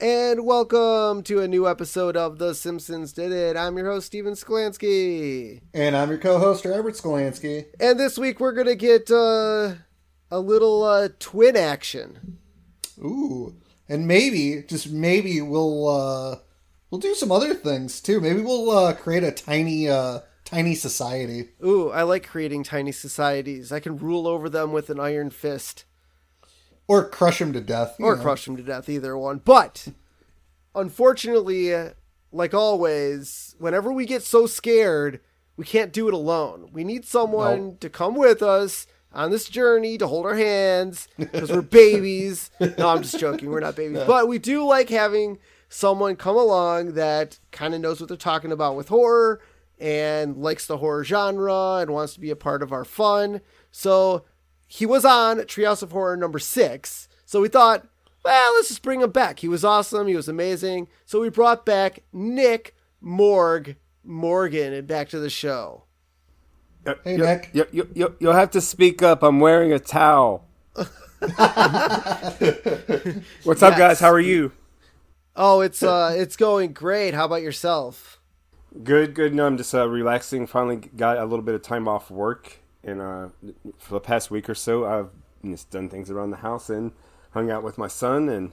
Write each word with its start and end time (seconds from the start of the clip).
And 0.00 0.46
welcome 0.46 1.24
to 1.24 1.40
a 1.40 1.48
new 1.48 1.66
episode 1.66 2.16
of 2.16 2.38
The 2.38 2.54
Simpsons 2.54 3.12
Did 3.12 3.32
It. 3.32 3.56
I'm 3.56 3.76
your 3.76 3.90
host, 3.90 4.06
Steven 4.06 4.34
Skolansky. 4.34 5.60
And 5.74 5.96
I'm 5.96 6.08
your 6.10 6.18
co-host, 6.18 6.64
Robert 6.64 6.94
Skolansky. 6.94 7.66
And 7.80 7.98
this 7.98 8.16
week 8.16 8.38
we're 8.38 8.52
going 8.52 8.68
to 8.68 8.76
get 8.76 9.10
uh, 9.10 9.74
a 10.30 10.38
little 10.38 10.84
uh, 10.84 11.08
twin 11.18 11.56
action. 11.56 12.38
Ooh. 13.00 13.56
And 13.88 14.06
maybe, 14.06 14.62
just 14.68 14.88
maybe, 14.88 15.40
we'll 15.40 15.88
uh, 15.88 16.36
we'll 16.92 17.00
do 17.00 17.16
some 17.16 17.32
other 17.32 17.52
things 17.52 18.00
too. 18.00 18.20
Maybe 18.20 18.40
we'll 18.40 18.70
uh, 18.70 18.92
create 18.92 19.24
a 19.24 19.32
tiny 19.32 19.88
uh, 19.88 20.20
tiny 20.44 20.76
society. 20.76 21.48
Ooh, 21.64 21.90
I 21.90 22.04
like 22.04 22.24
creating 22.24 22.62
tiny 22.62 22.92
societies. 22.92 23.72
I 23.72 23.80
can 23.80 23.96
rule 23.96 24.28
over 24.28 24.48
them 24.48 24.70
with 24.70 24.90
an 24.90 25.00
iron 25.00 25.30
fist. 25.30 25.86
Or 26.88 27.04
crush 27.08 27.40
him 27.40 27.52
to 27.52 27.60
death. 27.60 27.96
or 28.00 28.16
know. 28.16 28.22
crush 28.22 28.48
him 28.48 28.56
to 28.56 28.62
death, 28.62 28.88
either 28.88 29.16
one. 29.16 29.42
But 29.44 29.88
unfortunately, 30.74 31.74
like 32.32 32.54
always, 32.54 33.54
whenever 33.58 33.92
we 33.92 34.06
get 34.06 34.22
so 34.22 34.46
scared, 34.46 35.20
we 35.56 35.64
can't 35.64 35.92
do 35.92 36.08
it 36.08 36.14
alone. 36.14 36.70
We 36.72 36.84
need 36.84 37.04
someone 37.04 37.64
Nope. 37.68 37.80
to 37.80 37.90
come 37.90 38.14
with 38.14 38.42
us 38.42 38.86
on 39.12 39.30
this 39.30 39.48
journey 39.48 39.98
to 39.98 40.06
hold 40.06 40.26
our 40.26 40.36
hands 40.36 41.08
because 41.18 41.50
we're 41.50 41.62
babies. 41.62 42.50
No, 42.60 42.88
I'm 42.88 43.02
just 43.02 43.18
joking. 43.18 43.50
We're 43.50 43.60
not 43.60 43.76
babies, 43.76 44.02
but 44.06 44.28
we 44.28 44.38
do 44.38 44.64
like 44.66 44.88
having 44.90 45.38
someone 45.68 46.16
come 46.16 46.36
along 46.36 46.94
that 46.94 47.38
kind 47.50 47.74
of 47.74 47.80
knows 47.80 48.00
what 48.00 48.08
they're 48.08 48.16
talking 48.16 48.52
about 48.52 48.76
with 48.76 48.88
horror 48.88 49.40
and 49.78 50.36
likes 50.36 50.66
the 50.66 50.78
horror 50.78 51.04
genre 51.04 51.76
and 51.80 51.90
wants 51.90 52.14
to 52.14 52.20
be 52.20 52.30
a 52.30 52.36
part 52.36 52.62
of 52.62 52.72
our 52.72 52.84
fun. 52.84 53.40
So 53.70 54.24
he 54.68 54.86
was 54.86 55.04
on 55.04 55.38
Treehouse 55.38 55.82
of 55.82 55.90
Horror 55.90 56.16
number 56.16 56.38
six. 56.38 57.08
So 57.24 57.40
we 57.40 57.48
thought, 57.48 57.86
well, 58.24 58.54
let's 58.54 58.68
just 58.68 58.82
bring 58.82 59.00
him 59.00 59.10
back. 59.10 59.40
He 59.40 59.48
was 59.48 59.64
awesome. 59.64 60.06
He 60.06 60.14
was 60.14 60.28
amazing. 60.28 60.88
So 61.06 61.20
we 61.20 61.30
brought 61.30 61.66
back 61.66 62.04
Nick 62.12 62.76
Morgue 63.00 63.76
Morgan 64.04 64.84
back 64.86 65.08
to 65.10 65.18
the 65.18 65.30
show. 65.30 65.84
Hey, 67.04 67.16
you, 67.16 67.18
Nick. 67.18 67.50
You, 67.52 67.66
you, 67.72 67.88
you, 67.94 68.16
you'll 68.20 68.32
have 68.32 68.50
to 68.52 68.60
speak 68.60 69.02
up. 69.02 69.22
I'm 69.22 69.40
wearing 69.40 69.72
a 69.72 69.78
towel. 69.78 70.46
What's 73.42 73.62
up, 73.62 73.76
guys? 73.76 74.00
How 74.00 74.10
are 74.10 74.20
you? 74.20 74.52
Oh, 75.34 75.60
it's 75.60 75.82
uh, 75.82 76.14
it's 76.16 76.36
going 76.36 76.72
great. 76.72 77.14
How 77.14 77.24
about 77.24 77.42
yourself? 77.42 78.20
Good, 78.82 79.14
good. 79.14 79.34
No, 79.34 79.46
I'm 79.46 79.56
just 79.56 79.74
uh, 79.74 79.88
relaxing. 79.88 80.46
Finally 80.46 80.76
got 80.96 81.18
a 81.18 81.24
little 81.24 81.44
bit 81.44 81.54
of 81.54 81.62
time 81.62 81.88
off 81.88 82.10
work, 82.10 82.58
and 82.84 83.00
uh, 83.00 83.28
for 83.78 83.94
the 83.94 84.00
past 84.00 84.30
week 84.30 84.48
or 84.48 84.54
so, 84.54 84.86
I've 84.86 85.10
just 85.44 85.70
done 85.70 85.88
things 85.88 86.10
around 86.10 86.30
the 86.30 86.38
house 86.38 86.70
and 86.70 86.92
hung 87.30 87.50
out 87.50 87.62
with 87.62 87.78
my 87.78 87.88
son 87.88 88.28
and 88.28 88.52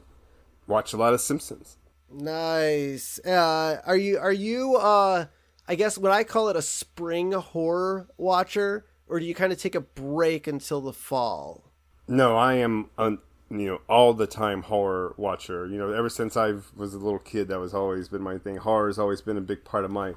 watched 0.67 0.93
a 0.93 0.97
lot 0.97 1.13
of 1.13 1.21
Simpsons. 1.21 1.77
Nice. 2.11 3.19
Uh, 3.25 3.81
are 3.85 3.97
you 3.97 4.17
are 4.17 4.33
you 4.33 4.75
uh, 4.75 5.25
I 5.67 5.75
guess 5.75 5.97
when 5.97 6.11
I 6.11 6.23
call 6.23 6.49
it 6.49 6.55
a 6.55 6.61
spring 6.61 7.31
horror 7.31 8.07
watcher, 8.17 8.85
or 9.07 9.19
do 9.19 9.25
you 9.25 9.33
kind 9.33 9.51
of 9.51 9.59
take 9.59 9.75
a 9.75 9.81
break 9.81 10.47
until 10.47 10.81
the 10.81 10.93
fall? 10.93 11.71
No, 12.07 12.37
I 12.37 12.55
am, 12.55 12.91
um, 12.99 13.19
you 13.49 13.65
know, 13.65 13.81
all 13.89 14.13
the 14.13 14.27
time 14.27 14.63
horror 14.63 15.15
watcher. 15.17 15.65
You 15.65 15.77
know, 15.77 15.91
ever 15.91 16.09
since 16.09 16.37
I 16.37 16.53
was 16.75 16.93
a 16.93 16.99
little 16.99 17.19
kid, 17.19 17.47
that 17.47 17.59
was 17.59 17.73
always 17.73 18.09
been 18.09 18.21
my 18.21 18.37
thing. 18.37 18.57
Horror 18.57 18.87
has 18.87 18.99
always 18.99 19.21
been 19.21 19.37
a 19.37 19.41
big 19.41 19.63
part 19.63 19.85
of 19.85 19.91
my 19.91 20.13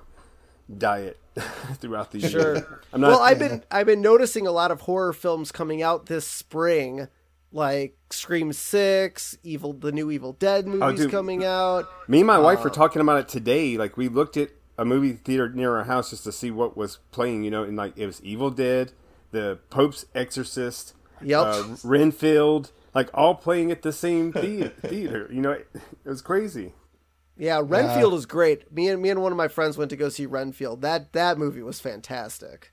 diet 0.76 1.18
throughout 1.80 2.10
the 2.10 2.18
year. 2.20 2.30
Sure. 2.30 2.80
I'm 2.92 3.00
not. 3.00 3.08
well, 3.08 3.20
I've 3.20 3.38
been 3.38 3.62
I've 3.70 3.86
been 3.86 4.00
noticing 4.02 4.46
a 4.46 4.50
lot 4.52 4.70
of 4.70 4.82
horror 4.82 5.12
films 5.12 5.52
coming 5.52 5.82
out 5.82 6.06
this 6.06 6.26
spring, 6.26 7.08
like 7.52 7.96
Scream 8.10 8.52
Six, 8.52 9.36
Evil, 9.42 9.72
the 9.72 9.92
new 9.92 10.10
Evil 10.10 10.32
Dead 10.32 10.66
movies 10.66 11.00
dude. 11.00 11.10
coming 11.10 11.44
out. 11.44 11.86
Me 12.08 12.18
and 12.18 12.26
my 12.26 12.38
wife 12.38 12.60
Uh, 12.60 12.64
were 12.64 12.70
talking 12.70 13.00
about 13.02 13.18
it 13.20 13.28
today. 13.28 13.76
Like 13.76 13.96
we 13.96 14.08
looked 14.08 14.36
at 14.36 14.50
a 14.76 14.84
movie 14.84 15.12
theater 15.12 15.48
near 15.48 15.76
our 15.76 15.84
house 15.84 16.10
just 16.10 16.24
to 16.24 16.32
see 16.32 16.50
what 16.50 16.76
was 16.76 16.98
playing. 17.10 17.44
You 17.44 17.50
know, 17.50 17.62
and 17.64 17.76
like 17.76 17.96
it 17.96 18.06
was 18.06 18.22
Evil 18.22 18.50
Dead, 18.50 18.92
The 19.32 19.58
Pope's 19.70 20.06
Exorcist, 20.14 20.94
Yep. 21.22 21.40
uh, 21.46 21.64
Renfield, 21.84 22.70
like 22.94 23.10
all 23.12 23.34
playing 23.34 23.70
at 23.72 23.82
the 23.82 23.92
same 23.92 24.32
thea- 24.32 24.68
theater. 24.82 25.28
You 25.32 25.40
know, 25.40 25.50
it, 25.52 25.68
it 25.74 26.08
was 26.08 26.22
crazy. 26.22 26.74
Yeah, 27.38 27.62
Renfield 27.64 28.14
is 28.14 28.26
great. 28.26 28.70
Me 28.72 28.88
and 28.88 29.00
me 29.00 29.10
and 29.10 29.22
one 29.22 29.32
of 29.32 29.38
my 29.38 29.48
friends 29.48 29.78
went 29.78 29.90
to 29.90 29.96
go 29.96 30.08
see 30.08 30.26
Renfield. 30.26 30.82
That 30.82 31.12
that 31.12 31.38
movie 31.38 31.62
was 31.62 31.80
fantastic. 31.80 32.72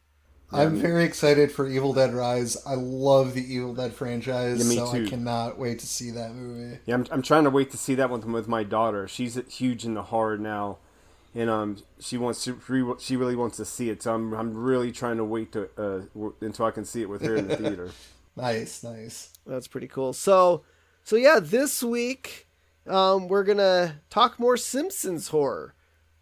I'm 0.52 0.76
very 0.76 1.04
excited 1.04 1.52
for 1.52 1.68
Evil 1.68 1.94
Dead 1.94 2.14
Rise. 2.14 2.58
I 2.66 2.76
love 2.76 3.34
the 3.34 3.42
Evil 3.54 3.74
Dead 3.74 3.94
franchise, 3.94 4.60
Yeah, 4.60 4.70
me 4.70 4.76
so 4.76 4.88
I 4.88 5.10
cannot 5.10 5.58
wait 5.58 5.80
to 5.80 5.88
see 5.88 6.12
that 6.12 6.34
movie. 6.34 6.80
Yeah, 6.86 6.96
I'm, 6.96 7.06
I'm 7.12 7.22
trying 7.22 7.44
to 7.44 7.50
wait 7.50 7.72
to 7.72 7.78
see 7.78 7.96
that 7.96 8.10
one 8.10 8.32
with 8.32 8.48
my 8.48 8.64
daughter. 8.64 9.08
She's 9.08 9.40
huge 9.50 9.86
into 9.86 10.02
horror 10.02 10.38
now, 10.38 10.78
and 11.34 11.50
um, 11.50 11.78
she 12.00 12.18
wants 12.18 12.44
to 12.46 12.60
re- 12.68 12.96
she 13.00 13.16
really 13.16 13.36
wants 13.36 13.58
to 13.58 13.66
see 13.66 13.90
it. 13.90 14.04
So 14.04 14.14
I'm 14.14 14.34
I'm 14.34 14.54
really 14.56 14.92
trying 14.92 15.18
to 15.18 15.26
wait 15.26 15.52
to 15.52 15.70
uh, 15.78 16.30
until 16.42 16.66
I 16.66 16.72
can 16.72 16.86
see 16.86 17.02
it 17.02 17.10
with 17.10 17.22
her 17.24 17.36
in 17.36 17.48
the 17.48 17.58
theater. 17.58 17.92
Nice, 18.36 18.84
nice. 18.84 19.32
That's 19.46 19.68
pretty 19.68 19.88
cool. 19.88 20.14
So, 20.14 20.64
so 21.04 21.16
yeah, 21.16 21.40
this 21.42 21.84
week 21.84 22.48
um, 22.88 23.28
we're 23.28 23.44
gonna 23.44 24.02
talk 24.10 24.40
more 24.40 24.58
Simpsons 24.58 25.30
horror. 25.30 25.74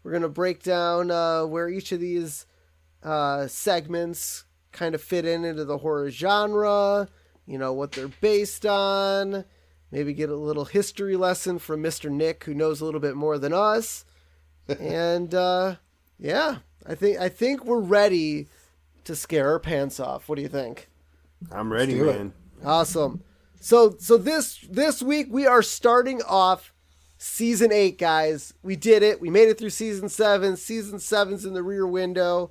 We're 0.02 0.12
gonna 0.12 0.28
break 0.28 0.62
down 0.62 1.10
uh, 1.10 1.44
where 1.44 1.68
each 1.68 1.92
of 1.92 2.00
these 2.00 2.46
uh, 3.02 3.46
segments 3.46 4.44
kind 4.72 4.94
of 4.94 5.02
fit 5.02 5.24
in 5.24 5.44
into 5.44 5.64
the 5.64 5.78
horror 5.78 6.10
genre. 6.10 7.08
You 7.46 7.58
know 7.58 7.72
what 7.72 7.92
they're 7.92 8.08
based 8.08 8.64
on. 8.66 9.44
Maybe 9.90 10.12
get 10.12 10.30
a 10.30 10.36
little 10.36 10.64
history 10.64 11.16
lesson 11.16 11.58
from 11.58 11.82
Mister 11.82 12.10
Nick, 12.10 12.44
who 12.44 12.54
knows 12.54 12.80
a 12.80 12.84
little 12.84 13.00
bit 13.00 13.16
more 13.16 13.38
than 13.38 13.52
us. 13.52 14.04
and 14.80 15.34
uh, 15.34 15.76
yeah, 16.18 16.58
I 16.86 16.94
think 16.94 17.18
I 17.18 17.28
think 17.28 17.64
we're 17.64 17.80
ready 17.80 18.48
to 19.04 19.14
scare 19.14 19.50
our 19.50 19.58
pants 19.60 20.00
off. 20.00 20.28
What 20.28 20.36
do 20.36 20.42
you 20.42 20.48
think? 20.48 20.88
I'm 21.52 21.72
ready, 21.72 21.94
do 21.94 22.08
it. 22.08 22.16
man. 22.16 22.32
Awesome. 22.64 23.22
So 23.64 23.96
so 23.98 24.18
this 24.18 24.58
this 24.68 25.02
week 25.02 25.28
we 25.30 25.46
are 25.46 25.62
starting 25.62 26.20
off 26.22 26.74
season 27.16 27.72
8 27.72 27.96
guys. 27.98 28.52
We 28.62 28.76
did 28.76 29.02
it. 29.02 29.22
We 29.22 29.30
made 29.30 29.48
it 29.48 29.56
through 29.56 29.70
season 29.70 30.10
7. 30.10 30.58
Season 30.58 30.98
seven's 30.98 31.46
in 31.46 31.54
the 31.54 31.62
rear 31.62 31.86
window 31.86 32.50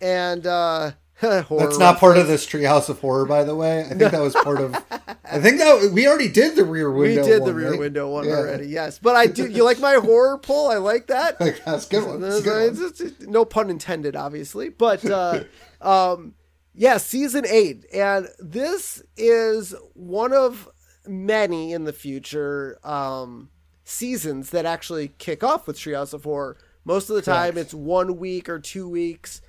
and 0.00 0.46
uh 0.46 0.92
horror 1.20 1.44
That's 1.58 1.78
not 1.78 1.98
part 1.98 2.18
of 2.18 2.28
this 2.28 2.46
Treehouse 2.46 2.88
of 2.88 3.00
Horror, 3.00 3.24
by 3.26 3.42
the 3.42 3.56
way. 3.56 3.80
I 3.80 3.88
think 3.88 3.98
that 4.12 4.20
was 4.20 4.34
part 4.34 4.60
of. 4.60 4.76
I 5.24 5.40
think 5.40 5.58
that 5.58 5.90
we 5.92 6.06
already 6.06 6.28
did 6.28 6.54
the 6.54 6.64
Rear 6.64 6.92
window. 6.92 7.22
we 7.22 7.28
did 7.28 7.44
the 7.44 7.54
rear 7.54 7.70
right? 7.72 7.78
window 7.80 8.10
one 8.10 8.24
Yeah. 8.24 8.36
already. 8.36 8.68
Yes. 8.68 9.00
But 9.00 9.16
I 9.16 9.26
do 9.26 9.48
you 9.48 9.64
like 9.64 9.80
my 9.80 9.94
horror 9.94 10.38
pull? 10.38 10.70
I 10.70 10.76
like 10.76 11.08
that. 11.08 11.36
That's 11.64 11.86
good 11.86 12.06
one. 12.06 12.20
That's 12.20 12.42
good 12.42 12.76
one. 13.20 13.32
No 13.32 13.44
pun 13.44 13.70
intended, 13.70 14.14
obviously. 14.14 14.68
But 14.68 15.04
uh, 15.04 15.42
um, 15.80 16.34
yeah, 16.74 16.96
season 16.98 17.44
eight, 17.48 17.86
and 17.92 18.28
this 18.38 19.02
is 19.16 19.74
one 19.94 20.32
of 20.32 20.68
many 21.06 21.72
in 21.72 21.84
the 21.84 21.92
future 21.92 22.78
um, 22.82 23.50
seasons 23.84 24.50
that 24.50 24.66
actually 24.66 25.08
kick 25.18 25.44
off 25.44 25.66
with 25.66 25.78
Treehouse 25.78 26.12
of 26.12 26.24
Horror. 26.24 26.56
Most 26.84 27.08
of 27.08 27.16
the 27.16 27.22
time, 27.22 27.52
Correct. 27.52 27.66
it's 27.66 27.74
one 27.74 28.18
week 28.18 28.48
or 28.48 28.58
two 28.58 28.88
weeks, 28.88 29.40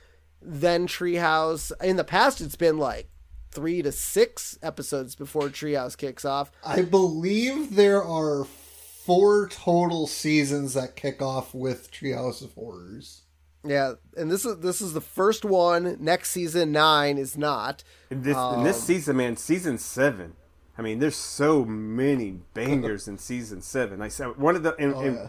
then 0.41 0.87
Treehouse. 0.87 1.71
In 1.83 1.95
the 1.97 2.03
past, 2.03 2.41
it's 2.41 2.55
been 2.55 2.77
like 2.77 3.09
three 3.51 3.81
to 3.81 3.91
six 3.91 4.57
episodes 4.61 5.15
before 5.15 5.49
Treehouse 5.49 5.97
kicks 5.97 6.25
off. 6.25 6.51
I 6.63 6.83
believe 6.83 7.75
there 7.75 8.03
are 8.03 8.45
four 8.45 9.47
total 9.49 10.07
seasons 10.07 10.73
that 10.75 10.95
kick 10.95 11.21
off 11.21 11.53
with 11.53 11.91
Treehouse 11.91 12.41
of 12.43 12.53
Horrors. 12.53 13.21
Yeah, 13.65 13.93
and 14.15 14.31
this 14.31 14.45
is 14.45 14.59
this 14.59 14.79
is 14.79 14.93
the 14.93 15.01
first 15.01 15.43
one. 15.43 15.97
Next 15.99 16.31
season 16.31 16.71
nine 16.71 17.17
is 17.17 17.37
not. 17.37 17.83
In 18.09 18.21
this 18.21 18.37
in 18.37 18.63
this 18.63 18.77
um, 18.77 18.81
season, 18.81 19.17
man, 19.17 19.37
season 19.37 19.77
seven. 19.77 20.35
I 20.77 20.81
mean, 20.81 20.99
there's 20.99 21.15
so 21.15 21.63
many 21.65 22.39
bangers 22.53 23.07
in 23.07 23.17
season 23.17 23.61
seven. 23.61 24.01
I 24.01 24.09
said 24.09 24.37
one 24.37 24.55
of 24.55 24.63
the, 24.63 24.75
and, 24.75 24.93
and 24.93 25.17
oh, 25.17 25.21
yeah. 25.21 25.27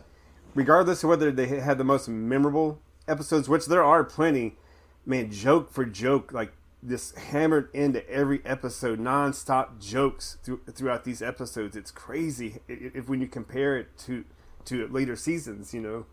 regardless 0.55 1.05
of 1.05 1.11
whether 1.11 1.31
they 1.31 1.47
had 1.47 1.79
the 1.79 1.85
most 1.85 2.09
memorable 2.09 2.81
episodes, 3.09 3.49
which 3.49 3.67
there 3.67 3.85
are 3.85 4.05
plenty. 4.05 4.57
Man, 5.09 5.31
joke 5.31 5.73
for 5.73 5.85
joke, 5.85 6.33
like 6.33 6.53
this 6.83 7.15
hammered 7.15 7.69
into 7.73 8.09
every 8.11 8.45
episode, 8.45 8.99
nonstop 8.99 9.81
jokes 9.81 10.39
through, 10.43 10.61
throughout 10.73 11.05
these 11.05 11.23
episodes. 11.23 11.77
It's 11.77 11.93
crazy 11.93 12.61
if 12.69 13.09
when 13.09 13.21
you 13.21 13.29
compare 13.29 13.77
it 13.77 13.97
to 13.99 14.25
to 14.67 14.89
later 14.89 15.15
seasons, 15.15 15.73
you 15.73 15.81
know. 15.81 16.07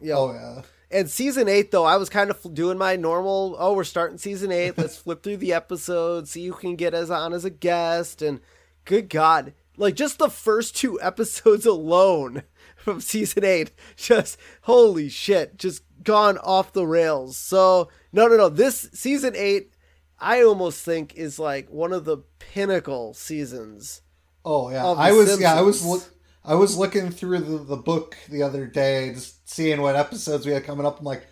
Yeah. 0.00 0.16
Oh 0.16 0.32
yeah. 0.32 0.62
And 0.90 1.10
season 1.10 1.48
eight, 1.48 1.72
though, 1.72 1.84
I 1.84 1.96
was 1.96 2.08
kind 2.08 2.30
of 2.30 2.54
doing 2.54 2.78
my 2.78 2.96
normal. 2.96 3.56
Oh, 3.58 3.74
we're 3.74 3.84
starting 3.84 4.18
season 4.18 4.52
eight. 4.52 4.78
Let's 4.78 4.96
flip 4.96 5.22
through 5.22 5.38
the 5.38 5.52
episodes, 5.52 6.30
see 6.30 6.46
who 6.46 6.54
can 6.54 6.76
get 6.76 6.94
us 6.94 7.10
on 7.10 7.32
as 7.32 7.44
a 7.44 7.50
guest. 7.50 8.22
And 8.22 8.40
good 8.84 9.08
God, 9.08 9.52
like 9.76 9.94
just 9.94 10.18
the 10.18 10.30
first 10.30 10.76
two 10.76 11.00
episodes 11.02 11.66
alone 11.66 12.44
from 12.76 13.00
season 13.00 13.44
eight, 13.44 13.72
just 13.96 14.38
holy 14.62 15.08
shit, 15.08 15.58
just 15.58 15.82
gone 16.02 16.38
off 16.38 16.72
the 16.72 16.86
rails. 16.86 17.36
So 17.36 17.90
no, 18.12 18.28
no, 18.28 18.36
no. 18.36 18.48
This 18.48 18.88
season 18.92 19.34
eight, 19.36 19.72
I 20.18 20.42
almost 20.42 20.84
think 20.84 21.14
is 21.14 21.38
like 21.38 21.68
one 21.68 21.92
of 21.92 22.04
the 22.04 22.18
pinnacle 22.38 23.12
seasons. 23.12 24.02
Oh 24.44 24.70
yeah. 24.70 24.86
I 24.86 25.12
was 25.12 25.40
yeah, 25.40 25.54
I 25.54 25.62
was 25.62 25.80
Simpsons. 25.80 26.15
I 26.46 26.54
was 26.54 26.76
looking 26.78 27.10
through 27.10 27.40
the, 27.40 27.58
the 27.58 27.76
book 27.76 28.16
the 28.30 28.42
other 28.42 28.66
day, 28.66 29.12
just 29.12 29.48
seeing 29.50 29.82
what 29.82 29.96
episodes 29.96 30.46
we 30.46 30.52
had 30.52 30.64
coming 30.64 30.86
up. 30.86 31.00
I'm 31.00 31.04
like 31.04 31.26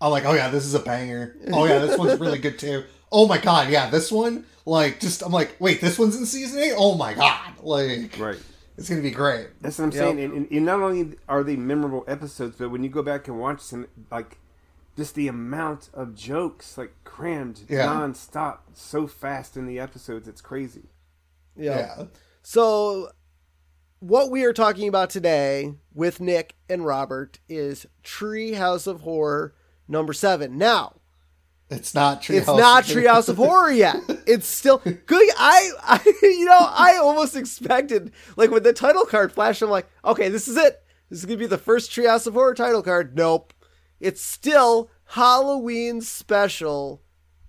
I'm 0.00 0.10
like, 0.10 0.24
oh 0.24 0.32
yeah, 0.32 0.48
this 0.48 0.64
is 0.64 0.74
a 0.74 0.78
banger. 0.78 1.36
Oh 1.52 1.64
yeah, 1.66 1.78
this 1.80 1.98
one's 1.98 2.18
really 2.20 2.38
good 2.38 2.58
too. 2.58 2.84
Oh 3.12 3.26
my 3.26 3.38
god, 3.38 3.70
yeah, 3.70 3.90
this 3.90 4.10
one, 4.12 4.44
like 4.64 5.00
just 5.00 5.22
I'm 5.22 5.32
like, 5.32 5.56
wait, 5.58 5.80
this 5.80 5.98
one's 5.98 6.16
in 6.16 6.24
season 6.24 6.60
eight? 6.60 6.74
Oh 6.76 6.94
my 6.94 7.12
god. 7.14 7.54
Like 7.62 8.16
Right. 8.18 8.38
it's 8.78 8.88
gonna 8.88 9.02
be 9.02 9.10
great. 9.10 9.48
That's 9.60 9.78
what 9.78 9.86
I'm 9.86 9.90
Yep. 9.90 9.98
saying. 9.98 10.20
And, 10.20 10.32
and, 10.34 10.50
and 10.50 10.64
not 10.64 10.80
only 10.80 11.16
are 11.28 11.42
they 11.42 11.56
memorable 11.56 12.04
episodes, 12.06 12.56
but 12.56 12.70
when 12.70 12.82
you 12.84 12.88
go 12.88 13.02
back 13.02 13.26
and 13.28 13.38
watch 13.38 13.68
them, 13.68 13.86
like 14.10 14.38
just 14.96 15.14
the 15.16 15.28
amount 15.28 15.90
of 15.92 16.14
jokes, 16.14 16.78
like 16.78 16.92
crammed 17.04 17.62
Yeah. 17.68 17.86
nonstop, 17.86 18.58
so 18.74 19.06
fast 19.08 19.56
in 19.56 19.66
the 19.66 19.78
episodes, 19.80 20.28
it's 20.28 20.40
crazy. 20.40 20.84
Yeah. 21.56 22.04
So, 22.42 23.10
what 24.00 24.30
we 24.30 24.44
are 24.44 24.52
talking 24.52 24.88
about 24.88 25.10
today 25.10 25.74
with 25.94 26.20
Nick 26.20 26.54
and 26.68 26.84
Robert 26.84 27.38
is 27.48 27.86
Tree 28.02 28.52
House 28.52 28.86
of 28.86 29.02
Horror 29.02 29.54
number 29.88 30.12
seven. 30.12 30.56
Now, 30.58 30.96
It's 31.70 31.94
not 31.94 32.22
Treehouse. 32.22 32.38
it's 32.38 32.46
not 32.46 32.84
Treehouse 32.84 33.28
of 33.28 33.36
Horror 33.36 33.70
yet. 33.70 33.96
It's 34.26 34.46
still 34.46 34.78
good. 34.78 35.28
I, 35.38 35.70
I, 35.82 36.14
you 36.22 36.44
know, 36.44 36.58
I 36.58 36.96
almost 36.96 37.34
expected 37.36 38.12
like 38.36 38.50
when 38.50 38.62
the 38.62 38.72
title 38.72 39.04
card 39.04 39.32
flashed, 39.32 39.60
I'm 39.62 39.70
like, 39.70 39.88
okay, 40.04 40.28
this 40.28 40.46
is 40.46 40.56
it. 40.56 40.82
This 41.08 41.18
is 41.20 41.24
gonna 41.26 41.36
be 41.38 41.46
the 41.46 41.58
first 41.58 41.90
Treehouse 41.90 42.26
of 42.28 42.34
Horror 42.34 42.54
title 42.54 42.82
card. 42.82 43.16
Nope, 43.16 43.52
it's 43.98 44.20
still 44.22 44.88
Halloween 45.04 46.00
special 46.00 47.02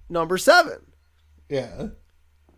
number 0.09 0.37
seven. 0.39 0.79
Yeah. 1.49 1.89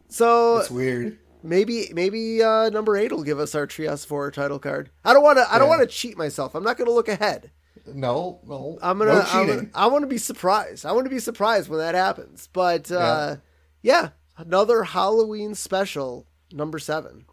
So 0.08 0.60
It's 0.60 0.72
weird. 0.72 1.18
Maybe 1.44 1.90
maybe 1.94 2.42
uh, 2.42 2.70
number 2.70 2.96
eight 2.98 3.12
will 3.12 3.24
give 3.24 3.40
us 3.40 3.54
our 3.56 3.64
of 3.68 4.04
Horror 4.10 4.32
title 4.32 4.60
card. 4.60 4.90
I 5.06 5.14
don't 5.14 5.24
want 5.24 5.38
to. 5.38 5.54
I 5.54 5.60
don't 5.60 5.68
Yeah. 5.70 5.78
want 5.78 5.90
to 5.90 5.96
cheat 5.96 6.18
myself. 6.18 6.56
I'm 6.56 6.64
not 6.64 6.78
going 6.78 6.88
to 6.88 6.94
look 6.94 7.08
ahead. 7.10 7.52
No, 7.86 8.40
no. 8.48 8.80
I'm 8.82 8.98
gonna. 8.98 9.14
no 9.14 9.22
I'm 9.28 9.48
gonna 9.48 9.70
I 9.76 9.88
want 9.88 10.04
to 10.04 10.08
be 10.08 10.18
surprised. 10.18 10.86
I 10.86 10.94
want 10.94 11.06
to 11.06 11.10
be 11.10 11.20
surprised 11.20 11.68
when 11.70 11.80
that 11.80 11.96
happens. 11.96 12.48
But 12.54 12.90
uh, 12.92 13.38
yeah. 13.82 14.10
another 14.38 14.84
Halloween 14.84 15.54
special, 15.54 16.26
number 16.52 16.80
seven. 16.80 17.26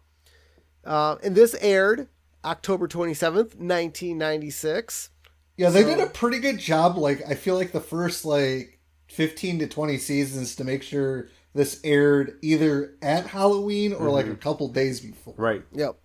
Uh, 0.83 1.15
and 1.23 1.35
this 1.35 1.55
aired 1.61 2.07
October 2.43 2.87
27th, 2.87 3.55
1996. 3.55 5.09
Yeah, 5.57 5.69
they 5.69 5.83
So- 5.83 5.89
did 5.95 5.99
a 5.99 6.07
pretty 6.09 6.39
good 6.39 6.57
job. 6.59 6.97
Like, 6.97 7.21
I 7.27 7.35
feel 7.35 7.55
like 7.55 7.71
the 7.71 7.79
first 7.81 8.25
like 8.25 8.79
fifteen 9.07 9.59
to 9.59 9.67
twenty 9.67 9.97
seasons 9.97 10.55
to 10.55 10.63
make 10.63 10.81
sure 10.83 11.27
this 11.53 11.79
aired 11.83 12.37
either 12.41 12.95
at 13.01 13.27
Halloween 13.27 13.93
or 13.93 14.09
like 14.09 14.27
a 14.27 14.35
couple 14.35 14.67
days 14.69 14.99
before. 15.01 15.33
Right. 15.37 15.63
Yep. 15.73 15.97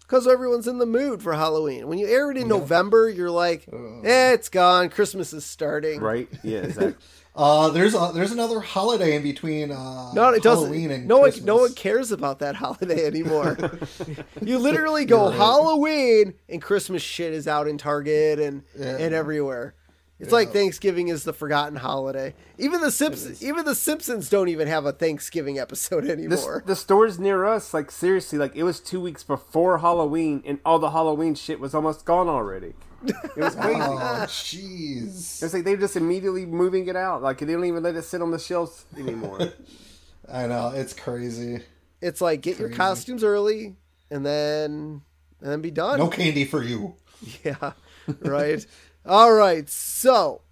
Because 0.00 0.26
everyone's 0.26 0.66
in 0.66 0.78
the 0.78 0.86
mood 0.86 1.22
for 1.22 1.32
Halloween. 1.34 1.86
When 1.86 1.98
you 1.98 2.06
air 2.08 2.32
it 2.32 2.36
in 2.36 2.48
November, 2.48 3.08
you're 3.08 3.30
like, 3.30 3.68
eh, 3.72 4.32
it's 4.32 4.48
gone. 4.48 4.88
Christmas 4.88 5.32
is 5.32 5.44
starting. 5.46 6.00
Right. 6.00 6.28
Yeah. 6.42 6.58
Exactly. 6.64 6.94
Uh, 7.36 7.68
there's 7.70 7.94
a, 7.94 8.10
there's 8.12 8.32
another 8.32 8.58
holiday 8.58 9.14
in 9.14 9.22
between. 9.22 9.70
Uh, 9.70 10.12
No, 10.12 10.30
it 10.30 10.42
doesn't. 10.42 10.64
Halloween 10.66 10.90
and 10.90 11.06
no 11.06 11.18
one, 11.18 11.32
no 11.44 11.58
one 11.58 11.72
cares 11.74 12.10
about 12.10 12.40
that 12.40 12.56
holiday 12.56 13.06
anymore. 13.06 13.56
you 14.42 14.58
literally 14.58 15.04
go 15.04 15.28
right. 15.28 15.36
Halloween 15.36 16.34
and 16.48 16.60
Christmas 16.60 17.02
shit 17.02 17.32
is 17.32 17.46
out 17.46 17.68
in 17.68 17.78
Target 17.78 18.40
and 18.40 18.64
Yeah. 18.76 18.96
and 18.98 19.14
everywhere. 19.14 19.74
It's 20.20 20.32
like 20.32 20.52
Thanksgiving 20.52 21.08
is 21.08 21.24
the 21.24 21.32
forgotten 21.32 21.76
holiday. 21.76 22.34
Even 22.58 22.80
the 22.82 22.90
Simpsons, 22.90 23.42
even 23.42 23.64
the 23.64 23.74
Simpsons 23.74 24.28
don't 24.28 24.48
even 24.48 24.68
have 24.68 24.84
a 24.84 24.92
Thanksgiving 24.92 25.58
episode 25.58 26.04
This, 26.04 26.10
anymore. 26.12 26.62
the 26.66 26.76
stores 26.76 27.18
near 27.18 27.46
us, 27.46 27.72
like 27.72 27.90
seriously, 27.90 28.38
like 28.38 28.54
it 28.54 28.62
was 28.62 28.80
two 28.80 29.00
weeks 29.00 29.24
before 29.24 29.78
Halloween, 29.78 30.42
and 30.44 30.58
all 30.64 30.78
the 30.78 30.90
Halloween 30.90 31.34
shit 31.34 31.58
was 31.58 31.74
almost 31.74 32.04
gone 32.04 32.28
already. 32.28 32.74
It 33.04 33.16
was 33.36 33.54
crazy. 33.60 33.80
Oh, 33.80 34.26
jeez. 34.26 35.42
It's 35.42 35.54
like 35.54 35.64
they're 35.64 35.76
just 35.78 35.96
immediately 35.96 36.44
moving 36.44 36.86
it 36.88 36.96
out. 36.96 37.22
Like 37.22 37.38
they 37.38 37.46
don't 37.46 37.64
even 37.64 37.82
let 37.82 37.96
it 37.96 38.02
sit 38.02 38.20
on 38.20 38.30
the 38.30 38.38
shelves 38.38 38.84
anymore. 38.98 39.40
I 40.30 40.46
know 40.46 40.72
it's 40.74 40.92
crazy. 40.92 41.62
It's 42.02 42.20
like 42.20 42.42
get 42.42 42.58
your 42.58 42.68
costumes 42.70 43.24
early 43.24 43.76
and 44.10 44.24
then 44.24 45.00
and 45.40 45.50
then 45.50 45.60
be 45.62 45.70
done. 45.70 45.98
No 45.98 46.08
candy 46.08 46.44
for 46.44 46.62
you. 46.62 46.94
Yeah, 47.44 47.72
right. 48.20 48.64
All 49.04 49.32
right. 49.32 49.68
So, 49.68 50.42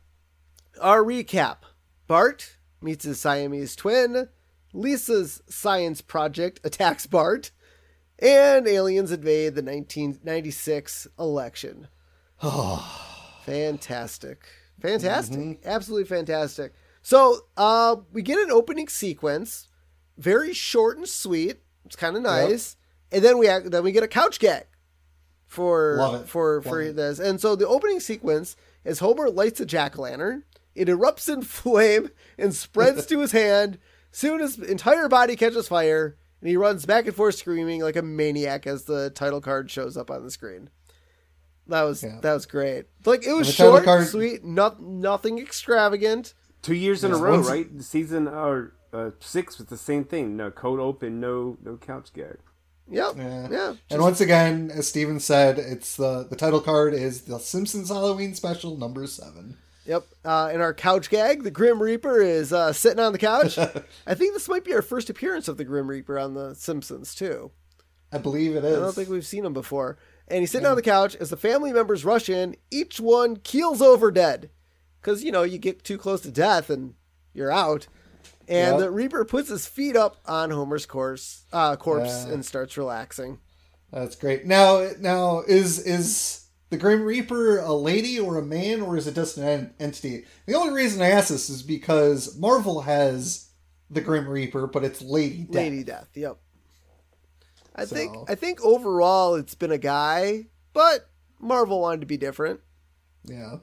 our 0.81 1.03
recap 1.03 1.59
Bart 2.07 2.57
meets 2.81 3.05
his 3.05 3.21
Siamese 3.21 3.77
twin, 3.77 4.29
Lisa's 4.73 5.43
science 5.49 6.01
project 6.01 6.61
attacks 6.65 7.07
Bart, 7.07 7.51
and 8.19 8.67
aliens 8.67 9.13
invade 9.13 9.55
the 9.55 9.63
1996 9.63 11.09
election. 11.19 11.89
Oh, 12.43 13.41
fantastic. 13.45 14.45
Fantastic. 14.81 15.61
Absolutely 15.65 16.07
fantastic. 16.07 16.73
So, 17.03 17.41
uh, 17.57 17.97
we 18.13 18.23
get 18.23 18.39
an 18.39 18.51
opening 18.51 18.89
sequence, 18.89 19.69
very 20.17 20.53
short 20.53 20.97
and 20.97 21.09
sweet. 21.09 21.59
It's 21.85 21.97
kind 21.97 22.17
of 22.17 22.23
nice. 22.23 22.77
And 23.11 23.25
then 23.25 23.39
we 23.39 23.47
then 23.47 23.83
we 23.83 23.93
get 23.93 24.03
a 24.03 24.09
couch 24.09 24.39
gag 24.39 24.67
for 25.49 25.97
for 26.27 26.57
Love 26.57 26.65
for 26.65 26.81
it. 26.83 26.95
this. 26.95 27.19
And 27.19 27.41
so 27.41 27.57
the 27.57 27.67
opening 27.67 27.99
sequence 28.01 28.55
is 28.85 29.01
Homer 29.01 29.29
lights 29.31 29.59
a 29.61 29.67
jack 29.67 29.99
o' 29.99 30.03
lantern. 30.03 30.45
It 30.77 30.87
erupts 30.89 31.29
in 31.33 31.43
flame 31.59 32.11
and 32.39 32.55
spreads 32.55 33.05
to 33.07 33.19
his 33.19 33.33
hand. 33.33 33.79
Soon 34.13 34.39
his 34.41 34.59
entire 34.59 35.09
body 35.09 35.35
catches 35.37 35.67
fire, 35.69 36.17
and 36.41 36.49
he 36.49 36.57
runs 36.57 36.87
back 36.87 37.07
and 37.07 37.15
forth 37.17 37.35
screaming 37.35 37.83
like 37.83 37.97
a 37.97 38.03
maniac 38.03 38.67
as 38.67 38.85
the 38.85 39.11
title 39.11 39.41
card 39.41 39.71
shows 39.71 39.97
up 39.97 40.11
on 40.11 40.23
the 40.23 40.31
screen. 40.31 40.71
That 41.67 41.83
was 41.83 42.03
Yeah. 42.03 42.21
that 42.23 42.33
was 42.35 42.47
great. 42.47 42.87
Like 43.05 43.27
it 43.27 43.33
was 43.33 43.49
And 43.49 43.55
the 43.55 43.57
title 43.59 43.73
short, 43.75 43.85
card- 43.85 44.07
sweet, 44.07 44.45
not 44.45 44.81
nothing 44.83 45.39
extravagant. 45.39 46.35
Two 46.63 46.75
years 46.75 47.05
in 47.05 47.13
a 47.13 47.17
row, 47.17 47.33
one's- 47.33 47.49
right? 47.49 47.77
The 47.77 47.83
season 47.85 48.27
or 48.29 48.73
uh, 48.93 49.11
six 49.21 49.59
was 49.59 49.67
the 49.69 49.77
same 49.77 50.05
thing. 50.05 50.37
No 50.37 50.51
code 50.51 50.81
open, 50.81 51.21
no 51.21 51.59
no 51.63 51.77
couch 51.77 52.13
gag. 52.15 52.39
Yep. 52.91 53.15
Yeah. 53.17 53.49
Yeah. 53.51 53.75
And 53.91 54.03
once 54.03 54.21
again, 54.21 54.71
as 54.73 54.89
Steven 54.89 55.21
said, 55.21 55.59
it's 55.59 55.97
the 55.97 56.27
the 56.29 56.37
title 56.37 56.61
card 56.61 56.95
is 56.95 57.23
the 57.23 57.39
Simpsons 57.39 57.89
Halloween 57.89 58.35
special 58.35 58.77
number 58.77 59.07
seven. 59.07 59.57
Yep. 59.89 60.07
Uh, 60.23 60.51
in 60.53 60.61
our 60.61 60.75
couch 60.75 61.09
gag, 61.09 61.45
the 61.45 61.51
Grim 61.51 61.81
Reaper 61.81 62.21
is 62.21 62.53
uh, 62.53 62.75
sitting 62.75 63.01
on 63.01 63.13
the 63.13 63.19
couch. 63.19 63.59
I 64.07 64.15
think 64.15 64.35
this 64.35 64.49
might 64.49 64.65
be 64.65 64.75
our 64.75 64.83
first 64.83 65.09
appearance 65.09 65.49
of 65.49 65.57
the 65.57 65.65
Grim 65.65 65.89
Reaper 65.89 66.19
on 66.19 66.35
The 66.35 66.55
Simpsons, 66.55 67.15
too. 67.15 67.53
I 68.13 68.19
believe 68.19 68.55
it 68.55 68.65
is. 68.65 68.77
I 68.77 68.81
don't 68.81 68.95
think 68.95 69.09
we've 69.09 69.25
seen 69.25 69.47
him 69.47 69.55
before. 69.55 69.97
And 70.29 70.41
he's 70.41 70.51
sitting 70.51 70.67
on 70.67 70.77
the 70.77 70.83
couch 70.83 71.17
as 71.17 71.31
the 71.31 71.39
family 71.39 71.73
members 71.73 72.05
rush 72.05 72.29
in. 72.29 72.55
Each 72.71 73.01
one 73.01 73.37
keels 73.37 73.81
over 73.81 74.11
dead. 74.11 74.51
Because, 75.01 75.25
you 75.25 75.33
know, 75.33 75.43
you 75.43 75.57
get 75.57 75.85
too 75.85 75.97
close 75.97 76.21
to 76.21 76.31
death 76.31 76.69
and 76.69 76.93
you're 77.33 77.51
out. 77.51 77.87
And 78.47 78.77
Yep. 78.77 78.79
the 78.81 78.91
Reaper 78.91 79.25
puts 79.27 79.51
his 79.51 79.67
feet 79.67 79.95
up 79.97 80.17
on 80.27 80.51
Homer's 80.51 80.87
corpse, 80.87 81.43
uh, 81.53 81.77
corpse 81.77 82.25
Yeah. 82.27 82.33
and 82.35 82.45
starts 82.47 82.77
relaxing. 82.79 83.39
That's 83.93 84.17
great. 84.17 84.47
Now, 84.47 84.91
now 84.99 85.41
is 85.47 85.79
is 85.79 86.45
the 86.71 86.77
Grim 86.79 87.03
Reaper 87.03 87.59
a 87.59 87.73
lady 87.75 88.19
or 88.21 88.37
a 88.39 88.43
man, 88.43 88.81
or 88.83 88.97
is 88.97 89.07
it 89.07 89.15
just 89.15 89.37
an 89.39 89.45
en- 89.45 89.75
entity? 89.81 90.25
The 90.47 90.55
only 90.55 90.73
reason 90.75 91.01
I 91.03 91.11
ask 91.11 91.29
this 91.29 91.49
is 91.51 91.63
because 91.63 92.37
Marvel 92.39 92.83
has 92.83 93.47
the 93.91 94.01
Grim 94.03 94.29
Reaper, 94.29 94.67
but 94.67 94.85
it's 94.85 95.01
Lady 95.03 95.45
Death. 95.45 95.55
Lady 95.55 95.85
Death. 95.85 96.09
Yep. 96.15 96.39
I 97.75 97.85
So- 97.85 97.95
think 97.95 98.17
I 98.31 98.35
think 98.35 98.63
overall 98.63 99.35
it's 99.35 99.55
been 99.55 99.73
a 99.73 99.79
guy, 99.79 100.47
but 100.73 101.09
Marvel 101.39 101.81
wanted 101.81 102.01
to 102.01 102.07
be 102.07 102.17
different. 102.17 102.61
Yeah. 103.25 103.59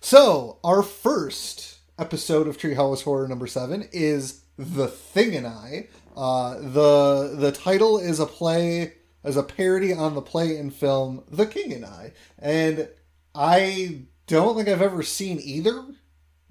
So 0.00 0.58
our 0.64 0.82
first 0.82 1.77
episode 1.98 2.46
of 2.46 2.56
Treehouse 2.58 3.02
Horror 3.02 3.28
number 3.28 3.46
seven 3.46 3.88
is 3.92 4.42
The 4.56 4.88
Thing 4.88 5.34
and 5.34 5.46
I. 5.46 5.88
Uh, 6.16 6.58
the 6.58 7.34
the 7.36 7.52
title 7.52 7.98
is 7.98 8.18
a 8.20 8.26
play 8.26 8.94
as 9.22 9.36
a 9.36 9.42
parody 9.42 9.92
on 9.92 10.14
the 10.14 10.22
play 10.22 10.56
and 10.56 10.72
film 10.74 11.24
The 11.30 11.46
King 11.46 11.72
and 11.72 11.84
I, 11.84 12.12
and 12.38 12.88
I 13.34 14.02
don't 14.26 14.56
think 14.56 14.68
I've 14.68 14.82
ever 14.82 15.02
seen 15.02 15.38
either. 15.42 15.84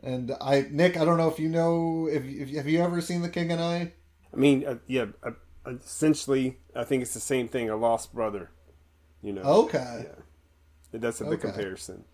And 0.03 0.31
I, 0.39 0.67
Nick, 0.69 0.95
I 0.95 1.03
don't 1.03 1.17
know 1.17 1.27
if 1.27 1.39
you 1.39 1.49
know 1.49 2.07
if, 2.07 2.23
if 2.23 2.49
have 2.55 2.67
you 2.67 2.81
ever 2.81 3.01
seen 3.01 3.21
The 3.23 3.29
King 3.29 3.51
and 3.51 3.61
I? 3.61 3.91
I 4.33 4.37
mean, 4.37 4.65
uh, 4.65 4.75
yeah, 4.85 5.05
uh, 5.23 5.31
essentially, 5.65 6.59
I 6.75 6.83
think 6.83 7.01
it's 7.01 7.13
the 7.13 7.19
same 7.19 7.47
thing. 7.47 7.69
A 7.69 7.75
lost 7.75 8.13
brother. 8.13 8.51
You 9.21 9.33
know. 9.33 9.41
Okay. 9.41 10.05
Yeah. 10.05 10.99
That's 10.99 11.19
a 11.19 11.25
big 11.25 11.33
Okay. 11.39 11.51
comparison. 11.51 12.05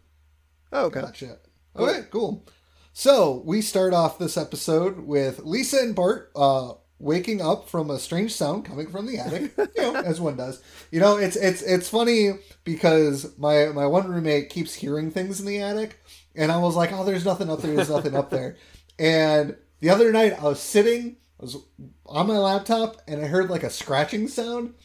Oh, 0.71 0.85
okay. 0.85 1.01
Gotcha. 1.01 1.37
Okay, 1.75 2.07
cool. 2.09 2.45
So 2.93 3.41
we 3.43 3.61
start 3.61 3.91
off 3.93 4.19
this 4.19 4.37
episode 4.37 4.99
with 4.99 5.39
Lisa 5.39 5.77
and 5.77 5.95
Bart 5.95 6.31
uh, 6.35 6.73
waking 6.99 7.41
up 7.41 7.67
from 7.67 7.89
a 7.89 7.97
strange 7.97 8.33
sound 8.33 8.65
coming 8.65 8.87
from 8.87 9.07
the 9.07 9.17
attic. 9.17 9.51
you 9.57 9.81
know, 9.81 9.95
as 10.05 10.21
one 10.21 10.37
does. 10.37 10.61
You 10.91 10.99
know, 10.99 11.17
it's 11.17 11.35
it's 11.35 11.63
it's 11.63 11.89
funny 11.89 12.33
because 12.63 13.35
my 13.39 13.65
my 13.67 13.87
one 13.87 14.07
roommate 14.07 14.49
keeps 14.49 14.75
hearing 14.75 15.09
things 15.09 15.39
in 15.39 15.47
the 15.47 15.59
attic, 15.59 15.99
and 16.35 16.51
I 16.51 16.59
was 16.59 16.75
like, 16.75 16.91
oh, 16.93 17.03
there's 17.03 17.25
nothing 17.25 17.49
up 17.49 17.61
there. 17.63 17.75
There's 17.75 17.89
nothing 17.89 18.15
up 18.15 18.29
there. 18.29 18.57
And 18.99 19.57
the 19.79 19.89
other 19.89 20.11
night, 20.11 20.33
I 20.39 20.43
was 20.43 20.59
sitting, 20.59 21.17
I 21.39 21.45
was 21.45 21.57
on 22.05 22.27
my 22.27 22.37
laptop, 22.37 23.01
and 23.07 23.19
I 23.19 23.25
heard 23.25 23.49
like 23.49 23.63
a 23.63 23.71
scratching 23.71 24.27
sound. 24.27 24.75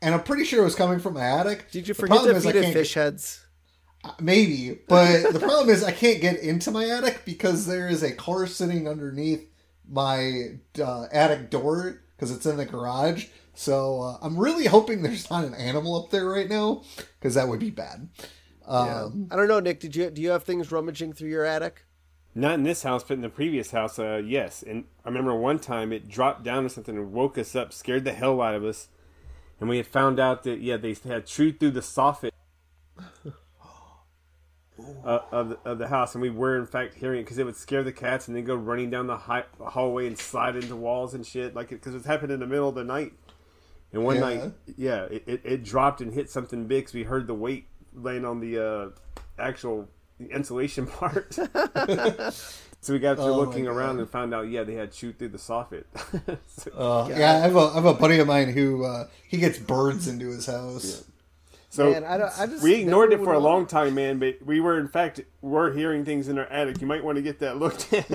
And 0.00 0.14
I'm 0.14 0.22
pretty 0.22 0.44
sure 0.44 0.60
it 0.60 0.64
was 0.64 0.76
coming 0.76 1.00
from 1.00 1.14
my 1.14 1.24
attic. 1.24 1.68
Did 1.72 1.88
you 1.88 1.94
forget 1.94 2.22
to 2.22 2.40
feed 2.40 2.54
it 2.54 2.72
fish 2.72 2.94
heads? 2.94 3.41
Maybe, 4.20 4.78
but 4.88 5.32
the 5.32 5.38
problem 5.38 5.68
is 5.68 5.84
I 5.84 5.92
can't 5.92 6.20
get 6.20 6.40
into 6.40 6.72
my 6.72 6.86
attic 6.86 7.24
because 7.24 7.66
there 7.66 7.88
is 7.88 8.02
a 8.02 8.12
car 8.12 8.46
sitting 8.48 8.88
underneath 8.88 9.48
my 9.88 10.58
uh, 10.82 11.06
attic 11.12 11.50
door 11.50 12.02
because 12.16 12.30
it's 12.30 12.46
in 12.46 12.56
the 12.56 12.64
garage. 12.64 13.26
So 13.54 14.00
uh, 14.00 14.18
I'm 14.20 14.36
really 14.38 14.66
hoping 14.66 15.02
there's 15.02 15.30
not 15.30 15.44
an 15.44 15.54
animal 15.54 16.02
up 16.02 16.10
there 16.10 16.26
right 16.26 16.48
now 16.48 16.82
because 17.20 17.34
that 17.34 17.46
would 17.48 17.60
be 17.60 17.70
bad. 17.70 18.08
Um, 18.66 19.28
I 19.30 19.36
don't 19.36 19.48
know, 19.48 19.60
Nick. 19.60 19.80
Did 19.80 19.94
you 19.94 20.10
do 20.10 20.22
you 20.22 20.30
have 20.30 20.44
things 20.44 20.72
rummaging 20.72 21.12
through 21.12 21.30
your 21.30 21.44
attic? 21.44 21.84
Not 22.34 22.54
in 22.54 22.62
this 22.62 22.82
house, 22.82 23.04
but 23.04 23.14
in 23.14 23.20
the 23.20 23.28
previous 23.28 23.72
house, 23.72 23.98
uh, 23.98 24.22
yes. 24.24 24.62
And 24.62 24.84
I 25.04 25.08
remember 25.08 25.34
one 25.34 25.58
time 25.58 25.92
it 25.92 26.08
dropped 26.08 26.42
down 26.42 26.64
or 26.64 26.70
something 26.70 26.96
and 26.96 27.12
woke 27.12 27.36
us 27.36 27.54
up, 27.54 27.72
scared 27.72 28.04
the 28.04 28.14
hell 28.14 28.40
out 28.40 28.54
of 28.54 28.64
us. 28.64 28.88
And 29.60 29.68
we 29.68 29.76
had 29.76 29.86
found 29.86 30.18
out 30.18 30.42
that, 30.44 30.60
yeah, 30.60 30.78
they 30.78 30.96
had 31.06 31.26
chewed 31.26 31.60
through 31.60 31.72
the 31.72 31.80
soffit 31.80 32.30
uh, 35.04 35.20
of, 35.30 35.48
the, 35.50 35.58
of 35.64 35.78
the 35.78 35.88
house. 35.88 36.14
And 36.14 36.22
we 36.22 36.30
were, 36.30 36.58
in 36.58 36.66
fact, 36.66 36.94
hearing 36.94 37.20
it 37.20 37.24
because 37.24 37.38
it 37.38 37.44
would 37.44 37.56
scare 37.56 37.82
the 37.82 37.92
cats 37.92 38.28
and 38.28 38.36
then 38.36 38.44
go 38.44 38.54
running 38.54 38.90
down 38.90 39.06
the 39.06 39.16
hi- 39.16 39.44
hallway 39.60 40.06
and 40.06 40.18
slide 40.18 40.56
into 40.56 40.76
walls 40.76 41.14
and 41.14 41.26
shit. 41.26 41.54
Like, 41.54 41.68
because 41.70 41.94
it, 41.94 41.98
was 41.98 42.06
happening 42.06 42.34
in 42.34 42.40
the 42.40 42.46
middle 42.46 42.68
of 42.68 42.74
the 42.74 42.84
night. 42.84 43.12
And 43.92 44.04
one 44.04 44.16
Yeah. 44.16 44.20
night, 44.20 44.52
yeah, 44.76 45.02
it, 45.04 45.22
it, 45.26 45.40
it 45.44 45.64
dropped 45.64 46.00
and 46.00 46.12
hit 46.14 46.30
something 46.30 46.66
big 46.66 46.84
because 46.84 46.94
we 46.94 47.02
heard 47.02 47.26
the 47.26 47.34
weight 47.34 47.66
laying 47.94 48.24
on 48.24 48.40
the 48.40 48.58
uh, 48.58 48.88
actual 49.38 49.88
insulation 50.30 50.86
part. 50.98 51.34
so 51.34 52.92
we 52.92 52.98
got 52.98 53.16
to 53.16 53.22
Oh, 53.22 53.36
looking 53.36 53.66
around 53.66 53.98
and 53.98 54.08
found 54.08 54.32
out, 54.34 54.48
yeah, 54.48 54.62
they 54.64 54.74
had 54.74 54.92
chewed 54.92 55.18
through 55.18 55.28
the 55.30 55.38
soffit. 55.38 55.84
So- 56.46 56.70
uh, 56.72 57.08
yeah, 57.10 57.32
I 57.32 57.38
have, 57.40 57.56
a, 57.56 57.58
I 57.58 57.74
have 57.74 57.84
a 57.84 57.94
buddy 57.94 58.18
of 58.18 58.26
mine 58.26 58.48
who 58.52 58.84
uh, 58.84 59.08
he 59.28 59.36
gets 59.36 59.58
birds 59.58 60.08
into 60.08 60.28
his 60.30 60.46
house. 60.46 61.04
So 61.72 61.90
Man, 61.90 62.04
I 62.04 62.18
don't- 62.18 62.38
I 62.38 62.44
just 62.46 62.62
we 62.62 62.74
ignored 62.74 63.14
it 63.14 63.20
for 63.24 63.32
a 63.32 63.38
would 63.40 63.44
long 63.48 63.64
time, 63.64 63.94
man. 63.94 64.18
But 64.18 64.44
we 64.44 64.60
were, 64.60 64.78
in 64.78 64.88
fact, 64.88 65.22
were 65.40 65.72
hearing 65.72 66.04
things 66.04 66.28
in 66.28 66.38
our 66.38 66.44
attic. 66.44 66.82
You 66.82 66.86
might 66.86 67.02
want 67.02 67.16
to 67.16 67.22
get 67.22 67.38
that 67.38 67.56
looked 67.56 67.90
at. 67.94 68.06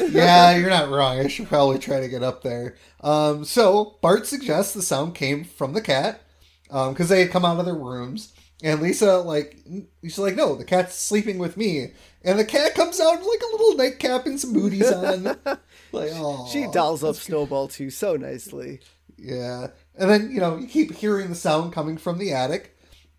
yeah, 0.10 0.56
you're 0.56 0.70
not 0.70 0.88
wrong. 0.88 1.18
I 1.20 1.28
should 1.28 1.46
probably 1.46 1.78
try 1.78 2.00
to 2.00 2.08
get 2.08 2.22
up 2.22 2.42
there. 2.42 2.76
Um, 3.02 3.44
so 3.44 3.98
Bart 4.00 4.26
suggests 4.26 4.72
the 4.72 4.80
sound 4.80 5.14
came 5.14 5.44
from 5.44 5.74
the 5.74 5.82
cat 5.82 6.22
because 6.68 7.10
they 7.10 7.20
had 7.20 7.30
come 7.30 7.44
out 7.44 7.58
of 7.58 7.66
their 7.66 7.74
rooms, 7.74 8.32
and 8.62 8.80
Lisa 8.80 9.18
like 9.18 9.58
she's 10.02 10.18
like, 10.18 10.34
"No, 10.34 10.54
the 10.54 10.64
cat's 10.64 10.94
sleeping 10.94 11.36
with 11.36 11.58
me," 11.58 11.92
and 12.24 12.38
the 12.38 12.44
cat 12.46 12.74
comes 12.74 13.02
out 13.02 13.18
in, 13.20 13.26
like 13.26 13.42
a 13.42 13.52
little 13.56 13.76
nightcap 13.76 14.24
and 14.24 14.40
some 14.40 14.54
booties 14.54 14.90
on. 14.90 15.24
like, 15.92 16.10
oh, 16.14 16.48
She 16.50 16.66
dolls 16.72 17.04
up 17.04 17.16
Snowball 17.16 17.68
too 17.68 17.90
so 17.90 18.16
nicely. 18.16 18.80
yeah. 19.18 19.66
And 19.96 20.10
then 20.10 20.30
you 20.30 20.40
know 20.40 20.56
you 20.56 20.66
keep 20.66 20.94
hearing 20.94 21.28
the 21.28 21.34
sound 21.34 21.72
coming 21.74 21.98
from 21.98 22.16
the 22.18 22.32
attic, 22.32 22.73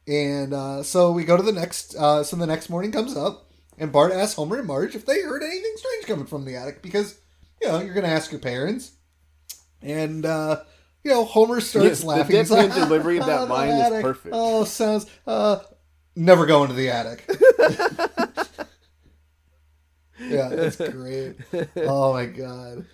and 0.08 0.54
uh, 0.54 0.84
so 0.84 1.12
we 1.12 1.24
go 1.24 1.38
to 1.38 1.44
the 1.44 1.52
next. 1.52 1.96
Uh, 1.96 2.24
so 2.24 2.36
the 2.36 2.48
next 2.48 2.70
morning 2.70 2.92
comes 2.92 3.16
up, 3.16 3.52
and 3.78 3.92
Bart 3.92 4.12
asks 4.12 4.36
Homer 4.36 4.60
and 4.60 4.68
Marge 4.68 4.96
if 4.96 5.06
they 5.06 5.22
heard 5.22 5.44
anything 5.44 5.74
strange 5.78 6.06
coming 6.06 6.26
from 6.26 6.46
the 6.46 6.56
attic 6.56 6.82
because 6.82 7.20
you 7.62 7.68
know 7.68 7.80
you're 7.80 7.94
going 7.94 8.06
to 8.06 8.12
ask 8.12 8.32
your 8.32 8.42
parents, 8.42 8.92
and 9.82 10.26
uh, 10.26 10.62
you 11.04 11.12
know 11.12 11.26
Homer 11.26 11.62
starts 11.62 11.88
Yes, 11.88 12.00
the 12.02 12.08
laughing. 12.08 12.36
He's 12.38 12.50
deadpan 12.50 12.74
delivery 12.74 13.18
of 13.18 13.26
that 13.26 13.42
"Oh, 13.42 13.46
the 13.46 13.54
line 13.54 13.70
is 13.70 14.02
perfect." 14.02 14.34
Oh, 14.38 14.64
sounds. 14.64 15.06
Uh, 15.26 15.60
never 16.16 16.46
go 16.46 16.64
into 16.64 16.76
the 16.76 16.90
attic. 16.90 17.26
yeah, 20.20 20.50
that's 20.50 20.78
great. 20.78 21.36
Oh 21.78 22.14
my 22.14 22.26
god. 22.26 22.86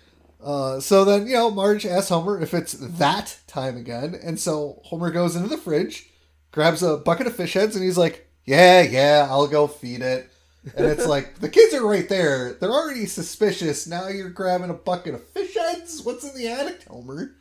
Uh, 0.42 0.80
so 0.80 1.04
then, 1.04 1.26
you 1.26 1.34
know, 1.34 1.50
Marge 1.50 1.86
asks 1.86 2.08
Homer 2.08 2.40
if 2.40 2.52
it's 2.52 2.72
that 2.72 3.38
time 3.46 3.76
again. 3.76 4.18
And 4.20 4.40
so 4.40 4.80
Homer 4.84 5.10
goes 5.10 5.36
into 5.36 5.48
the 5.48 5.56
fridge, 5.56 6.10
grabs 6.52 6.82
a 6.82 6.96
bucket 6.98 7.26
of 7.26 7.34
fish 7.34 7.54
heads, 7.54 7.74
and 7.76 7.84
he's 7.84 7.98
like, 7.98 8.28
Yeah, 8.44 8.82
yeah, 8.82 9.26
I'll 9.28 9.48
go 9.48 9.66
feed 9.66 10.00
it. 10.02 10.30
And 10.76 10.86
it's 10.86 11.06
like, 11.06 11.38
the 11.40 11.48
kids 11.48 11.74
are 11.74 11.84
right 11.84 12.08
there. 12.08 12.52
They're 12.52 12.70
already 12.70 13.06
suspicious. 13.06 13.86
Now 13.88 14.06
you're 14.08 14.30
grabbing 14.30 14.70
a 14.70 14.74
bucket 14.74 15.14
of 15.14 15.26
fish 15.28 15.54
heads? 15.56 16.02
What's 16.04 16.22
in 16.24 16.36
the 16.40 16.46
attic, 16.48 16.84
Homer? 16.84 17.32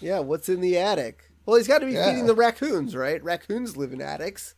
Yeah, 0.00 0.18
what's 0.18 0.48
in 0.48 0.60
the 0.60 0.76
attic? 0.78 1.30
Well, 1.46 1.56
he's 1.56 1.68
got 1.68 1.78
to 1.80 1.86
be 1.86 1.92
Yeah. 1.92 2.08
feeding 2.08 2.26
the 2.26 2.34
raccoons, 2.34 2.96
right? 2.96 3.22
Raccoons 3.22 3.76
live 3.76 3.92
in 3.92 4.00
attics. 4.00 4.54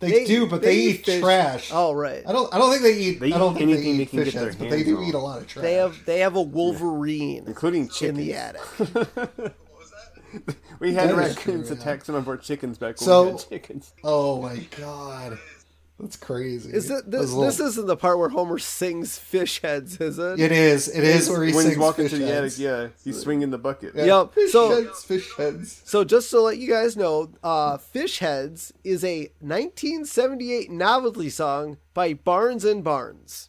They, 0.00 0.24
do, 0.26 0.46
but 0.46 0.62
they, 0.62 0.76
eat 0.76 1.04
fish. 1.06 1.20
trash. 1.20 1.70
Oh, 1.72 1.92
right. 1.92 2.22
I 2.24 2.30
don't. 2.30 2.52
I 2.54 2.58
don't 2.58 2.70
think 2.70 2.82
they 2.82 2.94
eat. 2.96 3.18
They 3.18 3.32
I 3.32 3.38
don't 3.38 3.56
eat 3.56 3.58
think 3.58 3.70
anything 3.70 3.92
they 3.92 3.96
they 3.96 4.02
eat 4.04 4.10
can 4.10 4.18
fish 4.24 4.32
get 4.32 4.38
their 4.38 4.44
heads, 4.50 4.56
but 4.56 4.70
they 4.70 4.84
do 4.84 4.98
on. 4.98 5.04
eat 5.04 5.14
a 5.14 5.18
lot 5.18 5.40
of 5.40 5.48
trash. 5.48 5.62
They 5.64 5.74
have 5.74 6.04
they 6.06 6.20
have 6.20 6.36
a 6.36 6.42
Wolverine 6.42 7.42
including 7.48 7.88
chickens. 7.88 8.18
in 8.20 8.24
the 8.26 8.34
attic. 8.34 9.54
We 10.80 10.94
had 10.94 11.10
That 11.10 11.18
is 11.24 11.36
raccoons 11.36 11.68
true, 11.68 11.76
yeah. 11.76 11.82
attack 11.82 12.04
some 12.04 12.14
of 12.14 12.28
our 12.28 12.36
chickens 12.36 12.78
back 12.78 13.00
when 13.00 13.24
we 13.26 13.30
had 13.32 13.48
chickens. 13.48 13.92
Oh 14.04 14.40
my 14.42 14.58
god, 14.78 15.38
that's 15.98 16.16
crazy. 16.16 16.72
Is 16.72 16.88
it 16.90 17.10
Those 17.10 17.22
this? 17.22 17.30
little- 17.32 17.44
This 17.46 17.60
isn't 17.60 17.86
the 17.88 17.96
part 17.96 18.18
where 18.18 18.28
Homer 18.28 18.58
sings 18.58 19.18
fish 19.18 19.60
heads, 19.62 20.00
is 20.00 20.18
it? 20.18 20.38
It 20.38 20.52
is. 20.52 20.86
It 20.88 21.02
is 21.02 21.28
where 21.28 21.42
he 21.42 21.52
when 21.52 21.62
sings 21.64 21.74
he's 21.74 21.78
walking 21.82 22.04
fish 22.04 22.12
to 22.12 22.18
the 22.18 22.26
heads. 22.26 22.60
attic, 22.60 22.64
yeah, 22.64 22.88
he's 23.04 23.20
swinging 23.20 23.50
the 23.50 23.58
bucket. 23.58 23.94
Yeah. 23.96 24.04
Yep. 24.04 24.34
Fish 24.34 24.52
So- 24.52 24.84
heads, 24.84 25.02
fish 25.04 25.36
heads. 25.36 25.82
So 25.84 26.04
just 26.04 26.30
to 26.30 26.40
let 26.40 26.58
you 26.58 26.68
guys 26.68 26.96
know, 26.96 27.30
uh, 27.42 27.78
"Fish 27.78 28.20
Heads" 28.20 28.72
is 28.84 29.02
a 29.02 29.30
1978 29.40 30.70
novelty 30.70 31.30
song 31.30 31.78
by 31.94 32.14
Barnes 32.14 32.64
and 32.64 32.84
Barnes. 32.84 33.48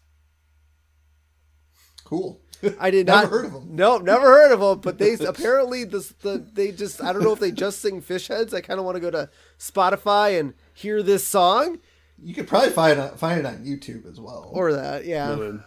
Cool. 2.03 2.41
I 2.79 2.91
did 2.91 3.07
Never 3.07 3.21
not 3.21 3.29
heard 3.31 3.45
of 3.45 3.55
'em. 3.55 3.75
No, 3.75 3.97
never 3.97 4.25
heard 4.25 4.51
of 4.51 4.59
them. 4.59 4.79
But 4.79 4.97
they 4.97 5.13
apparently 5.27 5.83
this 5.85 6.09
the 6.21 6.37
they 6.53 6.71
just 6.71 7.01
I 7.03 7.13
don't 7.13 7.23
know 7.23 7.33
if 7.33 7.39
they 7.39 7.51
just 7.51 7.79
sing 7.81 8.01
Fish 8.01 8.27
Heads. 8.27 8.53
I 8.53 8.61
kind 8.61 8.79
of 8.79 8.85
want 8.85 8.95
to 8.95 9.01
go 9.01 9.11
to 9.11 9.29
Spotify 9.57 10.39
and 10.39 10.53
hear 10.73 11.01
this 11.03 11.25
song 11.25 11.79
You 12.21 12.33
could 12.33 12.47
probably 12.47 12.71
find 12.71 12.99
it, 12.99 13.17
find 13.17 13.39
it 13.39 13.45
on 13.45 13.63
YouTube 13.65 14.05
as 14.09 14.19
well. 14.19 14.49
or 14.53 14.73
that. 14.73 15.05
Yeah. 15.05 15.31
And 15.31 15.63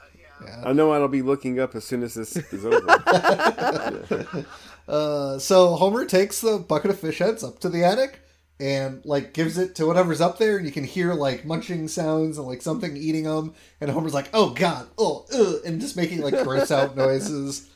I 0.64 0.72
know 0.72 0.90
I'll 0.92 1.06
be 1.08 1.22
looking 1.22 1.60
up 1.60 1.74
as 1.76 1.84
soon 1.84 2.02
as 2.02 2.14
this 2.14 2.36
is 2.36 2.64
over. 2.66 4.46
Uh, 4.88 5.38
so 5.38 5.76
Homer 5.76 6.04
takes 6.04 6.40
the 6.40 6.58
bucket 6.58 6.90
of 6.90 6.98
fish 6.98 7.18
heads 7.20 7.44
up 7.44 7.60
to 7.60 7.68
the 7.68 7.84
attic 7.84 8.20
and 8.62 9.04
like 9.04 9.32
gives 9.32 9.58
it 9.58 9.74
to 9.74 9.86
whatever's 9.86 10.20
up 10.20 10.38
there, 10.38 10.56
and 10.56 10.64
you 10.64 10.70
can 10.70 10.84
hear 10.84 11.14
like 11.14 11.44
munching 11.44 11.88
sounds 11.88 12.38
and 12.38 12.46
like 12.46 12.62
something 12.62 12.96
eating 12.96 13.24
them. 13.24 13.54
And 13.80 13.90
Homer's 13.90 14.14
like, 14.14 14.30
"Oh 14.32 14.50
God, 14.50 14.88
oh," 14.96 15.26
ugh, 15.34 15.56
and 15.66 15.80
just 15.80 15.96
making 15.96 16.20
like 16.20 16.44
gross 16.44 16.70
out 16.70 16.96
noises. 16.96 17.68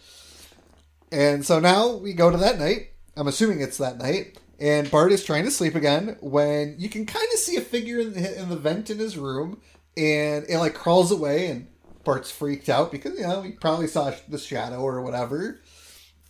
And 1.10 1.44
so 1.44 1.58
now 1.58 1.96
we 1.96 2.12
go 2.12 2.30
to 2.30 2.36
that 2.36 2.60
night. 2.60 2.90
I'm 3.16 3.26
assuming 3.26 3.60
it's 3.60 3.78
that 3.78 3.98
night. 3.98 4.38
And 4.60 4.88
Bart 4.88 5.10
is 5.10 5.24
trying 5.24 5.44
to 5.44 5.50
sleep 5.50 5.74
again 5.74 6.16
when 6.20 6.76
you 6.78 6.88
can 6.88 7.04
kind 7.04 7.26
of 7.32 7.38
see 7.40 7.56
a 7.56 7.60
figure 7.60 7.98
in 7.98 8.12
the, 8.12 8.40
in 8.40 8.48
the 8.48 8.56
vent 8.56 8.88
in 8.88 8.98
his 8.98 9.18
room, 9.18 9.60
and 9.96 10.46
it 10.48 10.58
like 10.58 10.74
crawls 10.74 11.10
away, 11.10 11.48
and 11.48 11.66
Bart's 12.04 12.30
freaked 12.30 12.68
out 12.68 12.92
because 12.92 13.18
you 13.18 13.26
know 13.26 13.42
he 13.42 13.50
probably 13.50 13.88
saw 13.88 14.12
the 14.28 14.38
shadow 14.38 14.78
or 14.78 15.02
whatever. 15.02 15.60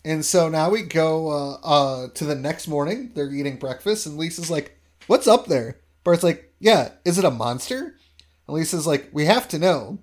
And 0.07 0.25
so 0.25 0.49
now 0.49 0.71
we 0.71 0.83
go 0.83 1.31
uh, 1.31 1.55
uh, 1.65 2.09
to 2.15 2.25
the 2.25 2.37
next 2.37 2.69
morning. 2.69 3.11
They're 3.13 3.29
eating 3.29 3.57
breakfast, 3.57 4.07
and 4.07 4.17
Lisa's 4.17 4.49
like, 4.49 4.79
"What's 5.09 5.27
up 5.27 5.47
there?" 5.47 5.81
Bart's 6.05 6.23
like, 6.23 6.53
"Yeah, 6.61 6.91
is 7.05 7.19
it 7.19 7.25
a 7.25 7.31
monster?" 7.33 7.97
And 8.47 8.57
Lisa's 8.57 8.87
like, 8.87 9.09
"We 9.13 9.25
have 9.25 9.49
to 9.49 9.59
know. 9.59 9.99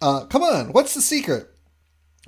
Uh, 0.00 0.26
come 0.26 0.44
on, 0.44 0.72
what's 0.72 0.94
the 0.94 1.00
secret?" 1.00 1.50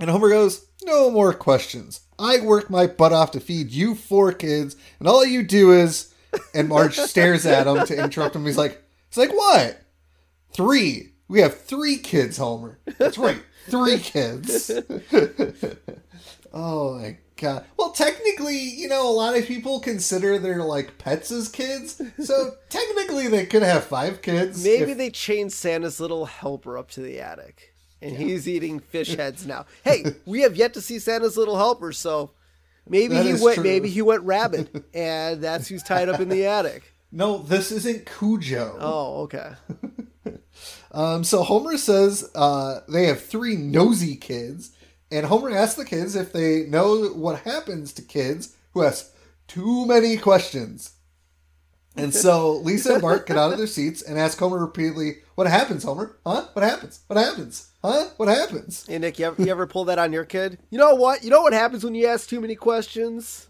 And 0.00 0.10
Homer 0.10 0.28
goes, 0.28 0.66
"No 0.84 1.08
more 1.08 1.32
questions. 1.32 2.00
I 2.18 2.40
work 2.40 2.68
my 2.68 2.88
butt 2.88 3.12
off 3.12 3.30
to 3.30 3.40
feed 3.40 3.70
you 3.70 3.94
four 3.94 4.32
kids, 4.32 4.74
and 4.98 5.06
all 5.06 5.24
you 5.24 5.44
do 5.44 5.70
is." 5.70 6.12
And 6.52 6.68
Marge 6.68 6.96
stares 6.98 7.46
at 7.46 7.68
him 7.68 7.86
to 7.86 8.02
interrupt 8.02 8.34
him. 8.34 8.44
He's 8.44 8.58
like, 8.58 8.82
"It's 9.06 9.16
like 9.16 9.32
what? 9.32 9.80
Three. 10.52 11.12
We 11.28 11.42
have 11.42 11.60
three 11.60 11.98
kids, 11.98 12.38
Homer. 12.38 12.80
That's 12.98 13.18
right, 13.18 13.40
three 13.68 14.00
kids." 14.00 14.68
Oh 16.52 16.98
my 16.98 17.18
god. 17.36 17.64
Well, 17.76 17.90
technically, 17.90 18.58
you 18.58 18.88
know, 18.88 19.08
a 19.08 19.12
lot 19.12 19.36
of 19.36 19.46
people 19.46 19.80
consider 19.80 20.38
their 20.38 20.62
like 20.64 20.98
pets 20.98 21.30
as 21.30 21.48
kids. 21.48 22.00
So 22.22 22.52
technically, 22.68 23.28
they 23.28 23.46
could 23.46 23.62
have 23.62 23.84
five 23.84 24.22
kids. 24.22 24.62
Maybe 24.64 24.92
if- 24.92 24.98
they 24.98 25.10
chained 25.10 25.52
Santa's 25.52 26.00
little 26.00 26.26
helper 26.26 26.78
up 26.78 26.90
to 26.92 27.00
the 27.00 27.20
attic. 27.20 27.74
and 28.00 28.16
he's 28.16 28.48
eating 28.48 28.80
fish 28.80 29.14
heads 29.16 29.46
now. 29.46 29.66
Hey, 29.84 30.04
we 30.26 30.40
have 30.42 30.56
yet 30.56 30.74
to 30.74 30.80
see 30.80 30.98
Santa's 30.98 31.36
Little 31.36 31.56
Helper, 31.56 31.92
so 31.92 32.30
maybe 32.88 33.14
That 33.14 33.26
he 33.26 33.34
went. 33.42 33.56
true. 33.56 33.64
Maybe 33.64 33.88
he 33.88 34.02
went 34.02 34.22
rabbit, 34.22 34.84
and 34.94 35.42
that's 35.42 35.66
who's 35.68 35.82
tied 35.82 36.08
up 36.08 36.20
in 36.20 36.28
the 36.28 36.46
attic. 36.46 36.94
No, 37.10 37.38
this 37.38 37.72
isn't 37.72 38.06
Cujo. 38.06 38.76
Oh, 38.80 39.22
okay. 39.22 39.52
Um, 40.92 41.24
so 41.24 41.42
Homer 41.42 41.76
says 41.76 42.28
uh, 42.34 42.80
they 42.88 43.06
have 43.06 43.22
three 43.22 43.56
nosy 43.56 44.16
kids, 44.16 44.70
and 45.10 45.26
Homer 45.26 45.50
asks 45.50 45.76
the 45.76 45.84
kids 45.84 46.14
if 46.14 46.32
they 46.32 46.64
know 46.64 47.06
what 47.08 47.40
happens 47.40 47.92
to 47.94 48.02
kids 48.02 48.56
who 48.72 48.82
ask 48.84 49.14
too 49.46 49.86
many 49.86 50.16
questions. 50.16 50.92
And 51.96 52.14
so 52.14 52.52
Lisa 52.58 52.94
and 52.94 53.02
Bart 53.02 53.26
get 53.26 53.36
out 53.36 53.50
of 53.50 53.58
their 53.58 53.66
seats 53.66 54.02
and 54.02 54.18
ask 54.18 54.38
Homer 54.38 54.58
repeatedly, 54.58 55.16
"What 55.34 55.48
happens, 55.48 55.82
Homer? 55.82 56.16
Huh? 56.24 56.46
What 56.52 56.64
happens? 56.64 57.00
What 57.08 57.18
happens? 57.18 57.70
Huh? 57.82 58.10
What 58.16 58.28
happens?" 58.28 58.86
Hey 58.86 58.98
Nick, 58.98 59.18
you 59.18 59.26
ever, 59.26 59.42
you 59.42 59.50
ever 59.50 59.66
pull 59.66 59.84
that 59.86 59.98
on 59.98 60.12
your 60.12 60.24
kid? 60.24 60.58
You 60.70 60.78
know 60.78 60.94
what? 60.94 61.24
You 61.24 61.30
know 61.30 61.42
what 61.42 61.52
happens 61.52 61.82
when 61.82 61.96
you 61.96 62.06
ask 62.06 62.28
too 62.28 62.40
many 62.40 62.54
questions? 62.54 63.48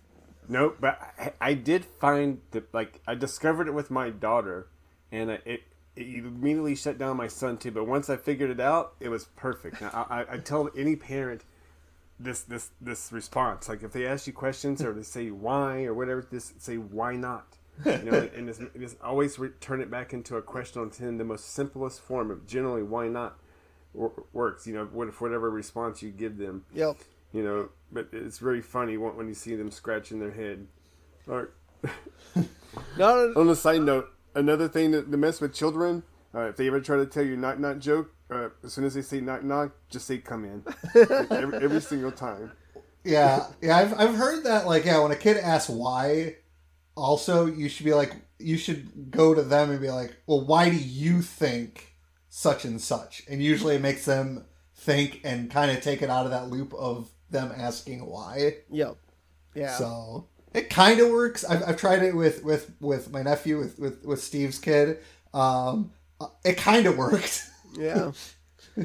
No, 0.48 0.72
but 0.80 0.98
I, 1.18 1.32
I 1.40 1.54
did 1.54 1.84
find 1.84 2.40
that 2.52 2.72
like 2.72 3.00
I 3.06 3.14
discovered 3.14 3.68
it 3.68 3.74
with 3.74 3.90
my 3.90 4.08
daughter, 4.08 4.68
and 5.12 5.30
it 5.30 5.62
it 5.98 6.24
immediately 6.24 6.74
shut 6.74 6.98
down 6.98 7.16
my 7.16 7.28
son 7.28 7.58
too. 7.58 7.70
But 7.70 7.86
once 7.86 8.08
I 8.08 8.16
figured 8.16 8.50
it 8.50 8.60
out, 8.60 8.94
it 9.00 9.08
was 9.08 9.24
perfect. 9.36 9.80
Now, 9.80 10.06
I, 10.08 10.24
I, 10.34 10.38
tell 10.38 10.70
any 10.76 10.96
parent 10.96 11.42
this 12.20 12.42
this 12.42 12.70
this 12.80 13.12
response. 13.12 13.68
Like 13.68 13.82
if 13.82 13.92
they 13.92 14.06
ask 14.06 14.26
you 14.26 14.32
questions 14.32 14.82
or 14.82 14.92
they 14.92 15.02
say 15.02 15.30
why 15.30 15.84
or 15.84 15.94
whatever, 15.94 16.26
just 16.30 16.60
say 16.62 16.76
why 16.76 17.16
not. 17.16 17.56
You 17.84 17.98
know, 17.98 18.28
and 18.34 18.48
just, 18.48 18.60
just 18.78 19.00
always 19.00 19.38
re- 19.38 19.50
turn 19.60 19.80
it 19.80 19.88
back 19.88 20.12
into 20.12 20.36
a 20.36 20.42
question 20.42 20.82
on 20.82 20.90
ten. 20.90 21.18
The 21.18 21.24
most 21.24 21.52
simplest 21.52 22.00
form 22.00 22.30
of 22.30 22.46
generally 22.46 22.82
why 22.82 23.08
not 23.08 23.38
wor- 23.94 24.24
works. 24.32 24.66
You 24.66 24.74
know, 24.74 24.84
what 24.86 25.08
if 25.08 25.20
whatever 25.20 25.50
response 25.50 26.02
you 26.02 26.10
give 26.10 26.38
them 26.38 26.64
Yep. 26.74 26.96
you 27.32 27.42
know 27.42 27.68
but 27.92 28.08
it's 28.12 28.38
very 28.38 28.60
funny 28.60 28.96
when, 28.96 29.16
when 29.16 29.28
you 29.28 29.34
see 29.34 29.54
them 29.54 29.70
scratching 29.70 30.18
their 30.18 30.30
head 30.30 30.66
or 31.26 31.50
no, 32.98 33.32
on 33.36 33.48
a 33.48 33.54
side 33.54 33.82
note 33.82 34.10
another 34.34 34.68
thing 34.68 34.90
that 34.92 35.10
to 35.10 35.16
mess 35.16 35.40
with 35.40 35.54
children 35.54 36.02
uh, 36.34 36.40
if 36.48 36.56
they 36.56 36.66
ever 36.66 36.80
try 36.80 36.96
to 36.96 37.06
tell 37.06 37.24
you 37.24 37.36
knock 37.36 37.58
knock 37.58 37.78
joke 37.78 38.14
uh, 38.30 38.48
as 38.62 38.72
soon 38.72 38.84
as 38.84 38.94
they 38.94 39.02
say 39.02 39.20
knock 39.20 39.42
knock 39.42 39.72
just 39.88 40.06
say 40.06 40.18
come 40.18 40.44
in 40.44 40.62
every, 41.30 41.58
every 41.64 41.80
single 41.80 42.12
time 42.12 42.52
Yeah, 43.04 43.46
yeah, 43.62 43.76
I've 43.76 43.98
I've 43.98 44.14
heard 44.16 44.44
that. 44.44 44.66
Like, 44.66 44.84
yeah, 44.84 45.00
when 45.00 45.12
a 45.12 45.16
kid 45.16 45.36
asks 45.38 45.70
why, 45.70 46.36
also 46.94 47.46
you 47.46 47.68
should 47.68 47.84
be 47.84 47.94
like, 47.94 48.14
you 48.38 48.56
should 48.58 49.10
go 49.10 49.34
to 49.34 49.42
them 49.42 49.70
and 49.70 49.80
be 49.80 49.90
like, 49.90 50.16
well, 50.26 50.44
why 50.44 50.68
do 50.68 50.76
you 50.76 51.22
think 51.22 51.94
such 52.28 52.64
and 52.64 52.80
such? 52.80 53.22
And 53.28 53.42
usually 53.42 53.76
it 53.76 53.80
makes 53.80 54.04
them 54.04 54.44
think 54.74 55.20
and 55.24 55.50
kind 55.50 55.70
of 55.70 55.82
take 55.82 56.02
it 56.02 56.10
out 56.10 56.24
of 56.24 56.32
that 56.32 56.50
loop 56.50 56.74
of 56.74 57.10
them 57.30 57.52
asking 57.56 58.04
why. 58.04 58.58
yep. 58.70 58.96
Yeah. 59.54 59.74
So 59.76 60.28
it 60.54 60.70
kind 60.70 61.00
of 61.00 61.10
works. 61.10 61.44
I've, 61.44 61.62
I've 61.66 61.76
tried 61.76 62.02
it 62.02 62.14
with 62.16 62.42
with 62.44 62.70
with 62.80 63.10
my 63.10 63.22
nephew 63.22 63.58
with 63.58 63.78
with, 63.78 64.04
with 64.04 64.22
Steve's 64.22 64.58
kid. 64.58 64.98
Um, 65.34 65.92
it 66.44 66.56
kind 66.56 66.86
of 66.86 66.96
worked. 66.96 67.42
yeah. 67.76 68.12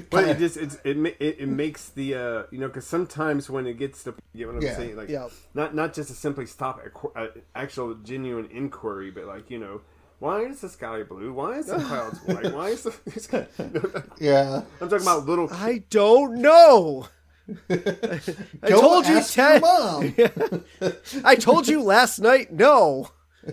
but 0.09 0.27
it 0.27 0.39
just 0.39 0.57
it's, 0.57 0.75
it, 0.83 0.97
it 1.19 1.35
it 1.39 1.47
makes 1.47 1.89
the 1.89 2.15
uh 2.15 2.43
you 2.51 2.57
know 2.59 2.67
because 2.67 2.85
sometimes 2.87 3.47
when 3.49 3.67
it 3.67 3.77
gets 3.77 4.03
to 4.03 4.13
you 4.33 4.45
know 4.47 4.53
what 4.53 4.57
i'm 4.63 4.67
Yeah. 4.67 4.75
saying 4.75 4.95
like 4.95 5.07
Yeah. 5.09 5.27
not 5.53 5.75
not 5.75 5.93
just 5.93 6.09
to 6.09 6.15
simply 6.15 6.47
stop 6.47 6.81
a, 7.15 7.21
a 7.21 7.27
actual 7.55 7.93
genuine 7.95 8.49
inquiry 8.51 9.11
but 9.11 9.25
like 9.25 9.51
you 9.51 9.59
know 9.59 9.81
why 10.17 10.41
is 10.41 10.61
the 10.61 10.69
sky 10.69 11.03
blue 11.03 11.31
why 11.31 11.57
is 11.59 11.67
the 11.67 11.77
clouds 11.77 12.17
white 12.25 12.51
why 12.53 12.69
is 12.69 12.83
the 12.83 13.19
sky 13.19 13.45
yeah. 14.19 14.63
i'm 14.81 14.89
talking 14.89 15.05
about 15.05 15.27
little 15.27 15.47
I 15.53 15.83
don't 15.91 16.35
know. 16.41 17.07
I 17.49 18.19
Go 18.67 18.81
told 18.81 19.07
you 19.07 19.21
ten. 19.23 19.61
mom. 19.61 20.15
I 21.25 21.35
told 21.35 21.67
you 21.67 21.81
last 21.81 22.19
night. 22.19 22.51
No. 22.51 23.09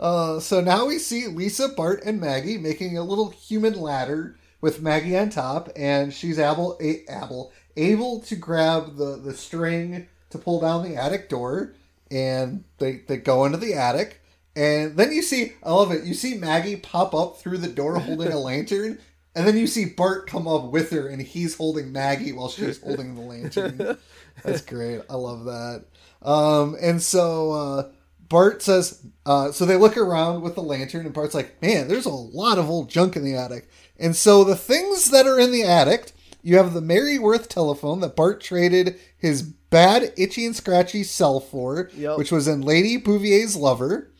Uh, 0.00 0.40
so 0.40 0.60
now 0.60 0.86
we 0.86 0.98
see 0.98 1.26
Lisa, 1.28 1.68
Bart, 1.68 2.02
and 2.04 2.20
Maggie 2.20 2.58
making 2.58 2.96
a 2.98 3.02
little 3.04 3.30
human 3.30 3.78
ladder 3.80 4.36
with 4.60 4.82
Maggie 4.82 5.16
on 5.16 5.30
top, 5.30 5.68
and 5.76 6.12
she's 6.12 6.38
able, 6.38 6.78
a, 6.80 7.04
able, 7.10 7.52
able 7.76 8.20
to 8.22 8.34
grab 8.34 8.96
the, 8.96 9.16
the 9.16 9.34
string 9.34 10.08
to 10.30 10.38
pull 10.38 10.60
down 10.60 10.82
the 10.82 10.96
attic 10.96 11.28
door, 11.28 11.74
and 12.10 12.64
they, 12.78 13.02
they 13.06 13.16
go 13.18 13.44
into 13.44 13.58
the 13.58 13.74
attic. 13.74 14.20
And 14.56 14.96
then 14.96 15.12
you 15.12 15.22
see, 15.22 15.52
I 15.62 15.72
love 15.72 15.92
it, 15.92 16.04
you 16.04 16.14
see 16.14 16.34
Maggie 16.36 16.76
pop 16.76 17.14
up 17.14 17.38
through 17.38 17.58
the 17.58 17.68
door 17.68 17.98
holding 17.98 18.32
a 18.32 18.38
lantern, 18.38 18.98
and 19.34 19.46
then 19.46 19.56
you 19.56 19.66
see 19.66 19.84
Bart 19.86 20.26
come 20.26 20.46
up 20.46 20.64
with 20.70 20.90
her, 20.90 21.08
and 21.08 21.20
he's 21.22 21.56
holding 21.56 21.92
Maggie 21.92 22.32
while 22.32 22.48
she's 22.48 22.80
holding 22.82 23.14
the 23.14 23.20
lantern. 23.22 23.96
That's 24.44 24.62
great. 24.62 25.02
I 25.08 25.14
love 25.14 25.44
that. 25.44 25.84
Um, 26.22 26.76
and 26.80 27.02
so 27.02 27.52
uh, 27.52 27.90
Bart 28.28 28.62
says, 28.62 29.04
uh, 29.26 29.52
so 29.52 29.64
they 29.66 29.76
look 29.76 29.96
around 29.96 30.42
with 30.42 30.54
the 30.54 30.62
lantern, 30.62 31.04
and 31.06 31.14
Bart's 31.14 31.34
like, 31.34 31.60
man, 31.62 31.88
there's 31.88 32.06
a 32.06 32.10
lot 32.10 32.58
of 32.58 32.68
old 32.70 32.88
junk 32.90 33.16
in 33.16 33.24
the 33.24 33.34
attic. 33.36 33.68
And 33.98 34.16
so 34.16 34.44
the 34.44 34.56
things 34.56 35.10
that 35.10 35.26
are 35.26 35.38
in 35.38 35.52
the 35.52 35.64
attic, 35.64 36.12
you 36.42 36.56
have 36.56 36.72
the 36.74 36.80
Mary 36.80 37.18
Worth 37.18 37.48
telephone 37.48 38.00
that 38.00 38.16
Bart 38.16 38.40
traded 38.40 38.98
his 39.16 39.42
bad, 39.42 40.12
itchy, 40.16 40.44
and 40.44 40.56
scratchy 40.56 41.02
cel 41.04 41.40
for, 41.40 41.90
Yep. 41.94 42.18
which 42.18 42.32
was 42.32 42.48
in 42.48 42.62
Lady 42.62 42.96
Bouvier's 42.98 43.56
Lover. 43.56 44.10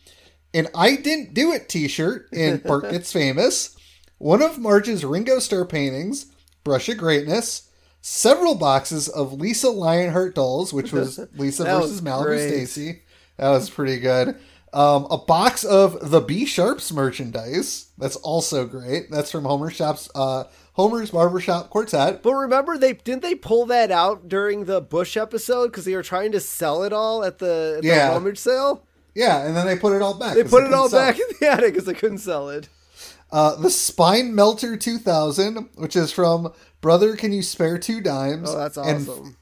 An 0.53 0.67
I 0.75 0.95
Didn't 0.95 1.33
Do 1.33 1.51
It 1.51 1.67
t 1.67 1.87
shirt 1.87 2.27
and 2.31 2.61
Bart 2.63 2.89
Gets 2.91 3.11
Famous. 3.11 3.75
One 4.23 4.41
of 4.41 4.57
Marge's 4.57 5.03
Ringo 5.03 5.39
Starr 5.39 5.65
paintings, 5.65 6.27
Brush 6.63 6.87
of 6.87 6.97
Greatness. 6.97 7.69
Several 7.99 8.55
boxes 8.55 9.09
of 9.09 9.33
Lisa 9.33 9.69
Lionheart 9.69 10.33
dolls, 10.33 10.71
which 10.71 10.93
was 10.93 11.19
Lisa 11.35 11.65
versus 11.65 11.91
was 11.91 12.01
Malibu 12.01 12.23
great. 12.27 12.47
Stacy. 12.47 13.01
That 13.35 13.49
was 13.49 13.69
pretty 13.69 13.99
good. 13.99 14.37
Um, 14.71 15.07
a 15.11 15.17
box 15.17 15.65
of 15.65 16.09
the 16.09 16.21
B 16.21 16.45
Sharps 16.45 16.93
merchandise. 16.93 17.87
That's 17.97 18.15
also 18.15 18.65
great. 18.65 19.11
That's 19.11 19.29
from 19.29 19.43
Homer 19.43 19.69
Shop's 19.69 20.09
uh, 20.15 20.45
Homer's 20.71 21.11
Barbershop 21.11 21.69
Quartet. 21.69 22.23
But 22.23 22.33
remember, 22.33 22.77
they 22.77 22.93
didn't 22.93 23.23
they 23.23 23.35
pull 23.35 23.65
that 23.65 23.91
out 23.91 24.29
during 24.29 24.63
the 24.63 24.79
Bush 24.79 25.17
episode 25.17 25.67
because 25.67 25.83
they 25.83 25.95
were 25.97 26.01
trying 26.01 26.31
to 26.31 26.39
sell 26.39 26.83
it 26.83 26.93
all 26.93 27.25
at 27.25 27.39
the, 27.39 27.73
at 27.75 27.81
the 27.81 27.87
Yeah. 27.89 28.13
rummage 28.13 28.37
sale. 28.37 28.87
Yeah, 29.13 29.45
and 29.45 29.53
then 29.53 29.67
they 29.67 29.75
put 29.77 29.93
it 29.93 30.01
all 30.01 30.13
back. 30.17 30.35
They 30.35 30.45
put 30.45 30.63
it 30.63 30.73
all 30.73 30.87
sell 30.87 31.11
back 31.11 31.19
in 31.19 31.25
the 31.41 31.47
attic 31.51 31.73
because 31.73 31.85
they 31.85 31.93
couldn't 31.93 32.19
sell 32.19 32.47
it. 32.47 32.69
Uh, 33.33 33.55
the 33.55 33.69
Spine 33.71 34.35
Melter 34.35 34.77
2000, 34.77 35.69
which 35.75 35.95
is 35.95 36.11
from 36.11 36.53
Brother 36.81 37.15
Can 37.15 37.33
You 37.33 37.41
Spare 37.41 37.77
Two 37.79 37.99
Dimes? 37.99 38.49
Oh, 38.51 38.57
that's 38.57 38.77
And- 38.77 39.09
awesome. 39.09 39.37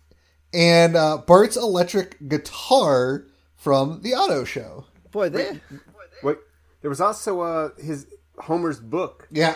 And, 0.53 0.95
uh, 0.95 1.17
Bart's 1.17 1.55
electric 1.57 2.27
guitar 2.27 3.25
from 3.55 4.01
the 4.01 4.13
Auto 4.15 4.43
Show. 4.45 4.85
Boy, 5.11 5.29
they 5.29 5.59
Wait, 6.23 6.37
there 6.81 6.89
was 6.89 7.01
also 7.01 7.41
uh 7.41 7.69
his 7.77 8.07
Homer's 8.39 8.79
book. 8.79 9.27
Yeah. 9.31 9.55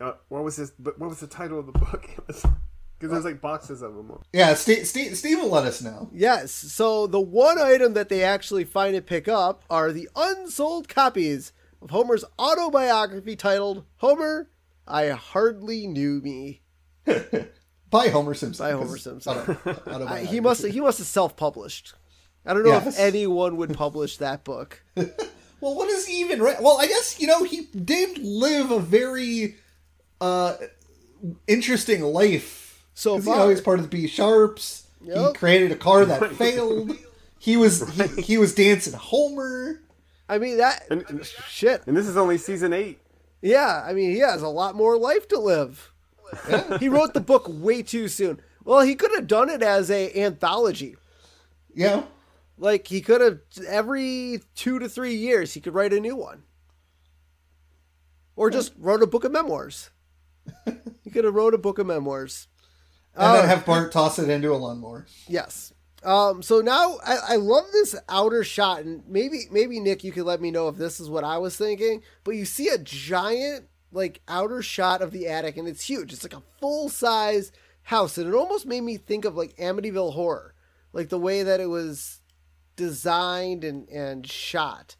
Uh, 0.00 0.12
what 0.28 0.44
was 0.44 0.56
his? 0.56 0.70
But 0.78 0.98
what 0.98 1.08
was 1.10 1.20
the 1.20 1.26
title 1.26 1.58
of 1.58 1.66
the 1.66 1.72
book? 1.72 2.08
Because 2.98 3.14
there's 3.14 3.24
like 3.24 3.40
boxes 3.40 3.82
of 3.82 3.96
them. 3.96 4.16
Yeah, 4.32 4.54
Steve, 4.54 4.86
Steve, 4.86 5.16
Steve 5.18 5.40
will 5.40 5.48
let 5.50 5.64
us 5.64 5.82
know. 5.82 6.08
yes. 6.12 6.52
So 6.52 7.08
the 7.08 7.18
one 7.20 7.58
item 7.58 7.94
that 7.94 8.08
they 8.08 8.22
actually 8.22 8.62
find 8.62 8.94
and 8.94 9.04
pick 9.04 9.26
up 9.26 9.64
are 9.68 9.90
the 9.90 10.08
unsold 10.14 10.88
copies 10.88 11.52
of 11.82 11.90
Homer's 11.90 12.24
autobiography 12.38 13.36
titled 13.36 13.84
"Homer, 13.96 14.48
I 14.86 15.08
Hardly 15.08 15.86
Knew 15.86 16.20
Me." 16.22 16.62
By 17.90 18.08
Homer 18.08 18.34
Simpson. 18.34 18.64
By 18.66 18.72
Homer 18.72 18.86
'cause 18.92 19.02
Simpson. 19.02 19.36
auto- 19.36 20.06
I, 20.06 20.20
he 20.24 20.40
must 20.40 20.64
he 20.66 20.80
must 20.80 20.98
have 20.98 21.06
self-published. 21.06 21.94
I 22.46 22.54
don't 22.54 22.64
know 22.64 22.70
Yes. 22.70 22.86
if 22.86 22.98
anyone 22.98 23.56
would 23.56 23.74
publish 23.76 24.16
that 24.18 24.44
book. 24.44 24.82
Well, 24.96 25.74
what 25.76 25.88
is 25.88 26.06
he 26.06 26.20
even? 26.20 26.40
Re- 26.42 26.56
well, 26.60 26.78
I 26.80 26.86
guess 26.86 27.20
you 27.20 27.26
know 27.26 27.44
he 27.44 27.62
did 27.66 28.18
live 28.18 28.70
a 28.70 28.80
very 28.80 29.56
uh 30.20 30.56
interesting 31.46 32.02
life. 32.02 32.84
So 32.94 33.14
'Cause, 33.16 33.26
you 33.26 33.32
far. 33.32 33.38
know 33.40 33.48
he's 33.50 33.60
part 33.60 33.78
of 33.78 33.84
the 33.84 33.96
B 33.96 34.06
Sharps. 34.06 34.86
He 35.04 35.32
created 35.34 35.72
a 35.72 35.76
car 35.76 36.04
that 36.04 36.32
failed. 36.36 36.96
He 37.38 37.56
was 37.56 37.88
he, 38.16 38.22
he 38.22 38.38
was 38.38 38.54
dancing 38.54 38.92
Homer. 38.92 39.80
I 40.32 40.38
mean 40.38 40.56
that 40.58 40.86
And, 40.90 41.04
and, 41.08 41.24
shit. 41.26 41.82
and 41.86 41.96
this 41.96 42.06
is 42.06 42.16
only 42.16 42.38
season 42.38 42.72
eight. 42.72 43.00
Yeah, 43.42 43.82
I 43.86 43.92
mean 43.92 44.10
he 44.12 44.20
has 44.20 44.40
a 44.42 44.48
lot 44.48 44.74
more 44.74 44.96
life 44.96 45.28
to 45.28 45.38
live. 45.38 45.92
he 46.80 46.88
wrote 46.88 47.12
the 47.12 47.20
book 47.20 47.44
way 47.48 47.82
too 47.82 48.08
soon. 48.08 48.40
Well, 48.64 48.80
he 48.80 48.94
could 48.94 49.10
have 49.14 49.26
done 49.26 49.50
it 49.50 49.62
as 49.62 49.90
a 49.90 50.10
anthology. 50.22 50.96
Yeah, 51.74 52.04
Like 52.56 52.86
he 52.86 53.00
could 53.00 53.20
have 53.20 53.40
every 53.66 54.40
two 54.54 54.78
to 54.78 54.88
three 54.88 55.14
years 55.14 55.52
he 55.54 55.60
could 55.60 55.74
write 55.74 55.92
a 55.92 56.00
new 56.00 56.16
one, 56.16 56.44
or 58.36 58.50
just 58.50 58.72
wrote 58.78 59.02
a 59.02 59.06
book 59.06 59.24
of 59.24 59.32
memoirs. 59.32 59.90
he 61.04 61.10
could 61.10 61.24
have 61.24 61.34
wrote 61.34 61.54
a 61.54 61.58
book 61.58 61.78
of 61.78 61.86
memoirs. 61.86 62.46
and 63.14 63.24
Oh. 63.24 63.32
then 63.34 63.42
um, 63.44 63.48
have 63.48 63.66
Bart 63.66 63.92
toss 63.92 64.18
it 64.18 64.28
into 64.30 64.52
a 64.52 64.56
lawnmower. 64.56 65.06
Yes. 65.28 65.72
Um, 66.04 66.42
so 66.42 66.60
now 66.60 66.98
I, 67.04 67.18
I 67.30 67.36
love 67.36 67.64
this 67.72 67.94
outer 68.08 68.42
shot, 68.42 68.80
and 68.80 69.02
maybe 69.06 69.44
maybe 69.50 69.78
Nick, 69.78 70.02
you 70.02 70.10
could 70.12 70.24
let 70.24 70.40
me 70.40 70.50
know 70.50 70.68
if 70.68 70.76
this 70.76 70.98
is 70.98 71.08
what 71.08 71.24
I 71.24 71.38
was 71.38 71.56
thinking. 71.56 72.02
But 72.24 72.32
you 72.32 72.44
see 72.44 72.68
a 72.68 72.78
giant 72.78 73.66
like 73.92 74.20
outer 74.26 74.62
shot 74.62 75.00
of 75.02 75.12
the 75.12 75.28
attic, 75.28 75.56
and 75.56 75.68
it's 75.68 75.84
huge. 75.84 76.12
It's 76.12 76.24
like 76.24 76.34
a 76.34 76.42
full 76.60 76.88
size 76.88 77.52
house, 77.82 78.18
and 78.18 78.28
it 78.28 78.34
almost 78.34 78.66
made 78.66 78.80
me 78.80 78.96
think 78.96 79.24
of 79.24 79.36
like 79.36 79.56
Amityville 79.56 80.14
Horror, 80.14 80.54
like 80.92 81.08
the 81.08 81.18
way 81.18 81.42
that 81.44 81.60
it 81.60 81.68
was 81.68 82.20
designed 82.74 83.62
and 83.62 83.88
and 83.88 84.26
shot. 84.26 84.96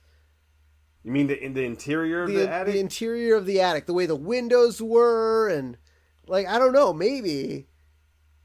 You 1.03 1.11
mean 1.11 1.27
the 1.27 1.43
in 1.43 1.55
the 1.55 1.65
interior 1.65 2.23
of 2.23 2.29
The, 2.29 2.37
the, 2.37 2.49
attic? 2.51 2.75
the 2.75 2.81
interior 2.81 3.35
of 3.35 3.47
the 3.47 3.61
attic, 3.61 3.87
the 3.87 3.95
way 3.95 4.07
the 4.07 4.15
windows 4.15 4.81
were, 4.81 5.49
and 5.49 5.77
like 6.29 6.47
I 6.47 6.61
don't 6.61 6.73
know, 6.73 6.93
maybe 6.93 7.67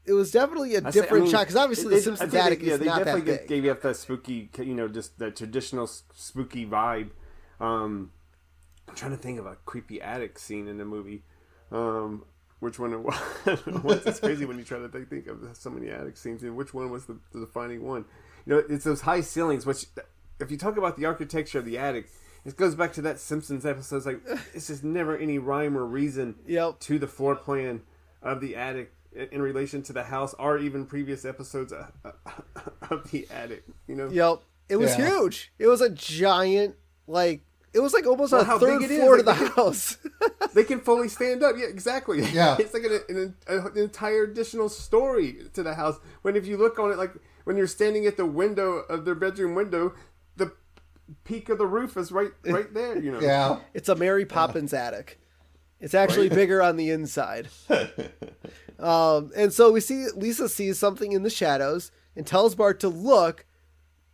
it 0.08 0.12
was 0.14 0.30
definitely 0.30 0.74
a 0.74 0.78
I 0.78 0.80
say- 0.80 0.86
I 0.86 0.90
different 1.02 1.24
mean, 1.24 1.32
shot 1.32 1.40
because 1.40 1.56
obviously 1.56 1.92
it- 1.94 1.96
the 1.98 2.02
Simpsons 2.02 2.30
think 2.32 2.44
attic 2.44 2.60
they, 2.60 2.66
yeah, 2.66 2.72
is 2.74 2.78
they 2.80 2.86
not 2.86 2.98
that 3.00 3.04
definitely 3.04 3.36
big. 3.36 3.48
gave 3.48 3.64
you 3.64 3.74
that 3.74 3.96
spooky, 3.96 4.50
you 4.58 4.74
know, 4.74 4.88
just 4.88 5.18
the 5.18 5.30
traditional 5.30 5.86
spooky 5.86 6.66
vibe. 6.66 7.10
Um, 7.60 8.12
I'm 8.88 8.94
trying 8.94 9.10
to 9.12 9.16
think 9.18 9.38
of 9.38 9.46
a 9.46 9.56
creepy 9.66 10.00
attic 10.00 10.38
scene 10.38 10.66
in 10.68 10.78
the 10.78 10.84
movie. 10.84 11.22
Um, 11.70 12.24
which 12.60 12.78
one 12.78 12.92
it 12.92 13.00
was? 13.84 14.06
It's 14.06 14.20
crazy 14.20 14.44
when 14.44 14.58
you 14.58 14.64
try 14.64 14.78
to 14.78 14.88
think, 14.88 15.10
think 15.10 15.26
of 15.28 15.38
so 15.56 15.70
many 15.70 15.90
attic 15.90 16.16
scenes 16.16 16.42
and 16.42 16.56
which 16.56 16.72
one 16.74 16.90
was 16.90 17.04
the, 17.06 17.18
the 17.32 17.40
defining 17.40 17.84
one. 17.84 18.04
You 18.46 18.54
know, 18.54 18.62
it's 18.68 18.84
those 18.84 19.02
high 19.02 19.20
ceilings. 19.20 19.66
Which, 19.66 19.86
if 20.40 20.50
you 20.50 20.56
talk 20.56 20.76
about 20.76 20.96
the 20.96 21.04
architecture 21.04 21.58
of 21.58 21.66
the 21.66 21.78
attic, 21.78 22.08
it 22.44 22.56
goes 22.56 22.74
back 22.74 22.92
to 22.94 23.02
that 23.02 23.20
Simpsons 23.20 23.66
episode. 23.66 23.96
It's 23.98 24.06
like 24.06 24.20
it's 24.54 24.68
just 24.68 24.82
never 24.82 25.16
any 25.16 25.38
rhyme 25.38 25.76
or 25.76 25.84
reason 25.84 26.36
Yep. 26.46 26.80
to 26.80 26.98
the 26.98 27.06
floor 27.06 27.36
plan 27.36 27.82
of 28.22 28.40
the 28.40 28.56
attic 28.56 28.92
in 29.18 29.28
in 29.32 29.42
relation 29.42 29.82
to 29.84 29.92
the 29.92 30.04
house 30.04 30.34
or 30.38 30.58
even 30.58 30.86
previous 30.86 31.24
episodes 31.24 31.72
of, 31.72 31.90
of 32.90 33.10
the 33.10 33.26
attic. 33.30 33.64
You 33.86 33.96
know, 33.96 34.08
Yep. 34.08 34.42
It 34.68 34.76
was 34.76 34.96
Yeah. 34.98 35.08
huge. 35.08 35.52
It 35.58 35.66
was 35.66 35.80
a 35.80 35.88
giant, 35.90 36.76
like, 37.06 37.40
it 37.72 37.80
was 37.80 37.92
like 37.94 38.06
almost 38.06 38.32
Well, 38.32 38.42
a 38.42 38.44
how 38.44 38.58
third 38.58 38.80
big 38.80 38.90
it 38.90 38.94
is, 38.94 39.00
floor 39.00 39.16
to 39.16 39.22
the 39.22 39.32
like, 39.32 39.54
house. 39.54 39.96
they 40.54 40.64
can 40.64 40.80
fully 40.80 41.08
stand 41.08 41.42
up. 41.42 41.54
Yeah, 41.58 41.66
exactly. 41.66 42.20
Yeah. 42.32 42.56
it's 42.58 42.74
like 42.74 42.84
an, 42.84 43.00
an, 43.08 43.34
an 43.48 43.72
entire 43.78 44.24
additional 44.24 44.68
story 44.68 45.38
to 45.54 45.62
the 45.62 45.74
house. 45.74 45.96
When 46.22 46.36
if 46.36 46.46
you 46.46 46.56
look 46.56 46.78
on 46.78 46.90
it, 46.92 46.98
like 46.98 47.12
when 47.44 47.56
you're 47.56 47.66
standing 47.66 48.06
at 48.06 48.16
the 48.18 48.26
window 48.26 48.72
of 48.88 49.04
their 49.06 49.14
bedroom 49.14 49.54
window, 49.54 49.94
the 50.36 50.52
peak 51.24 51.48
of 51.48 51.56
the 51.58 51.66
roof 51.66 51.96
is 51.96 52.12
right 52.12 52.30
right 52.44 52.72
there. 52.74 52.98
You 52.98 53.12
know. 53.12 53.20
Yeah. 53.20 53.60
it's 53.74 53.88
a 53.88 53.94
Mary 53.94 54.26
Poppins 54.26 54.72
attic. 54.74 55.18
It's 55.80 55.94
actually 55.94 56.28
bigger 56.28 56.60
on 56.60 56.76
the 56.76 56.90
inside. 56.90 57.48
Um, 58.78 59.30
and 59.36 59.52
so 59.52 59.72
we 59.72 59.80
see 59.80 60.06
Lisa 60.14 60.48
sees 60.48 60.78
something 60.78 61.12
in 61.12 61.22
the 61.22 61.30
shadows 61.30 61.90
and 62.16 62.26
tells 62.26 62.54
Bart 62.54 62.80
to 62.80 62.88
look, 62.88 63.44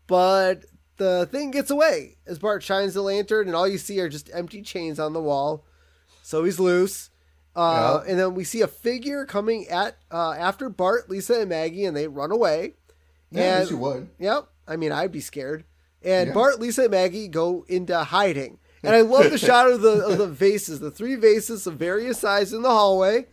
but 0.06 0.64
the 0.96 1.28
thing 1.30 1.50
gets 1.50 1.70
away 1.70 2.16
as 2.26 2.38
Bart 2.38 2.62
shines 2.62 2.94
the 2.94 3.02
lantern, 3.02 3.46
and 3.46 3.56
all 3.56 3.68
you 3.68 3.78
see 3.78 4.00
are 4.00 4.08
just 4.08 4.30
empty 4.32 4.62
chains 4.62 4.98
on 5.00 5.12
the 5.12 5.20
wall. 5.20 5.64
So 6.22 6.44
he's 6.44 6.60
loose. 6.60 7.10
Uh, 7.56 8.00
Yeah. 8.04 8.10
And 8.10 8.18
then 8.18 8.34
we 8.34 8.44
see 8.44 8.60
a 8.62 8.66
figure 8.68 9.24
coming 9.26 9.68
at 9.68 9.96
uh, 10.10 10.32
after 10.32 10.68
Bart, 10.68 11.08
Lisa, 11.10 11.40
and 11.40 11.48
Maggie, 11.50 11.84
and 11.84 11.96
they 11.96 12.08
run 12.08 12.30
away. 12.32 12.74
Yeah, 13.30 13.60
And- 13.60 13.70
you 13.70 13.76
would. 13.78 14.08
Yep. 14.18 14.48
I 14.66 14.76
mean, 14.76 14.92
I'd 14.92 15.12
be 15.12 15.20
scared. 15.20 15.64
And 16.02 16.28
Yeah. 16.28 16.34
Bart, 16.34 16.60
Lisa, 16.60 16.82
and 16.82 16.90
Maggie 16.90 17.28
go 17.28 17.64
into 17.68 17.96
hiding. 18.02 18.58
And 18.82 18.94
I 18.94 19.00
love 19.02 19.30
the 19.30 19.38
shot 19.38 19.70
of 19.70 19.80
the 19.82 20.04
of 20.06 20.18
the 20.18 20.26
vases, 20.28 20.80
the 20.80 20.90
three 20.90 21.14
vases 21.16 21.66
of 21.66 21.74
various 21.74 22.18
sizes 22.18 22.52
in 22.52 22.62
the 22.62 22.70
hallway. 22.70 23.26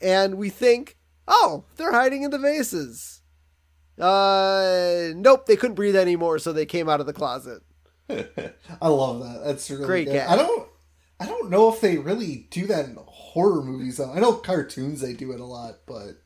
And 0.00 0.36
we 0.36 0.50
think, 0.50 0.96
oh, 1.28 1.64
they're 1.76 1.92
hiding 1.92 2.22
in 2.22 2.30
the 2.30 2.38
vases. 2.38 3.22
Uh, 3.98 5.10
nope, 5.14 5.46
they 5.46 5.56
couldn't 5.56 5.76
breathe 5.76 5.96
anymore, 5.96 6.38
so 6.38 6.52
they 6.52 6.66
came 6.66 6.88
out 6.88 7.00
of 7.00 7.06
the 7.06 7.12
closet. 7.12 7.62
I 8.10 8.88
love 8.88 9.20
that. 9.22 9.42
That's 9.44 9.70
really 9.70 9.86
Great 9.86 10.06
good. 10.06 10.12
gag. 10.14 10.28
I 10.28 10.36
don't. 10.36 10.68
I 11.20 11.26
don't 11.26 11.48
know 11.48 11.72
if 11.72 11.80
they 11.80 11.96
really 11.96 12.48
do 12.50 12.66
that 12.66 12.86
in 12.86 12.98
horror 13.06 13.62
movies. 13.62 13.98
Though. 13.98 14.12
I 14.12 14.18
know 14.20 14.34
cartoons 14.34 15.00
they 15.00 15.12
do 15.14 15.32
it 15.32 15.40
a 15.40 15.44
lot, 15.44 15.80
but 15.86 16.20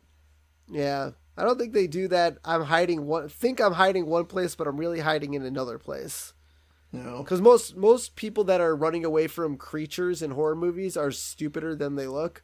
Yeah, 0.69 1.11
I 1.37 1.45
don't 1.45 1.59
think 1.59 1.73
they 1.73 1.87
do 1.87 2.09
that. 2.09 2.39
I'm 2.45 2.65
hiding 2.65 3.07
one. 3.07 3.29
Think 3.29 3.61
I'm 3.61 3.75
hiding 3.75 4.07
one 4.07 4.27
place, 4.27 4.55
but 4.55 4.67
I'm 4.67 4.77
really 4.77 5.01
hiding 5.01 5.35
in 5.35 5.45
another 5.45 5.79
place. 5.79 6.33
you 6.93 7.03
know, 7.03 7.19
Because 7.23 7.41
most 7.41 7.77
most 7.77 8.17
people 8.17 8.45
that 8.45 8.61
are 8.61 8.75
running 8.77 9.05
away 9.05 9.27
from 9.27 9.57
creatures 9.57 10.23
in 10.23 10.33
horror 10.33 10.57
movies 10.57 10.97
are 10.97 11.11
stupider 11.13 11.75
than 11.77 11.97
they 11.97 12.07
look. 12.07 12.43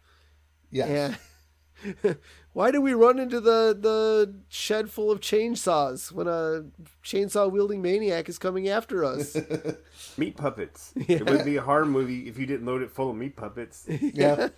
Yeah, 0.71 1.15
Yeah. 2.03 2.15
Why 2.53 2.71
do 2.71 2.81
we 2.81 2.95
run 2.95 3.19
into 3.19 3.41
the 3.41 3.77
the 3.79 4.35
shed 4.49 4.91
full 4.91 5.11
of 5.11 5.21
chainsaws 5.21 6.13
when 6.13 6.29
a 6.29 6.65
chainsaw 7.05 7.51
wielding 7.51 7.83
maniac 7.83 8.29
is 8.29 8.39
coming 8.39 8.69
after 8.69 9.05
us? 9.05 9.37
Meat 10.17 10.37
puppets. 10.37 10.93
It 11.09 11.29
would 11.29 11.45
be 11.45 11.57
a 11.57 11.63
horror 11.63 11.85
movie 11.85 12.29
if 12.29 12.39
you 12.39 12.47
didn't 12.47 12.65
load 12.67 12.81
it 12.83 12.91
full 12.91 13.11
of 13.11 13.17
meat 13.17 13.37
puppets. 13.37 13.87
yeah. 13.89 14.49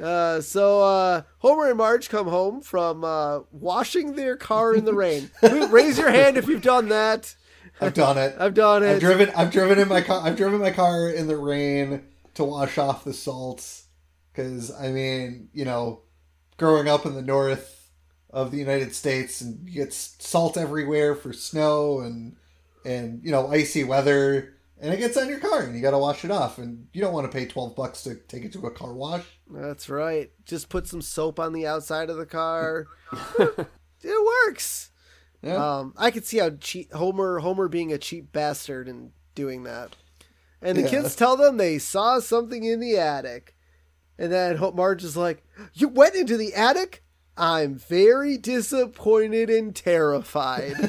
Uh, 0.00 0.40
so 0.40 0.80
uh, 0.82 1.22
Homer 1.38 1.68
and 1.68 1.76
Marge 1.76 2.08
come 2.08 2.26
home 2.26 2.62
from 2.62 3.04
uh, 3.04 3.40
washing 3.52 4.14
their 4.14 4.36
car 4.36 4.74
in 4.74 4.86
the 4.86 4.94
rain. 4.94 5.30
Raise 5.42 5.98
your 5.98 6.10
hand 6.10 6.38
if 6.38 6.48
you've 6.48 6.62
done 6.62 6.88
that. 6.88 7.34
I've 7.80 7.94
done 7.94 8.16
it. 8.16 8.34
I've 8.38 8.54
done 8.54 8.82
it. 8.82 8.94
I've 8.94 9.00
driven. 9.00 9.30
I've 9.36 9.50
driven 9.52 9.78
in 9.78 9.88
my 9.88 10.00
car. 10.00 10.22
I've 10.24 10.36
driven 10.36 10.60
my 10.60 10.70
car 10.70 11.10
in 11.10 11.26
the 11.26 11.36
rain 11.36 12.04
to 12.34 12.44
wash 12.44 12.78
off 12.78 13.04
the 13.04 13.12
salts. 13.12 13.88
Because 14.42 14.72
I 14.72 14.90
mean, 14.90 15.48
you 15.52 15.64
know, 15.64 16.02
growing 16.56 16.88
up 16.88 17.06
in 17.06 17.14
the 17.14 17.22
north 17.22 17.90
of 18.30 18.50
the 18.50 18.58
United 18.58 18.94
States, 18.94 19.40
and 19.40 19.68
you 19.68 19.74
get 19.74 19.92
salt 19.92 20.56
everywhere 20.56 21.14
for 21.14 21.32
snow 21.32 22.00
and 22.00 22.36
and 22.84 23.20
you 23.24 23.30
know 23.30 23.48
icy 23.48 23.84
weather, 23.84 24.54
and 24.80 24.92
it 24.92 24.98
gets 24.98 25.16
on 25.16 25.28
your 25.28 25.40
car, 25.40 25.62
and 25.62 25.74
you 25.76 25.82
got 25.82 25.90
to 25.90 25.98
wash 25.98 26.24
it 26.24 26.30
off, 26.30 26.58
and 26.58 26.86
you 26.92 27.00
don't 27.00 27.12
want 27.12 27.30
to 27.30 27.36
pay 27.36 27.46
twelve 27.46 27.76
bucks 27.76 28.02
to 28.04 28.14
take 28.14 28.44
it 28.44 28.52
to 28.52 28.66
a 28.66 28.70
car 28.70 28.92
wash. 28.94 29.24
That's 29.50 29.88
right. 29.88 30.30
Just 30.44 30.68
put 30.68 30.86
some 30.86 31.02
soap 31.02 31.38
on 31.38 31.52
the 31.52 31.66
outside 31.66 32.08
of 32.10 32.16
the 32.16 32.26
car. 32.26 32.86
it 33.38 34.46
works. 34.46 34.90
Yeah. 35.42 35.78
Um, 35.78 35.94
I 35.96 36.10
could 36.10 36.26
see 36.26 36.38
how 36.38 36.50
cheap 36.50 36.92
Homer 36.92 37.38
Homer 37.40 37.68
being 37.68 37.92
a 37.92 37.98
cheap 37.98 38.32
bastard 38.32 38.88
and 38.88 39.12
doing 39.34 39.64
that. 39.64 39.96
And 40.62 40.76
the 40.76 40.82
Yeah. 40.82 40.90
kids 40.90 41.16
tell 41.16 41.36
them 41.38 41.56
they 41.56 41.78
saw 41.78 42.20
something 42.20 42.62
in 42.64 42.80
the 42.80 42.98
attic. 42.98 43.56
And 44.20 44.30
then 44.30 44.56
Ho- 44.58 44.70
Marge 44.72 45.02
is 45.02 45.16
like, 45.16 45.42
"You 45.72 45.88
went 45.88 46.14
into 46.14 46.36
the 46.36 46.54
attic? 46.54 47.02
I'm 47.38 47.76
very 47.76 48.36
disappointed 48.36 49.48
and 49.48 49.74
terrified." 49.74 50.74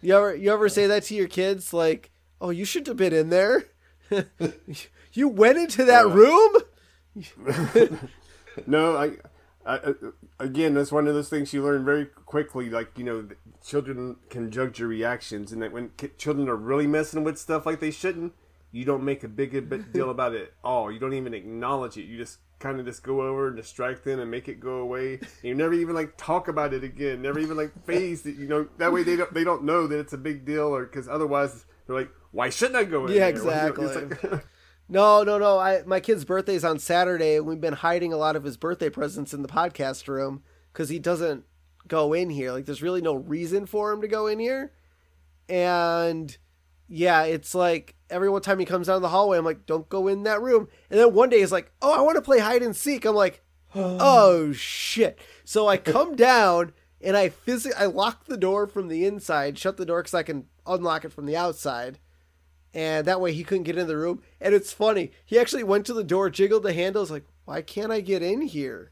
you 0.00 0.16
ever 0.16 0.34
you 0.34 0.50
ever 0.50 0.68
say 0.70 0.86
that 0.86 1.02
to 1.04 1.14
your 1.14 1.28
kids 1.28 1.74
like, 1.74 2.10
"Oh, 2.40 2.48
you 2.48 2.64
shouldn't 2.64 2.88
have 2.88 2.96
been 2.96 3.12
in 3.12 3.28
there." 3.28 3.64
you 5.12 5.28
went 5.28 5.58
into 5.58 5.84
that 5.84 6.06
uh. 6.06 6.08
room? 6.08 6.56
No, 8.68 8.96
I, 8.96 9.06
I, 9.66 9.76
I- 9.76 9.94
again, 10.38 10.74
that's 10.74 10.92
one 10.92 11.08
of 11.08 11.14
those 11.14 11.28
things 11.28 11.52
you 11.52 11.62
learn 11.62 11.84
very 11.84 12.06
quickly. 12.06 12.70
Like 12.70 12.96
you 12.96 13.04
know, 13.04 13.28
children 13.62 14.16
can 14.30 14.50
judge 14.50 14.78
your 14.78 14.88
reactions, 14.88 15.52
and 15.52 15.60
that 15.60 15.72
when 15.72 15.90
children 16.16 16.48
are 16.48 16.56
really 16.56 16.86
messing 16.86 17.24
with 17.24 17.36
stuff 17.36 17.66
like 17.66 17.80
they 17.80 17.90
shouldn't, 17.90 18.32
you 18.74 18.84
don't 18.84 19.04
make 19.04 19.22
a 19.24 19.28
big 19.28 19.68
big 19.68 19.92
deal 19.92 20.10
about 20.10 20.34
it 20.34 20.42
at 20.42 20.52
all. 20.62 20.90
You 20.90 20.98
don't 20.98 21.14
even 21.14 21.32
acknowledge 21.34 21.96
it. 21.96 22.02
You 22.04 22.16
just 22.18 22.38
kind 22.58 22.80
of 22.80 22.86
just 22.86 23.02
go 23.02 23.20
over 23.22 23.48
and 23.48 23.56
distract 23.56 24.04
them 24.04 24.20
and 24.20 24.30
make 24.30 24.48
it 24.48 24.58
go 24.58 24.76
away. 24.78 25.14
And 25.20 25.28
you 25.42 25.54
never 25.54 25.74
even 25.74 25.94
like 25.94 26.16
talk 26.16 26.48
about 26.48 26.72
it 26.74 26.82
again. 26.82 27.22
Never 27.22 27.38
even 27.38 27.56
like 27.56 27.72
face 27.86 28.26
it. 28.26 28.36
You 28.36 28.48
know, 28.48 28.68
that 28.78 28.92
way 28.92 29.02
they 29.02 29.16
don't 29.16 29.32
they 29.32 29.44
don't 29.44 29.64
know 29.64 29.86
that 29.86 29.98
it's 29.98 30.12
a 30.12 30.18
big 30.18 30.44
deal, 30.44 30.74
or 30.74 30.84
because 30.84 31.08
otherwise 31.08 31.66
they're 31.86 31.96
like, 31.96 32.10
why 32.32 32.50
shouldn't 32.50 32.76
I 32.76 32.84
go 32.84 33.06
in? 33.06 33.12
Yeah, 33.12 33.18
there? 33.18 33.28
Exactly. 33.30 33.86
like- 33.86 34.44
No, 34.86 35.22
no, 35.22 35.38
no. 35.38 35.58
I 35.58 35.82
my 35.86 35.98
kid's 36.00 36.26
birthday's 36.26 36.64
on 36.64 36.78
Saturday, 36.78 37.36
and 37.36 37.46
we've 37.46 37.60
been 37.60 37.72
hiding 37.72 38.12
a 38.12 38.18
lot 38.18 38.36
of 38.36 38.44
his 38.44 38.58
birthday 38.58 38.90
presents 38.90 39.32
in 39.32 39.40
the 39.40 39.48
podcast 39.48 40.08
room 40.08 40.42
because 40.72 40.90
he 40.90 40.98
doesn't 40.98 41.44
go 41.88 42.12
in 42.12 42.28
here. 42.28 42.52
Like, 42.52 42.66
there's 42.66 42.82
really 42.82 43.00
no 43.00 43.14
reason 43.14 43.64
for 43.64 43.92
him 43.92 44.02
to 44.02 44.08
go 44.08 44.26
in 44.26 44.38
here. 44.38 44.72
And 45.48 46.36
yeah, 46.94 47.24
it's 47.24 47.54
like 47.54 47.94
every 48.10 48.28
one 48.28 48.42
time 48.42 48.58
he 48.58 48.64
comes 48.64 48.86
down 48.86 49.02
the 49.02 49.08
hallway, 49.08 49.38
I'm 49.38 49.44
like, 49.44 49.66
"Don't 49.66 49.88
go 49.88 50.08
in 50.08 50.22
that 50.24 50.40
room." 50.40 50.68
And 50.90 50.98
then 50.98 51.14
one 51.14 51.30
day 51.30 51.40
he's 51.40 51.52
like, 51.52 51.72
"Oh, 51.82 51.92
I 51.92 52.00
want 52.00 52.16
to 52.16 52.22
play 52.22 52.38
hide 52.38 52.62
and 52.62 52.74
seek." 52.74 53.04
I'm 53.04 53.14
like, 53.14 53.42
"Oh 53.74 54.52
shit!" 54.52 55.18
So 55.44 55.68
I 55.68 55.76
come 55.76 56.16
down 56.16 56.72
and 57.00 57.16
I 57.16 57.28
physically 57.28 57.76
I 57.76 57.86
lock 57.86 58.26
the 58.26 58.36
door 58.36 58.66
from 58.66 58.88
the 58.88 59.04
inside, 59.04 59.58
shut 59.58 59.76
the 59.76 59.86
door 59.86 60.00
because 60.00 60.14
I 60.14 60.22
can 60.22 60.46
unlock 60.66 61.04
it 61.04 61.12
from 61.12 61.26
the 61.26 61.36
outside 61.36 61.98
and 62.74 63.06
that 63.06 63.20
way 63.20 63.32
he 63.32 63.44
couldn't 63.44 63.62
get 63.64 63.78
in 63.78 63.86
the 63.86 63.96
room. 63.96 64.22
And 64.40 64.54
it's 64.54 64.72
funny, 64.72 65.12
he 65.24 65.38
actually 65.38 65.62
went 65.62 65.86
to 65.86 65.94
the 65.94 66.04
door, 66.04 66.28
jiggled 66.28 66.64
the 66.64 66.72
handles, 66.72 67.10
like, 67.10 67.24
why 67.44 67.62
can't 67.62 67.92
I 67.92 68.00
get 68.00 68.22
in 68.22 68.42
here? 68.42 68.90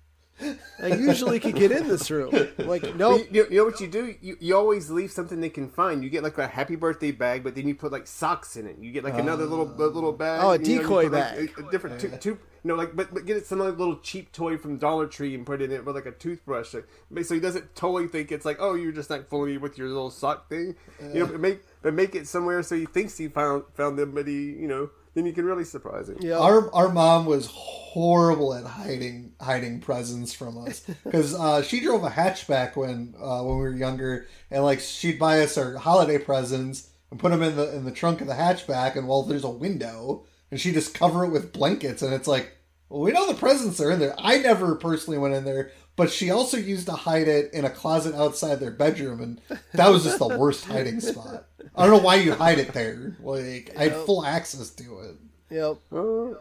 I 0.82 0.88
usually 0.88 1.40
could 1.40 1.54
get 1.54 1.70
in 1.70 1.88
this 1.88 2.10
room. 2.10 2.30
Like, 2.58 2.82
no. 2.96 3.16
nope. 3.16 3.26
You, 3.30 3.46
you 3.50 3.56
know 3.58 3.64
what 3.64 3.80
you 3.80 3.88
do? 3.88 4.14
You, 4.20 4.36
you 4.40 4.56
always 4.56 4.90
leave 4.90 5.10
something 5.10 5.40
they 5.40 5.50
can 5.50 5.68
find. 5.68 6.02
You 6.02 6.10
get 6.10 6.22
like 6.22 6.38
a 6.38 6.46
happy 6.46 6.76
birthday 6.76 7.10
bag, 7.12 7.44
but 7.44 7.54
then 7.54 7.68
you 7.68 7.74
put 7.74 7.92
like 7.92 8.06
socks 8.06 8.56
in 8.56 8.66
it. 8.66 8.78
You 8.78 8.92
get 8.92 9.04
like 9.04 9.18
another 9.18 9.46
little 9.46 9.72
oh. 9.78 9.86
little 9.86 10.12
bag. 10.12 10.40
Oh, 10.42 10.52
a 10.52 10.58
you 10.58 10.76
know, 10.76 10.82
decoy 10.82 11.02
like, 11.04 11.12
bag. 11.12 11.52
a, 11.58 11.66
a 11.66 11.70
different 11.70 12.00
two, 12.00 12.08
two. 12.10 12.38
You 12.64 12.68
know, 12.68 12.74
like 12.76 12.94
but, 12.94 13.12
but 13.12 13.26
get 13.26 13.36
it 13.36 13.46
some 13.46 13.58
like, 13.58 13.76
little 13.76 13.98
cheap 13.98 14.32
toy 14.32 14.56
from 14.56 14.78
Dollar 14.78 15.06
Tree 15.06 15.34
and 15.34 15.44
put 15.44 15.60
it 15.60 15.70
in 15.70 15.72
it 15.72 15.84
with 15.84 15.96
like 15.96 16.06
a 16.06 16.12
toothbrush. 16.12 16.74
Like, 16.74 17.24
so 17.24 17.34
he 17.34 17.40
doesn't 17.40 17.74
totally 17.74 18.06
think 18.06 18.30
it's 18.30 18.44
like 18.44 18.58
oh 18.60 18.74
you're 18.74 18.92
just 18.92 19.10
not 19.10 19.28
fooling 19.28 19.52
me 19.52 19.58
with 19.58 19.76
your 19.78 19.88
little 19.88 20.10
sock 20.10 20.48
thing. 20.48 20.76
You 21.00 21.20
know, 21.20 21.26
but 21.26 21.40
make 21.40 21.60
but 21.82 21.94
make 21.94 22.14
it 22.14 22.26
somewhere 22.28 22.62
so 22.62 22.76
he 22.76 22.86
thinks 22.86 23.18
he 23.18 23.28
found 23.28 23.64
found 23.74 23.98
them, 23.98 24.12
but 24.12 24.26
he 24.26 24.52
you 24.52 24.68
know 24.68 24.90
then 25.14 25.26
you 25.26 25.32
can 25.32 25.44
really 25.44 25.64
surprise 25.64 26.08
him. 26.08 26.18
Yeah. 26.20 26.38
Our 26.38 26.72
our 26.74 26.88
mom 26.88 27.26
was 27.26 27.46
horrible 27.46 28.54
at 28.54 28.64
hiding 28.64 29.34
hiding 29.40 29.80
presents 29.80 30.32
from 30.32 30.58
us 30.58 30.80
because 31.04 31.34
uh, 31.34 31.62
she 31.62 31.80
drove 31.80 32.04
a 32.04 32.10
hatchback 32.10 32.76
when 32.76 33.14
uh, 33.20 33.42
when 33.42 33.56
we 33.56 33.62
were 33.62 33.76
younger, 33.76 34.26
and 34.50 34.64
like 34.64 34.80
she'd 34.80 35.18
buy 35.18 35.40
us 35.40 35.58
our 35.58 35.76
holiday 35.76 36.18
presents 36.18 36.90
and 37.10 37.20
put 37.20 37.30
them 37.30 37.42
in 37.42 37.56
the 37.56 37.74
in 37.74 37.84
the 37.84 37.92
trunk 37.92 38.20
of 38.20 38.26
the 38.26 38.34
hatchback, 38.34 38.96
and 38.96 39.06
well, 39.06 39.22
there's 39.22 39.44
a 39.44 39.50
window, 39.50 40.24
and 40.50 40.60
she 40.60 40.72
just 40.72 40.94
cover 40.94 41.24
it 41.24 41.30
with 41.30 41.52
blankets, 41.52 42.02
and 42.02 42.14
it's 42.14 42.28
like, 42.28 42.56
well, 42.88 43.02
we 43.02 43.12
know 43.12 43.26
the 43.26 43.34
presents 43.34 43.80
are 43.80 43.90
in 43.90 43.98
there. 44.00 44.14
I 44.18 44.38
never 44.38 44.74
personally 44.74 45.18
went 45.18 45.34
in 45.34 45.44
there. 45.44 45.70
But 45.94 46.10
she 46.10 46.30
also 46.30 46.56
used 46.56 46.86
to 46.86 46.92
hide 46.92 47.28
it 47.28 47.52
in 47.52 47.64
a 47.64 47.70
closet 47.70 48.14
outside 48.14 48.60
their 48.60 48.70
bedroom, 48.70 49.20
and 49.20 49.60
that 49.74 49.88
was 49.90 50.04
just 50.04 50.18
the 50.18 50.38
worst 50.38 50.64
hiding 50.64 51.00
spot. 51.00 51.46
I 51.76 51.86
don't 51.86 51.98
know 51.98 52.02
why 52.02 52.16
you 52.16 52.32
hide 52.34 52.58
it 52.58 52.72
there. 52.72 53.16
Like 53.20 53.74
I 53.76 53.84
had 53.84 53.96
full 54.06 54.24
access 54.24 54.70
to 54.70 54.98
it. 55.00 55.16
Yep. 55.50 55.76
Uh, 55.92 56.38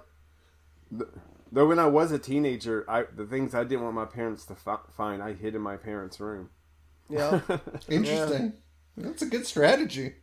th- 0.98 1.12
though 1.52 1.68
when 1.68 1.80
I 1.80 1.88
was 1.88 2.12
a 2.14 2.20
teenager, 2.20 2.86
I 2.90 3.04
the 3.14 3.26
things 3.26 3.54
I 3.54 3.64
didn't 3.64 3.84
want 3.84 3.96
my 3.96 4.06
parents 4.06 4.46
to 4.46 4.56
fi- 4.56 4.80
find, 4.96 5.22
I 5.22 5.34
hid 5.34 5.54
in 5.54 5.62
my 5.62 5.76
parents' 5.76 6.20
room. 6.20 6.50
Yep. 7.10 7.62
Interesting. 7.90 8.54
That's 8.98 9.22
a 9.22 9.26
good 9.26 9.46
strategy. 9.46 10.14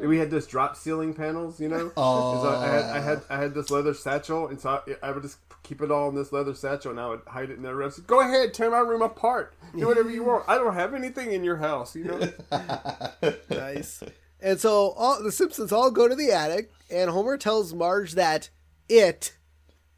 We 0.00 0.18
had 0.18 0.30
those 0.30 0.46
drop 0.46 0.76
ceiling 0.76 1.14
panels, 1.14 1.60
you 1.60 1.68
know. 1.68 1.92
Oh. 1.96 2.42
So 2.42 2.48
I 2.48 2.66
had 2.68 2.84
I 2.84 3.00
had 3.00 3.22
I 3.28 3.38
had 3.38 3.54
this 3.54 3.70
leather 3.70 3.92
satchel, 3.92 4.48
and 4.48 4.60
so 4.60 4.80
I, 5.02 5.08
I 5.08 5.10
would 5.10 5.22
just 5.22 5.47
keep 5.68 5.82
it 5.82 5.90
all 5.90 6.08
in 6.08 6.14
this 6.14 6.32
leather 6.32 6.54
satchel, 6.54 6.90
and 6.90 6.98
I 6.98 7.08
would 7.08 7.20
hide 7.26 7.50
it 7.50 7.58
in 7.58 7.62
their 7.62 7.76
room. 7.76 7.92
Go 8.06 8.20
ahead, 8.20 8.54
tear 8.54 8.70
my 8.70 8.78
room 8.78 9.02
apart, 9.02 9.54
do 9.76 9.86
whatever 9.86 10.08
you 10.08 10.24
want. 10.24 10.44
I 10.48 10.56
don't 10.56 10.74
have 10.74 10.94
anything 10.94 11.32
in 11.32 11.44
your 11.44 11.58
house, 11.58 11.94
you 11.94 12.04
know. 12.04 13.32
nice. 13.50 14.02
And 14.40 14.58
so 14.58 14.90
all 14.92 15.22
the 15.22 15.30
Simpsons 15.32 15.70
all 15.70 15.90
go 15.90 16.08
to 16.08 16.14
the 16.14 16.32
attic, 16.32 16.70
and 16.90 17.10
Homer 17.10 17.36
tells 17.36 17.74
Marge 17.74 18.12
that 18.12 18.48
it 18.88 19.36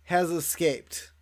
has 0.04 0.30
escaped, 0.30 1.12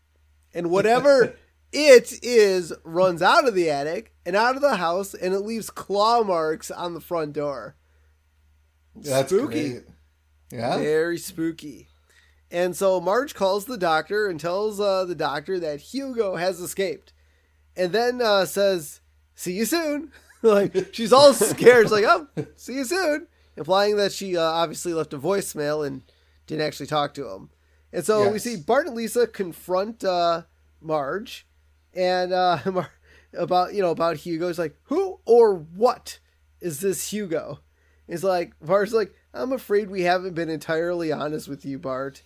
and 0.54 0.70
whatever 0.70 1.34
it 1.72 2.12
is 2.22 2.72
runs 2.84 3.20
out 3.20 3.46
of 3.46 3.54
the 3.54 3.68
attic 3.68 4.14
and 4.24 4.34
out 4.34 4.56
of 4.56 4.62
the 4.62 4.76
house, 4.76 5.12
and 5.12 5.34
it 5.34 5.40
leaves 5.40 5.68
claw 5.68 6.22
marks 6.22 6.70
on 6.70 6.94
the 6.94 7.00
front 7.00 7.34
door. 7.34 7.76
That's 8.96 9.28
Spooky. 9.30 9.70
great. 9.70 9.82
Yeah. 10.50 10.78
Very 10.78 11.18
spooky. 11.18 11.88
And 12.50 12.74
so 12.74 13.00
Marge 13.00 13.34
calls 13.34 13.66
the 13.66 13.76
doctor 13.76 14.26
and 14.26 14.40
tells 14.40 14.80
uh, 14.80 15.04
the 15.04 15.14
doctor 15.14 15.60
that 15.60 15.80
Hugo 15.80 16.36
has 16.36 16.60
escaped. 16.60 17.12
And 17.76 17.92
then 17.92 18.22
uh, 18.22 18.46
says, 18.46 19.00
See 19.34 19.52
you 19.52 19.66
soon. 19.66 20.12
like, 20.42 20.94
she's 20.94 21.12
all 21.12 21.34
scared. 21.34 21.86
She's 21.86 21.92
like, 21.92 22.04
Oh, 22.06 22.26
see 22.56 22.74
you 22.74 22.84
soon. 22.84 23.28
Implying 23.56 23.96
that 23.96 24.12
she 24.12 24.36
uh, 24.36 24.42
obviously 24.42 24.94
left 24.94 25.12
a 25.12 25.18
voicemail 25.18 25.86
and 25.86 26.02
didn't 26.46 26.66
actually 26.66 26.86
talk 26.86 27.12
to 27.14 27.28
him. 27.28 27.50
And 27.92 28.04
so 28.04 28.30
we 28.30 28.38
see 28.38 28.56
Bart 28.56 28.86
and 28.86 28.94
Lisa 28.94 29.26
confront 29.26 30.04
uh, 30.04 30.42
Marge 30.80 31.46
and 31.94 32.32
uh, 32.32 32.58
Mar- 32.66 32.92
about, 33.36 33.74
you 33.74 33.82
know, 33.82 33.90
about 33.90 34.16
Hugo. 34.18 34.46
He's 34.48 34.58
like, 34.58 34.76
Who 34.84 35.20
or 35.26 35.54
what 35.54 36.18
is 36.60 36.80
this 36.80 37.12
Hugo? 37.12 37.60
He's 38.06 38.24
like, 38.24 38.54
Bart's 38.60 38.92
like, 38.92 39.14
I'm 39.34 39.52
afraid 39.52 39.90
we 39.90 40.02
haven't 40.02 40.34
been 40.34 40.48
entirely 40.48 41.12
honest 41.12 41.46
with 41.46 41.64
you, 41.64 41.78
Bart. 41.78 42.22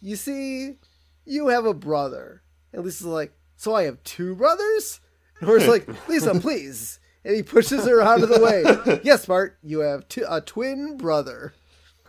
You 0.00 0.16
see, 0.16 0.78
you 1.24 1.48
have 1.48 1.64
a 1.66 1.74
brother. 1.74 2.42
And 2.72 2.84
Lisa's 2.84 3.06
like, 3.06 3.32
so 3.56 3.74
I 3.74 3.84
have 3.84 4.02
two 4.04 4.34
brothers? 4.34 5.00
And 5.40 5.48
Bart's 5.48 5.66
like, 5.66 5.88
Lisa, 6.08 6.38
please. 6.38 7.00
And 7.24 7.34
he 7.34 7.42
pushes 7.42 7.84
her 7.86 8.00
out 8.00 8.22
of 8.22 8.28
the 8.28 8.40
way. 8.40 9.00
Yes, 9.04 9.26
Bart, 9.26 9.58
you 9.62 9.80
have 9.80 10.06
t- 10.08 10.22
a 10.28 10.40
twin 10.40 10.96
brother. 10.96 11.54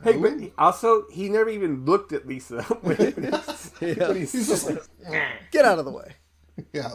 hey, 0.03 0.17
but 0.17 0.33
also 0.57 1.05
he 1.11 1.27
never 1.29 1.49
even 1.49 1.85
looked 1.85 2.13
at 2.13 2.27
Lisa. 2.27 2.61
when 2.81 2.97
he's- 2.97 3.71
Yeah. 3.81 4.13
he's- 4.13 4.31
He's 4.31 4.47
just 4.47 4.69
like, 4.69 4.83
Get 5.51 5.65
out 5.65 5.79
of 5.79 5.85
the 5.85 5.91
way. 5.91 6.13
yeah. 6.73 6.93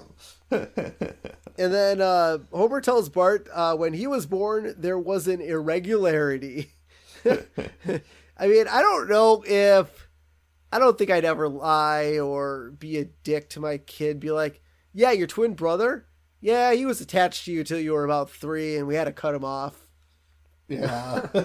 And 0.51 1.73
then 1.73 2.01
uh, 2.01 2.39
Homer 2.53 2.81
tells 2.81 3.09
Bart 3.09 3.49
uh, 3.53 3.75
when 3.77 3.93
he 3.93 4.07
was 4.07 4.27
born, 4.27 4.75
there 4.77 4.99
was 4.99 5.27
an 5.29 5.41
irregularity. 5.41 6.73
I 7.25 8.47
mean, 8.47 8.67
I 8.69 8.83
don't 8.83 9.09
know 9.09 9.43
if. 9.47 10.09
I 10.73 10.79
don't 10.79 10.97
think 10.97 11.11
I'd 11.11 11.25
ever 11.25 11.49
lie 11.49 12.19
or 12.19 12.71
be 12.71 12.99
a 12.99 13.05
dick 13.05 13.51
to 13.51 13.61
my 13.61 13.79
kid. 13.79 14.19
Be 14.19 14.31
like, 14.31 14.63
yeah, 14.93 15.13
your 15.13 15.27
twin 15.27 15.55
brother? 15.55 16.07
Yeah, 16.41 16.73
he 16.73 16.87
was 16.87 17.01
attached 17.01 17.45
to 17.45 17.53
you 17.53 17.63
till 17.63 17.79
you 17.79 17.93
were 17.93 18.05
about 18.05 18.31
three 18.31 18.77
and 18.77 18.89
we 18.89 18.95
had 18.95 19.05
to 19.05 19.13
cut 19.13 19.35
him 19.35 19.45
off. 19.45 19.87
Yeah. 20.69 21.29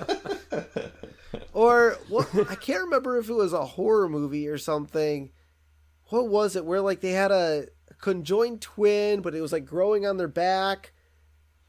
Or 1.58 1.98
what? 2.08 2.30
I 2.52 2.54
can't 2.54 2.84
remember 2.84 3.18
if 3.18 3.30
it 3.30 3.34
was 3.34 3.52
a 3.52 3.66
horror 3.66 4.08
movie 4.08 4.48
or 4.48 4.60
something. 4.60 5.32
What 6.10 6.28
was 6.30 6.56
it? 6.56 6.63
Where 6.63 6.82
like 6.82 7.02
they 7.02 7.13
had 7.13 7.32
a 7.32 7.66
conjoined 8.00 8.62
twin, 8.62 9.22
but 9.22 9.34
it 9.34 9.42
was 9.42 9.52
like 9.52 9.66
growing 9.66 10.06
on 10.06 10.18
their 10.18 10.28
back. 10.28 10.94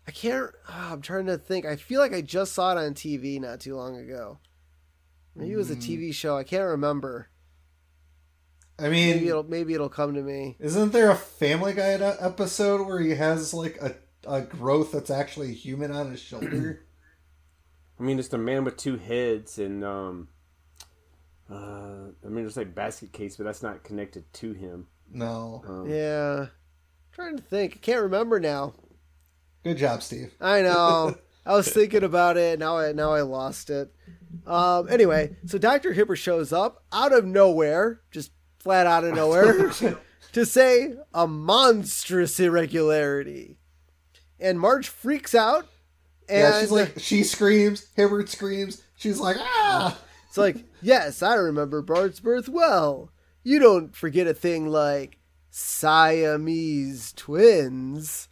I 0.06 0.10
can't. 0.10 0.50
ah, 0.68 0.92
I'm 0.92 1.00
trying 1.00 1.24
to 1.26 1.38
think. 1.38 1.64
I 1.64 1.76
feel 1.76 2.00
like 2.00 2.12
I 2.12 2.20
just 2.20 2.52
saw 2.52 2.72
it 2.72 2.78
on 2.78 2.92
TV 2.92 3.40
not 3.40 3.60
too 3.60 3.76
long 3.76 3.96
ago. 3.96 4.38
Maybe 5.34 5.52
it 5.52 5.56
was 5.56 5.70
a 5.70 5.76
TV 5.76 6.12
show. 6.12 6.36
I 6.36 6.44
can't 6.44 6.68
remember. 6.68 7.30
I 8.78 8.88
Maybe 8.88 9.20
mean, 9.20 9.28
it'll 9.28 9.42
maybe 9.42 9.74
it'll 9.74 9.88
come 9.88 10.14
to 10.14 10.22
me. 10.22 10.56
isn't 10.60 10.92
there 10.92 11.10
a 11.10 11.16
Family 11.16 11.72
Guy 11.72 11.92
episode 12.20 12.86
where 12.86 13.00
he 13.00 13.10
has 13.10 13.52
like 13.52 13.76
a, 13.82 13.96
a 14.26 14.42
growth 14.42 14.92
that's 14.92 15.10
actually 15.10 15.52
human 15.52 15.90
on 15.90 16.10
his 16.10 16.20
shoulder? 16.20 16.84
I 17.98 18.02
mean, 18.04 18.20
it's 18.20 18.28
the 18.28 18.38
man 18.38 18.64
with 18.64 18.76
two 18.76 18.96
heads, 18.96 19.58
and 19.58 19.84
um, 19.84 20.28
uh, 21.50 21.54
I 22.24 22.28
mean, 22.28 22.44
there's 22.44 22.56
like 22.56 22.74
basket 22.74 23.12
case, 23.12 23.36
but 23.36 23.44
that's 23.44 23.62
not 23.62 23.82
connected 23.82 24.32
to 24.34 24.52
him. 24.52 24.86
No. 25.10 25.64
Um, 25.66 25.90
Yeah, 25.90 26.46
trying 27.10 27.36
to 27.36 27.42
think. 27.42 27.74
I 27.74 27.78
can't 27.78 28.02
remember 28.02 28.38
now. 28.38 28.74
Good 29.64 29.78
job, 29.78 30.02
Steve. 30.02 30.32
I 30.40 30.62
know. 30.62 31.16
I 31.46 31.54
was 31.54 31.68
thinking 31.72 32.04
about 32.04 32.36
it. 32.36 32.58
Now 32.58 32.76
I 32.76 32.92
now 32.92 33.12
I 33.12 33.22
lost 33.22 33.70
it. 33.70 33.92
Um, 34.46 34.88
anyway, 34.88 35.36
so 35.46 35.58
Doctor 35.58 35.92
Hibbert 35.94 36.18
shows 36.18 36.52
up 36.52 36.84
out 36.92 37.12
of 37.12 37.24
nowhere, 37.24 38.02
just 38.10 38.30
flat 38.68 38.86
out 38.86 39.02
of 39.02 39.14
nowhere, 39.14 39.72
to 40.32 40.44
say 40.44 40.92
a 41.14 41.26
monstrous 41.26 42.38
irregularity, 42.38 43.56
and 44.38 44.60
Marge 44.60 44.88
freaks 44.88 45.34
out. 45.34 45.66
And 46.28 46.40
yeah, 46.40 46.60
she's 46.60 46.70
like, 46.70 46.98
she 46.98 47.24
screams, 47.24 47.86
Hibbert 47.96 48.28
screams. 48.28 48.82
She's 48.98 49.18
like, 49.18 49.38
ah! 49.38 49.98
it's 50.26 50.36
like, 50.36 50.66
yes, 50.82 51.22
I 51.22 51.36
remember 51.36 51.80
Bart's 51.80 52.20
birth 52.20 52.46
well. 52.46 53.10
You 53.42 53.58
don't 53.58 53.96
forget 53.96 54.26
a 54.26 54.34
thing 54.34 54.68
like 54.68 55.18
Siamese 55.48 57.14
twins. 57.14 58.28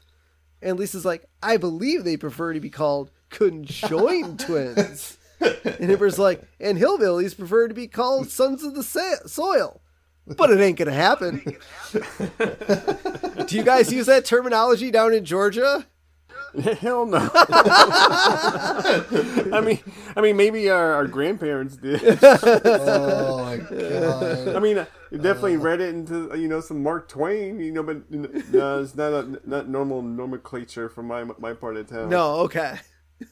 And 0.60 0.78
Lisa's 0.78 1.06
like, 1.06 1.24
I 1.42 1.56
believe 1.56 2.04
they 2.04 2.18
prefer 2.18 2.52
to 2.52 2.60
be 2.60 2.68
called 2.68 3.10
conjoined 3.30 4.40
twins. 4.40 5.16
And 5.40 5.90
Hibbert's 5.90 6.18
like, 6.18 6.42
and 6.60 6.76
hillbillies 6.76 7.38
prefer 7.38 7.68
to 7.68 7.74
be 7.74 7.88
called 7.88 8.28
sons 8.28 8.62
of 8.64 8.74
the 8.74 8.82
sa- 8.82 9.26
soil. 9.26 9.80
But 10.26 10.50
it 10.50 10.60
ain't 10.60 10.76
gonna 10.76 10.92
happen. 10.92 11.38
Do 13.46 13.56
you 13.56 13.62
guys 13.62 13.92
use 13.92 14.06
that 14.06 14.24
terminology 14.24 14.90
down 14.90 15.14
in 15.14 15.24
Georgia? 15.24 15.86
Hell 16.80 17.06
no. 17.06 17.30
I 19.52 19.62
mean, 19.64 19.78
I 20.16 20.20
mean, 20.20 20.36
maybe 20.36 20.70
our, 20.70 20.94
our 20.94 21.06
grandparents 21.06 21.76
did. 21.76 22.02
Oh 22.22 23.44
my 23.44 23.58
god. 23.58 24.56
I 24.56 24.58
mean, 24.58 24.78
I 24.78 24.86
definitely 25.12 25.58
read 25.58 25.80
it 25.80 25.94
into 25.94 26.36
you 26.36 26.48
know 26.48 26.60
some 26.60 26.82
Mark 26.82 27.08
Twain, 27.08 27.60
you 27.60 27.72
know, 27.72 27.82
but 27.82 28.10
no, 28.10 28.80
it's 28.80 28.94
not 28.94 29.12
a 29.12 29.40
not 29.44 29.68
normal 29.68 30.02
nomenclature 30.02 30.88
from 30.88 31.06
my 31.06 31.24
my 31.38 31.52
part 31.52 31.76
of 31.76 31.88
town. 31.88 32.08
No, 32.08 32.36
okay. 32.40 32.78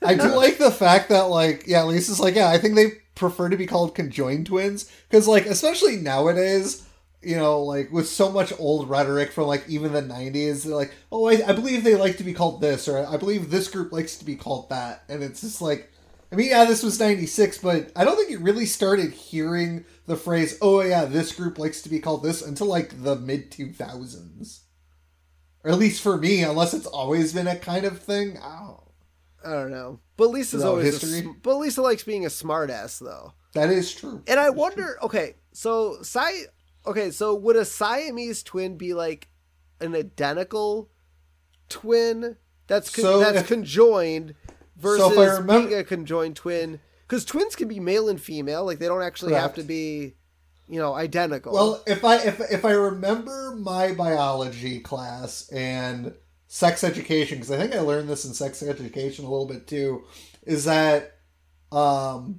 I 0.03 0.15
do 0.15 0.35
like 0.35 0.59
the 0.59 0.71
fact 0.71 1.11
that, 1.11 1.25
like, 1.25 1.65
yeah, 1.67 1.83
Lisa's 1.83 2.21
like, 2.21 2.37
yeah, 2.37 2.49
I 2.49 2.59
think 2.59 2.75
they 2.75 2.93
prefer 3.29 3.49
to 3.49 3.57
be 3.57 3.67
called 3.67 3.95
conjoined 3.95 4.47
twins. 4.47 4.91
Because, 5.09 5.27
like, 5.27 5.47
especially 5.47 5.97
nowadays, 5.97 6.87
you 7.23 7.37
know, 7.37 7.63
like, 7.63 7.91
with 7.91 8.09
so 8.09 8.31
much 8.31 8.53
old 8.59 8.89
rhetoric 8.89 9.33
from, 9.33 9.47
like, 9.47 9.65
even 9.69 9.93
the 9.93 10.03
90s, 10.03 10.65
they're 10.65 10.75
like, 10.75 10.93
oh, 11.11 11.29
I, 11.29 11.43
I 11.47 11.53
believe 11.53 11.85
they 11.85 11.97
like 11.97 12.19
to 12.19 12.25
be 12.25 12.35
called 12.35 12.61
this, 12.61 12.87
or 12.89 13.07
I 13.07 13.17
believe 13.17 13.51
this 13.51 13.69
group 13.69 13.93
likes 13.93 14.17
to 14.19 14.25
be 14.25 14.37
called 14.37 14.69
that. 14.71 15.05
And 15.09 15.23
it's 15.23 15.41
just 15.41 15.63
like, 15.63 15.91
I 16.31 16.37
mean, 16.37 16.51
yeah, 16.51 16.65
this 16.65 16.83
was 16.83 16.99
96, 17.01 17.59
but 17.59 17.93
I 17.95 18.05
don't 18.05 18.17
think 18.17 18.31
you 18.31 18.41
really 18.41 18.67
started 18.67 19.13
hearing 19.13 19.85
the 20.07 20.17
phrase, 20.17 20.59
oh, 20.61 20.83
yeah, 20.83 21.05
this 21.05 21.33
group 21.33 21.59
likes 21.59 21.81
to 21.83 21.89
be 21.89 22.01
called 22.01 22.23
this 22.23 22.43
until, 22.43 22.67
like, 22.67 23.03
the 23.03 23.17
mid 23.17 23.51
2000s. 23.51 24.61
Or 25.63 25.71
at 25.71 25.79
least 25.79 26.03
for 26.03 26.19
me, 26.19 26.43
unless 26.43 26.75
it's 26.75 26.87
always 26.87 27.33
been 27.33 27.47
a 27.47 27.57
kind 27.57 27.87
of 27.87 28.01
thing. 28.01 28.37
I 28.39 28.75
I 29.45 29.51
don't 29.51 29.71
know. 29.71 30.01
But 30.17 30.31
Lisa's 30.31 30.59
Without 30.59 30.69
always 30.71 31.01
history? 31.01 31.21
sm- 31.23 31.39
but 31.43 31.57
Lisa 31.57 31.83
likes 31.83 32.03
being 32.05 32.25
a 32.25 32.29
smartass 32.29 32.99
though. 32.99 33.33
That 33.55 33.71
is 33.71 33.95
true. 33.95 34.23
And 34.27 34.41
I 34.41 34.51
wonder, 34.51 34.97
okay, 35.03 35.35
so 35.53 35.99
Si 36.03 36.45
okay, 36.87 37.11
so 37.11 37.35
would 37.35 37.57
a 37.57 37.65
Siamese 37.65 38.43
twin 38.43 38.77
be 38.77 38.95
like 38.95 39.29
an 39.81 39.95
identical 39.95 40.91
twin 41.69 42.37
that's 42.67 42.91
con- 42.95 43.03
So 43.05 43.21
that's 43.21 43.41
if- 43.41 43.49
conjoined 43.49 44.35
versus 44.77 45.05
So 45.15 45.21
remember- 45.41 45.69
being 45.69 45.79
a 45.79 45.85
conjoined 45.85 46.37
twin? 46.37 46.81
because 47.07 47.25
twins 47.25 47.55
can 47.55 47.69
be 47.69 47.81
male 47.81 48.09
and 48.09 48.21
female. 48.21 48.65
Like 48.65 48.79
they 48.79 48.87
don't 48.87 49.03
actually 49.03 49.35
have 49.35 49.55
to 49.57 49.63
be, 49.63 50.15
you 50.69 50.79
know, 50.81 50.95
identical. 50.95 51.53
Well, 51.53 51.83
if 51.87 52.05
I 52.05 52.17
if 52.23 52.41
if 52.51 52.65
I 52.65 52.73
remember 52.73 53.55
my 53.59 53.93
biology 53.93 54.81
class 54.81 55.49
and 55.51 56.15
sex 56.55 56.85
education, 56.85 57.39
because 57.39 57.51
I 57.51 57.57
think 57.57 57.75
I 57.75 57.81
learned 57.81 58.09
this 58.09 58.25
in 58.25 58.33
sex 58.33 58.63
education 58.63 59.25
a 59.25 59.29
little 59.29 59.45
bit 59.45 59.67
too, 59.67 60.05
is 60.45 60.67
that 60.67 61.17
um, 61.73 62.39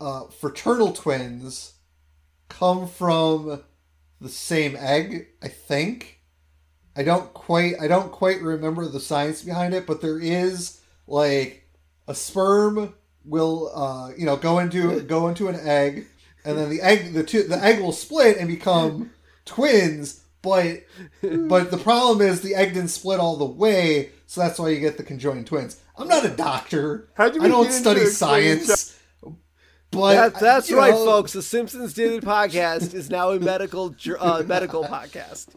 uh, 0.00 0.28
fraternal 0.28 0.94
twins 0.94 1.74
come 2.48 2.88
from 2.88 3.62
the 4.18 4.30
same 4.30 4.76
egg. 4.78 5.26
I 5.42 5.48
think. 5.48 6.20
I 6.96 7.02
don't 7.02 7.34
quite 7.34 7.74
I 7.78 7.86
don't 7.86 8.10
quite 8.12 8.40
remember 8.40 8.86
the 8.86 8.98
science 8.98 9.42
behind 9.42 9.74
it, 9.74 9.86
but 9.86 10.00
there 10.00 10.18
is 10.18 10.80
like 11.06 11.68
a 12.08 12.14
sperm 12.14 12.94
will 13.26 13.70
uh 13.74 14.10
you 14.16 14.24
know 14.24 14.36
go 14.36 14.58
into 14.58 15.02
go 15.02 15.28
into 15.28 15.48
an 15.48 15.56
egg 15.60 16.06
and 16.46 16.56
then 16.56 16.70
the 16.70 16.80
egg 16.80 17.12
the 17.12 17.22
two 17.22 17.42
the 17.42 17.62
egg 17.62 17.78
will 17.80 17.92
split 17.92 18.38
and 18.38 18.48
become 18.48 19.12
twins 19.44 20.21
but 20.42 20.84
but 21.48 21.70
the 21.70 21.78
problem 21.78 22.26
is 22.26 22.40
the 22.40 22.54
egg 22.54 22.74
didn't 22.74 22.88
split 22.88 23.20
all 23.20 23.36
the 23.36 23.44
way 23.44 24.10
so 24.26 24.40
that's 24.40 24.58
why 24.58 24.68
you 24.68 24.80
get 24.80 24.96
the 24.96 25.02
conjoined 25.02 25.46
twins 25.46 25.80
i'm 25.96 26.08
not 26.08 26.24
a 26.24 26.30
doctor 26.30 27.08
i 27.16 27.28
don't 27.28 27.72
study 27.72 28.06
science 28.06 28.98
but 29.92 30.14
that, 30.14 30.40
that's 30.40 30.70
you 30.70 30.78
right, 30.78 30.94
know, 30.94 31.04
folks. 31.04 31.34
The 31.34 31.42
Simpsons 31.42 31.92
Daily 31.92 32.20
Podcast 32.22 32.94
is 32.94 33.10
now 33.10 33.30
a 33.30 33.38
medical 33.38 33.94
uh, 34.18 34.42
medical 34.46 34.84
podcast. 34.84 35.48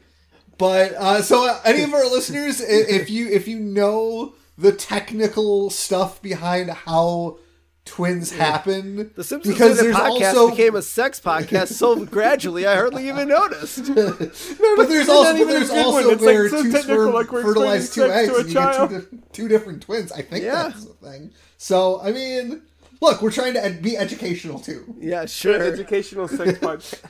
But 0.58 0.92
uh, 0.94 1.22
so 1.22 1.50
uh, 1.50 1.60
any 1.64 1.84
of 1.84 1.94
our 1.94 2.04
listeners, 2.04 2.60
if 2.60 3.10
you 3.10 3.30
if 3.30 3.48
you 3.48 3.60
know 3.60 4.36
the 4.58 4.74
technical 4.74 5.70
stuff 5.70 6.22
behind 6.22 6.70
how 6.70 7.38
twins 7.86 8.32
happen, 8.32 9.12
The 9.16 9.24
Simpsons 9.24 9.54
because 9.54 9.80
there's 9.80 9.96
Podcast 9.96 10.34
also 10.34 10.50
became 10.50 10.76
a 10.76 10.82
sex 10.82 11.20
podcast 11.20 11.74
so 11.74 12.04
gradually 12.18 12.66
I 12.66 12.76
hardly 12.76 13.08
even 13.08 13.28
noticed. 13.30 13.94
but 13.96 14.90
there's 14.90 15.08
also 15.08 15.36
a 15.36 15.46
there's 15.46 15.70
also 15.70 16.10
It's, 16.10 16.22
like, 16.22 16.36
where 16.36 16.50
so 16.50 16.64
two 16.64 16.72
sperm 16.72 17.14
like 17.14 17.28
fertilize 17.28 17.94
two 17.94 18.04
eggs 18.06 18.30
and 18.30 18.48
you 18.48 18.54
get 18.54 18.90
two, 18.90 19.00
di- 19.00 19.18
two 19.34 19.48
different 19.48 19.84
twins. 19.84 20.12
I 20.12 20.22
think 20.24 20.44
Yeah. 20.44 20.64
that's 20.64 20.86
the 20.86 20.94
thing. 20.94 21.32
So 21.58 22.02
I 22.02 22.12
mean, 22.12 22.64
look, 23.02 23.22
we're 23.22 23.32
trying 23.32 23.54
to 23.54 23.64
ed- 23.64 23.82
be 23.82 23.96
educational 23.98 24.60
too. 24.60 24.96
Yeah, 25.00 25.26
sure. 25.26 25.62
Educational 25.62 26.28
sex 26.28 26.58
podcast. 26.60 27.04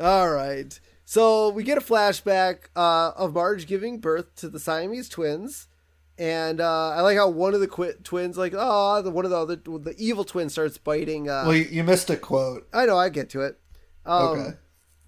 All 0.00 0.30
right. 0.30 0.78
So 1.04 1.50
we 1.50 1.62
get 1.62 1.78
a 1.78 1.80
flashback 1.80 2.64
uh, 2.74 3.12
of 3.16 3.34
Marge 3.34 3.66
giving 3.68 3.98
birth 3.98 4.34
to 4.36 4.48
the 4.48 4.58
Siamese 4.58 5.08
twins, 5.08 5.68
and 6.18 6.60
uh, 6.60 6.90
I 6.90 7.00
like 7.02 7.16
how 7.16 7.28
one 7.28 7.54
of 7.54 7.60
the 7.60 7.66
qu- 7.68 7.92
twins, 8.04 8.36
like, 8.38 8.54
oh, 8.56 9.02
the 9.02 9.10
one 9.10 9.24
of 9.24 9.30
the 9.30 9.38
other, 9.38 9.56
the 9.56 9.94
evil 9.98 10.24
twin 10.24 10.48
starts 10.48 10.78
biting. 10.78 11.28
Uh, 11.28 11.44
Well, 11.46 11.54
you, 11.56 11.64
you 11.64 11.84
missed 11.84 12.08
a 12.10 12.16
quote. 12.16 12.66
I 12.72 12.86
know, 12.86 12.96
I 12.98 13.08
get 13.08 13.30
to 13.30 13.42
it. 13.42 13.58
Um, 14.04 14.22
Okay. 14.38 14.50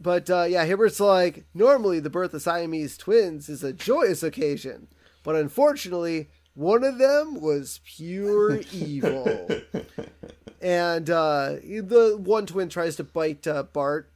But 0.00 0.30
uh, 0.30 0.44
yeah, 0.44 0.64
Hibbert's 0.64 1.00
like, 1.00 1.44
normally 1.54 1.98
the 1.98 2.08
birth 2.10 2.32
of 2.32 2.40
Siamese 2.42 2.96
twins 2.96 3.48
is 3.48 3.64
a 3.64 3.72
joyous 3.72 4.22
occasion, 4.22 4.86
but 5.24 5.34
unfortunately, 5.34 6.28
one 6.54 6.84
of 6.84 6.98
them 6.98 7.40
was 7.40 7.80
pure 7.84 8.60
evil. 8.72 9.48
and 10.60 11.10
uh, 11.10 11.54
the 11.62 12.16
one 12.22 12.46
twin 12.46 12.68
tries 12.68 12.96
to 12.96 13.04
bite 13.04 13.46
uh, 13.46 13.64
Bart, 13.64 14.12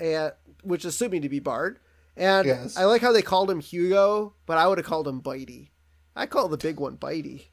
and 0.00 0.32
which 0.62 0.84
is 0.84 0.94
assuming 0.94 1.22
to 1.22 1.28
be 1.28 1.38
Bart. 1.40 1.80
And 2.16 2.46
Yes. 2.46 2.76
I 2.78 2.84
like 2.84 3.02
how 3.02 3.12
they 3.12 3.20
called 3.22 3.50
him 3.50 3.60
Hugo, 3.60 4.32
but 4.46 4.56
I 4.58 4.66
would 4.66 4.78
have 4.78 4.86
called 4.86 5.06
him 5.06 5.20
Bitey. 5.20 5.68
I 6.16 6.26
call 6.26 6.48
the 6.48 6.56
big 6.56 6.80
one 6.80 6.96
Bitey. 6.96 7.44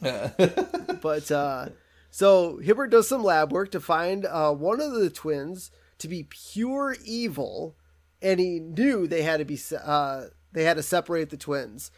But 1.00 1.30
uh, 1.30 1.68
so 2.10 2.58
Hibbert 2.58 2.90
does 2.90 3.08
some 3.08 3.22
lab 3.22 3.52
work 3.52 3.70
to 3.72 3.80
find 3.80 4.26
uh, 4.26 4.52
one 4.52 4.80
of 4.80 4.92
the 4.92 5.10
twins 5.10 5.70
to 5.98 6.08
be 6.08 6.24
pure 6.28 6.96
evil, 7.04 7.76
and 8.20 8.40
he 8.40 8.58
knew 8.58 9.06
they 9.06 9.22
had 9.22 9.38
to 9.38 9.44
be 9.44 9.58
uh, 9.82 10.24
they 10.52 10.64
had 10.64 10.76
to 10.76 10.82
separate 10.82 11.30
the 11.30 11.36
twins. 11.36 11.90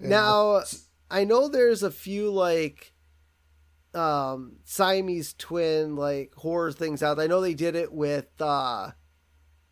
Now 0.00 0.62
I 1.10 1.24
know 1.24 1.48
there's 1.48 1.82
a 1.84 1.90
few 1.90 2.30
like 2.30 2.92
um 3.94 4.56
Siamese 4.64 5.34
twin 5.34 5.94
like 5.94 6.34
horror 6.34 6.72
things 6.72 7.02
out. 7.02 7.20
I 7.20 7.28
know 7.28 7.40
they 7.40 7.54
did 7.54 7.76
it 7.76 7.92
with 7.92 8.26
uh 8.40 8.90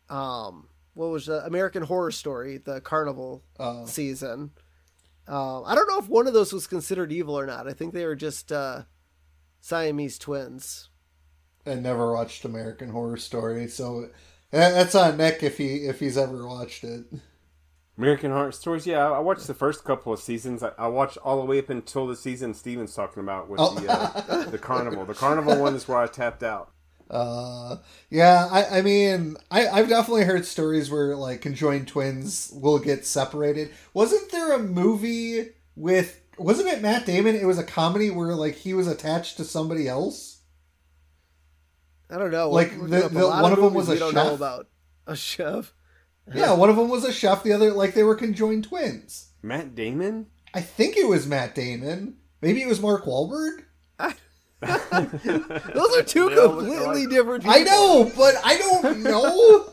um 0.08 0.68
what 0.94 1.10
was 1.10 1.26
the 1.26 1.44
American 1.44 1.82
Horror 1.82 2.12
Story, 2.12 2.58
the 2.58 2.80
carnival 2.80 3.42
Uh, 3.58 3.84
season. 3.86 4.52
Um, 5.28 5.62
I 5.66 5.74
don't 5.74 5.88
know 5.88 5.98
if 5.98 6.08
one 6.08 6.26
of 6.26 6.32
those 6.34 6.52
was 6.52 6.66
considered 6.66 7.12
evil 7.12 7.38
or 7.38 7.46
not. 7.46 7.68
I 7.68 7.72
think 7.72 7.92
they 7.94 8.04
were 8.04 8.16
just 8.16 8.50
uh, 8.50 8.82
Siamese 9.60 10.18
twins. 10.18 10.88
I 11.64 11.74
never 11.74 12.12
watched 12.12 12.44
American 12.44 12.90
Horror 12.90 13.16
Story, 13.16 13.68
so 13.68 14.08
that's 14.50 14.96
on 14.96 15.16
Nick 15.16 15.42
if 15.44 15.58
he 15.58 15.86
if 15.86 16.00
he's 16.00 16.18
ever 16.18 16.44
watched 16.46 16.82
it. 16.82 17.04
American 17.96 18.32
Horror 18.32 18.50
Stories. 18.50 18.84
Yeah, 18.84 19.06
I 19.08 19.16
I 19.16 19.18
watched 19.20 19.46
the 19.46 19.54
first 19.54 19.84
couple 19.84 20.12
of 20.12 20.18
seasons. 20.18 20.64
I, 20.64 20.72
I 20.76 20.88
watched 20.88 21.18
all 21.18 21.38
the 21.38 21.46
way 21.46 21.60
up 21.60 21.70
until 21.70 22.08
the 22.08 22.16
season 22.16 22.52
Steven's 22.52 22.94
talking 22.96 23.22
about 23.22 23.48
with 23.48 23.60
Oh. 23.60 23.74
the 23.78 23.88
uh, 23.92 24.44
the 24.50 24.58
carnival. 24.58 25.04
The 25.04 25.14
carnival 25.14 25.60
one 25.60 25.76
is 25.76 25.86
where 25.86 25.98
I 25.98 26.08
tapped 26.08 26.42
out. 26.42 26.71
Uh, 27.12 27.76
yeah, 28.08 28.48
I, 28.50 28.78
I 28.78 28.82
mean, 28.82 29.36
I, 29.50 29.68
I've 29.68 29.88
definitely 29.88 30.24
heard 30.24 30.46
stories 30.46 30.90
where 30.90 31.14
like 31.14 31.42
conjoined 31.42 31.86
twins 31.88 32.50
will 32.54 32.78
get 32.78 33.04
separated. 33.04 33.70
Wasn't 33.92 34.30
there 34.32 34.52
a 34.54 34.58
movie 34.58 35.50
with? 35.76 36.18
Wasn't 36.38 36.66
it 36.68 36.80
Matt 36.80 37.04
Damon? 37.04 37.36
It 37.36 37.44
was 37.44 37.58
a 37.58 37.64
comedy 37.64 38.08
where 38.10 38.34
like 38.34 38.54
he 38.54 38.72
was 38.72 38.86
attached 38.88 39.36
to 39.36 39.44
somebody 39.44 39.86
else. 39.86 40.38
I 42.10 42.18
don't 42.18 42.30
know. 42.30 42.50
Like, 42.50 42.72
We're 42.78 42.88
the- 42.88 43.08
the- 43.08 43.28
one 43.28 43.52
of 43.52 43.60
them 43.60 43.74
was 43.74 43.88
a 43.88 43.92
we 43.92 43.98
know 44.00 44.10
chef? 44.12 44.32
about 44.34 44.68
a 45.06 45.16
chef. 45.16 45.72
Yeah, 46.32 46.52
one 46.54 46.70
of 46.70 46.76
them 46.76 46.88
was 46.88 47.04
a 47.04 47.12
chef. 47.12 47.42
The 47.42 47.52
other, 47.52 47.72
like, 47.72 47.94
they 47.94 48.02
were 48.04 48.14
conjoined 48.14 48.64
twins. 48.64 49.30
Matt 49.42 49.74
Damon. 49.74 50.26
I 50.54 50.60
think 50.60 50.96
it 50.96 51.08
was 51.08 51.26
Matt 51.26 51.54
Damon. 51.54 52.16
Maybe 52.40 52.62
it 52.62 52.68
was 52.68 52.80
Mark 52.80 53.04
Wahlberg. 53.06 53.64
Those 55.74 55.96
are 55.98 56.02
two 56.02 56.28
They 56.30 56.36
completely 56.36 57.06
different. 57.06 57.42
People. 57.44 57.56
I 57.58 57.62
know, 57.64 58.10
but 58.16 58.34
I 58.44 58.56
don't 58.58 59.00
know. 59.02 59.66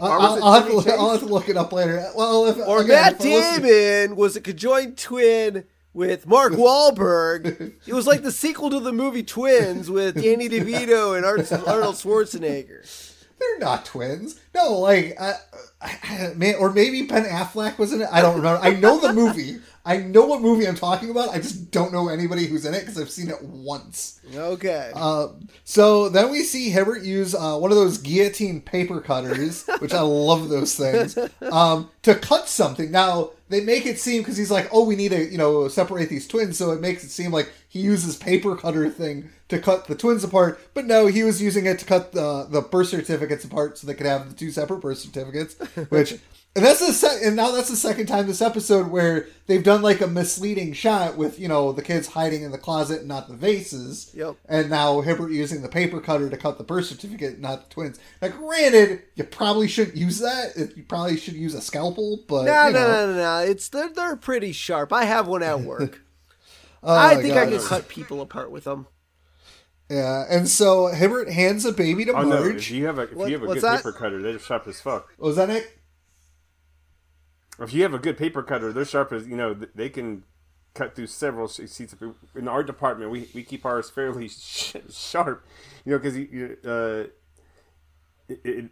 I- 0.00 0.06
Or 0.08 0.18
was 0.18 0.40
I'll, 0.40 0.44
I'll 0.44 0.52
have 0.62 0.84
to, 0.84 0.92
I'll 0.92 1.10
have 1.12 1.20
to 1.20 1.26
look 1.26 1.48
it 1.48 1.56
up 1.56 1.72
later. 1.72 2.04
Well, 2.16 2.46
if 2.46 2.56
Or 2.58 2.80
again, 2.82 2.88
Matt 2.88 3.12
if 3.24 3.62
Damon 3.62 4.16
was 4.16 4.36
a 4.36 4.40
conjoined 4.40 4.98
twin 4.98 5.64
with 5.94 6.26
Mark 6.26 6.52
Wahlberg. 6.54 7.74
it 7.86 7.92
was 7.94 8.06
like 8.06 8.22
the 8.22 8.32
sequel 8.32 8.70
to 8.70 8.80
the 8.80 8.92
movie 8.92 9.22
Twins 9.22 9.90
with 9.90 10.14
Danny 10.22 10.48
DeVito 10.48 11.16
and 11.16 11.24
Arnold 11.24 11.94
Schwarzenegger. 11.96 13.11
They're 13.42 13.58
not 13.58 13.84
twins. 13.84 14.38
No, 14.54 14.78
like, 14.78 15.16
uh, 15.18 15.34
I, 15.80 15.98
I, 16.02 16.34
man, 16.34 16.56
or 16.58 16.72
maybe 16.72 17.02
Ben 17.02 17.24
Affleck 17.24 17.78
was 17.78 17.92
in 17.92 18.02
it. 18.02 18.08
I 18.10 18.20
don't 18.20 18.36
remember. 18.36 18.60
I 18.62 18.70
know 18.70 19.00
the 19.00 19.12
movie. 19.12 19.58
I 19.84 19.96
know 19.96 20.24
what 20.26 20.40
movie 20.40 20.68
I'm 20.68 20.76
talking 20.76 21.10
about. 21.10 21.30
I 21.30 21.38
just 21.38 21.72
don't 21.72 21.92
know 21.92 22.08
anybody 22.08 22.46
who's 22.46 22.64
in 22.64 22.72
it 22.72 22.80
because 22.80 23.00
I've 23.00 23.10
seen 23.10 23.30
it 23.30 23.42
once. 23.42 24.20
Okay. 24.32 24.92
Um, 24.94 25.48
so 25.64 26.08
then 26.08 26.30
we 26.30 26.44
see 26.44 26.70
Hibbert 26.70 27.02
use 27.02 27.34
uh, 27.34 27.58
one 27.58 27.72
of 27.72 27.76
those 27.76 27.98
guillotine 27.98 28.60
paper 28.60 29.00
cutters, 29.00 29.66
which 29.80 29.92
I 29.92 30.02
love 30.02 30.48
those 30.48 30.76
things, 30.76 31.18
um, 31.50 31.90
to 32.02 32.14
cut 32.14 32.48
something. 32.48 32.92
Now 32.92 33.30
they 33.52 33.60
make 33.60 33.86
it 33.86 33.98
seem 33.98 34.22
because 34.22 34.36
he's 34.36 34.50
like, 34.50 34.68
"Oh, 34.72 34.84
we 34.84 34.96
need 34.96 35.10
to, 35.10 35.30
you 35.30 35.38
know, 35.38 35.68
separate 35.68 36.08
these 36.08 36.26
twins," 36.26 36.58
so 36.58 36.70
it 36.72 36.80
makes 36.80 37.04
it 37.04 37.10
seem 37.10 37.32
like 37.32 37.50
he 37.68 37.80
uses 37.80 38.16
paper 38.16 38.56
cutter 38.56 38.88
thing 38.90 39.30
to 39.48 39.58
cut 39.58 39.86
the 39.86 39.94
twins 39.94 40.24
apart. 40.24 40.60
But 40.74 40.86
no, 40.86 41.06
he 41.06 41.22
was 41.22 41.42
using 41.42 41.66
it 41.66 41.78
to 41.80 41.84
cut 41.84 42.12
the 42.12 42.46
the 42.48 42.62
birth 42.62 42.88
certificates 42.88 43.44
apart 43.44 43.78
so 43.78 43.86
they 43.86 43.94
could 43.94 44.06
have 44.06 44.28
the 44.30 44.34
two 44.34 44.50
separate 44.50 44.80
birth 44.80 44.98
certificates, 44.98 45.54
which. 45.90 46.18
And 46.54 46.62
that's 46.66 46.80
the 46.86 46.92
se- 46.92 47.20
and 47.24 47.34
now 47.34 47.50
that's 47.50 47.70
the 47.70 47.76
second 47.76 48.06
time 48.08 48.26
this 48.26 48.42
episode 48.42 48.90
where 48.90 49.26
they've 49.46 49.64
done 49.64 49.80
like 49.80 50.02
a 50.02 50.06
misleading 50.06 50.74
shot 50.74 51.16
with 51.16 51.40
you 51.40 51.48
know 51.48 51.72
the 51.72 51.80
kids 51.80 52.08
hiding 52.08 52.42
in 52.42 52.50
the 52.52 52.58
closet 52.58 52.98
and 53.00 53.08
not 53.08 53.26
the 53.28 53.34
vases. 53.34 54.10
Yep. 54.14 54.36
And 54.50 54.68
now 54.68 55.00
Hibbert 55.00 55.30
using 55.30 55.62
the 55.62 55.70
paper 55.70 55.98
cutter 55.98 56.28
to 56.28 56.36
cut 56.36 56.58
the 56.58 56.64
birth 56.64 56.84
certificate, 56.84 57.38
not 57.40 57.68
the 57.68 57.74
twins. 57.74 57.98
Now, 58.20 58.28
granted, 58.28 59.02
you 59.14 59.24
probably 59.24 59.66
shouldn't 59.66 59.96
use 59.96 60.18
that. 60.18 60.72
You 60.76 60.82
probably 60.82 61.16
should 61.16 61.34
use 61.36 61.54
a 61.54 61.62
scalpel, 61.62 62.20
but 62.28 62.44
No, 62.44 62.66
you 62.66 62.72
no, 62.74 62.80
know. 62.80 63.06
no, 63.06 63.12
no, 63.12 63.16
no. 63.16 63.38
It's 63.50 63.70
they're, 63.70 63.88
they're 63.88 64.16
pretty 64.16 64.52
sharp. 64.52 64.92
I 64.92 65.04
have 65.06 65.26
one 65.26 65.42
at 65.42 65.60
work. 65.60 66.00
Oh, 66.84 66.92
I 66.96 67.14
think 67.22 67.34
I 67.36 67.44
God. 67.44 67.52
can 67.60 67.68
cut 67.68 67.86
people 67.88 68.20
apart 68.20 68.50
with 68.50 68.64
them. 68.64 68.88
Yeah, 69.88 70.24
and 70.28 70.48
so 70.48 70.88
Hibbert 70.88 71.30
hands 71.30 71.64
a 71.64 71.72
baby 71.72 72.04
to 72.06 72.12
Oh 72.12 72.22
no! 72.22 72.28
Marge. 72.40 72.56
If 72.56 72.70
you 72.72 72.86
have 72.86 72.98
a 72.98 73.02
if 73.02 73.12
What- 73.12 73.28
you 73.28 73.34
have 73.34 73.42
a 73.44 73.46
what's 73.46 73.60
good 73.60 73.68
that? 73.70 73.76
paper 73.78 73.92
cutter, 73.92 74.20
they're 74.20 74.38
sharp 74.40 74.66
as 74.66 74.80
fuck. 74.80 75.08
Was 75.16 75.36
that 75.36 75.48
it? 75.48 75.78
If 77.60 77.72
you 77.72 77.82
have 77.82 77.94
a 77.94 77.98
good 77.98 78.16
paper 78.16 78.42
cutter, 78.42 78.72
they're 78.72 78.84
sharp 78.84 79.12
as 79.12 79.26
you 79.26 79.36
know. 79.36 79.54
They 79.54 79.88
can 79.88 80.24
cut 80.74 80.94
through 80.96 81.08
several 81.08 81.48
sheets 81.48 81.92
of 81.92 82.00
paper. 82.00 82.14
In 82.34 82.48
our 82.48 82.62
department, 82.62 83.10
we 83.10 83.28
we 83.34 83.42
keep 83.42 83.66
ours 83.66 83.90
fairly 83.90 84.28
sh- 84.28 84.76
sharp, 84.90 85.44
you 85.84 85.92
know, 85.92 85.98
because 85.98 86.16
you 86.16 86.56
uh, 86.64 87.04
it, 88.28 88.40
it, 88.44 88.70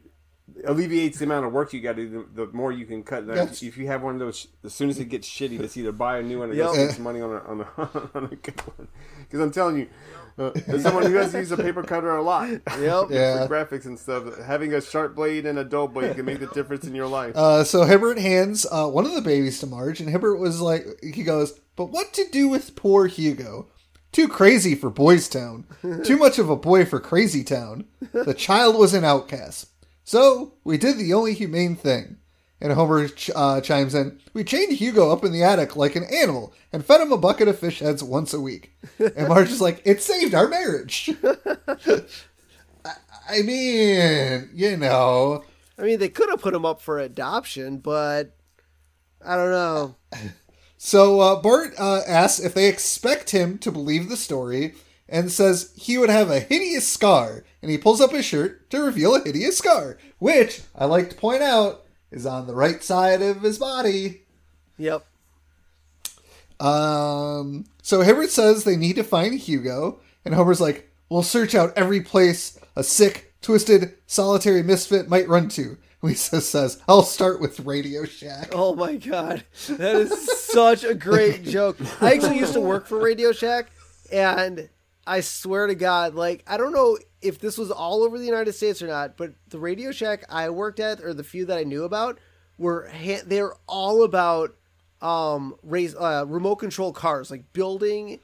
alleviates 0.64 1.18
the 1.18 1.24
amount 1.24 1.46
of 1.46 1.52
work 1.52 1.72
you 1.72 1.80
got 1.80 1.96
to 1.96 2.08
do. 2.08 2.28
The, 2.34 2.46
the 2.46 2.52
more 2.52 2.72
you 2.72 2.86
can 2.86 3.02
cut. 3.02 3.26
Yes. 3.26 3.62
If 3.62 3.76
you 3.76 3.86
have 3.88 4.02
one 4.02 4.14
of 4.14 4.20
those, 4.20 4.48
as 4.64 4.74
soon 4.74 4.88
as 4.90 4.98
it 4.98 5.06
gets 5.06 5.28
shitty, 5.28 5.58
just 5.58 5.76
either 5.76 5.92
buy 5.92 6.18
a 6.18 6.22
new 6.22 6.38
one 6.40 6.50
or 6.50 6.54
Yep. 6.54 6.66
go 6.66 6.72
spend 6.72 6.92
some 6.92 7.04
money 7.04 7.20
on 7.20 7.30
a 7.30 7.38
on 7.40 7.60
a, 7.60 8.10
on 8.18 8.24
a 8.32 8.36
good 8.36 8.60
one. 8.76 8.88
Because 9.20 9.40
I'm 9.40 9.50
telling 9.52 9.76
you, 9.78 9.88
uh, 10.38 10.50
as 10.66 10.82
someone 10.82 11.04
who 11.06 11.14
has 11.14 11.32
to 11.32 11.38
use 11.38 11.50
a 11.50 11.56
paper 11.56 11.82
cutter 11.82 12.16
a 12.16 12.22
lot, 12.22 12.48
Yep. 12.78 13.06
Yeah. 13.10 13.46
for 13.46 13.54
graphics 13.54 13.84
and 13.86 13.98
stuff, 13.98 14.38
having 14.38 14.72
a 14.74 14.80
sharp 14.80 15.14
blade 15.14 15.46
and 15.46 15.58
a 15.58 15.64
dull 15.64 15.88
blade 15.88 16.16
can 16.16 16.24
make 16.24 16.40
the 16.40 16.46
difference 16.48 16.84
in 16.86 16.94
your 16.94 17.06
life. 17.06 17.36
Uh, 17.36 17.64
so 17.64 17.84
Hibbert 17.84 18.18
hands 18.18 18.66
uh, 18.70 18.86
one 18.88 19.06
of 19.06 19.14
the 19.14 19.20
babies 19.22 19.60
to 19.60 19.66
Marge, 19.66 20.00
and 20.00 20.08
Hibbert 20.08 20.38
was 20.38 20.60
like, 20.60 20.84
he 21.02 21.22
goes, 21.22 21.58
"But 21.76 21.86
what 21.86 22.12
to 22.14 22.24
do 22.30 22.48
with 22.48 22.76
poor 22.76 23.06
Hugo? 23.06 23.68
Too 24.12 24.26
crazy 24.28 24.74
for 24.74 24.90
Boys 24.90 25.28
Town. 25.28 25.66
Too 26.04 26.16
much 26.16 26.38
of 26.40 26.50
a 26.50 26.56
boy 26.56 26.84
for 26.84 26.98
Crazy 26.98 27.44
Town. 27.44 27.84
The 28.12 28.34
child 28.34 28.76
was 28.76 28.92
an 28.92 29.04
outcast. 29.04 29.68
So 30.02 30.54
we 30.64 30.78
did 30.78 30.98
the 30.98 31.14
only 31.14 31.34
humane 31.34 31.76
thing." 31.76 32.16
And 32.60 32.72
Homer 32.74 33.08
ch- 33.08 33.30
uh, 33.34 33.60
chimes 33.62 33.94
in, 33.94 34.20
"We 34.34 34.44
chained 34.44 34.72
Hugo 34.72 35.10
up 35.10 35.24
in 35.24 35.32
the 35.32 35.42
attic 35.42 35.76
like 35.76 35.96
an 35.96 36.04
animal 36.04 36.52
and 36.72 36.84
fed 36.84 37.00
him 37.00 37.10
a 37.12 37.16
bucket 37.16 37.48
of 37.48 37.58
fish 37.58 37.78
heads 37.78 38.02
once 38.04 38.34
a 38.34 38.40
week." 38.40 38.72
And 38.98 39.28
Marge 39.28 39.50
is 39.50 39.60
like, 39.62 39.80
"It 39.84 40.02
saved 40.02 40.34
our 40.34 40.46
marriage." 40.48 41.10
I- 42.84 42.94
I 43.28 43.42
mean, 43.42 44.50
you 44.52 44.76
know. 44.76 45.44
I 45.78 45.82
mean, 45.82 45.98
they 46.00 46.08
could 46.08 46.28
have 46.30 46.40
put 46.42 46.54
him 46.54 46.64
up 46.66 46.80
for 46.80 46.98
adoption, 46.98 47.78
but 47.78 48.36
I 49.24 49.36
don't 49.36 49.50
know. 49.52 49.96
So 50.76 51.20
uh, 51.20 51.40
Bart 51.40 51.74
uh, 51.78 52.00
asks 52.06 52.40
if 52.44 52.54
they 52.54 52.66
expect 52.68 53.30
him 53.30 53.56
to 53.58 53.70
believe 53.70 54.08
the 54.08 54.16
story 54.16 54.74
and 55.08 55.30
says 55.30 55.72
he 55.76 55.96
would 55.98 56.10
have 56.10 56.30
a 56.30 56.40
hideous 56.40 56.90
scar. 56.90 57.44
And 57.62 57.70
he 57.70 57.78
pulls 57.78 58.00
up 58.00 58.12
his 58.12 58.24
shirt 58.24 58.68
to 58.70 58.80
reveal 58.82 59.14
a 59.14 59.22
hideous 59.22 59.58
scar, 59.58 59.98
which 60.18 60.62
I 60.74 60.86
like 60.86 61.10
to 61.10 61.16
point 61.16 61.42
out 61.42 61.84
is 62.10 62.26
on 62.26 62.46
the 62.46 62.54
right 62.54 62.82
side 62.82 63.22
of 63.22 63.42
his 63.42 63.58
body. 63.58 64.22
Yep. 64.78 65.04
Um, 66.58 67.64
so 67.82 68.02
Hibbert 68.02 68.30
says 68.30 68.64
they 68.64 68.76
need 68.76 68.96
to 68.96 69.04
find 69.04 69.34
Hugo, 69.34 70.00
and 70.24 70.34
Homer's 70.34 70.60
like, 70.60 70.90
"We'll 71.08 71.22
search 71.22 71.54
out 71.54 71.72
every 71.76 72.00
place 72.00 72.58
a 72.76 72.84
sick, 72.84 73.34
twisted, 73.40 73.94
solitary 74.06 74.62
misfit 74.62 75.08
might 75.08 75.28
run 75.28 75.48
to." 75.50 75.78
Lisa 76.02 76.40
says, 76.40 76.82
"I'll 76.88 77.02
start 77.02 77.40
with 77.40 77.60
Radio 77.60 78.04
Shack." 78.04 78.50
Oh 78.52 78.74
my 78.74 78.96
god, 78.96 79.44
that 79.68 79.96
is 79.96 80.40
such 80.40 80.84
a 80.84 80.94
great 80.94 81.44
joke. 81.44 81.78
I 82.00 82.14
actually 82.14 82.38
used 82.38 82.54
to 82.54 82.60
work 82.60 82.86
for 82.86 82.98
Radio 82.98 83.32
Shack, 83.32 83.70
and 84.12 84.68
I 85.10 85.20
swear 85.20 85.66
to 85.66 85.74
God, 85.74 86.14
like 86.14 86.44
I 86.46 86.56
don't 86.56 86.72
know 86.72 86.98
if 87.20 87.38
this 87.38 87.58
was 87.58 87.70
all 87.70 88.02
over 88.02 88.18
the 88.18 88.24
United 88.24 88.52
States 88.52 88.80
or 88.80 88.86
not, 88.86 89.16
but 89.16 89.32
the 89.48 89.58
Radio 89.58 89.92
Shack 89.92 90.24
I 90.28 90.48
worked 90.50 90.80
at, 90.80 91.00
or 91.00 91.12
the 91.12 91.24
few 91.24 91.44
that 91.46 91.58
I 91.58 91.64
knew 91.64 91.84
about, 91.84 92.18
were 92.58 92.88
ha- 92.88 93.22
they're 93.26 93.54
all 93.66 94.04
about 94.04 94.56
um 95.02 95.56
raise 95.62 95.94
uh, 95.94 96.24
remote 96.26 96.56
control 96.56 96.92
cars, 96.92 97.30
like 97.30 97.52
building 97.52 98.20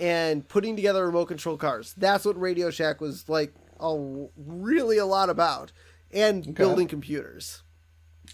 and 0.00 0.46
putting 0.48 0.74
together 0.76 1.06
remote 1.06 1.26
control 1.26 1.56
cars. 1.56 1.94
That's 1.96 2.24
what 2.24 2.40
Radio 2.40 2.70
Shack 2.70 3.00
was 3.00 3.28
like. 3.28 3.54
a, 3.80 4.26
really 4.36 4.98
a 4.98 5.06
lot 5.06 5.28
about, 5.30 5.72
and 6.12 6.54
building 6.54 6.88
computers. 6.88 7.62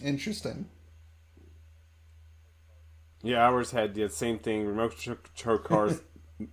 Interesting. 0.03 0.69
Yeah, 3.23 3.45
ours 3.47 3.71
had 3.73 3.95
the 3.95 4.09
same 4.09 4.39
thing. 4.39 4.67
Remote 4.67 4.97
control 4.99 5.59
cars, 5.59 6.01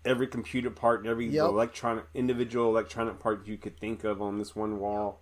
every 0.05 0.27
computer 0.27 0.69
part, 0.69 1.05
every 1.05 1.27
Yep. 1.27 1.45
electronic, 1.45 2.05
individual 2.13 2.69
electronic 2.69 3.19
part 3.19 3.47
you 3.47 3.57
could 3.57 3.79
think 3.79 4.03
of 4.03 4.21
on 4.21 4.37
this 4.39 4.55
one 4.55 4.79
wall. 4.79 5.21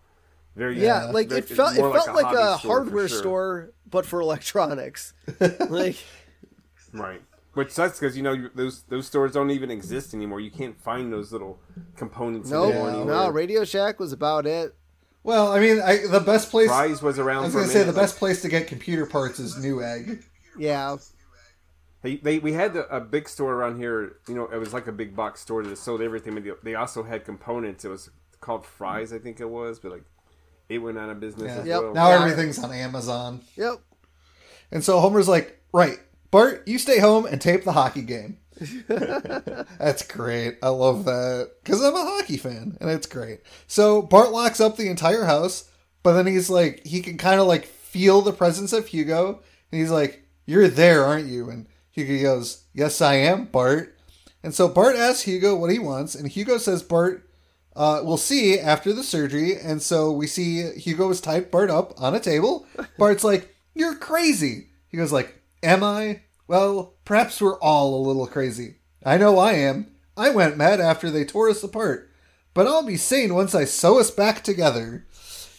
Very 0.55 0.81
Yeah, 0.81 1.05
like 1.11 1.29
very- 1.29 1.41
it 1.41 1.49
felt 1.49 1.73
it 1.73 1.81
felt 1.81 2.13
like 2.15 2.25
hobby 2.25 2.37
a 2.37 2.57
store 2.57 2.79
hardware 2.83 3.07
sure. 3.07 3.17
store, 3.19 3.69
but 3.89 4.05
for 4.05 4.21
electronics. 4.21 5.13
like 5.69 5.97
right? 6.93 7.21
Which 7.53 7.71
sucks 7.71 7.99
because 7.99 8.17
you 8.17 8.23
know 8.23 8.49
those 8.53 8.83
those 8.83 9.07
stores 9.07 9.31
don't 9.33 9.49
even 9.51 9.71
exist 9.71 10.13
anymore. 10.13 10.39
You 10.39 10.51
can't 10.51 10.79
find 10.81 11.11
those 11.11 11.31
little 11.31 11.59
components 11.95 12.49
no, 12.49 12.65
anymore. 12.65 12.91
Yeah. 12.91 13.03
no, 13.03 13.29
Radio 13.29 13.63
Shack 13.63 13.99
was 13.99 14.11
about 14.11 14.45
it. 14.45 14.75
Well, 15.23 15.51
I 15.51 15.59
mean, 15.59 15.81
I, 15.81 16.05
the 16.07 16.19
best 16.19 16.51
place. 16.51 16.67
Fry's 16.67 17.01
was 17.01 17.17
around. 17.17 17.43
I 17.43 17.45
was 17.45 17.55
gonna 17.55 17.67
say 17.67 17.79
the 17.79 17.85
minute, 17.87 17.95
best 17.95 18.17
place 18.17 18.41
to 18.43 18.49
get 18.49 18.67
computer 18.67 19.05
parts 19.05 19.39
is 19.39 19.55
Newegg. 19.55 20.23
Yeah, 20.57 20.97
They, 22.05 22.15
they 22.17 22.39
we 22.39 22.53
had 22.53 22.75
a, 22.75 22.97
a 22.97 22.99
big 23.01 23.27
store 23.27 23.53
around 23.53 23.77
here. 23.77 24.17
You 24.27 24.35
know, 24.35 24.45
it 24.45 24.57
was 24.57 24.73
like 24.73 24.87
a 24.87 24.91
big 24.91 25.15
box 25.15 25.41
store 25.41 25.63
that 25.63 25.77
sold 25.77 26.01
everything. 26.01 26.33
But 26.35 26.43
they- 26.43 26.71
they 26.71 26.75
also 26.75 27.03
had 27.03 27.25
components. 27.25 27.83
It 27.83 27.89
was 27.89 28.09
called 28.41 28.65
Fry's, 28.65 29.11
I 29.11 29.17
think 29.19 29.39
it 29.39 29.49
was, 29.49 29.79
but 29.79 29.91
like 29.91 30.03
it 30.69 30.77
went 30.79 30.97
out 30.97 31.09
of 31.09 31.19
business 31.19 31.51
Yeah. 31.53 31.61
as 31.61 31.67
Yep. 31.67 31.81
well. 31.81 31.93
Now 31.93 32.09
Yeah. 32.09 32.21
everything's 32.23 32.59
on 32.63 32.71
Amazon. 32.71 33.41
yep. 33.55 33.79
And 34.71 34.83
so 34.83 34.99
Homer's 34.99 35.27
like, 35.27 35.59
right, 35.73 35.99
Bart, 36.31 36.63
you 36.67 36.77
stay 36.79 36.99
home 36.99 37.25
and 37.25 37.39
tape 37.41 37.63
the 37.63 37.71
hockey 37.73 38.01
game. 38.01 38.37
That's 38.87 40.03
great. 40.07 40.57
I 40.63 40.69
love 40.69 41.05
that 41.05 41.51
because 41.63 41.83
I'm 41.83 41.95
a 41.95 42.03
hockey 42.03 42.37
fan, 42.37 42.77
and 42.79 42.89
it's 42.89 43.07
great. 43.07 43.41
So 43.67 44.01
Bart 44.01 44.31
locks 44.31 44.59
up 44.59 44.77
the 44.77 44.89
entire 44.89 45.25
house, 45.25 45.69
but 46.03 46.13
then 46.13 46.27
he's 46.27 46.49
like, 46.49 46.85
he 46.85 47.01
can 47.01 47.17
kind 47.17 47.39
of 47.39 47.47
like 47.47 47.65
feel 47.65 48.21
the 48.21 48.33
presence 48.33 48.73
of 48.73 48.87
Hugo, 48.87 49.41
and 49.71 49.81
he's 49.81 49.91
like, 49.91 50.23
"You're 50.45 50.67
there, 50.67 51.03
aren't 51.05 51.27
you?" 51.27 51.49
And 51.49 51.67
Hugo 51.95 52.21
goes, 52.21 52.63
"Yes, 52.73 53.01
I 53.01 53.15
am, 53.15 53.45
Bart." 53.45 53.97
And 54.43 54.53
so 54.53 54.67
Bart 54.67 54.95
asks 54.95 55.21
Hugo 55.23 55.55
what 55.55 55.71
he 55.71 55.79
wants, 55.79 56.13
and 56.13 56.27
Hugo 56.27 56.57
says, 56.57 56.83
"Bart, 56.83 57.27
uh, 57.75 58.01
we'll 58.03 58.17
see 58.17 58.59
after 58.59 58.93
the 58.93 59.03
surgery." 59.03 59.57
And 59.57 59.81
so 59.81 60.11
we 60.11 60.27
see 60.27 60.71
Hugo 60.77 61.07
has 61.07 61.21
tied 61.21 61.49
Bart 61.51 61.69
up 61.69 61.99
on 61.99 62.13
a 62.13 62.19
table. 62.19 62.67
Bart's 62.97 63.23
like, 63.23 63.55
"You're 63.73 63.95
crazy." 63.95 64.67
He 64.89 64.97
goes 64.97 65.11
like, 65.11 65.41
"Am 65.63 65.83
I?" 65.83 66.21
Well, 66.47 66.93
perhaps 67.05 67.41
we're 67.41 67.57
all 67.59 67.95
a 67.95 68.05
little 68.07 68.27
crazy. 68.27 68.75
I 69.03 69.17
know 69.17 69.39
I 69.39 69.53
am. 69.53 69.87
I 70.17 70.29
went 70.29 70.57
mad 70.57 70.79
after 70.79 71.09
they 71.09 71.25
tore 71.25 71.49
us 71.49 71.63
apart, 71.63 72.11
but 72.53 72.67
I'll 72.67 72.83
be 72.85 72.97
sane 72.97 73.33
once 73.33 73.55
I 73.55 73.65
sew 73.65 73.99
us 73.99 74.11
back 74.11 74.43
together. 74.43 75.05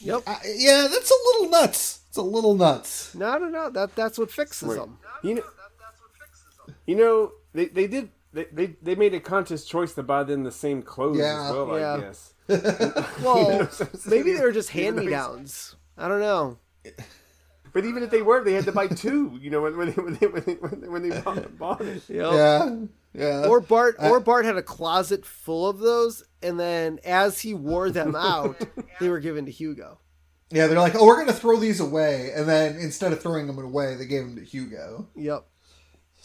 Yep. 0.01 0.23
I, 0.27 0.37
yeah, 0.57 0.87
that's 0.91 1.11
a 1.11 1.15
little 1.33 1.51
nuts. 1.51 2.01
It's 2.09 2.17
a 2.19 2.23
little 2.23 2.55
nuts. 2.55 3.15
No, 3.15 3.37
no, 3.39 3.49
no. 3.49 3.71
That 3.71 3.97
that's 3.97 4.17
what 4.19 4.31
fixes 4.31 4.69
Right. 4.69 4.79
them. 4.79 4.99
You 5.25 5.35
know, 5.37 5.43
you 6.87 6.95
know 6.97 7.33
they, 7.53 7.67
they 7.67 7.87
did 7.87 8.11
they, 8.33 8.45
they 8.53 8.67
they 8.83 8.95
made 8.95 9.15
a 9.15 9.21
conscious 9.21 9.65
choice 9.65 9.95
to 9.95 10.03
buy 10.03 10.23
them 10.25 10.45
the 10.45 10.53
same 10.53 10.83
clothes 10.83 11.19
Yeah. 11.19 11.47
as 11.47 11.53
well. 11.53 11.79
Yeah. 11.79 11.95
I 11.95 12.01
guess. 12.01 12.33
Well, 13.23 13.69
so 13.71 13.85
it's- 13.85 14.07
maybe 14.07 14.33
they 14.33 14.41
were 14.43 14.53
just 14.53 14.71
hand 14.71 14.97
me 14.97 15.09
downs. 15.09 15.77
I 15.99 16.09
don't 16.09 16.21
know. 16.21 16.59
But 17.73 17.85
even 17.85 18.03
if 18.03 18.11
they 18.11 18.23
were, 18.23 18.43
they 18.43 18.53
had 18.55 18.65
to 18.67 18.73
buy 18.73 18.87
two. 18.87 19.39
You 19.41 19.51
know, 19.51 19.61
when, 19.63 19.77
when 19.77 19.89
they 19.89 19.95
when 20.03 20.15
they 20.15 20.27
when 20.27 20.43
they, 20.45 20.55
when 20.55 20.81
they, 20.81 20.89
when 20.89 21.09
they 21.09 21.21
bought, 21.21 21.59
bought 21.59 21.81
it. 21.83 22.03
Yep. 22.09 22.33
Yeah, 22.33 22.77
yeah. 23.15 23.47
Or 23.49 23.61
Bart, 23.61 23.97
or 23.99 24.21
Bart 24.21 24.45
had 24.47 24.57
a 24.57 24.63
closet 24.63 25.27
full 25.27 25.69
of 25.69 25.79
those, 25.81 26.25
and 26.43 26.59
then 26.59 27.01
as 27.05 27.41
he 27.41 27.53
wore 27.53 27.91
them 27.91 28.15
out, 28.17 28.63
they 29.01 29.09
were 29.11 29.21
given 29.21 29.45
to 29.47 29.51
Hugo. 29.53 29.99
Yeah, 30.51 30.69
they're 30.69 30.79
like, 30.79 30.95
oh, 30.95 31.05
we're 31.05 31.19
gonna 31.19 31.33
throw 31.35 31.59
these 31.59 31.81
away, 31.81 32.31
and 32.35 32.49
then 32.49 32.77
instead 32.77 33.13
of 33.13 33.21
throwing 33.21 33.47
them 33.47 33.59
away, 33.59 33.97
they 33.97 34.07
gave 34.07 34.23
them 34.23 34.37
to 34.37 34.45
Hugo. 34.45 35.09
Yep. 35.17 35.45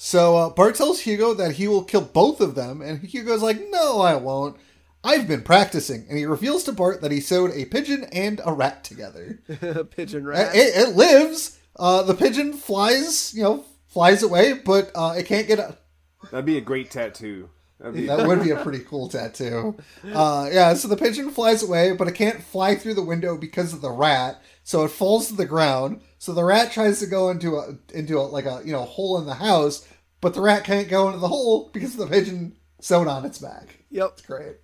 So 0.03 0.35
uh, 0.35 0.49
Bart 0.49 0.73
tells 0.73 1.01
Hugo 1.01 1.35
that 1.35 1.51
he 1.53 1.67
will 1.67 1.83
kill 1.83 2.01
both 2.01 2.41
of 2.41 2.55
them, 2.55 2.81
and 2.81 3.03
Hugo's 3.03 3.43
like, 3.43 3.59
no, 3.69 4.01
I 4.01 4.15
won't. 4.15 4.57
I've 5.03 5.27
been 5.27 5.43
practicing, 5.43 6.07
and 6.09 6.17
he 6.17 6.25
reveals 6.25 6.63
to 6.63 6.71
Bart 6.71 7.01
that 7.01 7.11
he 7.11 7.19
sewed 7.19 7.51
a 7.51 7.65
pigeon 7.65 8.05
and 8.11 8.41
a 8.43 8.51
rat 8.51 8.83
together. 8.83 9.43
A 9.61 9.83
pigeon 9.83 10.25
rat. 10.25 10.55
It, 10.55 10.75
it 10.75 10.95
lives. 10.95 11.59
Uh, 11.75 12.01
the 12.01 12.15
pigeon 12.15 12.53
flies, 12.53 13.31
you 13.35 13.43
know, 13.43 13.63
flies 13.89 14.23
away, 14.23 14.53
but 14.53 14.89
uh, 14.95 15.13
it 15.15 15.27
can't 15.27 15.45
get. 15.47 15.59
A- 15.59 15.77
That'd 16.31 16.45
be 16.45 16.57
a 16.57 16.61
great 16.61 16.89
tattoo. 16.89 17.49
That'd 17.79 17.93
be, 17.95 18.07
that 18.07 18.27
would 18.27 18.41
be 18.43 18.51
a 18.51 18.63
pretty 18.63 18.79
cool 18.79 19.07
tattoo. 19.07 19.75
Uh, 20.13 20.49
yeah, 20.51 20.73
so 20.73 20.87
the 20.87 20.97
pigeon 20.97 21.29
flies 21.29 21.61
away, 21.61 21.93
but 21.93 22.07
it 22.07 22.15
can't 22.15 22.41
fly 22.43 22.73
through 22.75 22.93
the 22.95 23.03
window 23.03 23.37
because 23.37 23.71
of 23.71 23.81
the 23.81 23.91
rat. 23.91 24.41
So 24.63 24.83
it 24.83 24.89
falls 24.89 25.27
to 25.27 25.35
the 25.35 25.45
ground. 25.47 26.01
So 26.19 26.33
the 26.33 26.43
rat 26.43 26.71
tries 26.71 26.99
to 26.99 27.07
go 27.07 27.29
into 27.31 27.57
a 27.57 27.75
into 27.93 28.19
a, 28.19 28.21
like 28.21 28.45
a 28.45 28.61
you 28.63 28.71
know 28.71 28.83
hole 28.83 29.17
in 29.17 29.25
the 29.25 29.33
house, 29.33 29.87
but 30.21 30.33
the 30.33 30.41
rat 30.41 30.63
can't 30.63 30.89
go 30.89 31.07
into 31.07 31.19
the 31.19 31.27
hole 31.27 31.69
because 31.73 31.95
the 31.95 32.07
pigeon 32.07 32.55
sewed 32.79 33.07
on 33.07 33.25
its 33.25 33.39
back. 33.39 33.79
Yep. 33.89 34.09
It's 34.13 34.21
great. 34.21 34.55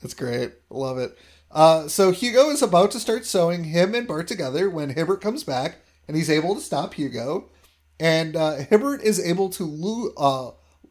That's 0.00 0.14
great. 0.14 0.52
Love 0.70 0.98
it. 0.98 1.16
Uh, 1.50 1.88
so 1.88 2.10
Hugo 2.10 2.50
is 2.50 2.62
about 2.62 2.90
to 2.92 3.00
start 3.00 3.24
sewing 3.24 3.64
him 3.64 3.94
and 3.94 4.06
Bart 4.06 4.28
together 4.28 4.68
when 4.68 4.90
Hibbert 4.90 5.20
comes 5.20 5.42
back, 5.44 5.78
and 6.06 6.16
he's 6.16 6.30
able 6.30 6.54
to 6.54 6.60
stop 6.60 6.94
Hugo. 6.94 7.50
And 7.98 8.36
uh, 8.36 8.56
Hibbert 8.56 9.02
is 9.02 9.24
able 9.24 9.48
to 9.50 9.64
lu- 9.64 10.12
uh, 10.16 10.50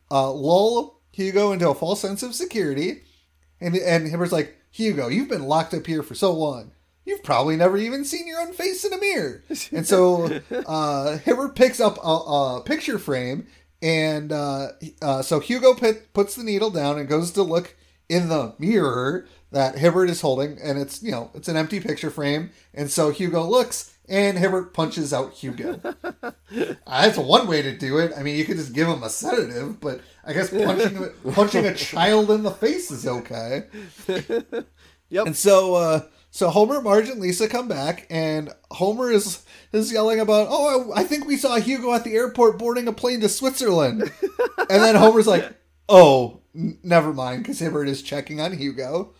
uh, 0.09 0.31
lull 0.31 1.01
Hugo 1.11 1.51
into 1.51 1.69
a 1.69 1.75
false 1.75 2.01
sense 2.01 2.23
of 2.23 2.33
security. 2.33 3.03
And, 3.61 3.75
and 3.75 4.09
Hibbert's 4.09 4.31
like, 4.31 4.57
Hugo, 4.71 5.07
you've 5.07 5.29
been 5.29 5.45
locked 5.45 5.73
up 5.73 5.85
here 5.85 6.03
for 6.03 6.15
so 6.15 6.33
long. 6.33 6.71
You've 7.05 7.23
probably 7.23 7.55
never 7.55 7.77
even 7.77 8.03
seen 8.03 8.27
your 8.27 8.41
own 8.41 8.51
face 8.51 8.83
in 8.83 8.91
a 8.91 8.97
mirror. 8.97 9.43
And 9.71 9.85
so 9.85 10.41
uh, 10.65 11.17
Hibbert 11.19 11.55
picks 11.55 11.79
up 11.79 11.97
a, 12.03 12.07
a 12.07 12.63
picture 12.65 12.97
frame. 12.97 13.47
And 13.81 14.31
uh, 14.31 14.69
uh, 15.01 15.21
so 15.21 15.39
Hugo 15.39 15.73
put, 15.73 16.13
puts 16.13 16.35
the 16.35 16.43
needle 16.43 16.69
down 16.69 16.97
and 16.97 17.07
goes 17.07 17.31
to 17.31 17.43
look 17.43 17.75
in 18.09 18.29
the 18.29 18.53
mirror 18.57 19.27
that 19.51 19.77
Hibbert 19.77 20.09
is 20.09 20.21
holding, 20.21 20.57
and 20.61 20.77
it's 20.77 21.01
you 21.01 21.11
know 21.11 21.31
it's 21.33 21.47
an 21.47 21.57
empty 21.57 21.79
picture 21.79 22.09
frame, 22.09 22.51
and 22.73 22.89
so 22.91 23.09
Hugo 23.11 23.43
looks, 23.43 23.95
and 24.07 24.37
Hibbert 24.37 24.73
punches 24.73 25.13
out 25.13 25.33
Hugo. 25.33 25.79
uh, 26.03 26.31
that's 26.85 27.17
one 27.17 27.47
way 27.47 27.61
to 27.61 27.77
do 27.77 27.97
it. 27.99 28.11
I 28.17 28.23
mean, 28.23 28.37
you 28.37 28.45
could 28.45 28.57
just 28.57 28.73
give 28.73 28.87
him 28.87 29.03
a 29.03 29.09
sedative, 29.09 29.79
but 29.79 30.01
I 30.25 30.33
guess 30.33 30.49
punching 30.49 31.09
punching 31.33 31.65
a 31.65 31.73
child 31.73 32.31
in 32.31 32.43
the 32.43 32.51
face 32.51 32.91
is 32.91 33.07
okay. 33.07 33.63
Yep. 35.09 35.27
And 35.27 35.35
so, 35.37 35.75
uh, 35.75 36.01
so 36.35 36.49
Homer, 36.49 36.81
Marge, 36.81 37.07
and 37.07 37.21
Lisa 37.21 37.47
come 37.47 37.69
back, 37.69 38.05
and 38.09 38.49
Homer 38.71 39.09
is 39.09 39.41
is 39.71 39.89
yelling 39.93 40.19
about, 40.19 40.47
"Oh, 40.49 40.91
I, 40.91 40.99
I 40.99 41.03
think 41.05 41.25
we 41.25 41.37
saw 41.37 41.55
Hugo 41.55 41.93
at 41.93 42.03
the 42.03 42.13
airport 42.13 42.59
boarding 42.59 42.89
a 42.89 42.91
plane 42.91 43.21
to 43.21 43.29
Switzerland." 43.29 44.01
and 44.69 44.83
then 44.83 44.95
Homer's 44.95 45.27
like, 45.27 45.49
"Oh, 45.87 46.41
n- 46.53 46.77
never 46.83 47.13
mind," 47.13 47.43
because 47.43 47.59
Hibbert 47.59 47.87
is 47.87 48.01
checking 48.01 48.41
on 48.41 48.51
Hugo. 48.57 49.13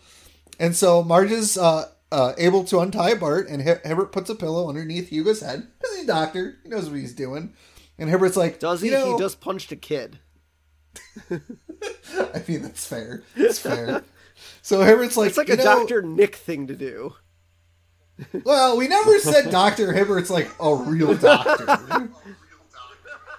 And 0.60 0.76
so 0.76 1.02
Marge 1.02 1.30
is 1.30 1.56
uh, 1.56 1.88
uh, 2.12 2.34
able 2.36 2.64
to 2.64 2.80
untie 2.80 3.14
Bart, 3.14 3.48
and 3.48 3.62
Hi- 3.62 3.80
Hibbert 3.82 4.12
puts 4.12 4.28
a 4.28 4.34
pillow 4.34 4.68
underneath 4.68 5.08
Hugo's 5.08 5.40
head 5.40 5.66
because 5.80 5.96
he's 5.96 6.04
a 6.04 6.06
doctor. 6.06 6.58
He 6.64 6.68
knows 6.68 6.90
what 6.90 6.98
he's 6.98 7.14
doing. 7.14 7.54
And 7.98 8.10
Hibbert's 8.10 8.36
like, 8.36 8.58
Does 8.60 8.82
he? 8.82 8.88
"You 8.88 8.92
know- 8.94 9.12
He 9.12 9.18
just 9.18 9.40
punched 9.40 9.72
a 9.72 9.76
kid. 9.76 10.18
I 11.30 12.42
mean, 12.46 12.60
that's 12.62 12.84
fair. 12.86 13.22
It's 13.36 13.58
fair. 13.58 14.04
So 14.66 14.80
Hibbert's 14.80 15.16
like, 15.16 15.28
It's 15.28 15.38
like 15.38 15.46
"You 15.46 15.54
a 15.54 15.58
know- 15.58 15.62
Dr. 15.86 16.02
Nick 16.02 16.34
thing 16.34 16.66
to 16.66 16.74
do. 16.74 17.14
Well, 18.44 18.76
we 18.76 18.88
never 18.88 19.16
said 19.20 19.52
Doctor 19.52 19.92
Hibbert's 19.92 20.28
like 20.28 20.50
a 20.58 20.74
real 20.74 21.14
doctor. 21.14 22.08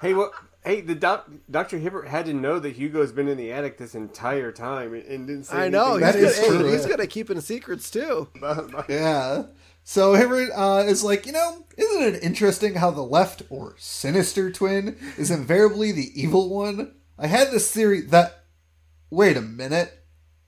Hey, 0.01 0.13
what? 0.13 0.31
Hey, 0.63 0.79
the 0.79 0.95
doc, 0.95 1.29
Dr. 1.51 1.79
Hibbert 1.79 2.07
had 2.07 2.27
to 2.27 2.33
know 2.33 2.59
that 2.59 2.73
Hugo's 2.77 3.11
been 3.11 3.27
in 3.27 3.35
the 3.35 3.51
attic 3.51 3.77
this 3.77 3.93
entire 3.95 4.51
time 4.53 4.93
and, 4.93 5.03
and 5.03 5.27
didn't 5.27 5.43
say 5.45 5.57
I 5.57 5.69
know. 5.69 5.93
He's, 5.97 6.01
That 6.01 6.13
good, 6.13 6.23
is 6.23 6.37
hey, 6.39 6.47
true, 6.47 6.71
he's 6.71 6.81
yeah. 6.83 6.87
good 6.87 6.99
at 7.01 7.09
keeping 7.09 7.41
secrets 7.41 7.89
too. 7.91 8.29
yeah. 8.89 9.43
So 9.83 10.13
Hibbert 10.13 10.51
uh, 10.55 10.83
is 10.87 11.03
like, 11.03 11.25
you 11.25 11.31
know, 11.33 11.65
isn't 11.75 12.03
it 12.15 12.23
interesting 12.23 12.75
how 12.75 12.91
the 12.91 13.01
left 13.01 13.41
or 13.49 13.73
sinister 13.79 14.49
twin 14.51 14.97
is 15.17 15.31
invariably 15.31 15.91
the 15.91 16.11
evil 16.21 16.47
one? 16.55 16.93
I 17.17 17.27
had 17.27 17.49
this 17.51 17.69
theory 17.71 18.01
that. 18.01 18.43
Wait 19.09 19.35
a 19.35 19.41
minute. 19.41 19.93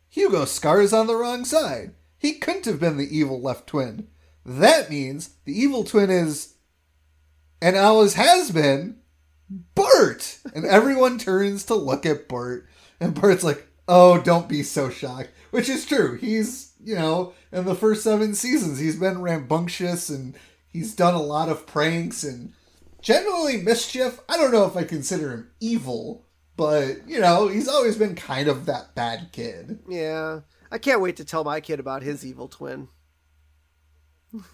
Hugo 0.09 0.45
Scar 0.45 0.81
is 0.81 0.93
on 0.93 1.07
the 1.07 1.15
wrong 1.15 1.45
side. 1.45 1.93
He 2.17 2.33
couldn't 2.33 2.65
have 2.65 2.79
been 2.79 2.97
the 2.97 3.17
evil 3.17 3.41
left 3.41 3.67
twin. 3.67 4.07
That 4.45 4.89
means 4.89 5.35
the 5.45 5.57
evil 5.57 5.83
twin 5.83 6.09
is, 6.09 6.55
and 7.61 7.75
always 7.77 8.15
has 8.15 8.51
been, 8.51 8.97
Bart! 9.49 10.39
And 10.53 10.65
everyone 10.65 11.17
turns 11.19 11.63
to 11.65 11.75
look 11.75 12.05
at 12.05 12.27
Bart. 12.27 12.67
And 12.99 13.19
Bart's 13.19 13.43
like, 13.43 13.67
oh, 13.87 14.21
don't 14.21 14.49
be 14.49 14.63
so 14.63 14.89
shocked. 14.89 15.29
Which 15.51 15.69
is 15.69 15.85
true. 15.85 16.17
He's, 16.17 16.73
you 16.83 16.95
know, 16.95 17.33
in 17.51 17.65
the 17.65 17.75
first 17.75 18.03
seven 18.03 18.35
seasons, 18.35 18.79
he's 18.79 18.99
been 18.99 19.21
rambunctious 19.21 20.09
and 20.09 20.35
he's 20.67 20.95
done 20.95 21.15
a 21.15 21.21
lot 21.21 21.49
of 21.49 21.65
pranks 21.65 22.23
and 22.23 22.53
generally 23.01 23.57
mischief. 23.57 24.19
I 24.29 24.37
don't 24.37 24.51
know 24.51 24.65
if 24.65 24.75
I 24.75 24.83
consider 24.83 25.31
him 25.31 25.51
evil, 25.59 26.25
but, 26.59 27.07
you 27.07 27.19
know, 27.19 27.47
he's 27.47 27.67
always 27.67 27.97
been 27.97 28.15
kind 28.15 28.47
of 28.47 28.67
that 28.67 28.93
bad 28.93 29.29
kid. 29.31 29.79
Yeah. 29.87 30.41
I 30.71 30.77
can't 30.77 31.01
wait 31.01 31.17
to 31.17 31.25
tell 31.25 31.43
my 31.43 31.59
kid 31.59 31.79
about 31.79 32.03
his 32.03 32.25
evil 32.25 32.47
twin. 32.47 32.89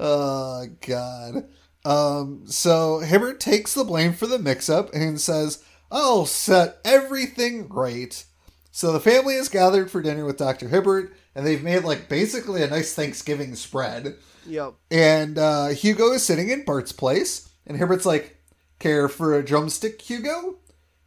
Oh 0.00 0.66
God. 0.84 1.48
Um, 1.84 2.42
so 2.46 2.98
Hibbert 2.98 3.38
takes 3.38 3.74
the 3.74 3.84
blame 3.84 4.12
for 4.12 4.26
the 4.26 4.38
mix-up 4.38 4.92
and 4.92 5.20
says, 5.20 5.62
"I'll 5.90 6.26
set 6.26 6.78
everything 6.84 7.68
right." 7.68 8.24
So 8.72 8.92
the 8.92 9.00
family 9.00 9.34
is 9.34 9.48
gathered 9.48 9.90
for 9.90 10.02
dinner 10.02 10.24
with 10.24 10.38
Doctor 10.38 10.68
Hibbert, 10.68 11.12
and 11.34 11.46
they've 11.46 11.62
made 11.62 11.84
like 11.84 12.08
basically 12.08 12.62
a 12.62 12.68
nice 12.68 12.94
Thanksgiving 12.94 13.54
spread. 13.54 14.16
Yep. 14.46 14.74
And 14.90 15.38
uh, 15.38 15.68
Hugo 15.68 16.12
is 16.12 16.24
sitting 16.24 16.48
in 16.48 16.64
Bart's 16.64 16.92
place, 16.92 17.48
and 17.66 17.78
Hibbert's 17.78 18.06
like, 18.06 18.38
"Care 18.80 19.08
for 19.08 19.34
a 19.34 19.44
drumstick, 19.44 20.00
Hugo?" 20.02 20.56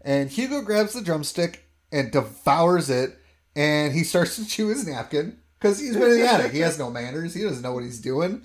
And 0.06 0.30
Hugo 0.30 0.62
grabs 0.62 0.93
the 0.93 1.01
drumstick 1.01 1.68
and 1.91 2.12
devours 2.12 2.91
it, 2.91 3.18
and 3.56 3.91
he 3.91 4.03
starts 4.03 4.36
to 4.36 4.45
chew 4.45 4.68
his 4.68 4.88
napkin 4.88 5.39
because 5.60 5.80
he's 5.80 5.97
been 5.97 6.12
in 6.12 6.20
the 6.20 6.30
attic. 6.30 6.51
He 6.51 6.60
has 6.60 6.78
no 6.78 6.91
manners. 6.91 7.34
He 7.34 7.41
doesn't 7.41 7.64
know 7.64 7.74
what 7.74 7.84
he's 7.84 7.99
doing. 7.99 8.43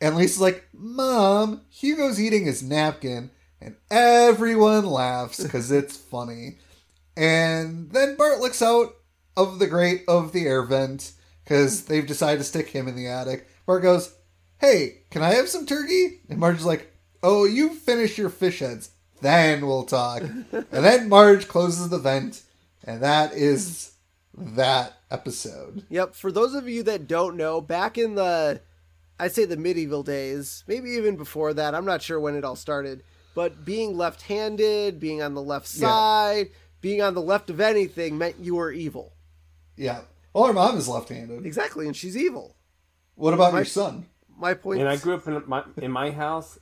And 0.00 0.16
Lisa's 0.16 0.40
like, 0.40 0.66
Mom, 0.74 1.60
Hugo's 1.70 2.20
eating 2.20 2.44
his 2.44 2.62
napkin. 2.62 3.30
And 3.60 3.76
everyone 3.90 4.86
laughs 4.86 5.40
because 5.40 5.70
it's 5.70 5.96
funny. 5.96 6.58
And 7.16 7.92
then 7.92 8.16
Bart 8.16 8.40
looks 8.40 8.62
out 8.62 8.96
of 9.36 9.58
the 9.58 9.66
grate 9.68 10.02
of 10.08 10.32
the 10.32 10.46
air 10.46 10.62
vent 10.62 11.12
because 11.44 11.84
they've 11.84 12.06
decided 12.06 12.38
to 12.38 12.44
stick 12.44 12.68
him 12.68 12.88
in 12.88 12.96
the 12.96 13.06
attic. 13.06 13.46
Bart 13.66 13.82
goes, 13.82 14.14
Hey, 14.58 15.02
can 15.10 15.22
I 15.22 15.34
have 15.34 15.48
some 15.48 15.66
turkey? 15.66 16.20
And 16.28 16.38
Marge's 16.38 16.64
like, 16.64 16.92
Oh, 17.22 17.44
you 17.44 17.74
finish 17.74 18.16
your 18.18 18.30
fish 18.30 18.60
heads. 18.60 18.90
Then 19.20 19.66
we'll 19.66 19.84
talk. 19.84 20.22
and 20.22 20.66
then 20.70 21.08
Marge 21.08 21.48
closes 21.48 21.88
the 21.88 21.98
vent. 21.98 22.42
And 22.84 23.02
that 23.02 23.32
is 23.34 23.92
that 24.36 24.94
episode. 25.10 25.84
Yep. 25.90 26.14
For 26.14 26.32
those 26.32 26.54
of 26.54 26.68
you 26.68 26.82
that 26.84 27.06
don't 27.06 27.36
know, 27.36 27.60
back 27.60 27.98
in 27.98 28.14
the, 28.14 28.60
I'd 29.18 29.32
say 29.32 29.44
the 29.44 29.56
medieval 29.56 30.02
days, 30.02 30.64
maybe 30.66 30.90
even 30.90 31.16
before 31.16 31.52
that, 31.54 31.74
I'm 31.74 31.84
not 31.84 32.00
sure 32.02 32.18
when 32.18 32.34
it 32.36 32.44
all 32.44 32.56
started, 32.56 33.02
but 33.34 33.64
being 33.64 33.96
left 33.96 34.22
handed, 34.22 34.98
being 34.98 35.20
on 35.22 35.34
the 35.34 35.42
left 35.42 35.72
Yeah. 35.74 35.88
side, 35.88 36.50
being 36.80 37.02
on 37.02 37.14
the 37.14 37.20
left 37.22 37.50
of 37.50 37.60
anything 37.60 38.16
meant 38.16 38.36
you 38.40 38.54
were 38.54 38.72
evil. 38.72 39.12
Yeah. 39.76 40.00
Well, 40.32 40.46
her 40.46 40.52
mom 40.54 40.78
is 40.78 40.88
left 40.88 41.10
handed. 41.10 41.44
Exactly. 41.44 41.86
And 41.86 41.94
she's 41.94 42.16
evil. 42.16 42.56
What 43.16 43.34
about 43.34 43.52
My- 43.52 43.58
your 43.60 43.64
son? 43.66 44.06
My 44.38 44.54
point. 44.54 44.62
point 44.62 44.80
And 44.80 44.88
I 44.88 44.96
grew 44.96 45.14
up 45.16 45.26
in 45.28 45.42
my 45.46 45.62
in 45.76 45.90
my 45.92 46.10
house. 46.12 46.58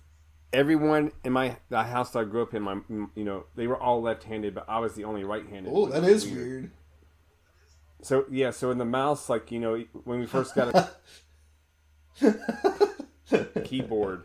Everyone 0.53 1.12
in 1.24 1.32
my 1.32 1.57
the 1.68 1.82
house 1.82 2.11
that 2.12 2.20
I 2.20 2.24
grew 2.24 2.42
up 2.42 2.55
in, 2.55 2.62
my 2.62 2.78
you 2.88 3.24
know, 3.24 3.44
they 3.55 3.66
were 3.66 3.76
all 3.76 4.01
left-handed, 4.01 4.55
but 4.55 4.64
I 4.68 4.78
was 4.78 4.94
the 4.94 5.05
only 5.05 5.24
right-handed. 5.24 5.70
Oh, 5.74 5.86
that 5.86 5.96
is 5.96 6.03
that 6.03 6.12
was 6.12 6.24
is 6.24 6.32
weird. 6.32 6.70
So 8.03 8.24
yeah, 8.30 8.51
so 8.51 8.70
in 8.70 8.78
the 8.78 8.84
mouse, 8.84 9.28
like 9.28 9.51
you 9.51 9.61
know, 9.61 9.84
when 10.05 10.20
we 10.20 10.26
first 10.26 10.55
got 10.55 10.74
a 12.22 13.61
keyboard, 13.64 14.24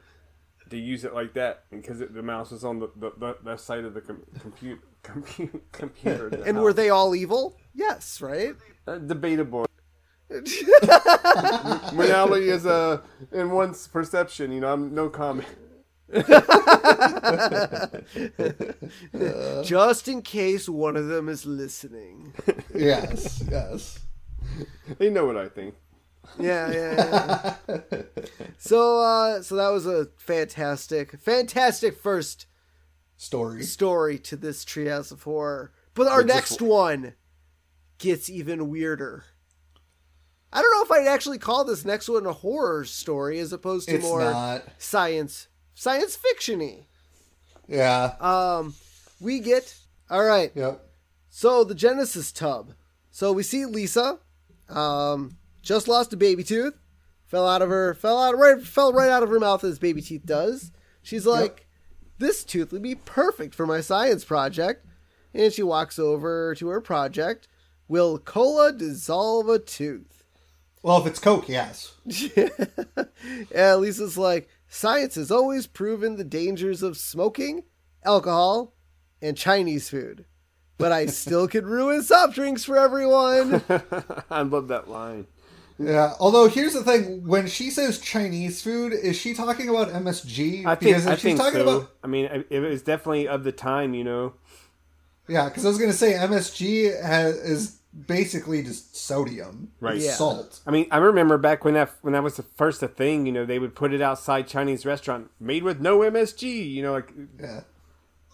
to 0.69 0.77
use 0.77 1.03
it 1.03 1.13
like 1.13 1.33
that 1.33 1.65
because 1.69 2.01
it, 2.01 2.13
the 2.13 2.23
mouse 2.23 2.51
was 2.51 2.63
on 2.63 2.79
the 2.79 2.89
the, 2.95 3.11
the, 3.17 3.37
the 3.43 3.57
side 3.57 3.83
of 3.83 3.93
the 3.93 4.01
com- 4.01 4.23
compute 4.39 4.79
compute 5.01 5.63
computer. 5.71 6.29
the 6.29 6.43
And 6.43 6.59
were 6.61 6.73
they 6.73 6.89
all 6.89 7.15
evil? 7.15 7.57
Yes, 7.73 8.21
right? 8.21 8.55
Uh, 8.87 8.97
debatable? 8.97 9.65
Morality 11.93 12.49
is 12.49 12.65
uh, 12.65 13.01
in 13.31 13.51
one's 13.51 13.87
perception. 13.87 14.51
You 14.51 14.61
know, 14.61 14.73
I'm 14.73 14.95
no 14.95 15.09
comment. 15.09 15.47
Just 19.63 20.07
in 20.07 20.21
case 20.21 20.67
one 20.69 20.95
of 20.95 21.07
them 21.07 21.29
is 21.29 21.45
listening. 21.45 22.33
yes, 22.75 23.43
yes. 23.49 23.99
They 24.97 25.09
know 25.09 25.25
what 25.25 25.37
I 25.37 25.47
think. 25.47 25.75
Yeah, 26.39 26.71
yeah, 26.71 27.55
yeah. 27.67 28.01
so, 28.57 28.99
uh, 28.99 29.41
so 29.41 29.55
that 29.55 29.69
was 29.69 29.85
a 29.85 30.07
fantastic, 30.17 31.19
fantastic 31.19 31.97
first 31.97 32.45
Story. 33.17 33.63
story 33.63 34.17
to 34.19 34.35
this 34.35 34.65
Treehouse 34.65 35.11
of 35.11 35.23
Horror. 35.23 35.71
But 35.93 36.07
our 36.07 36.23
But 36.23 36.27
just- 36.33 36.51
next 36.51 36.61
one 36.61 37.13
gets 37.97 38.29
even 38.29 38.69
weirder. 38.69 39.25
I 40.51 40.61
don't 40.61 40.71
know 40.71 40.83
if 40.83 40.91
I'd 40.91 41.07
actually 41.11 41.39
call 41.39 41.65
this 41.65 41.83
next 41.83 42.07
one 42.07 42.27
a 42.27 42.33
horror 42.33 42.85
story 42.85 43.39
as 43.39 43.51
opposed 43.51 43.89
to 43.89 43.95
It's 43.95 44.03
more 44.03 44.19
not. 44.21 44.63
science 44.77 45.47
science 45.73 46.17
fictiony. 46.17 46.85
Yeah. 47.67 48.15
Um, 48.19 48.75
we 49.19 49.39
get 49.39 49.75
all 50.09 50.23
right. 50.23 50.51
yep. 50.55 50.81
So 51.29 51.63
the 51.63 51.75
Genesis 51.75 52.31
tub. 52.31 52.73
So 53.11 53.31
we 53.31 53.43
see 53.43 53.65
Lisa, 53.65 54.19
um, 54.69 55.37
just 55.61 55.87
lost 55.87 56.13
a 56.13 56.17
baby 56.17 56.43
tooth, 56.43 56.77
fell 57.25 57.47
out 57.47 57.61
of 57.61 57.69
her, 57.69 57.93
fell 57.93 58.21
out 58.21 58.37
right, 58.37 58.61
fell 58.61 58.91
right 58.91 59.09
out 59.09 59.23
of 59.23 59.29
her 59.29 59.39
mouth 59.39 59.63
as 59.63 59.79
baby 59.79 60.01
teeth 60.01 60.25
does. 60.25 60.71
She's 61.01 61.25
like, 61.25 61.67
"This 62.17 62.43
tooth 62.43 62.71
would 62.71 62.81
be 62.81 62.95
perfect 62.95 63.55
for 63.55 63.65
my 63.67 63.81
science 63.81 64.23
project," 64.25 64.85
and 65.33 65.53
she 65.53 65.63
walks 65.63 65.99
over 65.99 66.55
to 66.55 66.67
her 66.69 66.81
project. 66.81 67.47
Will 67.87 68.17
cola 68.17 68.71
dissolve 68.71 69.49
a 69.49 69.59
tooth? 69.59 70.23
Well, 70.81 70.99
if 70.99 71.07
it's 71.07 71.19
Coke, 71.19 71.47
yes. 71.47 71.93
And 73.55 73.81
Lisa's 73.81 74.17
like, 74.17 74.49
"Science 74.73 75.13
has 75.15 75.29
always 75.29 75.67
proven 75.67 76.15
the 76.15 76.23
dangers 76.23 76.81
of 76.81 76.97
smoking, 76.97 77.63
alcohol, 78.03 78.73
and 79.21 79.37
Chinese 79.37 79.87
food." 79.87 80.25
But 80.79 80.91
I 80.91 81.05
still 81.21 81.47
could 81.47 81.67
ruin 81.67 82.01
soft 82.01 82.33
drinks 82.33 82.63
for 82.63 82.77
everyone. 82.77 83.61
I 84.31 84.41
love 84.41 84.69
that 84.69 84.89
line. 84.89 85.27
Yeah. 85.77 86.13
Although 86.19 86.47
here's 86.47 86.73
the 86.73 86.83
thing: 86.83 87.27
when 87.27 87.45
she 87.45 87.69
says 87.69 87.99
Chinese 87.99 88.63
food, 88.63 88.93
is 88.93 89.15
she 89.15 89.35
talking 89.35 89.69
about 89.69 89.89
MSG? 89.89 90.65
I 90.65 90.75
think 90.75 90.79
because 90.79 91.05
if 91.05 91.11
I 91.11 91.15
she's 91.15 91.21
think 91.23 91.39
talking 91.39 91.59
so. 91.59 91.77
about 91.77 91.91
I 92.03 92.07
mean, 92.07 92.25
it 92.25 92.47
it 92.49 92.59
was 92.59 92.81
definitely 92.81 93.27
of 93.27 93.43
the 93.43 93.51
time. 93.51 93.93
You 93.93 94.03
know, 94.03 94.33
yeah, 95.27 95.49
because 95.49 95.65
I 95.65 95.69
was 95.69 95.77
gonna 95.77 95.93
say 95.93 96.13
MSG 96.13 96.99
has, 97.03 97.35
is 97.35 97.79
basically 98.07 98.63
just 98.63 98.95
sodium, 98.95 99.71
Right. 99.79 99.99
Yeah. 99.99 100.13
Salt. 100.13 100.61
I 100.65 100.71
mean, 100.71 100.87
I 100.91 100.97
remember 100.97 101.37
back 101.37 101.63
when 101.63 101.75
that 101.75 101.91
when 102.01 102.13
that 102.13 102.23
was 102.23 102.35
the 102.37 102.43
first 102.43 102.81
a 102.83 102.87
thing. 102.87 103.25
You 103.25 103.31
know, 103.31 103.45
they 103.45 103.59
would 103.59 103.75
put 103.75 103.93
it 103.93 104.01
outside 104.01 104.47
Chinese 104.47 104.85
restaurant, 104.85 105.29
made 105.39 105.63
with 105.63 105.79
no 105.79 105.99
MSG. 105.99 106.71
You 106.71 106.83
know, 106.83 106.93
like 106.93 107.13
Yeah. 107.39 107.61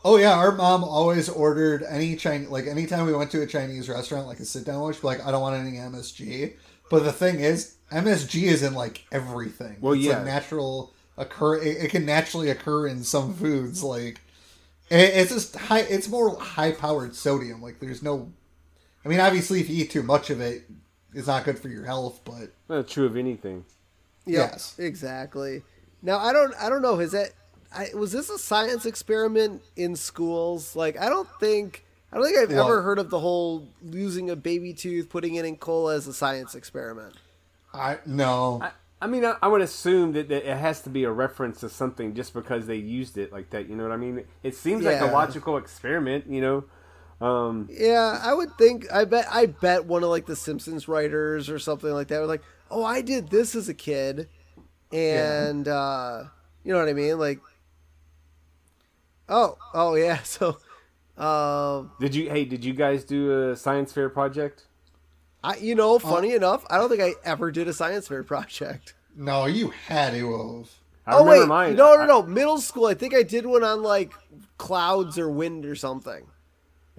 Oh 0.03 0.15
yeah, 0.15 0.33
our 0.33 0.53
mom 0.53 0.83
always 0.83 1.27
ordered 1.27 1.83
any 1.83 2.15
Chinese 2.15 2.49
like 2.49 2.67
anytime 2.67 3.05
we 3.05 3.13
went 3.13 3.31
to 3.31 3.41
a 3.41 3.47
Chinese 3.47 3.89
restaurant, 3.89 4.27
like 4.27 4.39
a 4.39 4.45
sit 4.45 4.65
down 4.65 4.79
lunch, 4.81 5.03
like 5.03 5.25
I 5.25 5.31
don't 5.31 5.41
want 5.41 5.55
any 5.55 5.77
MSG. 5.77 6.53
But 6.89 7.03
the 7.03 7.11
thing 7.11 7.39
is, 7.39 7.75
MSG 7.91 8.43
is 8.43 8.63
in 8.63 8.73
like 8.73 9.05
everything. 9.11 9.77
Well, 9.81 9.93
it's 9.93 10.03
yeah. 10.03 10.21
a 10.21 10.25
natural 10.25 10.93
occur. 11.17 11.57
It, 11.57 11.83
it 11.83 11.91
can 11.91 12.05
naturally 12.05 12.49
occur 12.49 12.87
in 12.87 13.03
some 13.03 13.33
foods. 13.33 13.83
Like 13.83 14.21
it, 14.89 15.13
it's 15.15 15.31
just 15.31 15.55
high. 15.55 15.81
It's 15.81 16.07
more 16.07 16.39
high 16.39 16.71
powered 16.71 17.15
sodium. 17.15 17.61
Like 17.61 17.79
there's 17.79 18.01
no. 18.01 18.31
I 19.05 19.07
mean, 19.07 19.19
obviously, 19.19 19.61
if 19.61 19.69
you 19.69 19.83
eat 19.83 19.91
too 19.91 20.03
much 20.03 20.29
of 20.29 20.41
it, 20.41 20.63
it's 21.13 21.27
not 21.27 21.43
good 21.45 21.57
for 21.57 21.69
your 21.69 21.85
health. 21.85 22.21
But 22.25 22.53
well, 22.67 22.83
true 22.83 23.05
of 23.05 23.15
anything. 23.17 23.65
Yep, 24.25 24.51
Yes. 24.51 24.75
exactly. 24.77 25.63
Now 26.01 26.19
I 26.19 26.31
don't 26.33 26.53
I 26.59 26.69
don't 26.69 26.81
know 26.81 26.99
is 26.99 27.11
that 27.13 27.31
I, 27.75 27.89
was 27.93 28.11
this 28.11 28.29
a 28.29 28.37
science 28.39 28.85
experiment 28.85 29.61
in 29.75 29.95
schools? 29.95 30.75
Like 30.75 30.99
I 30.99 31.09
don't 31.09 31.27
think 31.39 31.85
I 32.11 32.17
don't 32.17 32.25
think 32.25 32.37
I've 32.37 32.49
What? 32.55 32.65
ever 32.65 32.81
heard 32.81 32.99
of 32.99 33.09
the 33.09 33.19
whole 33.19 33.67
losing 33.83 34.29
a 34.29 34.35
baby 34.35 34.73
tooth, 34.73 35.09
putting 35.09 35.35
it 35.35 35.45
in 35.45 35.55
cola 35.57 35.95
as 35.95 36.07
a 36.07 36.13
science 36.13 36.55
experiment. 36.55 37.15
I 37.73 37.99
no. 38.05 38.59
I, 38.61 38.71
I 39.01 39.07
mean, 39.07 39.23
I, 39.23 39.35
I 39.41 39.47
would 39.47 39.61
assume 39.61 40.11
that, 40.13 40.27
that 40.27 40.49
it 40.49 40.57
has 40.57 40.81
to 40.81 40.89
be 40.89 41.05
a 41.05 41.11
reference 41.11 41.61
to 41.61 41.69
something 41.69 42.13
just 42.15 42.33
because 42.33 42.67
they 42.67 42.75
used 42.75 43.17
it 43.17 43.31
like 43.31 43.49
that. 43.51 43.69
You 43.69 43.75
know 43.75 43.83
what 43.83 43.93
I 43.93 43.97
mean? 43.97 44.25
It 44.43 44.55
seems 44.55 44.83
like 44.83 44.99
a 45.01 45.05
logical 45.05 45.57
experiment. 45.57 46.25
You 46.27 46.41
know. 46.41 46.63
Um, 47.21 47.67
Yeah, 47.71 48.19
I 48.23 48.33
would 48.33 48.57
think. 48.57 48.91
I 48.91 49.03
bet. 49.05 49.27
I 49.29 49.47
bet 49.47 49.85
one 49.85 50.03
of 50.03 50.09
like 50.09 50.25
the 50.25 50.35
Simpsons 50.35 50.87
writers 50.87 51.49
or 51.49 51.59
something 51.59 51.91
like 51.91 52.07
that 52.07 52.19
was 52.19 52.29
like, 52.29 52.43
"Oh, 52.71 52.83
I 52.83 53.01
did 53.01 53.29
this 53.29 53.55
as 53.55 53.67
a 53.67 53.73
kid," 53.73 54.29
and 54.91 55.67
uh, 55.67 56.23
you 56.63 56.71
know 56.71 56.79
what 56.79 56.87
I 56.87 56.93
mean? 56.93 57.19
Like, 57.19 57.39
oh, 59.27 59.57
oh 59.73 59.95
yeah. 59.95 60.19
So, 60.23 60.57
um, 61.17 61.91
did 61.99 62.15
you? 62.15 62.29
Hey, 62.29 62.45
did 62.45 62.63
you 62.63 62.73
guys 62.73 63.03
do 63.03 63.49
a 63.51 63.55
science 63.55 63.91
fair 63.91 64.09
project? 64.09 64.65
I 65.43 65.57
you 65.57 65.75
know, 65.75 65.99
funny 65.99 66.33
enough, 66.33 66.65
I 66.69 66.77
don't 66.77 66.89
think 66.89 67.01
I 67.01 67.13
ever 67.23 67.51
did 67.51 67.67
a 67.67 67.73
science 67.73 68.07
fair 68.07 68.23
project. 68.23 68.93
No, 69.15 69.45
you 69.45 69.71
had 69.87 70.13
to 70.13 70.57
have. 70.59 70.69
I 71.05 71.15
oh 71.17 71.25
wait, 71.25 71.47
mine. 71.47 71.75
no, 71.75 71.95
no, 71.95 72.01
I- 72.01 72.05
no. 72.05 72.23
Middle 72.23 72.59
school, 72.59 72.85
I 72.85 72.93
think 72.93 73.13
I 73.13 73.23
did 73.23 73.45
one 73.45 73.63
on 73.63 73.83
like 73.83 74.13
clouds 74.57 75.17
or 75.17 75.29
wind 75.29 75.65
or 75.65 75.75
something. 75.75 76.25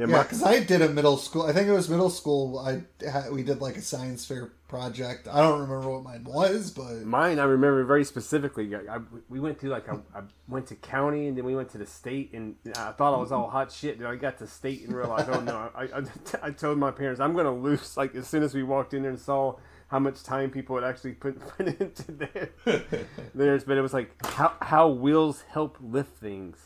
Yeah, 0.09 0.23
because 0.23 0.43
I 0.43 0.61
did 0.61 0.83
a 0.83 0.89
middle 0.89 1.17
school. 1.17 1.43
I 1.43 1.53
think 1.53 1.69
it 1.69 1.73
was 1.73 1.89
middle 1.89 2.11
school. 2.11 2.59
I 2.59 2.83
we 3.31 3.43
did 3.43 3.61
like 3.61 3.77
a 3.77 3.83
science 3.83 4.25
fair 4.25 4.53
project. 4.69 5.27
I 5.27 5.41
don't 5.41 5.61
remember 5.61 5.91
what 5.91 6.05
mine 6.05 6.23
was, 6.25 6.71
but 6.71 7.03
Mine, 7.03 7.39
I 7.41 7.45
remember 7.45 7.85
very 7.85 8.05
specifically. 8.05 8.73
I, 8.75 8.97
I- 8.97 9.01
we 9.29 9.41
went 9.41 9.59
to 9.61 9.69
like 9.69 9.89
a, 9.89 10.01
I 10.15 10.23
went 10.49 10.67
to 10.69 10.77
county 10.77 11.27
and 11.27 11.37
then 11.37 11.45
we 11.45 11.57
went 11.57 11.71
to 11.71 11.79
the 11.79 11.87
state, 11.87 12.33
and 12.33 12.55
I 12.77 12.93
thought 12.93 13.15
I 13.15 13.21
was 13.21 13.33
all 13.33 13.49
hot 13.51 13.73
shit. 13.73 13.99
Then 13.99 14.07
I 14.07 14.17
got 14.17 14.39
to 14.39 14.47
state 14.47 14.83
and 14.87 14.95
realized, 14.95 15.29
oh 15.31 15.41
no! 15.41 15.71
I, 15.75 15.83
I, 15.85 16.03
I 16.49 16.51
told 16.51 16.79
my 16.79 16.91
parents 16.93 17.21
I'm 17.21 17.35
gonna 17.35 17.55
lose. 17.55 17.97
Like 17.97 18.15
as 18.15 18.27
soon 18.29 18.43
as 18.43 18.55
we 18.55 18.63
walked 18.63 18.95
in 18.95 19.03
there 19.03 19.11
and 19.11 19.21
saw 19.21 19.57
how 19.89 19.99
much 19.99 20.23
time 20.23 20.51
people 20.51 20.77
had 20.77 20.85
actually 20.85 21.13
put, 21.15 21.37
put 21.57 21.67
into 21.67 22.13
their, 22.13 22.51
theirs, 23.35 23.65
but 23.65 23.77
it 23.77 23.81
was 23.83 23.93
like 23.93 24.15
how 24.25 24.53
how 24.63 24.89
wheels 24.89 25.43
help 25.49 25.77
lift 25.81 26.17
things. 26.19 26.57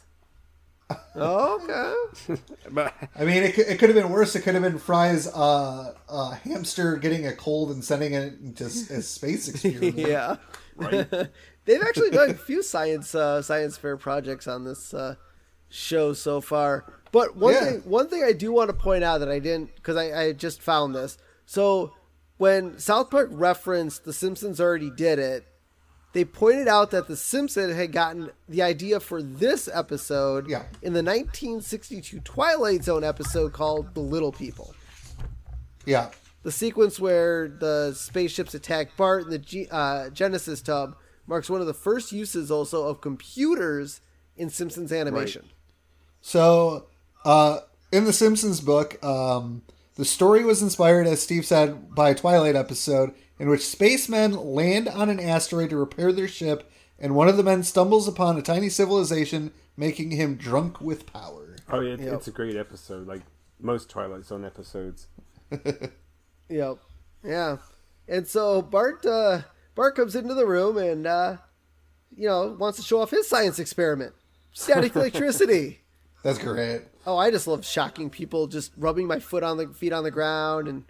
Oh, 1.17 1.61
okay. 2.29 2.41
But 2.71 2.95
I 3.17 3.25
mean, 3.25 3.43
it, 3.43 3.55
could- 3.55 3.67
it 3.67 3.79
could 3.79 3.89
have 3.89 3.97
been 3.97 4.11
worse. 4.11 4.35
It 4.37 4.43
could 4.43 4.55
have 4.55 4.63
been 4.63 4.79
Fry's 4.79 5.27
uh, 5.27 5.95
uh, 6.09 6.31
hamster 6.31 6.97
getting 6.97 7.27
a 7.27 7.33
cold 7.33 7.71
and 7.71 7.85
sending 7.85 8.15
it 8.15 8.35
into 8.43 8.65
s- 8.65 8.91
a 8.91 9.03
space 9.03 9.49
experiment. 9.49 9.97
yeah. 9.97 10.37
They've 11.67 11.83
actually 11.83 12.11
done 12.11 12.31
a 12.31 12.35
few 12.35 12.63
science 12.63 13.15
uh, 13.15 13.41
science 13.43 13.77
fair 13.79 13.97
projects 13.97 14.47
on 14.47 14.65
this 14.65 14.93
uh, 14.93 15.15
show 15.69 16.13
so 16.13 16.41
far. 16.41 16.85
But 17.13 17.37
one 17.37 17.55
Yeah. 17.55 17.65
thing 17.65 17.81
one 17.85 18.09
thing 18.09 18.23
I 18.25 18.33
do 18.33 18.53
want 18.53 18.69
to 18.71 18.75
point 18.75 19.05
out 19.05 19.19
that 19.19 19.31
I 19.31 19.39
didn't 19.39 19.75
because 19.77 19.97
I, 19.97 20.13
I 20.21 20.33
just 20.33 20.61
found 20.63 20.95
this. 20.95 21.17
So 21.47 21.93
when 22.37 22.79
South 22.79 23.11
Park 23.11 23.29
referenced 23.33 24.05
The 24.05 24.13
Simpsons 24.13 24.61
already 24.61 24.91
did 24.91 25.19
it, 25.19 25.47
they 26.15 26.25
pointed 26.25 26.67
out 26.69 26.91
that 26.93 27.07
The 27.09 27.17
Simpsons 27.17 27.75
had 27.77 27.93
gotten 27.93 28.31
the 28.49 28.63
idea 28.63 29.01
for 29.01 29.21
this 29.23 29.69
episode 29.73 30.49
Yeah. 30.49 30.65
in 30.81 30.93
the 30.95 31.03
1962 31.03 32.21
Twilight 32.21 32.85
Zone 32.85 33.05
episode 33.05 33.53
called 33.53 33.95
The 33.95 34.01
Little 34.01 34.33
People 34.33 34.75
Yeah. 35.85 36.11
the 36.43 36.53
sequence 36.53 36.99
where 36.99 37.49
the 37.49 37.93
spaceships 37.95 38.55
attack 38.55 38.97
Bart 38.97 39.25
in 39.25 39.31
the 39.31 39.39
G- 39.39 39.69
uh, 39.71 40.09
Genesis 40.11 40.61
tub 40.63 40.97
marks 41.27 41.51
one 41.51 41.61
of 41.61 41.67
the 41.67 41.75
first 41.75 42.13
uses 42.13 42.51
also 42.51 42.87
of 42.87 43.01
computers 43.01 44.01
in 44.37 44.51
Simpsons 44.51 44.93
animation. 44.93 45.51
So, 46.21 46.87
uh, 47.25 47.61
in 47.93 48.05
the 48.05 48.13
Simpsons 48.13 48.61
book, 48.61 49.03
um, 49.05 49.63
the 49.97 50.05
story 50.05 50.45
was 50.45 50.61
inspired, 50.63 51.07
as 51.07 51.23
Steve 51.23 51.47
said, 51.47 51.95
by 51.95 52.11
a 52.11 52.15
Twilight 52.15 52.57
episode 52.57 53.15
in 53.39 53.49
which 53.49 53.67
spacemen 53.67 54.33
land 54.33 54.89
on 54.89 55.09
an 55.09 55.21
asteroid 55.21 55.71
to 55.71 55.77
repair 55.77 56.13
their 56.13 56.29
ship, 56.29 56.71
and 56.99 57.15
one 57.15 57.29
of 57.29 57.37
the 57.37 57.43
men 57.43 57.63
stumbles 57.63 58.07
upon 58.09 58.37
a 58.39 58.43
tiny 58.43 58.69
civilization, 58.69 59.53
making 59.77 60.13
him 60.13 60.37
drunk 60.37 60.81
with 60.81 61.07
power. 61.13 61.57
oh 61.71 61.81
yeah, 61.81 61.95
it's, 61.95 62.03
Yep. 62.03 62.13
it's 62.15 62.29
a 62.29 62.33
great 62.33 62.57
episode. 62.57 63.07
Like 63.07 63.23
most 63.61 63.89
Twilight 63.91 64.25
Zone 64.25 64.45
episodes. 64.45 65.07
Yep. 66.49 66.79
Yeah. 67.25 67.57
And 68.07 68.27
so 68.29 68.61
Bart 68.63 69.05
uh, 69.07 69.43
Bart 69.75 69.97
comes 69.97 70.15
into 70.15 70.35
the 70.35 70.47
room 70.47 70.77
and 70.77 71.07
uh, 71.07 71.37
you 72.17 72.29
know 72.29 72.55
wants 72.59 72.79
to 72.79 72.85
show 72.85 73.01
off 73.01 73.11
his 73.11 73.27
science 73.29 73.59
experiment, 73.59 74.15
static 74.53 74.95
electricity. 74.97 75.81
That's 76.23 76.39
great. 76.39 76.83
Oh, 77.07 77.17
I 77.17 77.31
just 77.31 77.47
love 77.47 77.65
shocking 77.67 78.11
people, 78.11 78.47
just 78.47 78.73
rubbing 78.77 79.07
my 79.07 79.21
foot 79.21 79.43
on 79.43 79.57
the 79.57 79.69
feet 79.69 79.93
on 79.93 80.05
the 80.05 80.11
ground 80.11 80.69
and 80.69 80.85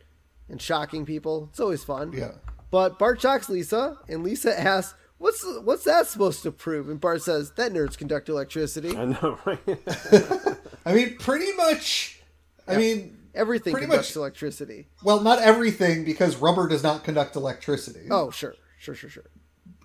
and 0.49 0.61
shocking 0.61 1.05
people. 1.07 1.49
It's 1.51 1.61
always 1.61 1.85
fun. 1.85 2.13
Yeah. 2.13 2.33
But 2.71 2.99
Bart 2.99 3.21
shocks 3.21 3.49
Lisa, 3.49 3.99
and 4.09 4.23
Lisa 4.25 4.59
asks, 4.59 4.95
"What's 5.19 5.45
what's 5.63 5.85
that 5.85 6.07
supposed 6.07 6.43
to 6.43 6.51
prove?" 6.53 6.89
And 6.89 7.01
Bart 7.01 7.23
says, 7.23 7.53
"That 7.53 7.73
nerds 7.73 7.97
conduct 7.97 8.29
electricity. 8.29 8.97
I 8.97 9.05
know, 9.07 9.39
right? 9.45 9.59
I 10.87 10.93
mean, 10.95 11.17
pretty 11.19 11.53
much. 11.55 12.21
I 12.67 12.77
mean, 12.77 13.19
Everything 13.35 13.73
Pretty 13.73 13.87
conducts 13.89 14.11
much- 14.11 14.17
electricity." 14.17 14.89
well, 15.03 15.21
not 15.21 15.41
everything 15.41 16.05
because 16.05 16.37
rubber 16.37 16.69
does 16.69 16.83
not 16.83 17.05
conduct 17.05 17.35
electricity. 17.37 18.07
Oh, 18.11 18.31
sure, 18.31 18.55
sure, 18.79 18.95
sure, 18.95 19.11
sure. 19.11 19.31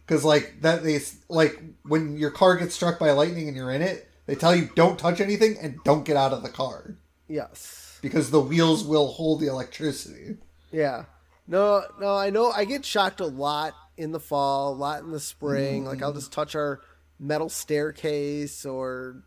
because 0.06 0.24
like 0.24 0.62
that 0.62 0.84
they 0.84 1.00
like 1.30 1.62
when 1.84 2.16
your 2.18 2.32
car 2.32 2.58
gets 2.58 2.76
struck 2.76 3.00
by 3.00 3.12
lightning 3.12 3.48
and 3.48 3.58
you're 3.58 3.72
in 3.72 3.82
it, 3.82 4.08
they 4.28 4.36
tell 4.36 4.56
you 4.56 4.70
don't 4.76 4.98
touch 5.00 5.20
anything 5.20 5.58
and 5.62 5.80
don't 5.84 6.06
get 6.06 6.16
out 6.18 6.32
of 6.34 6.44
the 6.44 6.50
car 6.50 6.96
Yes. 7.28 7.98
because 8.02 8.30
the 8.32 8.40
wheels 8.42 8.84
will 8.84 9.08
hold 9.08 9.40
the 9.42 9.48
electricity. 9.48 10.38
Yeah. 10.72 11.06
No, 11.48 11.84
no, 12.00 12.16
I 12.16 12.30
know 12.30 12.52
I 12.52 12.66
get 12.66 12.86
shocked 12.86 13.22
a 13.22 13.26
lot 13.26 13.74
in 13.98 14.12
the 14.12 14.20
fall, 14.20 14.74
a 14.74 14.76
lot 14.76 15.02
in 15.02 15.12
the 15.12 15.20
spring. 15.20 15.86
Like 15.86 16.02
I'll 16.02 16.14
just 16.14 16.32
touch 16.32 16.56
our 16.56 16.82
metal 17.20 17.50
staircase 17.50 18.66
or 18.66 19.24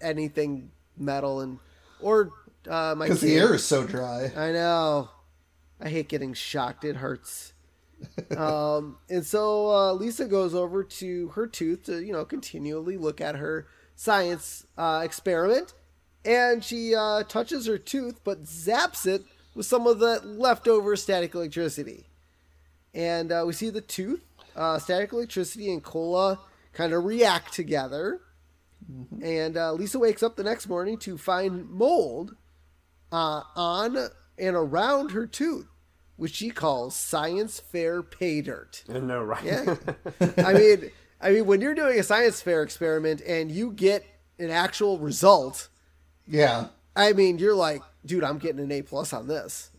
anything 0.00 0.70
metal 0.96 1.40
and 1.40 1.58
or 2.00 2.30
uh 2.68 2.94
my 2.96 3.06
Because 3.06 3.20
the 3.20 3.36
air 3.36 3.54
is 3.54 3.64
so 3.64 3.84
dry. 3.84 4.32
I 4.36 4.52
know. 4.52 5.10
I 5.80 5.90
hate 5.90 6.08
getting 6.08 6.34
shocked. 6.34 6.84
It 6.84 6.96
hurts. 6.96 7.52
um, 8.36 8.98
and 9.08 9.24
so 9.24 9.68
uh, 9.68 9.92
Lisa 9.92 10.26
goes 10.26 10.54
over 10.54 10.84
to 10.84 11.28
her 11.28 11.46
tooth 11.46 11.84
to, 11.84 12.04
you 12.04 12.12
know, 12.12 12.24
continually 12.24 12.96
look 12.96 13.20
at 13.20 13.36
her 13.36 13.66
science 13.94 14.66
uh, 14.76 15.02
experiment. 15.04 15.74
And 16.24 16.64
she 16.64 16.94
uh, 16.94 17.22
touches 17.24 17.66
her 17.66 17.78
tooth, 17.78 18.20
but 18.24 18.44
zaps 18.44 19.06
it 19.06 19.22
with 19.56 19.66
some 19.66 19.86
of 19.86 19.98
the 19.98 20.20
leftover 20.22 20.94
static 20.96 21.34
electricity. 21.34 22.04
And 22.94 23.32
uh, 23.32 23.44
we 23.46 23.54
see 23.54 23.70
the 23.70 23.80
tooth, 23.80 24.22
uh, 24.54 24.78
static 24.78 25.12
electricity, 25.12 25.72
and 25.72 25.82
cola 25.82 26.38
kind 26.74 26.92
of 26.92 27.04
react 27.04 27.54
together. 27.54 28.20
And 29.20 29.56
uh, 29.56 29.72
Lisa 29.72 29.98
wakes 29.98 30.22
up 30.22 30.36
the 30.36 30.44
next 30.44 30.68
morning 30.68 30.98
to 30.98 31.18
find 31.18 31.68
mold 31.68 32.36
uh, 33.10 33.42
on 33.56 33.96
and 34.38 34.54
around 34.54 35.10
her 35.12 35.26
tooth, 35.26 35.66
which 36.16 36.34
she 36.34 36.50
calls 36.50 36.94
science 36.94 37.58
fair 37.58 38.02
pay 38.02 38.42
dirt. 38.42 38.84
I 38.88 38.98
know, 39.00 39.22
right? 39.22 39.42
Yeah. 39.42 39.76
I 40.38 40.52
mean, 40.52 40.90
I 41.20 41.30
mean, 41.30 41.46
when 41.46 41.62
you're 41.62 41.74
doing 41.74 41.98
a 41.98 42.02
science 42.02 42.42
fair 42.42 42.62
experiment 42.62 43.22
and 43.26 43.50
you 43.50 43.72
get 43.72 44.04
an 44.38 44.50
actual 44.50 44.98
result, 44.98 45.68
Yeah, 46.28 46.66
I 46.94 47.12
mean, 47.14 47.38
you're 47.38 47.54
like, 47.54 47.82
dude, 48.06 48.24
I'm 48.24 48.38
getting 48.38 48.60
an 48.60 48.72
A 48.72 48.82
plus 48.82 49.12
on 49.12 49.26
this. 49.28 49.70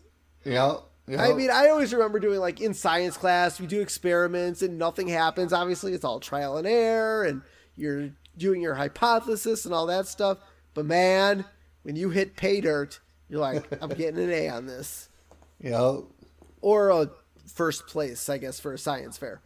yeah. 0.44 0.76
yeah. 1.06 1.22
I 1.22 1.32
mean, 1.32 1.50
I 1.50 1.68
always 1.68 1.92
remember 1.92 2.20
doing 2.20 2.38
like 2.40 2.60
in 2.60 2.74
science 2.74 3.16
class, 3.16 3.58
we 3.60 3.66
do 3.66 3.80
experiments 3.80 4.62
and 4.62 4.78
nothing 4.78 5.08
happens. 5.08 5.52
Obviously, 5.52 5.92
it's 5.94 6.04
all 6.04 6.20
trial 6.20 6.56
and 6.58 6.66
error, 6.66 7.24
and 7.24 7.42
you're 7.76 8.10
doing 8.36 8.60
your 8.60 8.74
hypothesis 8.74 9.64
and 9.64 9.74
all 9.74 9.86
that 9.86 10.06
stuff. 10.06 10.38
But 10.74 10.84
man, 10.86 11.44
when 11.82 11.96
you 11.96 12.10
hit 12.10 12.36
pay 12.36 12.60
dirt, 12.60 13.00
you're 13.28 13.40
like, 13.40 13.66
I'm 13.82 13.90
getting 13.90 14.22
an 14.22 14.30
A 14.30 14.48
on 14.48 14.66
this. 14.66 15.08
Yeah. 15.60 15.98
or 16.60 16.90
a 16.90 17.10
first 17.52 17.86
place, 17.88 18.28
I 18.28 18.38
guess, 18.38 18.60
for 18.60 18.72
a 18.72 18.78
science 18.78 19.16
fair. 19.18 19.40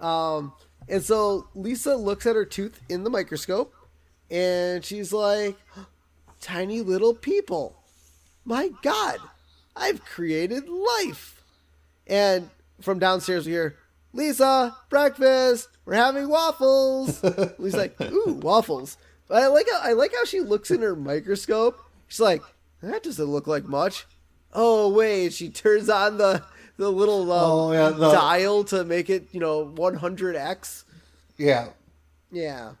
Um, 0.00 0.54
and 0.88 1.02
so 1.02 1.46
Lisa 1.54 1.94
looks 1.94 2.26
at 2.26 2.34
her 2.34 2.44
tooth 2.44 2.80
in 2.88 3.04
the 3.04 3.10
microscope, 3.10 3.72
and 4.30 4.84
she's 4.84 5.12
like, 5.12 5.56
"Tiny 6.40 6.80
little 6.80 7.14
people, 7.14 7.81
my 8.44 8.70
God, 8.82 9.18
I've 9.76 10.04
created 10.04 10.68
life." 10.68 11.42
And 12.06 12.50
from 12.80 12.98
downstairs 12.98 13.46
we 13.46 13.52
hear, 13.52 13.76
"Lisa, 14.12 14.76
breakfast. 14.90 15.68
We're 15.84 15.94
having 15.94 16.28
waffles." 16.28 17.22
Lisa's 17.58 17.74
like, 17.76 18.00
"Ooh, 18.00 18.34
waffles." 18.42 18.96
But 19.28 19.42
I 19.42 19.46
like 19.48 19.66
how 19.70 19.80
I 19.82 19.92
like 19.92 20.12
how 20.14 20.24
she 20.24 20.40
looks 20.40 20.70
in 20.70 20.82
her 20.82 20.94
microscope. 20.96 21.78
She's 22.08 22.20
like, 22.20 22.42
"That 22.82 23.02
doesn't 23.02 23.24
look 23.24 23.46
like 23.46 23.64
much." 23.64 24.06
Oh 24.52 24.92
wait, 24.92 25.32
she 25.32 25.48
turns 25.48 25.88
on 25.88 26.18
the 26.18 26.42
the 26.76 26.90
little 26.90 27.30
um, 27.32 27.50
Oh, 27.50 27.72
yeah, 27.72 27.90
the- 27.90 28.12
dial 28.12 28.64
to 28.64 28.82
make 28.84 29.08
it, 29.08 29.28
you 29.32 29.40
know, 29.40 29.64
100x. 29.66 30.84
Yeah. 31.36 31.68
Yeah, 32.30 32.72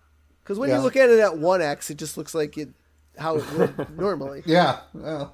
because 0.42 0.58
when 0.58 0.70
Yeah. 0.70 0.76
you 0.78 0.82
look 0.82 0.96
at 0.96 1.08
it 1.10 1.20
at 1.20 1.32
1x, 1.32 1.90
it 1.90 1.96
just 1.98 2.16
looks 2.16 2.34
like 2.34 2.56
it 2.58 2.70
how 3.18 3.36
it 3.36 3.52
would 3.52 3.98
normally. 3.98 4.42
Yeah. 4.46 4.80
Yeah. 4.98 5.28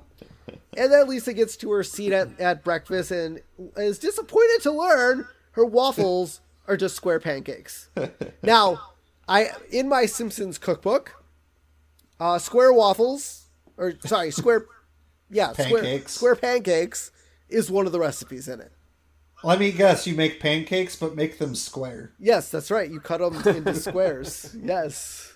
And 0.77 0.93
then 0.93 1.09
Lisa 1.09 1.33
gets 1.33 1.57
to 1.59 1.71
her 1.73 1.83
seat 1.83 2.13
at, 2.13 2.39
at 2.41 2.65
breakfast 2.65 3.11
and 3.11 3.41
is 3.77 3.99
disappointed 3.99 4.61
to 4.63 4.71
learn 4.73 5.27
her 5.53 5.65
waffles 5.65 6.41
are 6.67 6.77
just 6.77 6.95
square 6.97 7.19
pancakes. 7.21 7.89
Now, 8.43 8.81
I 9.27 9.51
in 9.71 9.89
my 9.89 10.07
Simpsons 10.07 10.59
cookbook, 10.59 11.23
uh, 12.21 12.39
square 12.39 12.73
waffles 12.73 13.47
or 13.77 13.95
sorry, 14.05 14.31
square 14.31 14.67
yeah, 15.31 15.53
square 15.53 15.83
Pancakes. 15.83 16.13
square 16.13 16.37
pancakes 16.37 17.11
is 17.49 17.71
one 17.71 17.87
of 17.87 17.93
the 17.93 18.01
recipes 18.01 18.49
in 18.49 18.61
it. 18.61 18.73
Let 19.45 19.61
me 19.61 19.71
guess. 19.71 20.07
You 20.07 20.15
make 20.15 20.41
pancakes, 20.41 20.97
but 20.97 21.15
make 21.15 21.39
them 21.39 21.55
square. 21.55 22.13
Yes, 22.19 22.51
that's 22.51 22.71
right. 22.71 22.91
You 22.91 22.99
cut 22.99 23.19
them 23.21 23.37
into 23.57 23.75
squares. 23.75 24.57
Yes. 24.61 25.33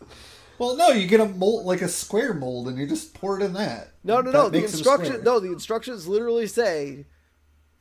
Well, 0.63 0.77
no, 0.77 0.89
you 0.91 1.09
get 1.09 1.19
a 1.21 1.27
mold 1.27 1.67
like 1.67 1.83
a 1.83 1.89
square 1.89 2.33
mold, 2.35 2.69
and 2.69 2.79
you 2.79 2.87
just 2.87 3.15
pour 3.15 3.41
it 3.41 3.45
in 3.45 3.53
that. 3.55 3.89
No, 4.05 4.21
no, 4.21 4.31
That 4.31 4.33
no. 4.39 4.49
The 4.49 4.61
makes 4.61 4.73
instruction 4.75 5.25
no, 5.25 5.41
the 5.41 5.51
instructions 5.53 6.07
literally 6.07 6.47
say 6.47 7.07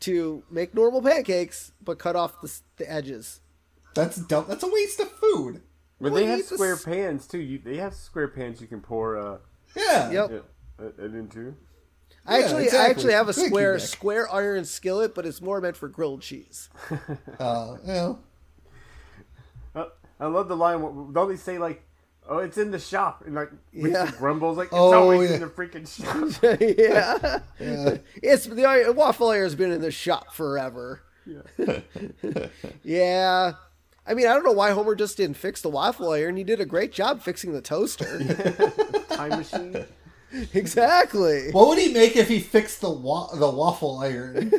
to 0.01 0.41
make 0.49 0.73
normal 0.73 0.99
pancakes 1.01 1.73
but 1.83 1.99
cut 1.99 2.15
off 2.15 2.41
the, 2.41 2.51
the 2.77 2.91
edges. 2.91 3.39
That's 3.93 4.17
dumb. 4.17 4.45
That's 4.47 4.63
a 4.63 4.67
waste 4.71 4.99
of 4.99 5.11
food. 5.11 5.61
But 5.99 6.11
Well, 6.13 6.21
they 6.21 6.25
have 6.27 6.37
you 6.39 6.43
just- 6.43 6.55
square 6.55 6.75
pans 6.77 7.27
too. 7.27 7.37
You, 7.39 7.59
they 7.59 7.77
have 7.77 7.93
square 7.93 8.27
pans 8.29 8.59
you 8.61 8.65
can 8.67 8.81
pour 8.81 9.15
uh, 9.17 9.37
Yeah. 9.75 10.09
Yep. 10.09 10.31
it, 10.31 10.43
it 10.97 11.13
into. 11.13 11.53
I 12.25 12.39
Yeah, 12.39 12.45
actually, 12.45 12.69
I 12.71 12.85
actually 12.85 13.13
have 13.13 13.29
a 13.29 13.33
Thank 13.33 13.47
square 13.49 13.73
Nick. 13.73 13.81
square 13.83 14.31
iron 14.33 14.65
skillet, 14.65 15.13
but 15.13 15.25
it's 15.27 15.41
more 15.41 15.61
meant 15.61 15.77
for 15.77 15.87
grilled 15.87 16.21
cheese. 16.23 16.69
Uh, 17.39 17.77
yeah. 17.85 18.13
Uh, 19.75 19.85
I 20.19 20.25
love 20.27 20.47
the 20.47 20.55
line. 20.55 20.79
wh- 20.81 21.13
Don't 21.13 21.29
they 21.29 21.35
say 21.35 21.57
like, 21.57 21.83
"Oh, 22.27 22.37
it's 22.39 22.57
in 22.57 22.71
the 22.71 22.79
shop," 22.79 23.23
and 23.25 23.35
like 23.35 23.51
Lisa 23.73 24.05
Yeah. 24.05 24.11
grumbles 24.17 24.57
like, 24.57 24.67
"It's 24.67 24.75
Oh, 24.75 24.93
always 24.93 25.29
yeah. 25.29 25.35
in 25.37 25.41
the 25.41 25.47
freaking 25.47 25.87
shop." 25.87 26.41
yeah. 26.61 27.39
Yeah. 27.59 27.97
it's 28.21 28.45
the 28.45 28.93
waffle 28.95 29.29
iron 29.29 29.43
has 29.43 29.55
been 29.55 29.71
in 29.71 29.81
the 29.81 29.91
shop 29.91 30.33
forever. 30.33 31.01
Yeah. 32.83 33.53
I 34.07 34.13
mean, 34.15 34.27
I 34.27 34.33
don't 34.33 34.43
know 34.43 34.51
why 34.51 34.71
Homer 34.71 34.95
just 34.95 35.17
didn't 35.17 35.37
fix 35.37 35.61
the 35.61 35.69
waffle 35.69 36.09
iron. 36.11 36.35
He 36.35 36.43
did 36.43 36.59
a 36.59 36.65
great 36.65 36.91
job 36.91 37.21
fixing 37.21 37.53
the 37.53 37.61
toaster. 37.61 38.19
Time 39.11 39.29
machine. 39.29 39.85
exactly. 40.53 41.51
What 41.51 41.67
would 41.67 41.77
he 41.77 41.93
make 41.93 42.15
if 42.15 42.27
he 42.27 42.39
fixed 42.39 42.81
the 42.81 42.89
wa- 42.89 43.33
the 43.35 43.49
waffle 43.49 43.99
iron? 43.99 44.51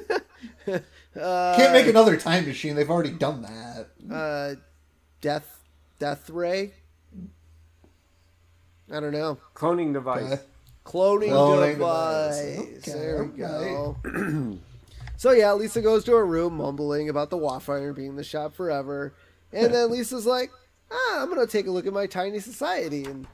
Can't 0.66 1.72
make 1.72 1.86
another 1.88 2.16
time 2.16 2.46
machine. 2.46 2.76
They've 2.76 2.88
already 2.88 3.10
done 3.10 3.42
that. 3.42 3.88
Uh, 4.10 4.54
death, 5.20 5.60
death 5.98 6.30
ray. 6.30 6.72
I 8.92 9.00
don't 9.00 9.12
know. 9.12 9.38
Cloning 9.54 9.92
device. 9.94 10.32
Uh, 10.32 10.38
Cloning, 10.84 11.30
Cloning 11.30 11.72
device. 11.72 12.38
device. 12.38 12.88
Okay, 12.88 12.98
there 12.98 13.24
we 13.24 13.44
okay. 13.44 13.72
go. 13.72 14.58
so 15.16 15.30
yeah, 15.30 15.52
Lisa 15.54 15.80
goes 15.80 16.04
to 16.04 16.12
her 16.12 16.26
room, 16.26 16.56
mumbling 16.56 17.08
about 17.08 17.30
the 17.30 17.36
waffle 17.38 17.74
iron 17.74 17.94
being 17.94 18.10
in 18.10 18.16
the 18.16 18.24
shop 18.24 18.54
forever, 18.54 19.14
and 19.52 19.72
then 19.72 19.90
Lisa's 19.92 20.26
like, 20.26 20.50
"Ah, 20.90 21.22
I'm 21.22 21.28
gonna 21.28 21.46
take 21.46 21.66
a 21.66 21.70
look 21.70 21.86
at 21.86 21.92
my 21.92 22.06
tiny 22.06 22.40
society 22.40 23.04
and 23.04 23.26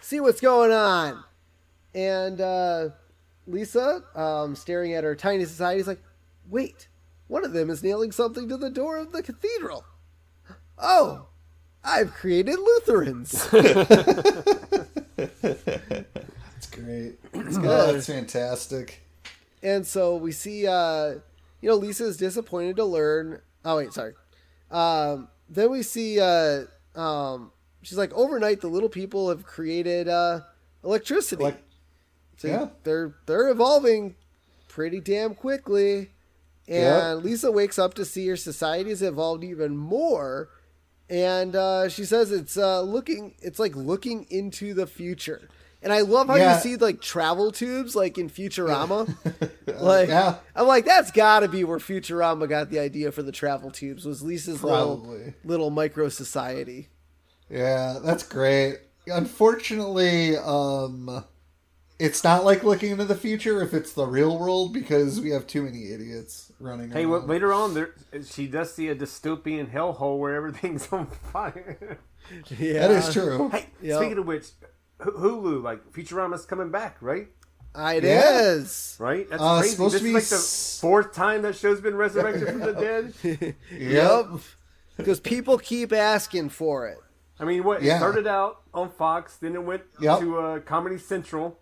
see 0.00 0.20
what's 0.20 0.40
going 0.40 0.72
on." 0.72 1.22
And 1.94 2.40
uh, 2.40 2.88
Lisa, 3.46 4.02
um, 4.14 4.54
staring 4.54 4.94
at 4.94 5.04
her 5.04 5.14
tiny 5.14 5.44
society, 5.44 5.80
is 5.80 5.86
like, 5.88 6.02
"Wait, 6.48 6.88
one 7.26 7.44
of 7.44 7.52
them 7.52 7.68
is 7.68 7.82
nailing 7.82 8.12
something 8.12 8.48
to 8.48 8.56
the 8.56 8.70
door 8.70 8.96
of 8.96 9.12
the 9.12 9.22
cathedral. 9.22 9.84
Oh, 10.84 11.26
I've 11.84 12.14
created 12.14 12.58
Lutherans." 12.58 13.48
It's 15.42 16.66
great. 16.70 17.14
It's 17.34 17.56
good. 17.58 17.94
that's 17.94 18.06
fantastic. 18.06 19.02
And 19.62 19.86
so 19.86 20.16
we 20.16 20.32
see, 20.32 20.66
uh, 20.66 21.14
you 21.60 21.68
know, 21.68 21.74
Lisa 21.76 22.04
is 22.04 22.16
disappointed 22.16 22.76
to 22.76 22.84
learn. 22.84 23.40
Oh 23.64 23.76
wait, 23.78 23.92
sorry. 23.92 24.14
Um, 24.70 25.28
then 25.48 25.70
we 25.70 25.82
see, 25.82 26.18
uh, 26.20 26.62
um, 26.94 27.52
she's 27.82 27.98
like, 27.98 28.12
overnight, 28.14 28.60
the 28.60 28.68
little 28.68 28.88
people 28.88 29.28
have 29.28 29.44
created 29.44 30.08
uh, 30.08 30.40
electricity. 30.82 31.42
Like, 31.42 31.62
So 32.38 32.48
yeah. 32.48 32.68
they're 32.84 33.14
they're 33.26 33.48
evolving 33.50 34.14
pretty 34.68 35.00
damn 35.00 35.34
quickly. 35.34 36.10
And 36.68 37.18
Yep. 37.18 37.24
Lisa 37.24 37.52
wakes 37.52 37.78
up 37.78 37.94
to 37.94 38.04
see 38.04 38.26
her 38.28 38.36
society 38.36 38.90
has 38.90 39.02
evolved 39.02 39.44
even 39.44 39.76
more. 39.76 40.48
And 41.12 41.54
uh, 41.54 41.90
she 41.90 42.06
says 42.06 42.32
it's 42.32 42.56
uh, 42.56 42.80
looking, 42.80 43.34
it's 43.42 43.58
like 43.58 43.76
looking 43.76 44.26
into 44.30 44.72
the 44.72 44.86
future. 44.86 45.46
And 45.82 45.92
I 45.92 46.00
love 46.00 46.28
how 46.28 46.36
Yeah. 46.36 46.54
you 46.54 46.60
see 46.62 46.76
like 46.76 47.02
travel 47.02 47.52
tubes, 47.52 47.94
like 47.94 48.16
in 48.16 48.30
Futurama. 48.30 49.14
like, 49.80 50.08
yeah. 50.08 50.36
I'm 50.56 50.66
like, 50.66 50.86
that's 50.86 51.10
got 51.10 51.40
to 51.40 51.48
be 51.48 51.64
where 51.64 51.78
Futurama 51.78 52.48
got 52.48 52.70
the 52.70 52.78
idea 52.78 53.12
for 53.12 53.22
the 53.22 53.32
travel 53.32 53.70
tubes. 53.70 54.06
Was 54.06 54.22
Lisa's 54.22 54.64
little 54.64 55.18
little 55.44 55.68
micro 55.70 56.08
society? 56.08 56.88
Yeah, 57.50 57.98
that's 58.02 58.22
great. 58.22 58.78
Unfortunately, 59.06 60.36
um, 60.38 61.24
it's 62.02 62.24
not 62.24 62.44
like 62.44 62.64
looking 62.64 62.90
into 62.90 63.04
the 63.04 63.14
future 63.14 63.62
if 63.62 63.72
it's 63.72 63.92
the 63.92 64.06
real 64.06 64.38
world 64.38 64.72
because 64.72 65.20
we 65.20 65.30
have 65.30 65.46
too 65.46 65.62
many 65.62 65.92
idiots 65.92 66.50
running 66.58 66.90
Hey, 66.90 67.02
around. 67.02 67.10
well, 67.10 67.20
later 67.22 67.52
on, 67.52 67.74
there 67.74 67.94
she 68.24 68.46
does 68.46 68.74
see 68.74 68.88
a 68.88 68.94
dystopian 68.94 69.70
hellhole 69.72 70.18
where 70.18 70.34
everything's 70.34 70.88
on 70.92 71.06
fire. 71.06 71.98
Yeah, 72.58 72.88
that 72.88 72.90
is 72.90 73.12
true. 73.12 73.48
hey, 73.50 73.66
Yep. 73.82 73.96
speaking 73.98 74.18
of 74.18 74.26
which, 74.26 74.46
H- 75.00 75.08
Hulu, 75.08 75.62
like 75.62 75.92
Futurama's 75.92 76.44
coming 76.44 76.70
back, 76.70 76.96
right? 77.00 77.28
It 77.74 78.04
Yeah. 78.04 78.42
is. 78.42 78.96
Right? 78.98 79.28
That's 79.30 79.42
Uh, 79.42 79.58
crazy. 79.60 79.72
supposed 79.74 79.94
This 79.94 80.02
to 80.02 80.06
is 80.06 80.10
be 80.10 80.14
like 80.14 80.24
the 80.28 80.78
fourth 80.80 81.12
time 81.12 81.42
that 81.42 81.56
show's 81.56 81.80
been 81.80 81.96
resurrected 81.96 82.48
from 82.48 82.60
the 82.60 82.72
dead. 82.72 83.54
Yep. 83.70 84.26
Because 84.96 85.20
people 85.20 85.56
keep 85.56 85.92
asking 85.92 86.50
for 86.50 86.86
it. 86.86 86.98
I 87.40 87.44
mean, 87.44 87.64
what? 87.64 87.78
It 87.82 87.86
Yeah. 87.86 87.98
started 87.98 88.26
out 88.26 88.60
on 88.74 88.90
Fox, 88.90 89.36
then 89.36 89.54
it 89.54 89.62
went 89.64 89.82
Yep. 90.00 90.20
to 90.20 90.38
uh, 90.38 90.58
Comedy 90.60 90.98
Central. 90.98 91.58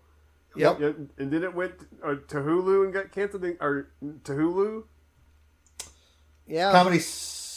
Yep. 0.55 0.79
Yeah, 0.79 0.91
and 1.17 1.31
then 1.31 1.43
it 1.43 1.55
went 1.55 1.73
uh, 2.03 2.15
to 2.27 2.35
Hulu 2.37 2.83
and 2.83 2.93
got 2.93 3.11
canceled, 3.11 3.45
or 3.61 3.91
to 4.01 4.31
Hulu. 4.31 4.83
Yeah. 6.47 6.71
Comedy. 6.71 6.99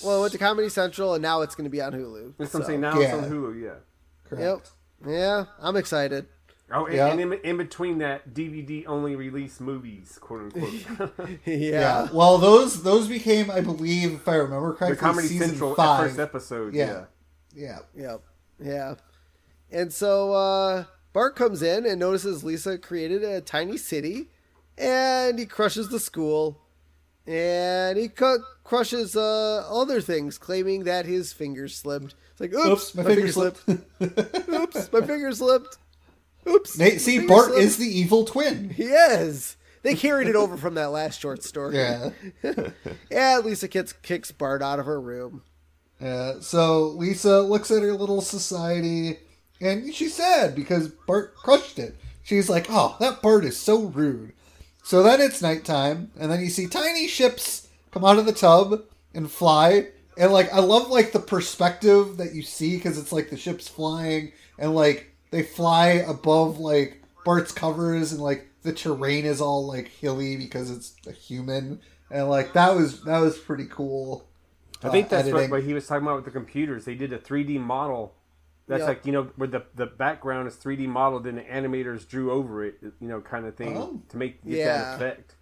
Well, 0.05 0.19
it 0.19 0.21
went 0.21 0.33
to 0.33 0.39
Comedy 0.39 0.69
Central, 0.69 1.15
and 1.15 1.23
now 1.23 1.41
it's 1.43 1.55
going 1.55 1.65
to 1.65 1.71
be 1.71 1.81
on 1.81 1.93
Hulu. 1.93 2.35
That's 2.39 2.53
what 2.55 2.61
I'm 2.61 2.67
saying. 2.67 2.81
Now 2.81 3.01
it's 3.01 3.13
on 3.13 3.25
Hulu. 3.25 3.61
Yeah. 3.63 3.71
correct. 4.29 4.43
Yep. 5.05 5.11
Yeah, 5.11 5.45
I'm 5.61 5.77
excited. 5.77 6.27
Oh, 6.71 6.87
and, 6.87 6.95
Yeah. 6.95 7.09
and 7.09 7.21
in, 7.21 7.33
in 7.35 7.57
between 7.57 7.99
that, 7.99 8.33
DVD 8.33 8.85
only 8.87 9.17
release 9.17 9.61
movies, 9.61 10.19
quote 10.21 10.55
unquote. 10.55 10.73
yeah. 11.47 11.55
Yeah. 11.57 12.09
Well, 12.13 12.39
those 12.39 12.83
those 12.83 13.07
became, 13.09 13.51
I 13.51 13.61
believe, 13.61 14.15
if 14.15 14.29
I 14.29 14.37
remember 14.37 14.73
correctly, 14.73 14.95
the 14.95 15.01
Comedy 15.01 15.29
season 15.29 15.49
Central 15.51 15.75
five. 15.75 16.09
first 16.09 16.19
episode. 16.19 16.75
Yeah. 16.75 17.05
Yeah. 17.55 17.79
Yeah. 17.95 18.03
Yep. 18.13 18.23
Yeah. 18.63 18.95
And 19.71 19.93
so 19.93 20.33
uh, 20.33 20.85
Bart 21.15 21.35
comes 21.37 21.63
in 21.63 21.87
and 21.87 21.99
notices 21.99 22.45
Lisa 22.45 22.77
created 22.77 23.23
a 23.25 23.41
tiny 23.41 23.79
city, 23.79 24.29
and 24.77 25.39
he 25.39 25.47
crushes 25.47 25.89
the 25.89 25.99
school, 26.01 26.61
and 27.27 27.97
he 27.97 28.09
cu- 28.09 28.43
crushes 28.65 29.17
uh, 29.17 29.65
other 29.71 30.01
things, 30.03 30.37
claiming 30.37 30.85
that 30.85 31.07
his 31.07 31.33
fingers 31.33 31.75
slipped. 31.77 32.15
It's 32.33 32.41
like, 32.41 32.53
oops, 32.53 32.67
Oops, 32.67 32.95
my, 32.97 33.05
finger 33.05 33.29
slipped. 33.33 33.63
oops, 33.69 34.93
my 34.93 35.01
finger 35.01 35.33
slipped. 35.33 35.79
Oops. 36.47 36.77
Nate, 36.79 37.01
see, 37.01 37.27
Bart 37.27 37.47
slipped. 37.47 37.61
is 37.63 37.77
the 37.79 37.87
evil 37.87 38.25
twin. 38.27 38.69
He 38.71 38.85
is. 38.85 39.57
They 39.83 39.95
carried 39.95 40.29
it 40.29 40.35
over 40.37 40.57
from 40.57 40.75
that 40.75 40.91
last 40.91 41.21
short 41.21 41.43
story. 41.43 41.77
Yeah. 41.77 42.11
Yeah, 43.11 43.39
Lisa 43.45 43.69
kicks, 43.69 43.93
kicks 43.93 44.33
Bart 44.33 44.63
out 44.63 44.79
of 44.81 44.87
her 44.87 45.01
room. 45.01 45.43
Yeah. 46.01 46.41
So 46.41 46.89
Lisa 46.89 47.41
looks 47.43 47.71
at 47.71 47.83
her 47.83 47.93
little 47.95 48.21
society, 48.21 49.19
and 49.61 49.95
she's 49.95 50.15
sad 50.15 50.55
because 50.55 50.89
Bart 50.89 51.35
crushed 51.37 51.79
it. 51.79 51.97
She's 52.23 52.49
like, 52.49 52.67
"Oh, 52.69 52.97
that 53.01 53.23
Bart 53.23 53.45
is 53.45 53.57
so 53.57 53.83
rude." 53.83 54.33
so 54.85 55.03
then 55.03 55.21
it's 55.21 55.41
nighttime, 55.41 56.11
and 56.19 56.31
then 56.31 56.41
you 56.41 56.51
see 56.51 56.67
tiny 56.67 57.09
ships 57.09 57.69
come 57.91 58.05
out 58.05 58.19
of 58.19 58.27
the 58.27 58.33
tub 58.33 58.83
and 59.15 59.31
fly. 59.31 59.89
And 60.17 60.33
like 60.33 60.53
I 60.53 60.61
love 60.61 60.91
like 60.91 61.13
the 61.13 61.21
perspective 61.21 62.19
that 62.19 62.35
you 62.35 62.43
see 62.43 62.77
because 62.77 62.99
it's 62.99 63.13
like 63.13 63.31
the 63.31 63.37
ship's 63.37 63.67
flying 63.67 64.33
and 64.59 64.75
like 64.75 65.13
they 65.31 65.43
fly 65.43 66.05
above 66.07 66.59
like 66.59 67.03
Bart's 67.25 67.51
covers 67.51 68.13
and 68.13 68.21
like 68.21 68.47
the 68.63 68.73
terrain 68.73 69.25
is 69.25 69.41
all 69.41 69.67
like 69.67 69.89
hilly 69.89 70.37
because 70.37 70.71
it's 70.71 70.95
a 71.07 71.13
human 71.13 71.81
and 72.11 72.29
like 72.29 72.53
that 72.53 72.77
was 72.77 73.03
that 73.05 73.19
was 73.19 73.39
pretty 73.39 73.67
cool. 73.67 74.29
I 74.83 74.91
think 74.91 75.07
uh, 75.07 75.11
that's 75.11 75.29
what, 75.29 75.35
editing. 75.37 75.51
what 75.51 75.63
he 75.65 75.73
was 75.73 75.87
talking 75.87 76.07
about 76.07 76.17
with 76.17 76.27
the 76.27 76.31
computers. 76.31 76.85
They 76.85 76.95
did 76.95 77.13
a 77.13 77.19
3D 77.19 77.59
model. 77.59 78.15
That's 78.67 78.81
Yeah. 78.81 78.87
like 78.87 79.05
you 79.07 79.13
know 79.13 79.25
where 79.37 79.49
the 79.49 79.63
the 79.75 79.87
background 79.87 80.49
is 80.49 80.55
3D 80.57 80.87
modeled 80.87 81.27
and 81.27 81.37
the 81.39 81.43
animators 81.43 82.07
drew 82.09 82.31
over 82.31 82.65
it, 82.65 82.77
you 82.83 83.09
know, 83.09 83.21
kind 83.21 83.47
of 83.47 83.57
thing 83.57 83.77
Oh. 83.77 84.01
to 84.09 84.17
make 84.17 84.43
get 84.45 84.59
Yeah. 84.59 84.67
that 84.79 84.95
effect. 84.97 85.35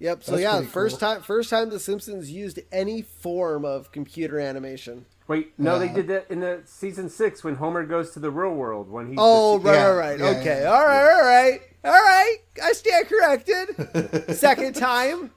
Yep. 0.00 0.24
So 0.24 0.32
That's 0.32 0.42
yeah, 0.42 0.60
first 0.62 0.98
cool. 0.98 1.08
time 1.14 1.22
first 1.22 1.50
time 1.50 1.70
the 1.70 1.78
Simpsons 1.78 2.30
used 2.30 2.58
any 2.72 3.00
form 3.02 3.64
of 3.64 3.92
computer 3.92 4.40
animation. 4.40 5.06
Wait, 5.26 5.52
no, 5.58 5.78
they 5.78 5.88
did 5.88 6.08
that 6.08 6.26
in 6.30 6.40
the 6.40 6.60
season 6.66 7.08
six 7.08 7.42
when 7.42 7.54
Homer 7.54 7.86
goes 7.86 8.10
to 8.10 8.18
the 8.20 8.30
real 8.30 8.50
world 8.54 8.90
when 8.90 9.06
he. 9.08 9.14
Oh, 9.16 9.58
the, 9.58 9.70
right, 9.70 9.74
yeah, 9.76 9.86
right, 9.86 9.96
right. 9.96 10.20
yeah, 10.20 10.40
okay. 10.40 10.60
yeah. 10.62 10.68
All 10.70 10.84
right, 10.84 11.12
all 11.14 11.22
right. 11.22 11.60
All 11.84 11.92
right. 11.92 12.36
I 12.62 12.72
stand 12.72 13.06
corrected. 13.08 14.36
Second 14.36 14.74
time. 14.74 15.30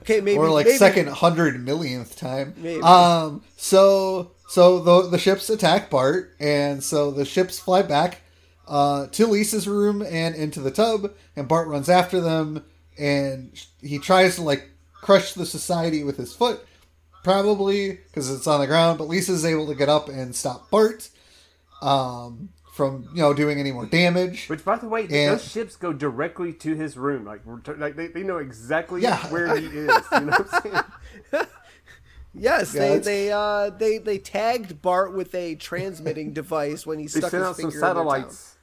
Okay, 0.02 0.22
maybe 0.22 0.38
or 0.38 0.50
like 0.50 0.66
maybe, 0.68 0.78
second 0.78 1.10
hundred 1.10 1.64
millionth 1.64 2.16
time. 2.18 2.54
Maybe. 2.58 2.82
Um. 2.82 3.44
So 3.58 4.32
so 4.48 4.80
the 4.80 5.10
the 5.10 5.18
ships 5.20 5.50
attack 5.50 5.90
Bart, 5.90 6.36
and 6.40 6.84
so 6.84 7.12
the 7.12 7.26
ships 7.26 7.60
fly 7.60 7.82
back 7.82 8.22
uh, 8.68 9.08
to 9.08 9.28
Lisa's 9.28 9.68
room 9.68 10.02
and 10.02 10.36
into 10.36 10.60
the 10.60 10.72
tub, 10.72 11.12
and 11.36 11.48
Bart 11.48 11.68
runs 11.68 11.90
after 11.90 12.20
them, 12.22 12.64
and 12.98 13.52
he 13.82 14.00
tries 14.00 14.36
to 14.36 14.42
like 14.44 14.70
crush 14.94 15.34
the 15.34 15.46
society 15.46 16.04
with 16.04 16.18
his 16.18 16.34
foot, 16.34 16.66
probably 17.24 17.92
because 18.08 18.30
it's 18.32 18.48
on 18.48 18.60
the 18.60 18.68
ground. 18.68 18.98
But 18.98 19.08
Lisa's 19.08 19.46
able 19.46 19.68
to 19.68 19.76
get 19.76 19.90
up 19.90 20.10
and 20.10 20.36
stop 20.36 20.70
Bart. 20.72 21.10
Um. 21.82 22.50
From 22.74 23.10
you 23.16 23.24
know 23.24 23.34
doing 23.34 23.60
any 23.60 23.72
more 23.72 23.88
damage. 23.88 24.48
Which, 24.50 24.64
by 24.64 24.76
the 24.78 24.88
way, 24.88 25.02
And- 25.06 25.12
those 25.40 25.52
ships 25.52 25.76
go 25.76 25.94
directly 25.94 26.54
to 26.54 26.76
his 26.76 26.96
room. 26.96 27.26
Like, 27.26 27.42
like 27.76 27.96
they, 27.96 28.06
they 28.06 28.22
know 28.22 28.38
exactly 28.38 29.02
Yeah. 29.02 29.18
where 29.32 29.58
he 29.58 29.66
is. 29.66 29.72
You 30.12 30.20
know 30.20 30.28
what 30.28 30.48
I'm 30.54 30.62
saying? 30.62 31.46
Yes, 32.40 32.74
Yeah, 32.74 32.80
they 32.82 32.88
it's- 32.90 33.06
they 33.06 33.32
uh 33.32 33.70
they 33.72 33.98
they 33.98 34.18
tagged 34.18 34.82
Bart 34.82 35.14
with 35.14 35.34
a 35.36 35.56
transmitting 35.56 36.34
device 36.34 36.86
when 36.86 37.00
he 37.00 37.06
They 37.06 37.20
stuck 37.20 37.32
sent 37.32 37.42
his 37.42 37.50
out 37.50 37.56
some 37.56 37.72
finger 37.72 37.78
in 37.78 37.82
their 37.82 37.94
town. 37.94 37.96
satellites. 38.06 38.56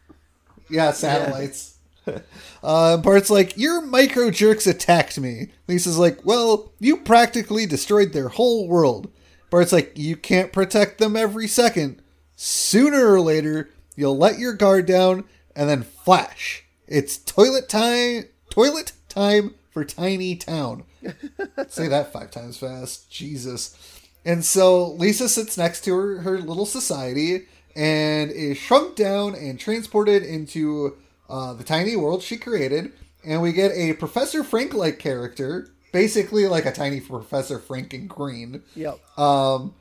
Yeah, 0.71 0.93
satellites. 0.93 1.71
uh, 2.63 2.97
Bart's 2.99 3.31
like, 3.31 3.57
Your 3.57 3.81
micro 3.83 4.31
jerks 4.31 4.67
attacked 4.67 5.19
me. 5.19 5.49
Lisa's 5.69 5.99
like, 5.99 6.25
Well, 6.25 6.73
you 6.79 6.99
practically 6.99 7.67
destroyed 7.67 8.13
their 8.13 8.29
whole 8.29 8.69
world. 8.69 9.11
Bart's 9.51 9.73
like, 9.73 9.93
You 9.97 10.17
can't 10.17 10.53
protect 10.53 10.99
them 10.99 11.17
every 11.17 11.47
second. 11.49 12.01
Sooner 12.37 13.13
or 13.13 13.21
later, 13.21 13.71
you'll 13.97 14.17
let 14.19 14.39
your 14.39 14.53
guard 14.53 14.87
down 14.87 15.25
and 15.57 15.69
then 15.69 15.83
flash. 15.83 16.65
It's 16.87 17.17
toilet 17.19 17.69
time. 17.69 18.25
Toilet 18.51 18.93
time 19.09 19.55
for 19.71 19.85
Tiny 19.85 20.37
Town. 20.37 20.85
Say 21.69 21.89
that 21.89 22.13
five 22.13 22.31
times 22.31 22.59
fast. 22.59 23.11
Jesus. 23.11 23.77
And 24.25 24.45
so 24.45 24.93
Lisa 24.93 25.29
sits 25.29 25.59
next 25.59 25.85
to 25.85 25.95
her, 25.95 26.19
her 26.23 26.39
little 26.39 26.67
society 26.67 27.47
and 27.77 28.31
is 28.31 28.57
shrunk 28.57 28.97
down 28.97 29.35
and 29.35 29.59
transported 29.59 30.23
into 30.23 30.97
uh, 31.29 31.53
the 31.55 31.65
tiny 31.65 31.97
world 31.97 32.23
she 32.23 32.37
created. 32.37 32.93
And 33.25 33.43
we 33.43 33.53
get 33.53 33.73
a 33.73 33.95
Professor 33.95 34.45
Frink 34.45 34.75
like 34.75 34.99
character, 34.99 35.69
basically 35.93 36.47
like 36.47 36.67
a 36.67 36.73
tiny 36.73 37.01
Professor 37.01 37.59
Frink 37.59 37.93
in 37.95 38.07
green. 38.07 38.63
Yep. 38.77 38.99
Um, 39.19 39.75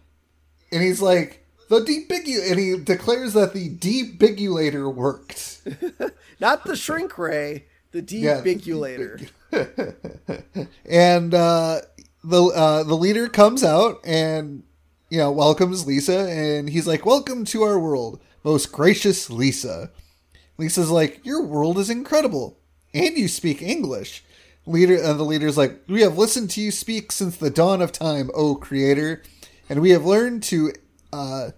and 0.72 0.82
he's 0.82 1.02
like, 1.02 1.46
the 1.70 1.80
debigu- 1.80 2.50
and 2.52 2.60
he 2.60 2.78
declares 2.78 3.34
that 3.34 3.54
the 3.54 3.70
debigulator 3.70 4.94
worked. 4.94 5.62
Not 6.40 6.66
the 6.66 6.76
shrink 6.76 7.18
ray, 7.18 7.66
the 7.92 8.02
Yeah, 8.02 8.42
debigulator. 8.42 9.30
and 10.86 11.34
uh, 11.34 11.82
the 12.24 12.44
uh, 12.44 12.84
the 12.84 12.96
leader 12.96 13.28
comes 13.28 13.64
out 13.64 14.00
and 14.04 14.64
you 15.10 15.18
know 15.18 15.32
welcomes 15.32 15.86
Lisa, 15.86 16.28
and 16.30 16.70
he's 16.70 16.88
like, 16.88 17.06
"Welcome 17.06 17.46
to 17.46 17.64
our 17.64 17.80
world, 17.80 18.20
most 18.44 18.72
gracious 18.72 19.30
Lisa." 19.30 19.92
Lisa's 20.58 20.90
like, 20.90 21.26
"Your 21.26 21.44
world 21.44 21.78
is 21.78 21.90
incredible, 21.90 22.58
and 22.94 23.18
you 23.18 23.28
speak 23.28 23.62
English." 23.62 24.24
Leader 24.66 24.96
and 24.96 25.20
the 25.20 25.26
leader's 25.26 25.58
like, 25.58 25.82
"We 25.88 26.02
have 26.02 26.18
listened 26.18 26.50
to 26.52 26.62
you 26.62 26.72
speak 26.72 27.12
since 27.12 27.36
the 27.38 27.50
dawn 27.50 27.82
of 27.82 27.92
time, 27.92 28.32
O 28.34 28.56
Creator, 28.56 29.22
and 29.70 29.82
we 29.82 29.92
have 29.92 30.06
learned 30.06 30.42
to 30.44 30.72
uh, 31.12 31.50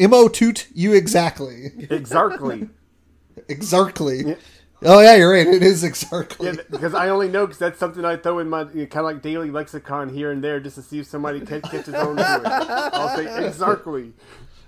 emotoot 0.00 0.66
you 0.74 0.94
exactly, 0.94 1.72
Exactly. 1.90 2.68
exactly." 3.48 4.36
Oh 4.82 5.00
yeah, 5.00 5.16
you're 5.16 5.32
right. 5.32 5.46
It 5.46 5.62
is 5.62 5.82
exactly. 5.82 6.46
Yeah, 6.46 6.54
because 6.70 6.94
I 6.94 7.08
only 7.08 7.28
know 7.28 7.46
because 7.46 7.58
that's 7.58 7.78
something 7.78 8.04
I 8.04 8.16
throw 8.16 8.38
in 8.38 8.48
my 8.48 8.62
you 8.72 8.82
know, 8.82 8.86
kind 8.86 9.06
of 9.06 9.12
like 9.12 9.22
daily 9.22 9.50
lexicon 9.50 10.08
here 10.08 10.30
and 10.30 10.42
there 10.42 10.60
just 10.60 10.76
to 10.76 10.82
see 10.82 11.00
if 11.00 11.06
somebody 11.06 11.40
catch, 11.40 11.64
catches 11.64 11.94
on 11.94 12.16
to 12.16 12.22
it. 12.22 12.46
I'll 12.46 13.16
say 13.16 13.46
exactly. 13.46 14.12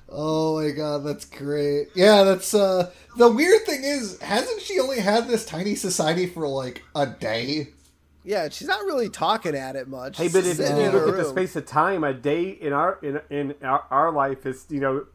Oh 0.08 0.60
my 0.60 0.70
god, 0.70 1.04
that's 1.04 1.24
great. 1.24 1.88
Yeah, 1.94 2.24
that's 2.24 2.54
uh 2.54 2.90
the 3.16 3.30
weird 3.30 3.64
thing 3.64 3.84
is, 3.84 4.18
hasn't 4.20 4.60
she 4.60 4.80
only 4.80 4.98
had 4.98 5.28
this 5.28 5.46
tiny 5.46 5.76
society 5.76 6.26
for 6.26 6.48
like 6.48 6.82
a 6.96 7.06
day? 7.06 7.68
Yeah, 8.24 8.48
she's 8.48 8.68
not 8.68 8.84
really 8.84 9.08
talking 9.08 9.54
at 9.54 9.76
it 9.76 9.88
much. 9.88 10.18
Hey, 10.18 10.28
but 10.28 10.44
if, 10.44 10.58
if 10.58 10.68
you 10.68 10.90
look 10.90 11.08
her 11.08 11.18
at 11.18 11.24
the 11.24 11.30
space 11.30 11.56
of 11.56 11.64
time, 11.66 12.04
a 12.04 12.12
day 12.12 12.50
in 12.50 12.72
our 12.72 12.98
in 13.02 13.20
in 13.30 13.54
our, 13.62 13.84
our 13.90 14.12
life 14.12 14.44
is 14.44 14.66
you 14.68 14.80
know 14.80 15.06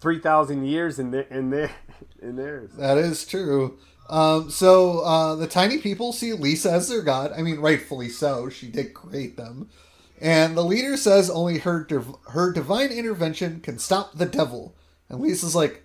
three 0.00 0.18
thousand 0.18 0.64
years 0.64 0.98
in 0.98 1.10
the, 1.10 1.32
in 1.32 1.50
there 1.50 1.70
in 2.22 2.36
theirs. 2.36 2.70
That 2.78 2.96
is 2.96 3.26
true. 3.26 3.78
Um 4.08 4.50
so 4.50 5.00
uh 5.00 5.34
the 5.34 5.46
tiny 5.46 5.78
people 5.78 6.12
see 6.12 6.32
Lisa 6.32 6.70
as 6.70 6.88
their 6.88 7.02
god. 7.02 7.32
I 7.36 7.42
mean, 7.42 7.60
rightfully 7.60 8.08
so. 8.08 8.48
She 8.48 8.68
did 8.68 8.94
create 8.94 9.36
them. 9.36 9.68
And 10.20 10.56
the 10.56 10.64
leader 10.64 10.96
says 10.96 11.30
only 11.30 11.58
her 11.58 11.84
div- 11.84 12.14
her 12.30 12.52
divine 12.52 12.90
intervention 12.90 13.60
can 13.60 13.78
stop 13.78 14.16
the 14.16 14.26
devil. 14.26 14.74
And 15.08 15.20
Lisa's 15.20 15.54
like, 15.54 15.82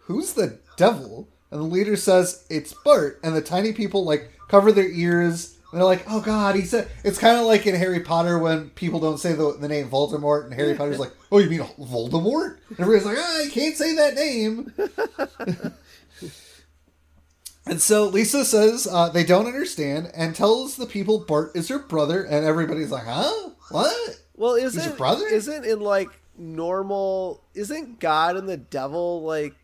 "Who's 0.00 0.34
the 0.34 0.58
devil?" 0.76 1.28
And 1.50 1.60
the 1.60 1.64
leader 1.64 1.96
says, 1.96 2.44
"It's 2.50 2.72
Bart." 2.72 3.18
And 3.22 3.34
the 3.34 3.40
tiny 3.40 3.72
people 3.72 4.04
like 4.04 4.30
cover 4.48 4.70
their 4.72 4.88
ears. 4.88 5.56
And 5.72 5.80
they're 5.80 5.86
like, 5.86 6.04
"Oh 6.08 6.20
God!" 6.20 6.56
He 6.56 6.62
said 6.62 6.88
it's 7.04 7.18
kind 7.18 7.38
of 7.38 7.46
like 7.46 7.66
in 7.66 7.74
Harry 7.74 8.00
Potter 8.00 8.38
when 8.38 8.70
people 8.70 9.00
don't 9.00 9.18
say 9.18 9.32
the, 9.32 9.56
the 9.56 9.68
name 9.68 9.88
Voldemort, 9.88 10.44
and 10.44 10.54
Harry 10.54 10.74
Potter's 10.74 10.98
like, 10.98 11.12
"Oh, 11.32 11.38
you 11.38 11.48
mean 11.48 11.60
Voldemort?" 11.60 12.58
And 12.70 12.80
everybody's 12.80 13.06
like, 13.06 13.18
"Ah, 13.18 13.40
you 13.40 13.50
can't 13.50 13.76
say 13.76 13.94
that 13.94 14.14
name." 14.14 14.72
And 17.70 17.80
so 17.80 18.06
Lisa 18.06 18.44
says 18.44 18.88
uh, 18.90 19.10
they 19.10 19.22
don't 19.22 19.46
understand 19.46 20.10
and 20.12 20.34
tells 20.34 20.76
the 20.76 20.86
people 20.86 21.20
Bart 21.20 21.52
is 21.54 21.68
her 21.68 21.78
brother, 21.78 22.24
and 22.24 22.44
everybody's 22.44 22.90
like, 22.90 23.04
"Huh? 23.06 23.50
What?" 23.70 24.20
well, 24.34 24.58
your 24.58 24.66
isn't 24.66 24.98
brother? 24.98 25.26
isn't 25.26 25.64
in 25.64 25.78
like 25.80 26.08
normal? 26.36 27.44
Isn't 27.54 28.00
God 28.00 28.36
and 28.36 28.48
the 28.48 28.56
devil 28.56 29.22
like 29.22 29.54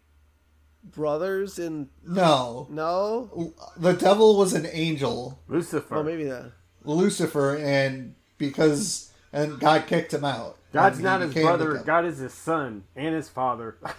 brothers? 0.84 1.58
In 1.58 1.88
No, 2.06 2.68
no, 2.70 3.54
the 3.76 3.94
devil 3.94 4.38
was 4.38 4.52
an 4.52 4.68
angel, 4.70 5.40
Lucifer. 5.48 5.96
well 5.96 6.04
maybe 6.04 6.24
that. 6.24 6.52
Lucifer, 6.84 7.56
and 7.56 8.14
because 8.38 9.10
and 9.36 9.60
God 9.60 9.86
kicked 9.86 10.12
him 10.14 10.24
out. 10.24 10.56
God's 10.72 10.98
not 11.00 11.20
his 11.20 11.32
brother. 11.34 11.76
God 11.78 12.04
is 12.04 12.18
his 12.18 12.34
son 12.34 12.84
and 12.96 13.14
his 13.14 13.28
father. 13.28 13.76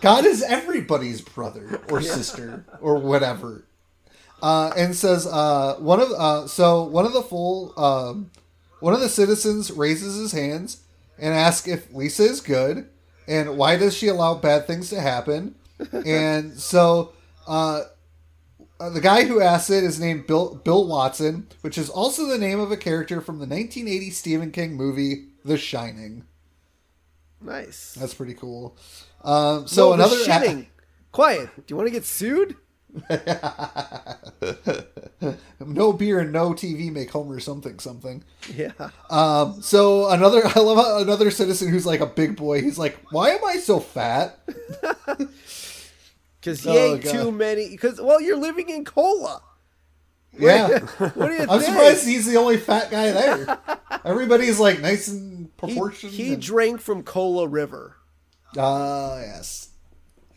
God 0.00 0.26
is 0.26 0.42
everybody's 0.42 1.20
brother 1.20 1.80
or 1.90 2.02
sister 2.02 2.64
or 2.80 2.98
whatever. 2.98 3.64
Uh, 4.42 4.72
and 4.76 4.94
says 4.94 5.26
uh, 5.26 5.76
one 5.78 6.00
of 6.00 6.10
uh, 6.12 6.46
so 6.46 6.84
one 6.84 7.04
of 7.06 7.12
the 7.12 7.22
full 7.22 7.72
um, 7.78 8.30
one 8.80 8.94
of 8.94 9.00
the 9.00 9.08
citizens 9.08 9.70
raises 9.70 10.16
his 10.16 10.32
hands 10.32 10.82
and 11.18 11.34
asks 11.34 11.66
if 11.66 11.92
Lisa 11.92 12.24
is 12.24 12.40
good 12.40 12.88
and 13.26 13.56
why 13.56 13.76
does 13.76 13.96
she 13.96 14.06
allow 14.08 14.34
bad 14.34 14.66
things 14.66 14.90
to 14.90 15.00
happen. 15.00 15.54
and 16.06 16.58
so 16.58 17.12
uh, 18.80 18.90
the 18.90 19.00
guy 19.00 19.24
who 19.24 19.40
asked 19.40 19.70
it 19.70 19.84
is 19.84 19.98
named 20.00 20.26
Bill 20.26 20.54
Bill 20.54 20.86
Watson, 20.86 21.48
which 21.62 21.76
is 21.78 21.88
also 21.90 22.26
the 22.26 22.38
name 22.38 22.60
of 22.60 22.70
a 22.70 22.76
character 22.76 23.20
from 23.20 23.36
the 23.36 23.46
1980 23.46 24.10
Stephen 24.10 24.50
King 24.50 24.74
movie 24.74 25.28
The 25.44 25.58
Shining. 25.58 26.24
Nice. 27.40 27.94
That's 27.98 28.14
pretty 28.14 28.34
cool. 28.34 28.76
Um, 29.22 29.66
so 29.66 29.88
No, 29.88 29.94
another 29.94 30.16
shitting. 30.16 30.66
Quiet. 31.12 31.50
Do 31.56 31.62
you 31.68 31.76
want 31.76 31.88
to 31.88 31.92
get 31.92 32.04
sued? 32.04 32.56
no 35.60 35.92
beer 35.92 36.20
and 36.20 36.32
no 36.32 36.52
TV 36.52 36.90
make 36.90 37.10
Homer 37.10 37.38
something 37.38 37.78
something. 37.78 38.24
Yeah. 38.54 38.72
Um, 39.10 39.60
so 39.60 40.08
another, 40.10 40.42
I 40.54 40.60
love 40.60 41.02
another 41.02 41.30
citizen 41.30 41.68
who's 41.68 41.86
like 41.86 42.00
a 42.00 42.06
big 42.06 42.36
boy. 42.36 42.62
He's 42.62 42.78
like, 42.78 42.98
"Why 43.10 43.30
am 43.30 43.44
I 43.44 43.56
so 43.56 43.78
fat?" 43.78 44.38
because 46.40 46.62
he 46.62 46.70
Oh, 46.70 46.94
ate 46.94 47.02
God. 47.04 47.12
too 47.12 47.32
many. 47.32 47.68
Because 47.70 48.00
well, 48.00 48.20
you're 48.20 48.36
living 48.36 48.68
in 48.68 48.84
cola. 48.84 49.42
Yeah. 50.38 50.78
What 50.78 51.14
do 51.16 51.32
you 51.32 51.38
think? 51.38 51.50
I'm 51.50 51.60
surprised 51.60 52.06
he's 52.06 52.26
the 52.26 52.36
only 52.36 52.56
fat 52.58 52.90
guy 52.90 53.10
there. 53.10 53.58
Everybody's 54.04 54.60
like 54.60 54.80
nice 54.80 55.08
and 55.08 55.46
He, 55.46 55.50
proportioned. 55.56 56.12
he 56.12 56.34
and- 56.34 56.42
drank 56.42 56.80
from 56.80 57.02
Cola 57.02 57.46
River. 57.48 57.96
Ah, 58.56 59.18
yes. 59.20 59.70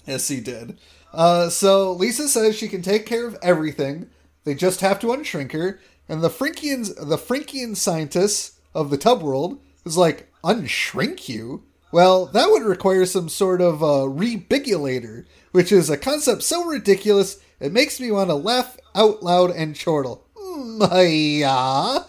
Yes, 0.05 0.27
he 0.27 0.39
did. 0.41 0.77
Uh, 1.13 1.49
so 1.49 1.91
Lisa 1.93 2.27
says 2.27 2.55
she 2.57 2.67
can 2.67 2.81
take 2.81 3.05
care 3.05 3.27
of 3.27 3.37
everything. 3.41 4.09
They 4.43 4.55
just 4.55 4.81
have 4.81 4.99
to 5.01 5.07
unshrink 5.07 5.51
her. 5.51 5.79
And 6.09 6.21
the 6.23 6.29
Frinkians, 6.29 6.95
the 6.95 7.17
Frinkian 7.17 7.75
scientists 7.77 8.59
of 8.73 8.89
the 8.89 8.97
tub 8.97 9.21
world 9.21 9.61
is 9.85 9.97
like, 9.97 10.29
unshrink 10.43 11.29
you? 11.29 11.63
Well, 11.91 12.25
that 12.27 12.49
would 12.49 12.63
require 12.63 13.05
some 13.05 13.29
sort 13.29 13.61
of 13.61 13.83
uh, 13.83 14.07
rebigulator, 14.07 15.25
which 15.51 15.71
is 15.71 15.89
a 15.89 15.97
concept 15.97 16.43
so 16.43 16.65
ridiculous 16.65 17.39
it 17.61 17.71
makes 17.71 17.99
me 17.99 18.11
want 18.11 18.31
to 18.31 18.35
laugh 18.35 18.77
out 18.95 19.21
loud 19.21 19.51
and 19.51 19.79
chortle. 19.79 20.25
Mm, 20.35 21.39
yeah. 21.39 22.03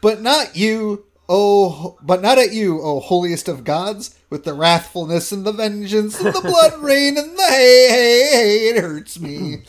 But 0.00 0.20
not 0.20 0.56
you, 0.56 1.06
oh, 1.28 1.96
but 2.02 2.20
not 2.20 2.36
at 2.36 2.52
you, 2.52 2.80
oh 2.82 2.98
holiest 2.98 3.48
of 3.48 3.62
gods, 3.62 4.18
with 4.28 4.42
the 4.42 4.54
wrathfulness 4.54 5.32
and 5.32 5.44
the 5.44 5.52
vengeance 5.52 6.20
and 6.20 6.34
the 6.34 6.40
blood 6.40 6.78
rain 6.82 7.16
and 7.16 7.38
the 7.38 7.42
hey, 7.42 7.88
hey, 7.88 8.28
hey, 8.32 8.68
it 8.70 8.82
hurts 8.82 9.20
me. 9.20 9.62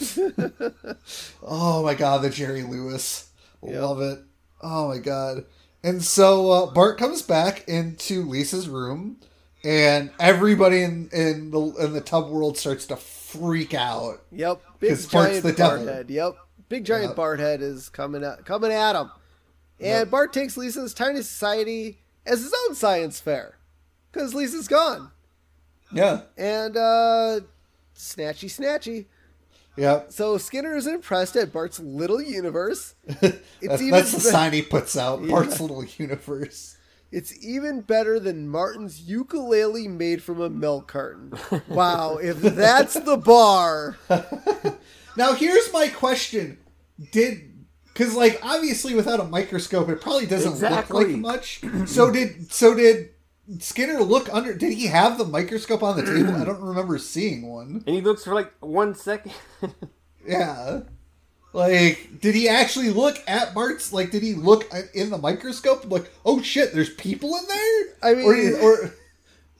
oh 1.43 1.83
my 1.83 1.93
god, 1.93 2.23
the 2.23 2.31
Jerry 2.31 2.63
Lewis. 2.63 3.29
Love 3.61 4.01
it. 4.01 4.19
Oh 4.61 4.87
my 4.87 4.97
god. 4.97 5.45
And 5.83 6.03
so 6.03 6.51
uh, 6.51 6.71
Bart 6.71 6.97
comes 6.97 7.21
back 7.21 7.67
into 7.67 8.23
Lisa's 8.23 8.67
room, 8.67 9.17
and 9.63 10.11
everybody 10.19 10.81
in, 10.83 11.09
in 11.11 11.51
the 11.51 11.61
in 11.79 11.93
the 11.93 12.01
tub 12.01 12.29
world 12.29 12.57
starts 12.57 12.85
to 12.87 12.95
freak 12.95 13.73
out. 13.73 14.21
Yep, 14.31 14.61
big 14.79 14.97
giant 15.09 15.43
the 15.43 15.53
Bart 15.53 15.57
devil. 15.57 15.85
head. 15.87 16.09
Yep, 16.09 16.35
big 16.69 16.85
giant 16.85 17.09
Yep. 17.09 17.15
Bart 17.15 17.39
head 17.39 17.61
is 17.61 17.89
coming 17.89 18.23
at 18.23 18.45
coming 18.45 18.71
at 18.71 18.95
him, 18.95 19.11
and 19.79 20.09
Bart 20.09 20.33
takes 20.33 20.57
Lisa's 20.57 20.93
tiny 20.93 21.21
society 21.21 21.99
as 22.25 22.41
his 22.41 22.53
own 22.67 22.75
science 22.75 23.19
fair 23.19 23.57
because 24.11 24.33
Lisa's 24.33 24.67
gone, 24.67 25.11
Yeah. 25.91 26.21
and 26.37 26.75
uh, 26.77 27.39
snatchy 27.95 28.45
snatchy. 28.49 29.05
Yep. 29.77 30.11
So 30.11 30.37
Skinner 30.37 30.75
is 30.75 30.87
impressed 30.87 31.37
at 31.37 31.53
Bart's 31.53 31.79
little 31.79 32.21
universe. 32.21 32.95
It's 33.61 33.67
That's, 33.67 33.81
even 33.81 33.91
that's 33.91 34.11
the 34.11 34.19
sign 34.19 34.51
he 34.53 34.61
puts 34.61 34.97
out. 34.97 35.25
Bart's 35.29 35.59
little 35.61 35.85
universe. 35.85 36.75
It's 37.11 37.33
even 37.43 37.81
better 37.81 38.19
than 38.19 38.47
Martin's 38.47 39.01
ukulele 39.01 39.87
made 39.87 40.21
from 40.21 40.39
a 40.39 40.49
milk 40.49 40.87
carton. 40.87 41.33
Wow, 41.67 42.17
if 42.17 42.39
that's 42.41 42.93
the 42.93 43.17
bar. 43.17 43.97
Now 45.17 45.33
here's 45.33 45.73
my 45.73 45.87
question: 45.89 46.59
Did 47.11 47.65
because 47.87 48.15
like 48.15 48.39
obviously 48.43 48.95
without 48.95 49.19
a 49.19 49.25
microscope 49.25 49.89
it 49.89 49.99
probably 49.99 50.27
doesn't 50.27 50.51
Exactly. 50.53 50.97
look 50.99 51.07
like 51.09 51.17
much. 51.17 51.61
So 51.87 52.09
did 52.11 52.51
so 52.53 52.73
did 52.73 53.09
Skinner 53.57 53.99
look 54.01 54.31
under? 54.33 54.53
Did 54.53 54.71
he 54.71 54.85
have 54.87 55.17
the 55.17 55.25
microscope 55.25 55.83
on 55.83 55.97
the 55.97 56.03
table? 56.05 56.35
I 56.35 56.45
don't 56.45 56.61
remember 56.61 56.97
seeing 56.99 57.49
one. 57.49 57.83
And 57.85 57.95
he 57.95 58.01
looks 58.01 58.23
for 58.23 58.33
like 58.33 58.53
one 58.61 58.93
second. 58.95 59.33
Yeah. 60.27 60.81
Like, 61.53 62.19
did 62.21 62.35
he 62.35 62.47
actually 62.47 62.89
look 62.91 63.17
at 63.27 63.53
Bart's? 63.55 63.91
Like, 63.91 64.11
did 64.11 64.21
he 64.23 64.35
look 64.35 64.71
in 64.93 65.09
the 65.09 65.17
microscope? 65.17 65.89
Like, 65.89 66.09
oh 66.25 66.41
shit, 66.41 66.73
there's 66.73 66.93
people 66.93 67.35
in 67.35 67.43
there. 67.47 67.85
I 68.03 68.13
mean- 68.15 68.25
or, 68.25 68.35
did- 68.35 68.61
or, 68.61 68.93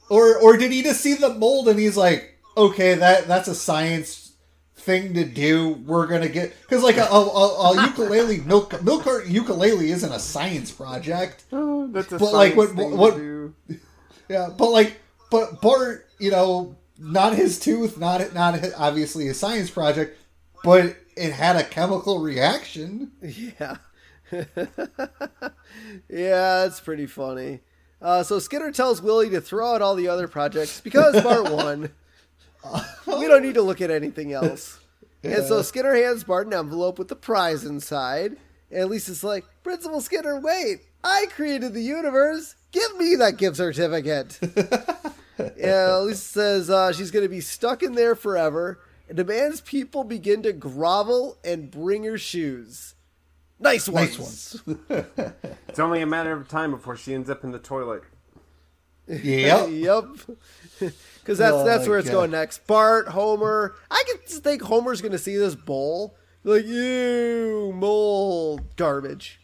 or, 0.08 0.38
or 0.38 0.56
did 0.56 0.70
he 0.72 0.82
just 0.82 1.00
see 1.00 1.14
the 1.14 1.34
mold 1.34 1.68
and 1.68 1.78
he's 1.78 1.96
like, 1.96 2.38
okay, 2.56 2.94
that 2.94 3.26
that's 3.28 3.48
a 3.48 3.54
science 3.54 4.32
thing 4.76 5.14
to 5.14 5.24
do. 5.24 5.70
We're 5.84 6.06
gonna 6.06 6.28
get 6.28 6.54
because 6.62 6.82
like 6.82 6.96
a, 6.96 7.02
a, 7.04 7.20
a, 7.20 7.72
a 7.72 7.86
ukulele 7.86 8.40
milk 8.46 8.82
milk 8.82 9.04
carton 9.04 9.30
ukulele 9.32 9.90
isn't 9.90 10.12
a 10.12 10.18
science 10.18 10.70
project. 10.70 11.44
Oh, 11.52 11.86
that's 11.88 12.12
a 12.12 12.18
But, 12.18 12.32
like, 12.32 12.56
what- 12.56 12.70
thing 12.70 12.90
to 12.90 12.96
what- 12.96 13.16
do. 13.16 13.54
Yeah, 14.28 14.48
but 14.56 14.70
like, 14.70 14.96
but 15.32 15.60
Bart, 15.60 16.06
you 16.20 16.30
know, 16.30 16.76
not 17.00 17.34
his 17.34 17.58
tooth, 17.58 17.98
not 17.98 18.32
not 18.32 18.60
his, 18.60 18.72
obviously 18.76 19.26
a 19.26 19.34
science 19.34 19.70
project, 19.70 20.16
but 20.62 20.96
it 21.16 21.32
had 21.32 21.56
a 21.56 21.64
chemical 21.64 22.20
reaction. 22.20 23.12
Yeah. 23.22 23.76
yeah, 24.32 24.46
that's 26.08 26.80
pretty 26.80 27.06
funny. 27.06 27.60
Uh, 28.00 28.22
so 28.22 28.38
Skinner 28.38 28.72
tells 28.72 29.02
Willie 29.02 29.30
to 29.30 29.40
throw 29.40 29.74
out 29.74 29.82
all 29.82 29.94
the 29.94 30.08
other 30.08 30.28
projects 30.28 30.80
because 30.80 31.22
Bart 31.22 31.50
won. 31.50 31.90
we 33.06 33.26
don't 33.26 33.42
need 33.42 33.54
to 33.54 33.62
look 33.62 33.80
at 33.80 33.90
anything 33.90 34.32
else. 34.32 34.78
And 35.22 35.44
so 35.44 35.60
Skinner 35.62 35.94
hands 35.94 36.24
Bart 36.24 36.46
an 36.46 36.54
envelope 36.54 36.98
with 36.98 37.08
the 37.08 37.16
prize 37.16 37.64
inside. 37.64 38.36
And 38.70 38.88
Lisa's 38.88 39.24
like, 39.24 39.44
Principal 39.62 40.00
Skinner, 40.00 40.38
wait! 40.38 40.82
I 41.02 41.26
created 41.30 41.74
the 41.74 41.82
universe! 41.82 42.54
Give 42.72 42.96
me 42.96 43.16
that 43.16 43.36
gift 43.36 43.56
certificate! 43.56 44.38
yeah, 45.56 45.98
Lisa 45.98 46.16
says 46.16 46.70
uh, 46.70 46.92
she's 46.92 47.10
going 47.10 47.24
to 47.24 47.28
be 47.28 47.40
stuck 47.40 47.82
in 47.82 47.94
there 47.94 48.14
forever 48.14 48.78
and 49.10 49.16
demands 49.16 49.60
people 49.60 50.04
begin 50.04 50.40
to 50.44 50.52
grovel 50.52 51.36
and 51.44 51.68
bring 51.68 52.04
her 52.04 52.16
shoes. 52.16 52.94
Nice 53.58 53.88
ones. 53.88 54.56
Nice 54.64 54.64
ones. 54.66 55.02
It's 55.68 55.78
only 55.80 56.00
a 56.00 56.06
matter 56.06 56.32
of 56.32 56.48
time 56.48 56.70
before 56.70 56.96
she 56.96 57.12
ends 57.12 57.28
up 57.28 57.42
in 57.44 57.50
the 57.50 57.58
toilet. 57.58 58.02
Yep. 59.08 59.68
yep. 59.70 60.04
Because 61.20 61.38
that's 61.38 61.52
Oh 61.54 61.64
that's 61.64 61.84
my 61.84 61.90
where 61.90 61.98
it's 61.98 62.08
oh 62.08 62.12
God. 62.12 62.18
going 62.18 62.30
next. 62.30 62.66
Bart, 62.66 63.08
Homer. 63.08 63.74
I 63.90 64.02
can 64.06 64.16
just 64.26 64.42
think 64.42 64.62
Homer's 64.62 65.02
going 65.02 65.12
to 65.12 65.18
see 65.18 65.36
this 65.36 65.54
bowl, 65.54 66.16
like, 66.44 66.64
ew, 66.64 67.72
mold, 67.74 68.74
garbage. 68.76 69.38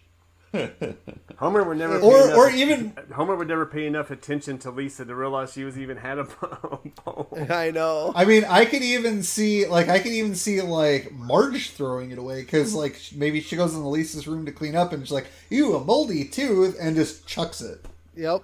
Homer 1.38 1.62
would 1.64 1.78
never 1.78 1.98
pay 2.00 2.06
Or 2.06 2.24
enough, 2.24 2.36
or 2.36 2.50
even 2.50 2.96
Homer 3.12 3.36
would 3.36 3.48
never 3.48 3.66
pay 3.66 3.86
enough 3.86 4.10
attention 4.10 4.58
to 4.58 4.70
Lisa 4.70 5.04
to 5.04 5.14
realize 5.14 5.52
she 5.52 5.64
was 5.64 5.78
even 5.78 5.96
had 5.98 6.18
a 6.18 6.24
bowl. 7.04 7.28
I 7.50 7.70
know. 7.70 8.12
I 8.14 8.24
mean, 8.24 8.44
I 8.44 8.64
could 8.64 8.82
even 8.82 9.22
see 9.22 9.66
like 9.66 9.88
I 9.88 9.98
could 9.98 10.12
even 10.12 10.34
see 10.34 10.60
like 10.62 11.12
Marge 11.12 11.70
throwing 11.70 12.10
it 12.10 12.18
away 12.18 12.40
because 12.42 12.74
like 12.74 13.00
maybe 13.14 13.40
she 13.40 13.56
goes 13.56 13.74
in 13.74 13.84
Lisa's 13.84 14.26
room 14.26 14.46
to 14.46 14.52
clean 14.52 14.74
up 14.74 14.92
and 14.92 15.02
she's 15.02 15.12
like, 15.12 15.26
"Ew, 15.50 15.76
a 15.76 15.84
moldy 15.84 16.24
tooth," 16.24 16.76
and 16.80 16.96
just 16.96 17.26
chucks 17.26 17.60
it. 17.60 17.84
Yep. 18.14 18.42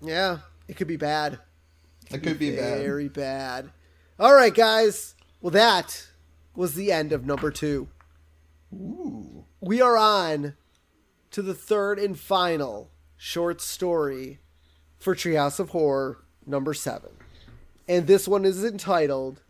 Yeah, 0.00 0.38
it 0.68 0.76
could 0.76 0.88
be 0.88 0.96
bad. 0.96 1.38
It 2.10 2.22
could 2.22 2.38
be 2.38 2.54
bad. 2.56 2.80
Very 2.80 3.08
bad. 3.08 3.70
All 4.18 4.34
right, 4.34 4.54
guys. 4.54 5.14
Well, 5.40 5.50
that 5.50 6.08
was 6.54 6.74
the 6.74 6.90
end 6.90 7.12
of 7.12 7.26
number 7.26 7.50
two. 7.50 7.88
Ooh. 8.72 9.44
We 9.60 9.80
are 9.80 9.96
on 9.96 10.56
to 11.30 11.42
the 11.42 11.54
third 11.54 11.98
and 11.98 12.18
final 12.18 12.90
short 13.16 13.60
story 13.60 14.38
for 14.98 15.14
Treehouse 15.14 15.58
of 15.60 15.70
Horror 15.70 16.18
number 16.46 16.74
seven. 16.74 17.10
And 17.88 18.06
this 18.06 18.26
one 18.28 18.44
is 18.44 18.64
entitled 18.64 19.40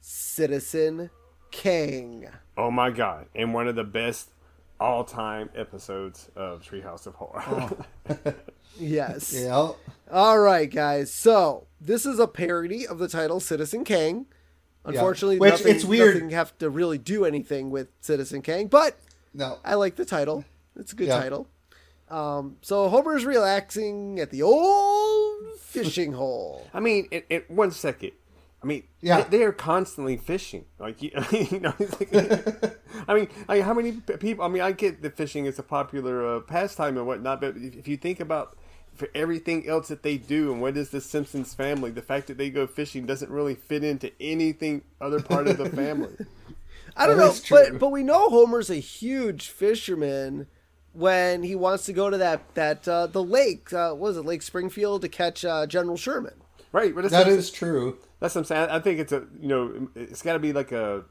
Citizen 0.00 1.10
Kang. 1.50 2.28
oh 2.56 2.70
my 2.70 2.90
god! 2.90 3.26
And 3.34 3.54
one 3.54 3.68
of 3.68 3.74
the 3.76 3.84
best 3.84 4.30
all-time 4.80 5.48
episodes 5.54 6.28
of 6.36 6.62
Treehouse 6.62 7.06
of 7.06 7.14
Horror. 7.14 7.70
Oh. 8.08 8.34
Yes. 8.76 9.32
Yeah. 9.32 9.70
All 10.10 10.38
right, 10.40 10.68
guys. 10.68 11.12
So 11.12 11.68
this 11.80 12.04
is 12.04 12.18
a 12.18 12.26
parody 12.26 12.84
of 12.84 12.98
the 12.98 13.06
title 13.06 13.38
Citizen 13.38 13.84
Kane. 13.84 14.26
Unfortunately, 14.84 15.38
Which, 15.38 15.52
nothing, 15.52 15.76
it's 15.76 15.84
weird. 15.84 16.14
nothing 16.14 16.30
have 16.30 16.58
to 16.58 16.68
really 16.68 16.98
do 16.98 17.24
anything 17.24 17.70
with 17.70 17.86
Citizen 18.00 18.42
Kane, 18.42 18.66
but 18.66 18.98
No. 19.32 19.58
I 19.64 19.74
like 19.74 19.94
the 19.94 20.04
title. 20.04 20.44
It's 20.78 20.92
a 20.92 20.96
good 20.96 21.08
Yeah. 21.08 21.20
title. 21.20 21.48
Um, 22.10 22.56
so 22.60 22.88
Homer's 22.88 23.24
relaxing 23.24 24.20
at 24.20 24.30
the 24.30 24.42
old 24.42 25.58
fishing 25.58 26.12
hole. 26.20 26.66
I 26.74 26.80
mean, 26.80 27.08
in, 27.10 27.22
in 27.30 27.42
one 27.48 27.70
second. 27.70 28.12
I 28.62 28.66
mean, 28.66 28.84
Yeah. 29.00 29.22
they, 29.22 29.38
they 29.38 29.44
are 29.44 29.52
constantly 29.52 30.16
fishing. 30.16 30.64
Like 30.78 31.02
you, 31.02 31.10
you 31.32 31.60
know, 31.60 31.74
it's 31.78 32.00
like, 32.00 32.78
I 33.08 33.14
mean, 33.14 33.28
like 33.48 33.62
how 33.62 33.74
many 33.74 33.92
people? 33.92 34.44
I 34.44 34.48
mean, 34.48 34.62
I 34.62 34.72
get 34.72 35.02
that 35.02 35.16
fishing 35.16 35.46
is 35.46 35.58
a 35.58 35.62
popular 35.62 36.36
uh, 36.36 36.40
pastime 36.40 36.96
and 36.96 37.06
whatnot, 37.06 37.40
but 37.40 37.56
if, 37.56 37.74
if 37.76 37.88
you 37.88 37.96
think 37.96 38.20
about 38.20 38.56
for 38.94 39.08
everything 39.14 39.68
else 39.68 39.88
that 39.88 40.02
they 40.04 40.16
do 40.16 40.52
and 40.52 40.62
what 40.62 40.76
is 40.76 40.90
the 40.90 41.00
Simpsons 41.00 41.52
family, 41.52 41.90
the 41.90 42.00
fact 42.02 42.28
that 42.28 42.38
they 42.38 42.48
go 42.48 42.66
fishing 42.66 43.06
doesn't 43.06 43.30
really 43.30 43.54
fit 43.54 43.82
into 43.82 44.12
anything 44.20 44.82
other 45.00 45.20
part 45.20 45.46
of 45.48 45.56
the 45.58 45.68
family. 45.82 46.14
I 46.96 47.06
don't 47.06 47.16
That 47.18 47.24
know, 47.50 47.56
but 47.72 47.78
but 47.80 47.88
we 47.90 48.02
know 48.02 48.28
Homer's 48.30 48.70
a 48.70 48.76
huge 48.76 49.48
fisherman 49.48 50.46
when 50.94 51.42
he 51.42 51.54
wants 51.54 51.84
to 51.86 51.92
go 51.92 52.08
to 52.10 52.16
that 52.18 52.54
that 52.54 52.88
uh, 52.88 53.06
the 53.06 53.22
lake. 53.22 53.72
Uh, 53.72 53.90
what 53.90 53.98
was 54.08 54.16
it 54.16 54.24
Lake 54.24 54.42
Springfield 54.42 55.02
to 55.02 55.08
catch 55.08 55.44
uh, 55.44 55.66
General 55.66 55.96
Sherman? 55.96 56.34
right? 56.72 56.92
But 56.94 57.02
that's 57.02 57.12
That 57.12 57.26
what- 57.26 57.36
is 57.38 57.50
true. 57.50 57.98
That's 58.20 58.34
what 58.34 58.40
I'm 58.42 58.44
saying. 58.46 58.70
I 58.70 58.80
think 58.80 58.98
it's 59.00 59.12
a 59.12 59.26
you 59.38 59.48
know 59.48 59.88
it's 59.94 60.22
got 60.22 60.32
to 60.32 60.38
be 60.38 60.52
like 60.52 60.72
a 60.72 61.04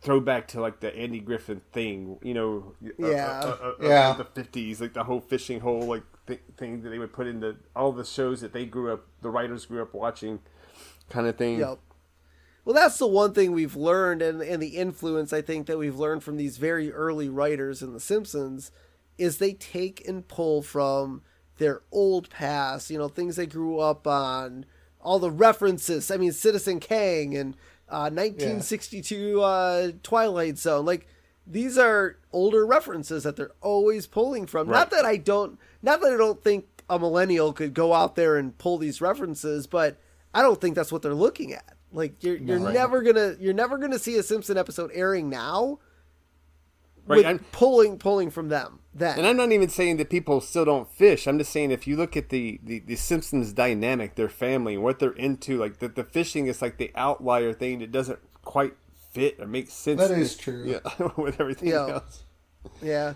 throwback 0.00 0.48
to 0.48 0.60
like 0.60 0.80
the 0.80 0.94
Andy 0.96 1.20
Griffin 1.20 1.60
thing. 1.72 2.18
You 2.22 2.34
know, 2.34 2.72
uh, 2.84 3.06
Yeah. 3.08 3.40
uh, 3.44 3.46
uh, 3.46 3.68
uh, 3.68 3.72
Yeah. 3.80 4.12
the 4.14 4.24
fifties, 4.24 4.80
like 4.80 4.94
the 4.94 5.04
whole 5.04 5.20
fishing 5.20 5.60
hole 5.60 5.82
like 5.82 6.02
th- 6.26 6.40
thing 6.56 6.82
that 6.82 6.88
they 6.90 6.98
would 6.98 7.12
put 7.12 7.26
into 7.26 7.56
all 7.76 7.92
the 7.92 8.04
shows 8.04 8.40
that 8.40 8.52
they 8.52 8.64
grew 8.64 8.92
up, 8.92 9.06
the 9.20 9.28
writers 9.30 9.66
grew 9.66 9.82
up 9.82 9.92
watching, 9.92 10.38
kind 11.10 11.26
of 11.26 11.36
thing. 11.36 11.58
Yep. 11.58 11.78
Well, 12.64 12.74
that's 12.74 12.98
the 12.98 13.06
one 13.06 13.32
thing 13.32 13.52
we've 13.52 13.74
learned, 13.76 14.22
and, 14.22 14.42
and 14.42 14.62
the 14.62 14.76
influence 14.76 15.32
I 15.32 15.42
think 15.42 15.66
that 15.66 15.78
we've 15.78 15.98
learned 15.98 16.22
from 16.22 16.36
these 16.36 16.56
very 16.58 16.92
early 16.92 17.28
writers 17.28 17.82
in 17.82 17.92
The 17.94 18.00
Simpsons 18.00 18.70
is 19.20 19.38
they 19.38 19.52
take 19.52 20.06
and 20.08 20.26
pull 20.26 20.62
from 20.62 21.22
their 21.58 21.82
old 21.92 22.30
past, 22.30 22.90
you 22.90 22.98
know, 22.98 23.08
things 23.08 23.36
they 23.36 23.46
grew 23.46 23.78
up 23.78 24.06
on, 24.06 24.64
all 25.00 25.18
the 25.18 25.30
references. 25.30 26.10
I 26.10 26.16
mean, 26.16 26.32
Citizen 26.32 26.80
Kane 26.80 27.34
and 27.36 27.54
uh, 27.88 28.08
1962 28.10 29.42
uh, 29.42 29.92
Twilight 30.02 30.58
Zone. 30.58 30.84
Like, 30.84 31.06
these 31.46 31.76
are 31.78 32.16
older 32.32 32.64
references 32.66 33.24
that 33.24 33.36
they're 33.36 33.52
always 33.60 34.06
pulling 34.06 34.46
from. 34.46 34.68
Right. 34.68 34.78
Not 34.78 34.90
that 34.90 35.04
I 35.04 35.16
don't, 35.16 35.58
not 35.82 36.00
that 36.00 36.12
I 36.12 36.16
don't 36.16 36.42
think 36.42 36.66
a 36.88 36.98
millennial 36.98 37.52
could 37.52 37.74
go 37.74 37.92
out 37.92 38.14
there 38.16 38.36
and 38.36 38.56
pull 38.56 38.78
these 38.78 39.00
references, 39.00 39.66
but 39.66 39.98
I 40.32 40.42
don't 40.42 40.60
think 40.60 40.74
that's 40.76 40.92
what 40.92 41.02
they're 41.02 41.14
looking 41.14 41.52
at. 41.52 41.76
Like 41.92 42.22
you're 42.22 42.36
you're 42.36 42.60
Right. 42.60 42.72
never 42.74 43.02
gonna 43.02 43.34
you're 43.40 43.52
never 43.52 43.76
gonna 43.76 43.98
see 43.98 44.16
a 44.16 44.22
Simpson 44.22 44.56
episode 44.56 44.92
airing 44.94 45.28
now 45.28 45.80
Right, 47.06 47.18
with 47.18 47.26
I'm- 47.26 47.44
pulling 47.52 47.98
pulling 47.98 48.30
from 48.30 48.48
them. 48.48 48.78
Then 48.92 49.18
And 49.18 49.26
I'm 49.26 49.36
not 49.36 49.52
even 49.52 49.68
saying 49.68 49.98
that 49.98 50.10
people 50.10 50.40
still 50.40 50.64
don't 50.64 50.90
fish. 50.90 51.26
I'm 51.28 51.38
just 51.38 51.52
saying 51.52 51.70
if 51.70 51.86
you 51.86 51.96
look 51.96 52.16
at 52.16 52.28
the, 52.30 52.58
the, 52.62 52.80
the 52.80 52.96
Simpsons 52.96 53.52
dynamic, 53.52 54.16
their 54.16 54.28
family, 54.28 54.74
and 54.74 54.82
what 54.82 54.98
they're 54.98 55.12
into, 55.12 55.56
like 55.58 55.78
the, 55.78 55.86
the 55.88 56.02
fishing 56.02 56.46
is 56.48 56.60
like 56.60 56.76
the 56.78 56.90
outlier 56.96 57.52
thing 57.52 57.78
that 57.78 57.92
doesn't 57.92 58.18
quite 58.42 58.74
fit 59.12 59.36
or 59.38 59.46
make 59.46 59.70
sense. 59.70 60.00
That 60.00 60.10
is 60.10 60.36
true. 60.36 60.64
Yeah, 60.98 61.08
with 61.16 61.40
everything 61.40 61.68
Yeah. 61.68 61.88
else. 61.88 62.24
yeah, 62.82 63.14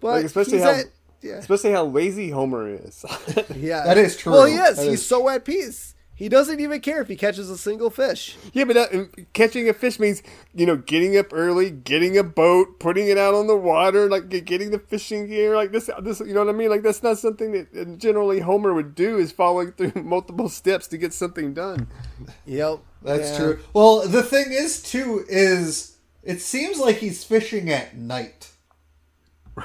but 0.00 0.08
Like, 0.12 0.24
especially 0.26 0.58
how 0.60 0.70
at- 0.70 0.86
yeah 1.22 1.36
especially 1.38 1.72
how 1.72 1.86
lazy 1.86 2.30
Homer 2.30 2.68
is. 2.68 3.04
yeah 3.56 3.84
That 3.84 3.98
is 3.98 4.16
true. 4.16 4.32
Well, 4.32 4.46
he 4.46 4.54
is. 4.54 4.78
He's 4.78 4.92
is 5.00 5.06
so 5.06 5.28
at 5.28 5.44
peace. 5.44 5.94
He 6.16 6.28
doesn't 6.28 6.60
even 6.60 6.80
care 6.80 7.00
if 7.02 7.08
he 7.08 7.16
catches 7.16 7.50
a 7.50 7.58
single 7.58 7.90
fish. 7.90 8.36
yeah, 8.52 8.62
but 8.64 8.74
that, 8.74 9.32
catching 9.32 9.68
a 9.68 9.72
fish 9.72 9.98
means 9.98 10.22
you 10.54 10.64
know 10.64 10.76
getting 10.76 11.16
up 11.18 11.32
early, 11.32 11.70
getting 11.72 12.16
a 12.16 12.22
boat, 12.22 12.78
putting 12.78 13.08
it 13.08 13.18
out 13.18 13.34
on 13.34 13.48
the 13.48 13.56
water, 13.56 14.08
like 14.08 14.28
getting 14.28 14.70
the 14.70 14.78
fishing 14.78 15.26
gear, 15.26 15.56
like 15.56 15.72
this. 15.72 15.90
This 16.02 16.20
you 16.20 16.32
know 16.32 16.44
what 16.44 16.54
I 16.54 16.56
mean? 16.56 16.70
Like 16.70 16.82
that's 16.82 17.02
not 17.02 17.18
something 17.18 17.50
that 17.52 17.66
uh, 17.76 17.96
generally 17.96 18.38
Homer 18.40 18.72
would 18.72 18.94
do. 18.94 19.18
Is 19.18 19.32
following 19.32 19.72
through 19.72 19.92
multiple 20.04 20.48
steps 20.48 20.86
to 20.88 20.98
get 20.98 21.12
something 21.12 21.52
done. 21.52 21.88
Yep, 22.46 22.78
That's 23.02 23.30
Yeah. 23.32 23.36
true. 23.36 23.58
Well, 23.72 24.06
the 24.06 24.22
thing 24.22 24.46
is 24.50 24.82
too 24.82 25.24
is 25.28 25.96
it 26.22 26.40
seems 26.40 26.78
like 26.78 26.98
he's 26.98 27.24
fishing 27.24 27.68
at 27.70 27.96
night. 27.96 28.52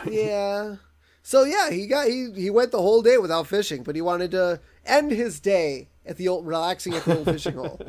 Yeah. 0.09 0.75
So 1.21 1.43
yeah, 1.43 1.69
he 1.69 1.85
got 1.87 2.07
he 2.07 2.31
he 2.35 2.49
went 2.49 2.71
the 2.71 2.81
whole 2.81 3.01
day 3.01 3.17
without 3.17 3.45
fishing, 3.47 3.83
but 3.83 3.95
he 3.95 4.01
wanted 4.01 4.31
to 4.31 4.61
end 4.85 5.11
his 5.11 5.39
day 5.39 5.89
at 6.05 6.17
the 6.17 6.27
old 6.27 6.45
relaxing 6.45 6.93
at 6.93 7.05
the 7.05 7.17
old 7.17 7.25
fishing 7.25 7.55
hole. 7.55 7.79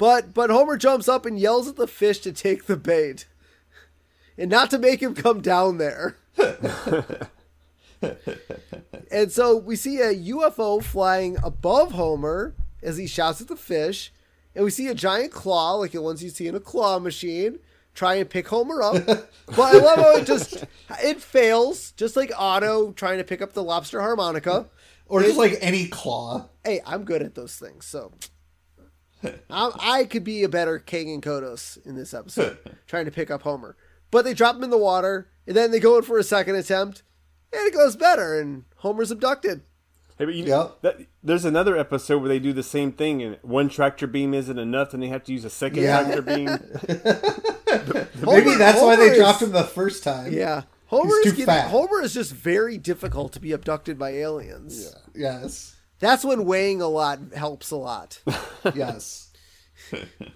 But 0.00 0.32
but 0.32 0.48
Homer 0.48 0.78
jumps 0.78 1.08
up 1.08 1.26
and 1.26 1.38
yells 1.38 1.68
at 1.68 1.76
the 1.76 1.86
fish 1.86 2.20
to 2.20 2.32
take 2.32 2.64
the 2.64 2.78
bait. 2.78 3.26
And 4.38 4.50
not 4.50 4.70
to 4.70 4.78
make 4.78 5.02
him 5.02 5.14
come 5.14 5.42
down 5.42 5.76
there. 5.76 6.16
and 9.10 9.30
so 9.30 9.58
we 9.58 9.76
see 9.76 10.00
a 10.00 10.14
UFO 10.14 10.82
flying 10.82 11.36
above 11.44 11.92
Homer 11.92 12.54
as 12.82 12.96
he 12.96 13.06
shouts 13.06 13.42
at 13.42 13.48
the 13.48 13.56
fish, 13.56 14.10
and 14.54 14.64
we 14.64 14.70
see 14.70 14.88
a 14.88 14.94
giant 14.94 15.32
claw, 15.32 15.74
like 15.74 15.92
the 15.92 16.00
ones 16.00 16.24
you 16.24 16.30
see 16.30 16.46
in 16.46 16.54
a 16.54 16.60
claw 16.60 16.98
machine, 16.98 17.58
try 17.94 18.14
and 18.14 18.30
pick 18.30 18.48
Homer 18.48 18.82
up. 18.82 19.04
but 19.46 19.58
I 19.58 19.72
love 19.72 19.98
how 19.98 20.16
it 20.16 20.26
just 20.26 20.64
it 21.02 21.20
fails, 21.20 21.92
just 21.92 22.16
like 22.16 22.32
Otto 22.34 22.92
trying 22.92 23.18
to 23.18 23.24
pick 23.24 23.42
up 23.42 23.52
the 23.52 23.62
lobster 23.62 24.00
harmonica. 24.00 24.70
Or 25.08 25.22
just 25.22 25.36
like 25.36 25.58
any 25.60 25.88
claw. 25.88 26.48
Hey, 26.64 26.80
I'm 26.86 27.04
good 27.04 27.22
at 27.22 27.34
those 27.34 27.56
things, 27.56 27.86
so 27.86 28.12
I, 29.50 29.70
I 29.80 30.04
could 30.04 30.24
be 30.24 30.42
a 30.42 30.48
better 30.48 30.78
Kang 30.78 31.10
and 31.10 31.22
Kodos 31.22 31.84
in 31.86 31.94
this 31.96 32.12
episode, 32.14 32.58
trying 32.86 33.06
to 33.06 33.10
pick 33.10 33.30
up 33.30 33.42
Homer. 33.42 33.76
But 34.10 34.24
they 34.24 34.34
drop 34.34 34.56
him 34.56 34.64
in 34.64 34.70
the 34.70 34.78
water, 34.78 35.28
and 35.46 35.56
then 35.56 35.70
they 35.70 35.80
go 35.80 35.96
in 35.96 36.02
for 36.02 36.18
a 36.18 36.22
second 36.24 36.56
attempt, 36.56 37.02
and 37.52 37.62
it 37.66 37.74
goes 37.74 37.96
better, 37.96 38.38
and 38.38 38.64
Homer's 38.76 39.10
abducted. 39.10 39.62
Hey, 40.18 40.26
but 40.26 40.34
you, 40.34 40.44
Yep. 40.44 40.82
that, 40.82 40.96
there's 41.22 41.46
another 41.46 41.78
episode 41.78 42.18
where 42.18 42.28
they 42.28 42.38
do 42.38 42.52
the 42.52 42.62
same 42.62 42.92
thing, 42.92 43.22
and 43.22 43.38
one 43.42 43.68
tractor 43.70 44.06
beam 44.06 44.34
isn't 44.34 44.58
enough, 44.58 44.92
and 44.92 45.02
they 45.02 45.08
have 45.08 45.24
to 45.24 45.32
use 45.32 45.44
a 45.46 45.50
second 45.50 45.82
Yeah. 45.82 46.02
tractor 46.02 46.22
beam. 46.22 46.44
Maybe 48.20 48.50
Homer- 48.50 48.58
that's 48.58 48.82
why 48.82 48.96
Homer 48.96 49.08
they 49.10 49.16
dropped 49.16 49.40
him 49.42 49.52
the 49.52 49.64
first 49.64 50.04
time. 50.04 50.32
Yeah, 50.32 50.62
Homer 50.88 51.06
He's 51.06 51.14
is 51.18 51.24
too 51.24 51.30
getting, 51.30 51.46
fat. 51.46 51.68
Homer 51.70 52.02
is 52.02 52.12
just 52.12 52.32
very 52.32 52.76
difficult 52.76 53.32
to 53.32 53.40
be 53.40 53.52
abducted 53.52 53.98
by 53.98 54.10
aliens. 54.10 54.92
Yeah. 55.14 55.40
Yes. 55.42 55.76
That's 56.00 56.24
when 56.24 56.44
weighing 56.44 56.80
a 56.82 56.88
lot 56.88 57.20
helps 57.34 57.70
a 57.70 57.76
lot. 57.76 58.20
Yes. 58.74 59.28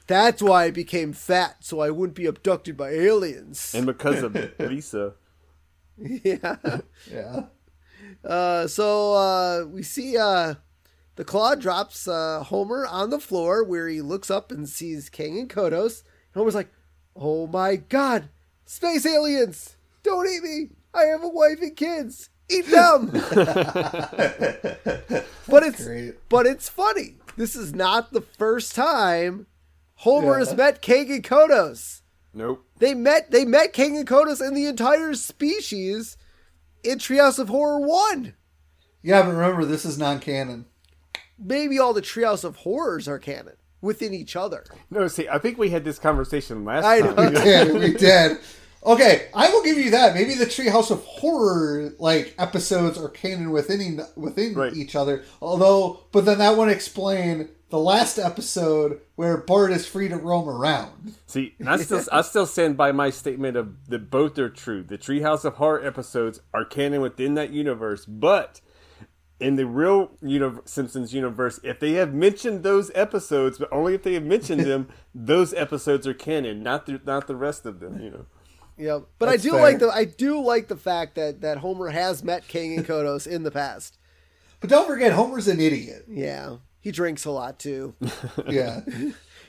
That's 0.07 0.41
why 0.43 0.65
I 0.65 0.71
became 0.71 1.12
fat, 1.12 1.57
so 1.61 1.81
I 1.81 1.91
wouldn't 1.91 2.17
be 2.17 2.25
abducted 2.27 2.77
by 2.77 2.91
aliens. 2.91 3.75
and 3.75 3.85
because 3.87 4.23
of 4.23 4.35
Lisa, 4.59 5.15
yeah. 5.99 6.57
Yeah. 7.11 7.43
Uh, 8.25 8.67
so 8.67 9.12
uh, 9.15 9.65
we 9.67 9.83
see 9.83 10.17
uh, 10.17 10.55
the 11.17 11.25
claw 11.25 11.55
drops 11.55 12.09
uh, 12.09 12.43
Homer 12.45 12.87
on 12.87 13.11
the 13.11 13.21
floor 13.21 13.62
where 13.62 13.87
he 13.89 14.01
looks 14.01 14.31
up 14.31 14.51
and 14.51 14.69
sees 14.69 15.09
Kang 15.11 15.39
and 15.39 15.51
Kodos. 15.51 16.03
And 16.33 16.41
Homer's 16.41 16.55
like, 16.55 16.73
"Oh 17.15 17.47
my 17.47 17.77
God, 17.77 18.31
space 18.65 19.05
aliens! 19.07 19.77
Don't 20.03 20.27
eat 20.29 20.43
me! 20.43 20.71
I 20.95 21.05
have 21.05 21.23
a 21.23 21.29
wife 21.29 21.61
and 21.61 21.77
kids. 21.77 22.31
Eat 22.51 22.67
them!" 22.67 23.11
but 25.49 25.63
it's 25.63 25.85
Great. 25.85 26.29
but 26.29 26.47
it's 26.47 26.69
funny. 26.69 27.17
This 27.37 27.57
is 27.57 27.75
not 27.75 28.13
the 28.13 28.21
first 28.21 28.75
time 28.75 29.47
Homer 29.97 30.33
Yeah. 30.35 30.39
has 30.47 30.55
met 30.55 30.83
Kang 30.83 31.11
and 31.11 31.23
Kodos. 31.25 32.03
nope. 32.33 32.65
They 32.79 32.95
met 32.95 33.31
they 33.31 33.45
met 33.45 33.73
Kang 33.73 33.97
and 33.97 34.07
Kodos 34.07 34.41
and 34.47 34.57
the 34.57 34.67
entire 34.67 35.15
species 35.15 36.17
in 36.83 36.99
Treehouse 36.99 37.39
of 37.39 37.49
Horror 37.49 37.81
One. 37.81 38.35
Yeah, 39.03 39.23
but 39.23 39.33
remember, 39.33 39.65
this 39.65 39.85
is 39.85 39.99
non 39.99 40.19
canon. 40.21 40.67
maybe 41.39 41.79
all 41.79 41.93
the 41.93 42.03
Treehouse 42.03 42.45
of 42.45 42.57
Horrors 42.57 43.07
are 43.09 43.19
canon 43.19 43.57
within 43.81 44.15
each 44.15 44.35
other. 44.37 44.65
No, 44.91 45.09
see, 45.09 45.29
I 45.29 45.39
think 45.39 45.59
we 45.59 45.71
had 45.71 45.85
this 45.85 45.99
conversation 45.99 46.65
last 46.65 46.85
I 46.85 47.01
time. 47.01 47.15
know. 47.15 47.23
We 47.29 47.35
did. 47.35 47.75
We 47.75 47.93
did. 47.95 48.39
Okay, 48.87 49.28
I 49.35 49.49
will 49.49 49.62
give 49.62 49.78
you 49.78 49.91
that. 49.93 50.14
Maybe 50.14 50.35
the 50.35 50.45
Treehouse 50.45 50.91
of 50.91 51.03
Horror 51.05 51.95
like 51.99 52.35
episodes 52.39 52.99
are 52.99 53.09
canon 53.09 53.51
within 53.51 54.01
within 54.16 54.55
Right. 54.55 54.74
each 54.74 54.95
other. 54.95 55.22
Although, 55.41 56.01
but 56.12 56.24
then 56.26 56.39
that 56.39 56.57
would 56.59 56.68
explain 56.68 57.49
the 57.70 57.78
last 57.78 58.18
episode 58.18 59.01
where 59.16 59.39
Bart 59.39 59.72
is 59.72 59.87
free 59.87 60.09
to 60.09 60.16
roam 60.16 60.49
around. 60.49 61.14
See, 61.26 61.55
and 61.59 61.68
I 61.68 61.76
still, 61.78 62.03
I 62.12 62.20
still 62.20 62.47
stand 62.47 62.76
by 62.76 62.93
my 62.93 63.09
statement 63.11 63.57
of 63.57 63.89
that 63.89 64.11
both 64.11 64.39
are 64.39 64.51
true. 64.51 64.82
The 64.82 64.99
Treehouse 64.99 65.45
of 65.47 65.55
Horror 65.55 65.85
episodes 65.85 66.41
are 66.53 66.64
canon 66.64 67.01
within 67.01 67.35
that 67.35 67.51
universe, 67.51 68.05
but 68.05 68.61
in 69.41 69.57
the 69.57 69.66
real 69.66 70.12
uni- 70.22 70.61
Simpsons 70.66 71.12
universe, 71.12 71.59
if 71.64 71.80
they 71.80 71.93
have 71.95 72.14
mentioned 72.14 72.62
those 72.62 72.93
episodes, 72.95 73.59
but 73.59 73.72
only 73.72 73.95
if 73.95 74.03
they 74.03 74.12
have 74.14 74.22
mentioned 74.24 74.61
them, 74.66 74.89
those 75.14 75.53
episodes 75.55 76.07
are 76.07 76.14
canon, 76.14 76.62
not 76.62 76.85
the 76.87 77.01
not 77.05 77.26
the 77.26 77.35
rest 77.37 77.65
of 77.65 77.81
them. 77.81 77.98
You 78.01 78.11
know. 78.11 78.27
Yeah, 78.77 79.01
but 79.19 79.29
I 79.29 79.37
do 79.37 79.53
fair. 79.53 79.63
like 79.63 79.79
the 79.79 79.89
I 79.89 80.05
do 80.05 80.41
like 80.43 80.69
the 80.69 80.77
fact 80.77 81.15
that 81.15 81.41
that 81.43 81.59
Homer 81.59 81.89
has 81.91 82.25
met 82.25 82.49
Kang 82.49 82.77
and 82.77 82.87
Kodos 82.87 83.27
in 83.27 83.43
the 83.45 83.51
past. 83.51 83.99
But 84.61 84.71
don't 84.71 84.87
forget, 84.87 85.13
Homer's 85.13 85.47
an 85.49 85.61
idiot. 85.61 86.07
Yeah, 86.09 86.57
he 86.81 86.91
drinks 86.91 87.25
a 87.25 87.31
lot 87.31 87.59
too. 87.59 87.95
Yeah. 88.49 88.81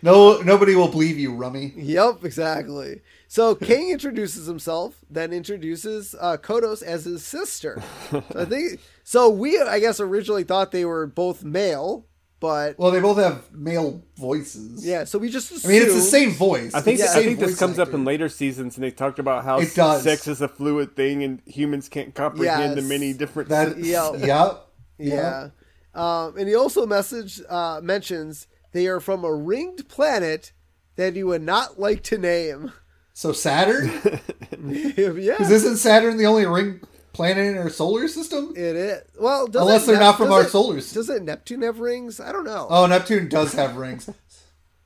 No, 0.01 0.39
nobody 0.41 0.75
will 0.75 0.89
believe 0.89 1.17
you, 1.17 1.33
Rummy. 1.33 1.73
yep, 1.75 2.23
exactly. 2.23 3.01
So 3.27 3.55
Kang 3.55 3.89
introduces 3.89 4.45
himself, 4.45 4.97
then 5.09 5.33
introduces 5.33 6.13
uh, 6.19 6.37
Kodos 6.37 6.83
as 6.83 7.05
his 7.05 7.25
sister. 7.25 7.81
So 8.11 8.23
I 8.35 8.45
think 8.45 8.79
so. 9.03 9.29
We 9.29 9.59
I 9.59 9.79
guess 9.79 9.99
originally 9.99 10.43
thought 10.43 10.71
they 10.71 10.85
were 10.85 11.07
both 11.07 11.43
male, 11.43 12.05
but 12.45 12.77
Well, 12.77 12.91
they 12.91 12.99
both 12.99 13.17
have 13.17 13.51
male 13.51 14.03
voices. 14.17 14.85
yeah. 14.85 15.03
So 15.03 15.17
we 15.17 15.29
just 15.29 15.51
I 15.65 15.67
mean, 15.67 15.81
it's 15.81 15.95
the 15.95 16.01
same 16.01 16.31
voice. 16.31 16.73
I 16.75 16.81
think 16.81 16.99
It's 16.99 17.11
the 17.13 17.19
I 17.19 17.23
think 17.23 17.39
this 17.39 17.51
voice 17.51 17.59
comes 17.59 17.79
up 17.79 17.91
in 17.93 18.05
later 18.05 18.29
seasons, 18.29 18.77
and 18.77 18.83
they 18.83 18.91
talked 18.91 19.17
about 19.17 19.43
how 19.43 19.59
It 19.59 19.73
does. 19.73 20.03
sex 20.03 20.27
is 20.27 20.41
a 20.41 20.47
fluid 20.47 20.95
thing, 20.95 21.23
and 21.23 21.41
humans 21.45 21.89
can't 21.89 22.13
comprehend 22.13 22.77
the 22.77 22.83
many 22.83 23.13
different. 23.13 23.49
That, 23.49 23.77
Yeah. 23.77 24.11
Yep. 24.17 24.67
Yeah. 24.97 25.49
Um, 25.95 26.37
and 26.37 26.47
he 26.47 26.55
also 26.55 26.85
message 26.85 27.41
uh, 27.49 27.79
mentions 27.81 28.47
they 28.73 28.85
are 28.87 28.99
from 28.99 29.23
a 29.23 29.33
ringed 29.33 29.87
planet 29.89 30.51
that 30.97 31.15
he 31.15 31.23
would 31.23 31.41
not 31.41 31.79
like 31.79 32.03
to 32.03 32.17
name. 32.17 32.71
So 33.13 33.31
Saturn? 33.31 33.87
yeah, 34.67 35.09
Because 35.09 35.49
isn't 35.51 35.77
Saturn 35.77 36.17
the 36.17 36.25
only 36.25 36.45
ring 36.45 36.81
planet 37.15 37.45
in 37.47 37.57
our 37.57 37.69
solar 37.69 38.07
system? 38.07 38.53
it 38.55 38.75
is. 38.75 39.01
Well, 39.19 39.47
doesn't 39.47 39.67
Unless 39.67 39.85
they're 39.85 39.95
Nep- 39.95 40.01
not 40.03 40.17
from 40.17 40.31
our 40.31 40.39
doesn't- 40.43 40.51
solar 40.51 40.81
system. 40.81 41.01
Doesn't 41.01 41.25
Neptune 41.25 41.61
have 41.61 41.79
rings? 41.79 42.19
I 42.19 42.31
don't 42.31 42.43
know. 42.43 42.67
Oh, 42.69 42.85
Neptune 42.85 43.29
does 43.29 43.53
have 43.53 43.77
rings. 43.77 44.09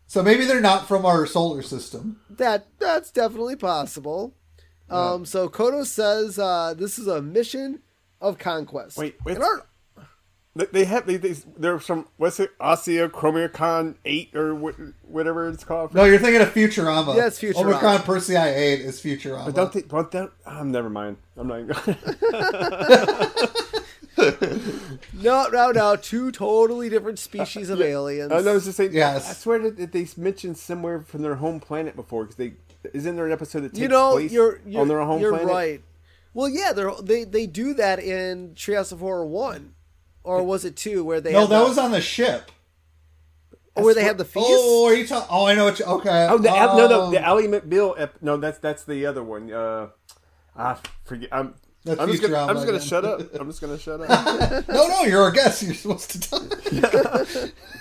So 0.08 0.24
maybe 0.24 0.46
they're 0.46 0.62
not 0.62 0.88
from 0.88 1.06
our 1.06 1.26
solar 1.26 1.62
system. 1.62 2.20
That 2.30 2.68
that's 2.80 3.12
definitely 3.12 3.56
possible. 3.56 4.34
Um, 4.90 5.24
so 5.26 5.50
Kodo 5.50 5.86
says 5.86 6.40
uh, 6.40 6.74
this 6.76 6.98
is 6.98 7.06
a 7.08 7.22
mission 7.22 7.82
of 8.20 8.38
conquest. 8.40 8.98
Wait, 8.98 9.18
wait. 9.24 9.36
And 9.36 9.44
our- 9.44 9.66
They- 10.56 10.66
They 10.66 10.86
have 10.86 11.06
they, 11.06 11.18
they 11.18 11.36
they're 11.58 11.80
from 11.80 12.08
what's 12.18 12.40
it 12.40 12.58
Oseo 12.60 13.08
Chromicon 13.10 13.96
eight 14.04 14.36
or 14.36 14.54
wh- 14.56 15.08
whatever 15.10 15.48
it's 15.48 15.64
called. 15.64 15.94
No, 15.94 16.04
you're 16.06 16.18
thinking 16.20 16.42
of 16.42 16.52
Futurama. 16.54 17.16
Yeah, 17.16 17.28
it's 17.28 17.40
Futurama. 17.40 17.66
Omicron 17.66 18.00
Persei 18.00 18.58
8 18.58 18.82
is 18.82 19.00
Futurama. 19.02 19.46
But 19.46 19.56
don't 19.56 19.72
they? 19.72 19.84
But 19.84 20.12
that, 20.12 20.32
um, 20.46 20.72
never 20.72 20.90
mind. 20.90 21.18
I'm 21.38 21.48
not. 21.48 21.60
Even 21.62 21.76
No, 25.14 25.48
no, 25.48 25.72
no. 25.72 25.96
Two 25.96 26.32
totally 26.32 26.90
different 26.90 27.20
species 27.20 27.70
of 27.70 27.82
aliens. 27.94 28.32
I 28.32 28.42
know. 28.42 28.52
I 28.52 28.54
was 28.56 28.66
just 28.66 28.78
saying. 28.78 28.94
Yes. 28.94 29.30
I 29.30 29.34
swear 29.34 29.60
that 29.60 29.78
that 29.78 29.92
they 29.94 30.08
mentioned 30.18 30.58
somewhere 30.58 31.02
from 31.02 31.22
their 31.22 31.36
home 31.36 31.60
planet 31.60 31.96
before 31.96 32.24
because 32.24 32.36
they 32.36 32.54
isn't 32.94 33.16
there 33.16 33.26
an 33.26 33.32
episode 33.32 33.62
that 33.62 33.70
takes 33.70 33.80
you 33.82 33.88
know, 33.88 34.14
place 34.14 34.32
you're, 34.32 34.60
you're 34.66 34.82
on 34.82 34.88
their 34.88 35.00
home 35.02 35.22
you're 35.22 35.32
planet? 35.32 35.48
right. 35.48 35.82
Well, 36.34 36.50
yeah, 36.50 36.74
they're, 36.74 36.92
they 37.02 37.24
they 37.24 37.48
do 37.48 37.74
that 37.76 38.00
in 38.00 38.54
Treehouse 38.56 38.92
of 38.92 39.00
Horror 39.00 39.26
one, 39.26 39.74
or 40.30 40.44
was 40.44 40.64
it 40.64 40.76
two 40.76 41.04
where 41.04 41.20
they 41.20 41.34
no, 41.34 41.48
that 41.48 41.60
the, 41.60 41.66
was 41.68 41.78
on 41.78 41.92
the 41.92 42.02
ship. 42.02 42.52
or 43.76 43.84
where 43.84 43.94
they 43.96 44.04
had 44.04 44.18
the 44.20 44.26
feast? 44.26 44.46
Oh, 44.48 44.86
are 44.88 44.94
you 44.94 45.08
talking? 45.08 45.28
Oh, 45.32 45.46
I 45.48 45.56
know 45.56 45.66
what 45.66 45.80
you. 45.80 45.86
Okay. 45.86 46.28
Oh, 46.30 46.38
the, 46.38 46.50
no, 46.50 46.88
no, 46.88 47.02
Um, 47.06 47.12
the 47.12 47.22
Ally 47.26 47.48
McBeal. 47.48 48.00
Ep- 48.00 48.22
no, 48.22 48.38
that's 48.38 48.60
that's 48.60 48.84
the 48.84 49.06
other 49.08 49.24
one. 49.24 49.52
Uh, 49.52 49.88
ah, 50.56 50.80
forget. 51.04 51.30
I'm. 51.32 51.56
That's 51.86 52.00
I'm 52.02 52.10
just, 52.10 52.22
gonna, 52.22 52.36
I'm 52.38 52.56
just 52.56 52.66
gonna 52.68 52.82
shut 52.82 53.06
up. 53.06 53.22
I'm 53.40 53.48
just 53.48 53.62
gonna 53.62 53.80
shut 53.80 54.02
up. 54.02 54.68
No, 54.68 54.88
no, 54.88 55.02
you're 55.04 55.30
a 55.30 55.32
guest. 55.34 55.64
You're 55.64 55.74
supposed 55.74 56.12
to 56.12 56.20
talk. 56.20 56.44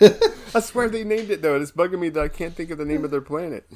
I 0.55 0.61
swear 0.61 0.89
they 0.89 1.03
named 1.05 1.31
it 1.31 1.43
though. 1.43 1.61
It's 1.61 1.73
bugging 1.73 1.99
me 1.99 2.09
that 2.11 2.21
I 2.23 2.29
can't 2.29 2.55
think 2.55 2.71
of 2.71 2.79
the 2.79 2.85
name 2.85 3.05
of 3.05 3.11
their 3.11 3.21
planet. 3.21 3.69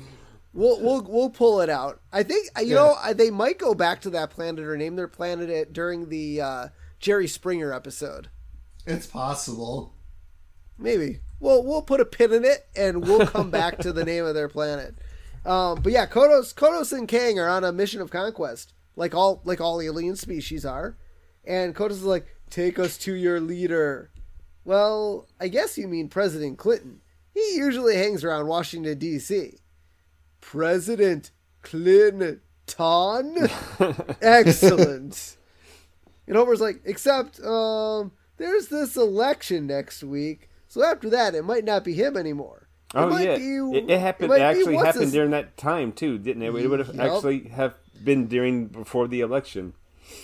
We'll 0.54 0.80
we'll 0.80 1.02
we'll 1.02 1.30
pull 1.30 1.60
it 1.60 1.68
out. 1.68 2.00
I 2.12 2.22
think 2.22 2.48
you 2.60 2.66
Yeah. 2.68 2.74
know 2.76 3.12
they 3.14 3.30
might 3.30 3.58
go 3.58 3.74
back 3.74 4.00
to 4.02 4.10
that 4.10 4.30
planet 4.30 4.64
or 4.64 4.76
name 4.76 4.94
their 4.96 5.08
planet 5.08 5.50
it 5.50 5.72
during 5.72 6.08
the 6.08 6.40
uh, 6.40 6.68
Jerry 7.00 7.26
Springer 7.26 7.72
episode. 7.72 8.28
It's 8.86 9.06
possible. 9.06 9.94
Maybe. 10.78 11.20
Well, 11.40 11.62
we'll 11.64 11.82
put 11.82 12.00
a 12.00 12.04
pin 12.04 12.32
in 12.32 12.44
it 12.44 12.66
and 12.76 13.02
we'll 13.06 13.26
come 13.26 13.50
back 13.50 13.78
to 13.78 13.92
the 13.92 14.04
name 14.04 14.24
of 14.24 14.34
their 14.34 14.48
planet. 14.48 14.94
Um, 15.44 15.80
but 15.82 15.92
yeah, 15.92 16.06
Kodos, 16.06 16.54
Kodos 16.54 16.92
and 16.92 17.08
Kang 17.08 17.38
are 17.38 17.48
on 17.48 17.64
a 17.64 17.72
mission 17.72 18.00
of 18.00 18.10
conquest, 18.10 18.72
like 18.94 19.14
all 19.14 19.40
like 19.44 19.60
all 19.60 19.80
alien 19.80 20.16
species 20.16 20.64
are. 20.64 20.96
And 21.44 21.74
Kodos 21.74 21.90
is 21.92 22.04
like, 22.04 22.26
"Take 22.48 22.78
us 22.78 22.96
to 22.98 23.14
your 23.14 23.40
leader." 23.40 24.10
Well, 24.64 25.28
I 25.40 25.48
guess 25.48 25.76
you 25.76 25.88
mean 25.88 26.08
President 26.08 26.58
Clinton. 26.58 27.00
He 27.34 27.56
usually 27.56 27.96
hangs 27.96 28.22
around 28.22 28.46
Washington 28.46 28.98
D.C. 28.98 29.58
President 30.40 31.32
Clinton. 31.62 32.40
Excellent. 34.22 35.36
And 36.26 36.36
Homer's 36.36 36.60
like, 36.60 36.82
except 36.84 37.40
um, 37.40 38.12
there's 38.42 38.68
this 38.68 38.96
election 38.96 39.66
next 39.66 40.02
week, 40.02 40.48
so 40.68 40.82
after 40.84 41.08
that, 41.10 41.34
it 41.34 41.44
might 41.44 41.64
not 41.64 41.84
be 41.84 41.94
him 41.94 42.16
anymore. 42.16 42.68
It 42.94 42.98
Oh 42.98 43.08
might 43.08 43.24
yeah, 43.28 43.36
be- 43.38 43.78
it, 43.78 43.90
it 43.90 44.00
happened. 44.00 44.28
might 44.30 44.40
It 44.40 44.44
actually 44.44 44.76
happened 44.76 45.04
his- 45.04 45.12
during 45.12 45.30
that 45.30 45.56
time 45.56 45.92
too, 45.92 46.18
didn't 46.18 46.42
it? 46.42 46.54
It 46.54 46.68
would 46.68 46.78
have 46.80 46.94
Yup. 46.94 47.12
actually 47.16 47.48
have 47.48 47.74
been 48.04 48.26
during 48.26 48.66
before 48.66 49.08
the 49.08 49.20
election. 49.20 49.72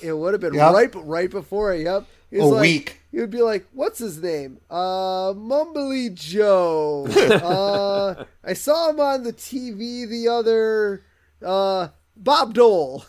It 0.03 0.12
would 0.12 0.35
have 0.35 0.40
been 0.43 0.53
Yep. 0.55 0.74
right, 0.74 0.95
right 0.97 1.31
before. 1.31 1.73
It, 1.73 1.85
yep, 1.85 2.05
He 2.31 2.39
A 2.39 2.45
like, 2.45 2.61
week. 2.61 3.01
He 3.11 3.20
would 3.20 3.31
be 3.31 3.40
like, 3.40 3.66
"What's 3.73 3.99
his 4.01 4.20
name? 4.23 4.59
Uh, 4.69 5.32
Mumbly 5.32 6.12
Joe. 6.15 7.07
uh, 7.09 8.24
I 8.45 8.53
saw 8.53 8.90
him 8.90 9.01
on 9.01 9.23
the 9.23 9.32
TV 9.32 10.07
the 10.07 10.28
other. 10.28 11.05
Uh, 11.43 11.89
Bob 12.16 12.53
Dole. 12.53 13.05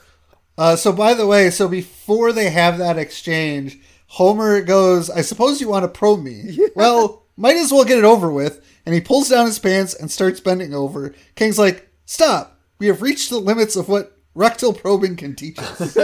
Uh, 0.58 0.76
so, 0.78 0.94
by 0.94 1.14
the 1.14 1.26
way, 1.28 1.50
so 1.50 1.68
before 1.68 2.32
they 2.32 2.50
have 2.50 2.78
that 2.78 2.98
exchange, 2.98 3.80
Homer 4.14 4.62
goes, 4.62 5.10
I 5.10 5.22
suppose 5.22 5.62
you 5.62 5.70
want 5.70 5.84
to 5.84 5.88
probe 5.88 6.24
me. 6.24 6.58
Well, 6.76 7.24
might 7.38 7.58
as 7.58 7.72
well 7.72 7.86
get 7.86 8.00
it 8.00 8.04
over 8.04 8.32
with. 8.32 8.66
And 8.86 8.94
he 8.96 9.02
pulls 9.02 9.30
down 9.30 9.46
his 9.46 9.60
pants 9.60 9.94
and 9.94 10.10
starts 10.10 10.40
bending 10.40 10.74
over. 10.74 11.14
Kang's 11.36 11.60
like, 11.60 11.90
Stop. 12.06 12.60
We 12.80 12.88
have 12.88 13.02
reached 13.04 13.30
the 13.30 13.38
limits 13.38 13.76
of 13.76 13.88
what 13.88 14.18
rectal 14.34 14.74
probing 14.74 15.16
can 15.16 15.36
teach 15.36 15.60
us. 15.60 15.96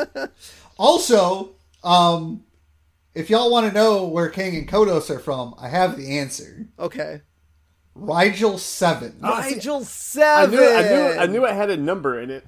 also, 0.78 1.56
um, 1.82 2.44
if 3.14 3.28
y'all 3.28 3.50
want 3.50 3.66
to 3.66 3.72
know 3.74 4.06
where 4.06 4.30
Kang 4.30 4.56
and 4.56 4.66
Kodos 4.68 5.10
are 5.10 5.18
from, 5.18 5.54
I 5.58 5.68
have 5.68 5.98
the 5.98 6.18
answer. 6.18 6.66
Okay, 6.78 7.20
Rigel 7.94 8.56
7. 8.58 9.20
Rigel 9.22 9.84
7. 9.84 9.84
I 9.84 9.84
Seven. 9.84 10.50
knew, 10.58 10.66
I 10.66 10.82
knew, 10.82 11.18
I 11.20 11.26
knew 11.26 11.46
it 11.46 11.54
had 11.54 11.70
a 11.70 11.76
number 11.76 12.18
in 12.18 12.30
it. 12.30 12.46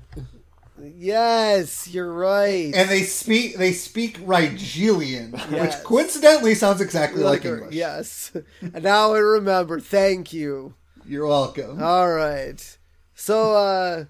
Yes, 0.96 1.88
you're 1.88 2.12
right. 2.12 2.72
and 2.74 2.88
they 2.90 3.02
speak 3.02 3.56
they 3.56 3.72
speak 3.72 4.18
Rigelian, 4.20 5.32
which 5.50 5.72
coincidentally 5.84 6.54
sounds 6.54 6.80
exactly 6.80 7.22
like, 7.22 7.44
Like, 7.44 7.52
English. 7.52 7.74
yes. 7.74 8.32
And 8.60 8.82
now 8.84 9.14
I 9.14 9.18
remember. 9.18 9.80
Thank 9.80 10.32
you. 10.32 10.74
You're 11.06 11.26
welcome. 11.26 11.82
All 11.82 12.10
right. 12.12 12.78
So 13.14 13.54
uh 13.54 14.04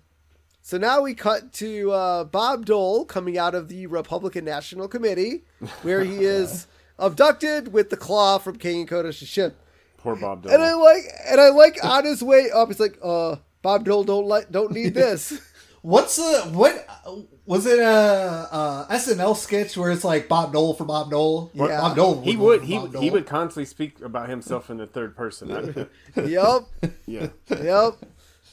so 0.63 0.79
now 0.79 1.03
we 1.03 1.15
cut 1.15 1.53
to 1.55 1.93
uh 1.93 2.25
Bob 2.25 2.67
Dole 2.67 3.05
coming 3.05 3.39
out 3.39 3.55
of 3.55 3.69
the 3.69 3.87
Republican 3.87 4.45
National 4.45 4.89
Committee 4.89 5.45
where 5.83 6.03
he 6.05 6.25
is 6.25 6.67
abducted 6.99 7.73
with 7.73 7.91
the 7.91 7.97
claw 7.97 8.39
from 8.39 8.57
King 8.57 8.81
and 8.81 8.89
Kodos's 8.89 9.29
ship. 9.29 9.57
Poor 9.99 10.17
Bob 10.17 10.47
And 10.47 10.63
I 10.63 10.75
like 10.75 11.03
and 11.27 11.41
I 11.41 11.51
like 11.51 11.83
on 11.85 12.05
his 12.05 12.23
way 12.23 12.51
up 12.53 12.69
he's 12.69 12.81
like, 12.81 12.99
uh 13.03 13.37
Bob 13.63 13.85
Dole 13.85 14.05
don't 14.05 14.27
like 14.27 14.51
don't 14.51 14.73
need 14.73 14.95
this. 15.05 15.41
What's 15.87 16.17
the 16.17 16.51
what 16.53 16.85
was 17.47 17.65
it 17.65 17.79
a, 17.79 17.87
a 17.87 18.87
SNL 18.91 19.37
sketch 19.37 19.77
where 19.77 19.93
it's 19.93 20.03
like 20.03 20.27
Bob 20.27 20.53
Dole 20.53 20.75
for 20.75 20.85
Bob 20.85 21.13
Dole? 21.13 21.53
Yeah. 21.55 21.81
Bob 21.81 21.95
Dole. 21.95 22.23
He 22.23 22.37
would 22.37 22.65
he 22.65 22.75
Bob 22.75 22.83
would- 22.93 23.01
he 23.01 23.07
Dole. 23.07 23.13
would 23.13 23.27
constantly 23.27 23.67
speak 23.67 24.01
about 24.01 24.29
himself 24.29 24.69
in 24.69 24.79
the 24.79 24.87
third 24.89 25.17
person. 25.17 25.53
I- 26.17 26.21
yep. 26.23 26.63
yeah, 27.07 27.29
Yep. 27.49 27.95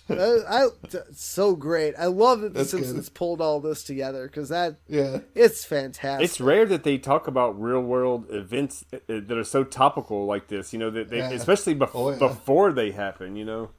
I, 0.09 0.67
so 1.13 1.55
great. 1.55 1.95
I 1.97 2.05
love 2.05 2.41
that 2.41 2.53
the 2.53 2.59
That's 2.59 2.71
good. 2.71 2.83
Simpsons 2.83 3.09
pulled 3.09 3.41
all 3.41 3.59
this 3.61 3.83
together 3.83 4.27
because 4.27 4.49
that 4.49 4.75
Yeah. 4.87 5.19
it's 5.33 5.65
fantastic. 5.65 6.25
it's 6.25 6.39
rare 6.39 6.67
that 6.67 6.83
they 6.83 6.99
talk 6.99 7.25
about 7.27 7.59
real 7.59 7.79
world 7.81 8.27
events 8.29 8.85
uh, 8.93 8.97
that 9.07 9.31
are 9.35 9.43
so 9.43 9.63
topical 9.63 10.27
like 10.27 10.49
this. 10.49 10.71
You 10.71 10.77
know 10.77 10.91
that 10.91 11.09
they 11.09 11.17
Yeah. 11.17 11.31
especially 11.31 11.73
bef- 11.73 11.91
Oh, 11.95 12.11
yeah. 12.11 12.17
before 12.19 12.71
they 12.73 12.91
happen. 12.91 13.35
You 13.35 13.45
know. 13.45 13.69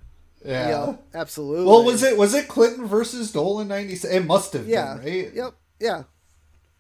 Yeah. 0.45 0.87
Yep, 0.87 1.03
absolutely. 1.15 1.65
Well, 1.65 1.85
was 1.85 2.03
it 2.03 2.17
was 2.19 2.35
it 2.35 2.49
Clinton 2.49 2.87
versus 2.87 3.33
Dole 3.33 3.61
in 3.61 3.69
'96? 3.69 4.13
It 4.13 4.27
must 4.27 4.53
have 4.53 4.67
Yeah. 4.69 4.97
been, 4.97 5.05
right? 5.25 5.35
Yep. 5.35 5.55
Yeah. 5.81 6.03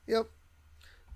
Yep. 0.07 0.27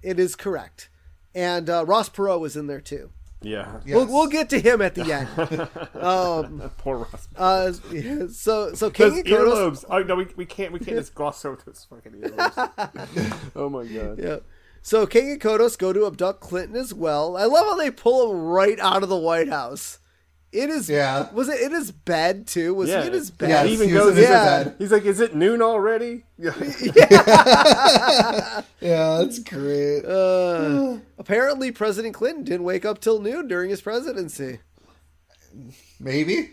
It 0.03 0.19
is 0.19 0.35
correct. 0.35 0.89
And 1.35 1.69
uh, 1.69 1.85
Ross 1.87 2.09
Perot 2.09 2.41
was 2.41 2.57
in 2.57 2.67
there 2.67 2.81
too. 2.81 3.11
Yeah. 3.43 3.81
Yes. 3.85 3.95
We'll, 3.95 4.07
we'll 4.07 4.27
get 4.29 4.49
to 4.51 4.61
him 4.61 4.81
at 4.83 4.95
the 4.95 5.13
end. 5.13 5.69
um, 6.03 6.71
Poor 6.79 6.99
Ross. 6.99 7.29
uh, 7.37 7.73
so 8.33 8.73
so 8.75 8.91
Kang 8.91 9.11
Those 9.11 9.19
and 9.19 9.27
Kodos. 9.27 9.47
earlobes. 9.47 9.85
Oh 9.91 9.99
no, 10.03 10.15
we, 10.17 10.27
we 10.37 10.47
can't 10.47 10.73
we 10.73 10.79
can't 10.79 10.97
just 10.97 11.15
gloss 11.15 11.45
over 11.45 11.59
those 11.67 11.87
fucking 11.89 12.13
earlobes. 12.13 13.51
oh 13.55 13.69
my 13.69 13.85
god. 13.85 14.19
Yeah. 14.19 14.39
So 14.81 15.07
Kang 15.07 15.31
and 15.33 15.41
Kodos 15.41 15.77
go 15.77 15.93
to 15.93 16.07
abduct 16.07 16.41
Clinton 16.41 16.77
as 16.77 16.95
well. 16.95 17.37
I 17.37 17.45
love 17.45 17.67
how 17.67 17.77
they 17.77 17.91
pull 17.91 18.31
him 18.33 18.41
right 18.41 18.79
out 18.81 19.03
of 19.03 19.09
the 19.09 19.17
White 19.17 19.49
House. 19.51 19.99
It 20.51 20.71
is. 20.71 20.89
Yeah. 20.89 21.31
Was 21.33 21.49
it 21.51 21.61
in 21.61 21.73
his 21.73 21.91
bed 21.93 22.47
too? 22.47 22.73
Was 22.75 22.89
Yeah. 22.89 23.03
he 23.03 23.09
in 23.09 23.13
his 23.13 23.31
Yeah. 23.41 23.65
He 23.65 23.75
even 23.75 23.89
he 23.89 23.95
goes. 23.95 24.17
in 24.17 24.23
Yeah. 24.23 24.65
bed. 24.65 24.77
He's 24.79 24.91
like, 24.91 25.05
"Is 25.05 25.21
it 25.21 25.35
noon 25.35 25.61
already?" 25.61 26.25
Yeah. 26.39 26.53
Yeah, 28.81 29.19
that's 29.19 29.39
great. 29.41 30.05
Uh, 30.05 30.99
apparently, 31.19 31.73
President 31.73 32.15
Clinton 32.15 32.45
didn't 32.45 32.65
wake 32.65 32.85
up 32.85 33.01
till 33.01 33.21
noon 33.21 33.49
during 33.49 33.71
his 33.71 33.81
presidency. 33.81 34.61
Maybe. 36.01 36.51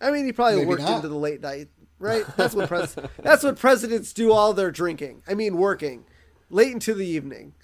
I 0.00 0.10
mean, 0.10 0.24
he 0.26 0.32
probably 0.32 0.56
Maybe 0.56 0.68
worked 0.68 0.82
not. 0.82 0.96
into 0.96 1.08
the 1.08 1.14
late 1.16 1.40
night, 1.40 1.68
right? 1.98 2.24
That's 2.36 2.54
what 2.54 2.68
pres- 2.68 2.96
that's 3.22 3.42
what 3.44 3.58
presidents 3.58 4.12
do 4.12 4.32
all 4.32 4.52
their 4.52 4.70
drinking. 4.70 5.22
I 5.28 5.34
mean, 5.34 5.56
working 5.56 6.04
late 6.50 6.72
into 6.72 6.94
the 6.94 7.06
evening 7.06 7.54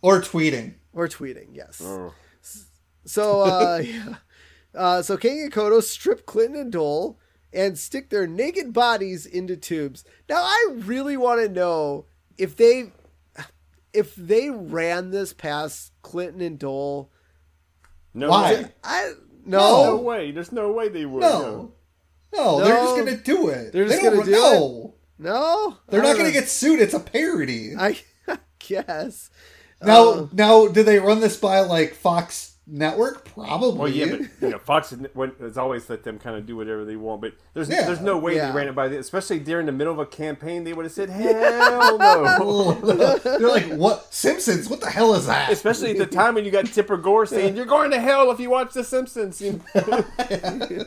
Or 0.00 0.20
tweeting. 0.20 0.74
or 0.92 1.08
tweeting. 1.08 1.48
Yes. 1.52 1.80
Oh. 1.84 2.14
So, 3.04 3.42
uh, 3.42 3.82
yeah. 3.84 4.14
Uh, 4.76 5.02
so 5.02 5.16
Kang 5.16 5.40
and 5.40 5.52
Kodo 5.52 5.82
strip 5.82 6.26
Clinton 6.26 6.60
and 6.60 6.72
Dole 6.72 7.18
and 7.52 7.78
stick 7.78 8.10
their 8.10 8.26
naked 8.26 8.72
bodies 8.72 9.24
into 9.26 9.56
tubes. 9.56 10.04
Now, 10.28 10.36
I 10.42 10.72
really 10.74 11.16
want 11.16 11.40
to 11.40 11.48
know 11.48 12.06
if 12.36 12.56
they 12.56 12.92
if 13.92 14.14
they 14.14 14.50
ran 14.50 15.10
this 15.10 15.32
past 15.32 15.92
Clinton 16.02 16.40
and 16.42 16.58
Dole. 16.58 17.10
No 18.12 18.28
Why? 18.30 18.52
way. 18.54 18.66
I 18.84 19.12
No 19.44 19.84
no. 19.84 19.96
way. 19.96 20.30
There's 20.32 20.52
no 20.52 20.70
way 20.72 20.88
they 20.88 21.06
would. 21.06 21.22
No. 21.22 21.72
No, 22.34 22.62
they're 22.62 22.76
just 22.76 22.96
gonna 22.96 23.16
do 23.16 23.48
it. 23.48 23.72
They're 23.72 23.86
just 23.86 24.02
They 24.02 24.10
gonna 24.10 24.24
do 24.24 24.30
no. 24.30 24.94
No, 25.18 25.78
They're 25.88 26.02
not 26.02 26.08
don't 26.08 26.18
gonna 26.18 26.32
get 26.32 26.48
sued. 26.50 26.80
It's 26.80 26.92
a 26.92 27.00
parody. 27.00 27.72
I 27.78 27.98
guess. 28.58 29.30
Now, 29.82 30.08
Uh, 30.10 30.28
now, 30.32 30.66
did 30.68 30.84
they 30.84 30.98
run 30.98 31.20
this 31.20 31.38
by 31.38 31.60
like 31.60 31.94
Fox 31.94 32.55
network? 32.66 33.24
Probably. 33.32 33.78
Well, 33.78 33.88
yeah, 33.88 34.06
but 34.16 34.20
you 34.40 34.48
know, 34.50 34.58
Fox 34.58 34.90
has- 34.90 35.56
always 35.56 35.88
let 35.88 36.02
them 36.02 36.18
kind 36.18 36.36
of 36.36 36.46
do 36.46 36.56
whatever 36.56 36.84
they 36.84 36.96
want. 36.96 37.20
But 37.20 37.34
there's 37.54 37.68
Yeah. 37.68 37.86
there's 37.86 38.00
no 38.00 38.18
way 38.18 38.36
Yeah. 38.36 38.50
they 38.50 38.56
ran 38.56 38.68
it 38.68 38.74
by 38.74 38.88
the, 38.88 38.98
especially 38.98 39.38
during 39.38 39.66
the 39.66 39.72
middle 39.72 39.92
of 39.92 39.98
a 39.98 40.06
campaign. 40.06 40.64
They 40.64 40.72
would 40.72 40.84
have 40.84 40.92
said, 40.92 41.10
"Hell 41.10 41.98
no!" 41.98 42.72
They're 43.24 43.38
like, 43.48 43.66
what? 43.72 44.12
Simpsons? 44.12 44.68
What 44.68 44.80
the 44.80 44.90
hell 44.90 45.14
is 45.14 45.26
that? 45.26 45.50
especially 45.52 45.90
at 45.92 45.98
the 45.98 46.06
time 46.06 46.34
when 46.34 46.44
you 46.44 46.50
got 46.50 46.66
Tipper 46.66 46.96
Gore 46.96 47.26
saying, 47.26 47.56
"You're 47.56 47.66
going 47.66 47.90
to 47.92 48.00
hell 48.00 48.30
if 48.30 48.40
you 48.40 48.50
watch 48.50 48.72
The 48.74 48.84
Simpsons." 48.84 49.40
You 49.40 49.60
know? 49.74 50.04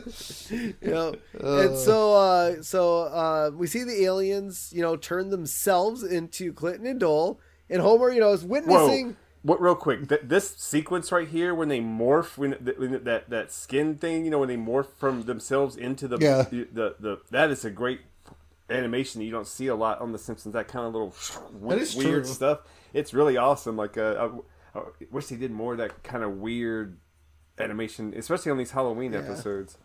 you 0.50 0.74
know? 0.90 1.14
and 1.40 1.76
so 1.78 2.14
uh 2.14 2.62
so 2.62 3.02
uh 3.04 3.50
we 3.54 3.66
see 3.66 3.82
the 3.84 4.02
aliens 4.04 4.70
you 4.74 4.82
know 4.82 4.96
turn 4.96 5.30
themselves 5.30 6.02
into 6.02 6.52
clinton 6.52 6.86
and 6.86 7.00
dole 7.00 7.40
and 7.68 7.80
homer 7.80 8.10
you 8.10 8.20
know 8.20 8.32
is 8.32 8.44
witnessing 8.44 9.08
Whoa. 9.10 9.16
What, 9.42 9.60
real 9.60 9.74
quick, 9.74 10.08
th- 10.08 10.20
this 10.24 10.50
sequence 10.56 11.10
right 11.10 11.26
here, 11.26 11.54
when 11.54 11.68
they 11.68 11.80
morph, 11.80 12.36
when, 12.36 12.62
th- 12.62 12.76
when 12.76 13.04
that 13.04 13.30
that 13.30 13.50
skin 13.52 13.96
thing, 13.96 14.24
you 14.26 14.30
know, 14.30 14.38
when 14.38 14.48
they 14.48 14.56
morph 14.58 14.88
from 14.98 15.22
themselves 15.22 15.76
into 15.76 16.06
the 16.06 16.18
Yeah. 16.20 16.42
the, 16.42 16.68
the, 16.72 16.96
the 17.00 17.20
that 17.30 17.50
is 17.50 17.64
a 17.64 17.70
great 17.70 18.00
animation 18.68 19.20
that 19.20 19.24
you 19.24 19.30
don't 19.32 19.46
see 19.46 19.66
a 19.68 19.74
lot 19.74 20.00
on 20.00 20.12
The 20.12 20.18
Simpsons. 20.18 20.52
That 20.52 20.68
kind 20.68 20.86
of 20.86 20.92
little 20.92 21.14
That 21.68 21.78
is 21.78 21.96
weird 21.96 22.24
true. 22.24 22.32
stuff. 22.34 22.60
It's 22.92 23.14
really 23.14 23.36
awesome. 23.36 23.76
Like, 23.76 23.96
uh, 23.96 24.28
I, 24.74 24.78
I 24.78 24.82
wish 25.10 25.26
they 25.28 25.36
did 25.36 25.50
more 25.50 25.72
of 25.72 25.78
that 25.78 26.02
kind 26.02 26.22
of 26.22 26.32
weird 26.38 26.98
animation, 27.58 28.12
especially 28.16 28.52
on 28.52 28.58
these 28.58 28.70
Halloween 28.72 29.14
episodes. 29.14 29.76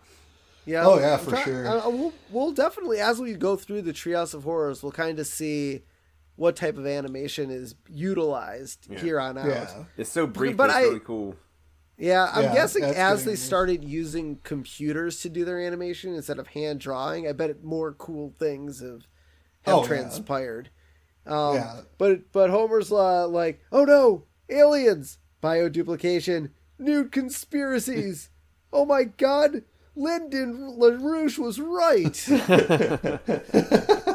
yeah 0.66 0.84
Oh, 0.86 1.00
yeah, 1.00 1.18
for 1.18 1.32
try- 1.32 1.44
sure. 1.44 1.68
uh, 1.68 1.90
we'll, 1.90 2.14
we'll 2.30 2.52
definitely 2.52 3.00
as 3.00 3.20
we 3.20 3.34
go 3.34 3.56
through 3.56 3.84
the 3.84 3.94
treehouse 3.94 4.34
of 4.34 4.44
horrors 4.44 4.82
we'll 4.82 4.92
kind 4.92 5.20
of 5.20 5.28
see 5.28 5.84
what 6.36 6.56
type 6.56 6.78
of 6.78 6.86
animation 6.86 7.50
is 7.50 7.76
utilized 7.90 8.88
here 9.00 9.20
on 9.20 9.38
out 9.38 9.48
yeah. 9.48 9.84
It's 9.98 10.12
so 10.12 10.28
brief, 10.28 10.56
But 10.58 10.68
but 10.68 10.70
it's 10.72 10.76
I- 10.78 10.82
really 10.84 11.00
cool. 11.00 11.36
Yeah, 11.98 12.30
I'm 12.34 12.44
Yeah, 12.44 12.54
guessing 12.54 12.84
as 12.84 12.94
they 12.96 13.00
animation. 13.32 13.38
started 13.38 13.86
using 13.86 14.40
computers 14.44 15.22
to 15.22 15.30
do 15.30 15.46
their 15.46 15.62
animation 15.62 16.14
instead 16.14 16.40
of 16.40 16.48
hand 16.48 16.82
drawing, 16.82 17.26
I 17.26 17.32
bet 17.32 17.64
more 17.64 17.94
cool 17.94 18.34
things 18.38 18.82
have 18.82 19.08
have 19.62 19.76
Oh, 19.76 19.82
yeah. 19.84 19.88
transpired. 19.88 20.70
Um, 21.26 21.56
Yeah. 21.56 21.82
But 21.98 22.34
but 22.34 22.50
Homer's 22.50 22.92
uh, 22.92 23.30
like, 23.30 23.62
oh 23.72 23.86
no, 23.86 24.26
aliens, 24.50 25.20
bioduplication, 25.42 26.50
new 26.78 27.08
conspiracies. 27.08 28.30
oh 28.74 28.86
my 28.86 29.06
God, 29.06 29.64
Lyndon 29.96 30.76
LaRouche 30.78 31.40
was 31.40 31.62
right. 31.62 32.14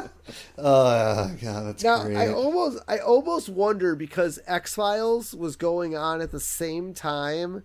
Oh, 0.57 1.31
God, 1.41 1.65
that's 1.67 1.83
Now 1.83 2.03
great. 2.03 2.17
I 2.17 2.29
almost 2.29 2.83
I 2.87 2.99
almost 2.99 3.49
wonder 3.49 3.95
because 3.95 4.39
X 4.45 4.75
Files 4.75 5.33
was 5.33 5.55
going 5.55 5.95
on 5.95 6.21
at 6.21 6.31
the 6.31 6.39
same 6.39 6.93
time 6.93 7.63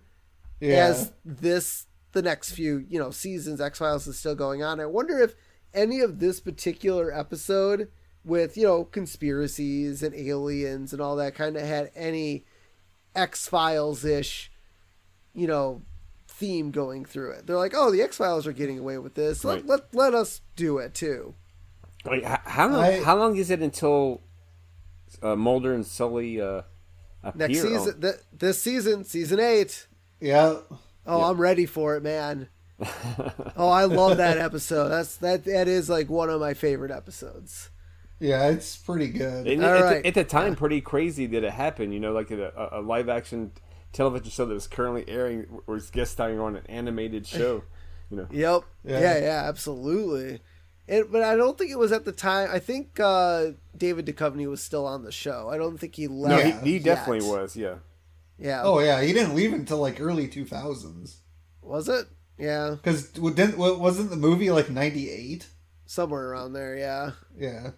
yeah. 0.59 0.85
as 0.85 1.11
this 1.23 1.85
the 2.13 2.21
next 2.21 2.51
few 2.51 2.85
you 2.89 2.97
know 2.99 3.11
seasons 3.11 3.61
X 3.61 3.79
Files 3.79 4.07
is 4.07 4.17
still 4.17 4.35
going 4.35 4.63
on. 4.63 4.79
I 4.79 4.85
wonder 4.85 5.19
if 5.19 5.35
any 5.73 5.99
of 5.99 6.19
this 6.19 6.39
particular 6.39 7.13
episode 7.13 7.89
with 8.23 8.57
you 8.57 8.63
know 8.63 8.83
conspiracies 8.83 10.03
and 10.03 10.15
aliens 10.15 10.93
and 10.93 11.01
all 11.01 11.15
that 11.17 11.35
kind 11.35 11.55
of 11.55 11.63
had 11.63 11.91
any 11.95 12.45
X 13.15 13.47
Files 13.47 14.03
ish 14.03 14.51
you 15.33 15.47
know 15.47 15.81
theme 16.27 16.71
going 16.71 17.03
through 17.03 17.31
it. 17.31 17.47
They're 17.47 17.57
like, 17.57 17.73
oh, 17.75 17.91
the 17.91 18.01
X 18.01 18.17
Files 18.17 18.45
are 18.45 18.53
getting 18.53 18.79
away 18.79 18.97
with 18.97 19.15
this. 19.15 19.43
Let, 19.43 19.65
let 19.65 19.93
let 19.93 20.13
us 20.13 20.41
do 20.55 20.77
it 20.77 20.93
too. 20.93 21.35
Wait, 22.09 22.23
how 22.23 22.67
long? 22.69 22.83
I- 22.83 23.03
how 23.03 23.17
long 23.17 23.35
is 23.37 23.49
it 23.51 23.61
until 23.61 24.21
uh, 25.21 25.35
Mulder 25.35 25.73
and 25.73 25.85
Scully 25.85 26.41
uh, 26.41 26.61
appear? 27.23 27.47
Next 27.47 27.63
on- 27.63 27.67
season, 27.69 28.01
th- 28.01 28.15
this 28.33 28.61
season, 28.61 29.03
season 29.03 29.39
eight. 29.39 29.87
yeah. 30.19 30.55
Oh, 31.09 31.23
I'm 31.23 31.39
ready 31.39 31.65
for 31.65 31.95
it, 31.95 32.03
man. 32.03 32.49
oh, 33.55 33.69
I 33.69 33.85
love 33.85 34.17
that 34.17 34.37
episode. 34.37 34.89
That's 34.89 35.15
that. 35.17 35.45
That 35.45 35.67
is 35.69 35.89
like 35.89 36.09
one 36.09 36.29
of 36.29 36.41
my 36.41 36.53
favorite 36.53 36.91
episodes. 36.91 37.69
Yeah, 38.19 38.49
it's 38.49 38.75
pretty 38.75 39.07
good. 39.09 39.47
And 39.47 39.63
All 39.63 39.69
at, 39.73 39.81
right. 39.81 40.03
the, 40.03 40.07
at 40.09 40.13
the 40.15 40.23
time, 40.23 40.55
pretty 40.55 40.81
crazy 40.81 41.25
that 41.27 41.43
it 41.43 41.51
happened. 41.53 41.93
You 41.93 41.99
know, 41.99 42.11
like 42.11 42.29
a, 42.31 42.69
a 42.73 42.81
live 42.81 43.07
action 43.09 43.51
television 43.93 44.29
show 44.29 44.45
that 44.45 44.53
was 44.53 44.67
currently 44.67 45.05
airing 45.07 45.45
was 45.65 45.89
guest 45.91 46.11
starring 46.11 46.39
on 46.39 46.55
an 46.57 46.65
animated 46.67 47.25
show. 47.25 47.63
You 48.09 48.17
know, 48.17 48.27
Yep. 48.31 48.63
Yeah. 48.83 48.99
Yeah, 48.99 49.19
yeah, 49.19 49.43
absolutely. 49.47 50.39
And, 50.87 51.11
but 51.11 51.21
I 51.23 51.35
don't 51.35 51.57
think 51.57 51.71
it 51.71 51.77
was 51.77 51.91
at 51.91 52.05
the 52.05 52.11
time. 52.11 52.49
I 52.51 52.59
think 52.59 52.99
uh, 52.99 53.47
David 53.75 54.05
Duchovny 54.05 54.47
was 54.49 54.61
still 54.63 54.85
on 54.85 55.03
the 55.03 55.11
show. 55.11 55.49
I 55.49 55.57
don't 55.57 55.77
think 55.77 55.95
he 55.95 56.07
left. 56.07 56.45
No, 56.45 56.51
he, 56.61 56.73
he 56.73 56.79
definitely 56.79 57.27
yet. 57.27 57.37
was. 57.37 57.55
Yeah, 57.57 57.75
Yeah. 58.39 58.61
Oh, 58.63 58.79
yeah, 58.79 59.01
he 59.01 59.11
didn't 59.13 59.35
leave 59.35 59.51
until 59.53 59.79
like 59.79 59.99
early 59.99 60.27
2000s. 60.27 61.15
was 61.61 61.89
it? 61.89 62.07
Yeah, 62.39 62.75
Because 62.81 63.11
wasn't 63.17 64.11
the 64.11 64.15
movie 64.15 64.51
like 64.51 64.69
98? 64.69 65.47
somewhere 65.87 66.29
around 66.29 66.53
there. 66.53 66.75
Yeah. 66.77 67.11
Yeah. 67.37 67.71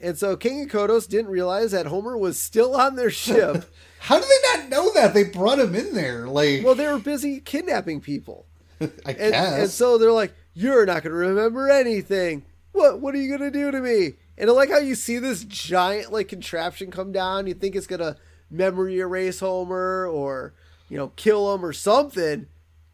And 0.00 0.16
so 0.18 0.36
King 0.36 0.60
and 0.60 0.70
Kodos 0.70 1.08
didn't 1.08 1.30
realize 1.30 1.72
that 1.72 1.86
Homer 1.86 2.16
was 2.16 2.38
still 2.38 2.74
on 2.76 2.96
their 2.96 3.10
ship. 3.10 3.64
How 4.00 4.18
do 4.20 4.24
they 4.26 4.58
not 4.58 4.68
know 4.68 4.92
that? 4.94 5.12
They 5.14 5.24
brought 5.24 5.58
him 5.58 5.74
in 5.74 5.94
there. 5.94 6.26
Like, 6.28 6.64
well, 6.64 6.74
they 6.74 6.86
were 6.86 6.98
busy 7.00 7.40
kidnapping 7.40 8.00
people. 8.00 8.46
I 8.80 8.86
And, 9.06 9.16
guess. 9.16 9.60
and 9.60 9.70
so 9.70 9.98
they're 9.98 10.12
like, 10.12 10.32
"You're 10.58 10.86
not 10.86 11.02
going 11.02 11.12
to 11.12 11.18
remember 11.18 11.70
anything. 11.70 12.44
What? 12.72 13.00
What 13.00 13.14
are 13.14 13.18
you 13.18 13.28
going 13.28 13.52
to 13.52 13.56
do 13.58 13.70
to 13.70 13.80
me?" 13.80 14.14
And 14.36 14.50
I 14.50 14.52
like 14.52 14.70
how 14.70 14.78
you 14.78 14.94
see 14.94 15.18
this 15.18 15.44
giant 15.44 16.12
like 16.12 16.28
contraption 16.28 16.90
come 16.90 17.12
down. 17.12 17.46
You 17.46 17.54
think 17.54 17.76
it's 17.76 17.86
going 17.86 18.00
to 18.00 18.16
memory 18.50 18.98
erase 18.98 19.40
Homer 19.40 20.06
or 20.06 20.54
you 20.88 20.96
know 20.96 21.08
kill 21.16 21.54
him 21.54 21.64
or 21.64 21.72
something, 21.72 22.46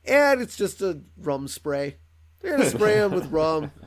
and 0.04 0.40
it's 0.40 0.56
just 0.56 0.82
a 0.82 1.00
rum 1.16 1.48
spray. 1.48 1.96
They're 2.40 2.56
going 2.56 2.70
to 2.70 2.76
spray 2.76 2.96
him 2.96 3.12
with 3.12 3.30
rum. 3.30 3.70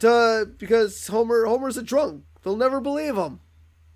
To 0.00 0.48
because 0.58 1.08
Homer 1.08 1.44
Homer's 1.46 1.76
a 1.76 1.82
drunk. 1.82 2.22
They'll 2.44 2.54
never 2.56 2.80
believe 2.80 3.16
him. 3.16 3.40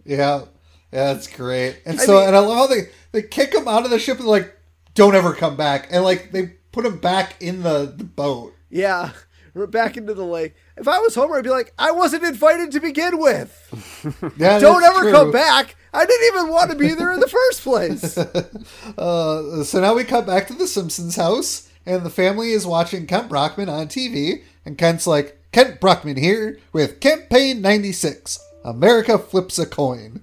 Yeah, 0.05 0.47
yeah, 0.93 1.13
that's 1.13 1.29
great. 1.29 1.81
And 1.87 2.01
I 2.01 2.05
so, 2.05 2.19
mean- 2.19 2.27
and 2.27 2.37
I 2.37 2.41
love 2.41 2.57
how 2.57 2.67
they 2.67 2.89
they 3.13 3.23
kick 3.23 3.55
him 3.55 3.69
out 3.69 3.85
of 3.85 3.91
the 3.91 4.01
ship 4.01 4.19
and 4.19 4.27
like, 4.27 4.59
don't 4.95 5.15
ever 5.15 5.33
come 5.33 5.57
back. 5.57 5.87
And 5.93 6.03
like 6.03 6.33
they 6.33 6.55
put 6.73 6.85
him 6.85 6.99
back 6.99 7.41
in 7.41 7.63
the, 7.63 7.95
the 7.97 8.03
boat. 8.03 8.53
Yeah, 8.75 9.11
we're 9.53 9.67
back 9.67 9.99
into 9.99 10.15
the 10.15 10.25
lake. 10.25 10.55
If 10.79 10.89
I 10.89 10.99
was 10.99 11.15
Homer, 11.15 11.37
I'd 11.37 11.45
be 11.45 11.51
like, 11.51 11.75
I 11.79 11.91
wasn't 11.91 12.25
invited 12.25 12.73
to 12.73 12.81
begin 12.81 13.19
with. 13.19 13.59
Yeah, 14.39 14.59
Don't 14.59 14.83
ever 14.83 15.01
true. 15.03 15.13
come 15.13 15.31
back. 15.31 15.77
I 15.93 16.07
didn't 16.07 16.35
even 16.35 16.51
want 16.51 16.71
to 16.71 16.77
be 16.77 16.95
there 16.95 17.13
in 17.13 17.21
the 17.21 17.29
first 17.29 17.63
place. 17.63 18.19
Uh, 18.99 19.63
so 19.63 19.81
now 19.81 19.95
we 19.95 20.05
cut 20.05 20.27
back 20.27 20.47
to 20.47 20.55
the 20.55 20.67
Simpsons 20.67 21.17
house, 21.17 21.71
and 21.87 22.03
the 22.03 22.11
family 22.11 22.51
is 22.51 22.67
watching 22.67 23.07
Kent 23.07 23.29
Brockman 23.29 23.69
on 23.69 23.87
TV. 23.89 24.43
And 24.65 24.77
Kent's 24.79 25.07
like, 25.07 25.39
Kent 25.53 25.81
Brockman 25.81 26.17
here 26.17 26.59
with 26.73 26.99
Campaign 27.01 27.61
96. 27.61 28.39
America 28.65 29.19
flips 29.19 29.59
a 29.59 29.67
coin. 29.67 30.23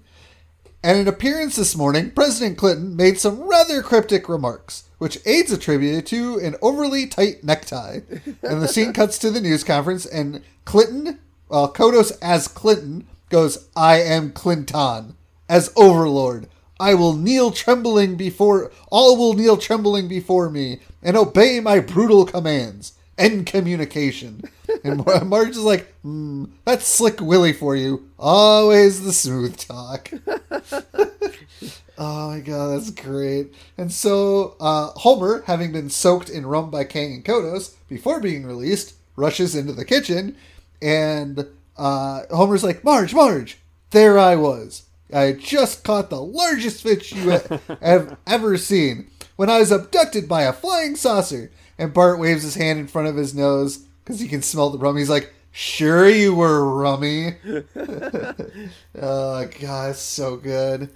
At 0.83 0.95
an 0.95 1.07
appearance 1.07 1.55
this 1.55 1.75
morning, 1.75 2.11
President 2.11 2.57
Clinton 2.57 2.95
made 2.95 3.19
some 3.19 3.41
rather 3.41 3.81
cryptic 3.81 4.27
remarks, 4.27 4.83
which 4.99 5.17
aides 5.25 5.51
attributed 5.51 6.05
to 6.05 6.37
an 6.39 6.55
overly 6.61 7.07
tight 7.07 7.43
necktie. 7.43 8.01
And 8.43 8.61
the 8.61 8.67
scene 8.67 8.93
cuts 8.93 9.17
to 9.19 9.31
the 9.31 9.41
news 9.41 9.63
conference, 9.63 10.05
and 10.05 10.43
Clinton, 10.65 11.19
well, 11.47 11.73
Kodos 11.73 12.15
as 12.21 12.47
Clinton, 12.47 13.07
goes, 13.29 13.67
I 13.75 14.01
am 14.01 14.31
Clinton. 14.31 15.15
As 15.49 15.73
Overlord, 15.75 16.47
I 16.79 16.93
will 16.93 17.15
kneel 17.15 17.51
trembling 17.51 18.15
before, 18.15 18.71
all 18.91 19.17
will 19.17 19.33
kneel 19.33 19.57
trembling 19.57 20.07
before 20.07 20.49
me, 20.49 20.79
and 21.01 21.17
obey 21.17 21.59
my 21.59 21.79
brutal 21.79 22.25
commands. 22.25 22.93
End 23.17 23.45
communication. 23.45 24.43
And 24.83 25.05
Marge 25.25 25.49
is 25.49 25.57
like, 25.57 25.93
hmm, 26.03 26.45
that's 26.63 26.87
Slick 26.87 27.19
Willie 27.19 27.51
for 27.51 27.75
you. 27.75 28.09
Always 28.17 29.03
the 29.03 29.11
smooth 29.11 29.57
talk. 29.57 30.09
Oh 32.01 32.29
my 32.29 32.39
god, 32.39 32.69
that's 32.69 32.91
great. 32.91 33.53
And 33.77 33.91
so 33.91 34.55
uh, 34.61 34.91
Homer, 34.95 35.43
having 35.47 35.73
been 35.73 35.89
soaked 35.89 36.29
in 36.29 36.45
rum 36.45 36.71
by 36.71 36.85
Kang 36.85 37.13
and 37.13 37.25
Kodos 37.25 37.75
before 37.89 38.21
being 38.21 38.45
released, 38.45 38.93
rushes 39.17 39.53
into 39.53 39.73
the 39.73 39.83
kitchen, 39.83 40.37
and 40.81 41.45
uh, 41.77 42.21
Homer's 42.31 42.63
like, 42.63 42.85
Marge, 42.85 43.13
Marge, 43.13 43.57
there 43.89 44.17
I 44.17 44.37
was. 44.37 44.83
I 45.13 45.33
just 45.33 45.83
caught 45.83 46.09
the 46.09 46.21
largest 46.21 46.83
fish 46.83 47.11
you 47.11 47.29
have 47.81 48.17
ever 48.25 48.57
seen 48.57 49.09
when 49.35 49.49
I 49.49 49.59
was 49.59 49.71
abducted 49.71 50.29
by 50.29 50.43
a 50.43 50.53
flying 50.53 50.95
saucer. 50.95 51.51
And 51.77 51.93
Bart 51.93 52.17
waves 52.19 52.43
his 52.43 52.55
hand 52.55 52.79
in 52.79 52.87
front 52.87 53.07
of 53.07 53.15
his 53.15 53.35
nose 53.35 53.77
because 54.03 54.21
he 54.21 54.27
can 54.27 54.41
smell 54.41 54.69
the 54.69 54.77
rum. 54.77 54.97
He's 54.97 55.09
like, 55.09 55.33
Sure, 55.51 56.07
you 56.07 56.35
were 56.35 56.63
rummy. 56.63 57.35
oh, 57.75 59.49
God, 59.59 59.89
it's 59.89 59.99
so 59.99 60.37
good. 60.37 60.89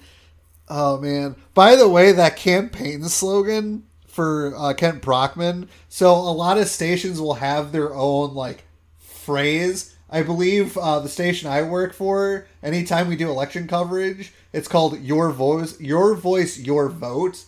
Oh 0.70 0.98
man! 1.00 1.36
By 1.54 1.76
the 1.76 1.90
way, 1.90 2.12
that 2.12 2.38
campaign 2.38 3.04
slogan 3.04 3.84
for 4.08 4.56
uh, 4.56 4.74
Kent 4.74 5.02
Brockman. 5.02 5.70
So 5.90 6.12
a 6.14 6.32
lot 6.32 6.58
of 6.58 6.68
stations 6.68 7.20
will 7.20 7.36
have 7.36 7.72
their 7.72 7.94
own 7.94 8.34
like 8.34 8.64
phrase. 9.00 9.96
I 10.10 10.22
believe 10.22 10.78
uh, 10.78 11.00
the 11.00 11.10
station 11.10 11.50
I 11.50 11.64
work 11.64 11.94
for, 11.94 12.46
anytime 12.62 13.08
we 13.08 13.16
do 13.16 13.30
election 13.30 13.68
coverage, 13.68 14.32
it's 14.54 14.68
called 14.68 15.02
"Your 15.02 15.32
Voice, 15.32 15.80
Your 15.80 16.16
Voice, 16.16 16.60
Your 16.60 16.90
Vote." 16.90 17.46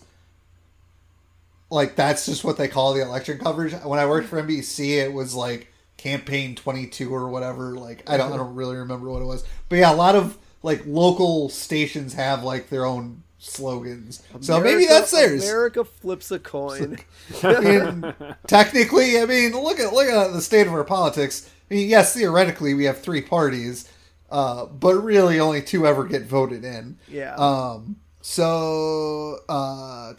like 1.70 1.96
that's 1.96 2.26
just 2.26 2.44
what 2.44 2.56
they 2.56 2.68
call 2.68 2.94
the 2.94 3.02
election 3.02 3.38
coverage. 3.38 3.72
When 3.84 3.98
I 3.98 4.06
worked 4.06 4.28
for 4.28 4.42
NBC, 4.42 5.02
it 5.02 5.12
was 5.12 5.34
like 5.34 5.72
campaign 5.96 6.54
22 6.54 7.12
or 7.12 7.28
whatever. 7.28 7.72
Like 7.76 8.08
I 8.08 8.16
don't 8.16 8.32
I 8.32 8.36
don't 8.36 8.54
really 8.54 8.76
remember 8.76 9.10
what 9.10 9.22
it 9.22 9.26
was. 9.26 9.44
But 9.68 9.76
yeah, 9.76 9.92
a 9.92 9.94
lot 9.94 10.14
of 10.14 10.38
like 10.66 10.82
local 10.84 11.48
stations 11.48 12.12
have 12.14 12.42
like 12.42 12.68
their 12.70 12.84
own 12.84 13.22
slogans. 13.38 14.20
so 14.40 14.58
maybe 14.58 14.84
that's 14.84 15.12
theirs. 15.12 15.44
America 15.44 15.84
flips 15.84 16.32
a 16.32 16.40
coin. 16.40 16.98
I 17.44 17.60
mean, 17.60 18.14
technically, 18.48 19.20
I 19.20 19.26
mean, 19.26 19.52
look 19.52 19.78
at 19.78 19.92
look 19.92 20.08
at 20.08 20.32
the 20.32 20.42
state 20.42 20.66
of 20.66 20.72
our 20.72 20.82
politics. 20.82 21.48
I 21.70 21.74
mean, 21.74 21.88
yes, 21.88 22.14
theoretically, 22.14 22.74
we 22.74 22.84
have 22.86 22.98
three 23.00 23.22
parties, 23.22 23.88
uh, 24.28 24.66
but 24.66 24.94
really, 24.96 25.38
only 25.38 25.62
two 25.62 25.86
ever 25.86 26.04
get 26.04 26.24
voted 26.24 26.64
in. 26.64 26.98
Yeah. 27.06 27.36
Um. 27.36 27.96
So, 28.20 29.38
uh, 29.48 30.14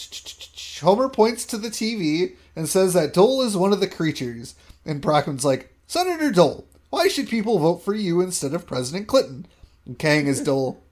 Homer 0.80 1.10
points 1.10 1.44
to 1.48 1.58
the 1.58 1.68
TV 1.68 2.38
and 2.56 2.70
says 2.70 2.94
that 2.94 3.14
Dole 3.14 3.42
is 3.42 3.58
one 3.58 3.74
of 3.74 3.82
the 3.82 3.88
creatures, 3.88 4.56
and 4.86 5.02
Brockman's 5.02 5.44
like, 5.44 5.74
Senator 5.88 6.32
Dole, 6.32 6.66
why 6.90 7.10
should 7.10 7.28
people 7.28 7.60
vote 7.60 7.84
for 7.84 7.94
you 7.94 8.22
instead 8.22 8.54
of 8.54 8.66
President 8.66 9.08
Clinton? 9.08 9.46
And 9.88 9.98
Kang 9.98 10.28
is 10.28 10.42
Dole. 10.42 10.84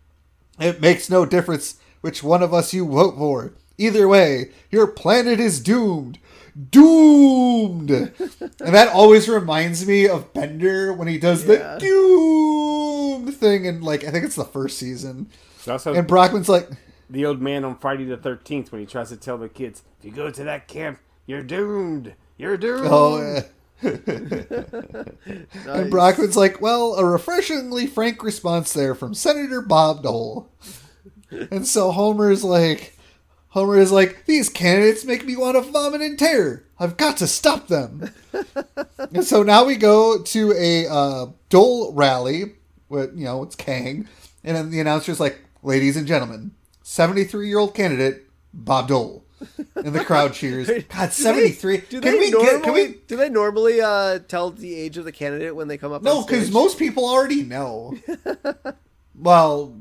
It 0.60 0.82
makes 0.82 1.10
no 1.10 1.26
difference 1.26 1.80
which 2.02 2.24
one 2.24 2.42
of 2.42 2.54
us 2.54 2.74
you 2.74 2.88
vote 2.88 3.18
for. 3.18 3.54
Either 3.78 4.08
way, 4.08 4.52
your 4.72 4.88
planet 4.88 5.40
is 5.40 5.60
doomed. 5.60 6.18
Doomed! 6.72 7.92
and 7.92 8.74
that 8.74 8.88
always 8.94 9.28
reminds 9.28 9.86
me 9.86 10.08
of 10.08 10.34
Bender 10.34 10.94
when 10.94 11.10
he 11.10 11.18
does 11.18 11.44
Yeah. 11.46 11.74
the 11.76 11.80
doomed 11.80 13.34
thing 13.36 13.68
and 13.68 13.84
like, 13.84 14.06
I 14.06 14.12
think 14.12 14.24
it's 14.24 14.36
the 14.38 14.46
first 14.46 14.78
season. 14.78 15.28
Also 15.68 15.94
And 15.94 16.08
Brockman's 16.08 16.48
like, 16.48 16.70
the 17.10 17.26
old 17.26 17.42
man 17.42 17.66
on 17.66 17.78
Friday 17.78 18.06
the 18.06 18.16
Thirteenth 18.18 18.72
when 18.72 18.80
he 18.80 18.88
tries 18.88 19.10
to 19.10 19.18
tell 19.18 19.38
the 19.38 19.50
kids, 19.50 19.84
"If 20.00 20.06
you 20.06 20.12
go 20.12 20.32
to 20.32 20.44
that 20.46 20.68
camp, 20.68 21.00
you're 21.26 21.44
doomed. 21.44 22.14
You're 22.38 22.58
doomed." 22.58 22.88
oh, 22.90 23.18
yeah. 23.22 23.42
And 25.68 25.92
Brockman's 25.92 26.38
like, 26.38 26.62
well, 26.62 26.96
a 26.96 27.06
refreshingly 27.06 27.88
frank 27.88 28.24
response 28.24 28.74
there 28.74 28.96
from 28.96 29.14
Senator 29.14 29.62
Bob 29.62 30.04
Dole. 30.04 30.50
and 31.32 31.68
so 31.68 31.92
Homer's 31.92 32.44
like, 32.44 32.98
Homer 33.50 33.78
is 33.78 33.92
like, 33.92 34.26
these 34.26 34.50
candidates 34.50 35.06
make 35.06 35.26
me 35.26 35.36
want 35.36 35.56
to 35.56 35.72
vomit 35.72 36.02
in 36.02 36.18
terror. 36.18 36.64
I've 36.80 36.98
got 36.98 37.18
to 37.18 37.28
stop 37.28 37.68
them. 37.68 38.12
and 39.14 39.24
so 39.24 39.44
now 39.44 39.66
we 39.66 39.76
go 39.76 40.22
to 40.22 40.54
a 40.54 40.88
uh, 40.88 41.28
Dole 41.50 41.94
rally. 41.94 42.56
With, 42.90 43.18
you 43.18 43.26
know, 43.26 43.44
it's 43.44 43.56
Kang. 43.56 44.08
And 44.44 44.56
then 44.56 44.70
the 44.70 44.80
announcer's 44.80 45.20
like, 45.20 45.40
ladies 45.64 45.98
and 45.98 46.06
gentlemen, 46.06 46.52
73 46.84 47.48
year 47.48 47.58
old 47.58 47.74
candidate, 47.74 48.30
Bob 48.54 48.90
Dole. 48.90 49.25
And 49.76 49.94
the 49.94 50.04
crowd 50.04 50.34
cheers. 50.34 50.68
God, 50.68 50.82
Do 50.88 50.98
they- 51.00 51.10
73. 51.10 51.78
Do 51.90 52.02
Can 52.02 52.14
they 52.14 52.18
we 52.20 52.32
normally, 52.32 52.52
get, 52.52 52.64
can 52.64 52.74
we 52.74 52.88
do 53.08 53.16
they 53.18 53.30
normally 53.30 53.82
uh, 53.82 54.20
tell 54.20 54.52
the 54.52 54.74
age 54.76 54.98
of 54.98 55.06
the 55.06 55.12
candidate 55.12 55.56
when 55.56 55.68
they 55.68 55.78
come 55.78 55.92
up? 55.92 56.02
No, 56.04 56.24
because 56.24 56.52
most 56.52 56.80
people 56.80 57.06
already 57.06 57.44
know. 57.44 57.98
well, 59.16 59.76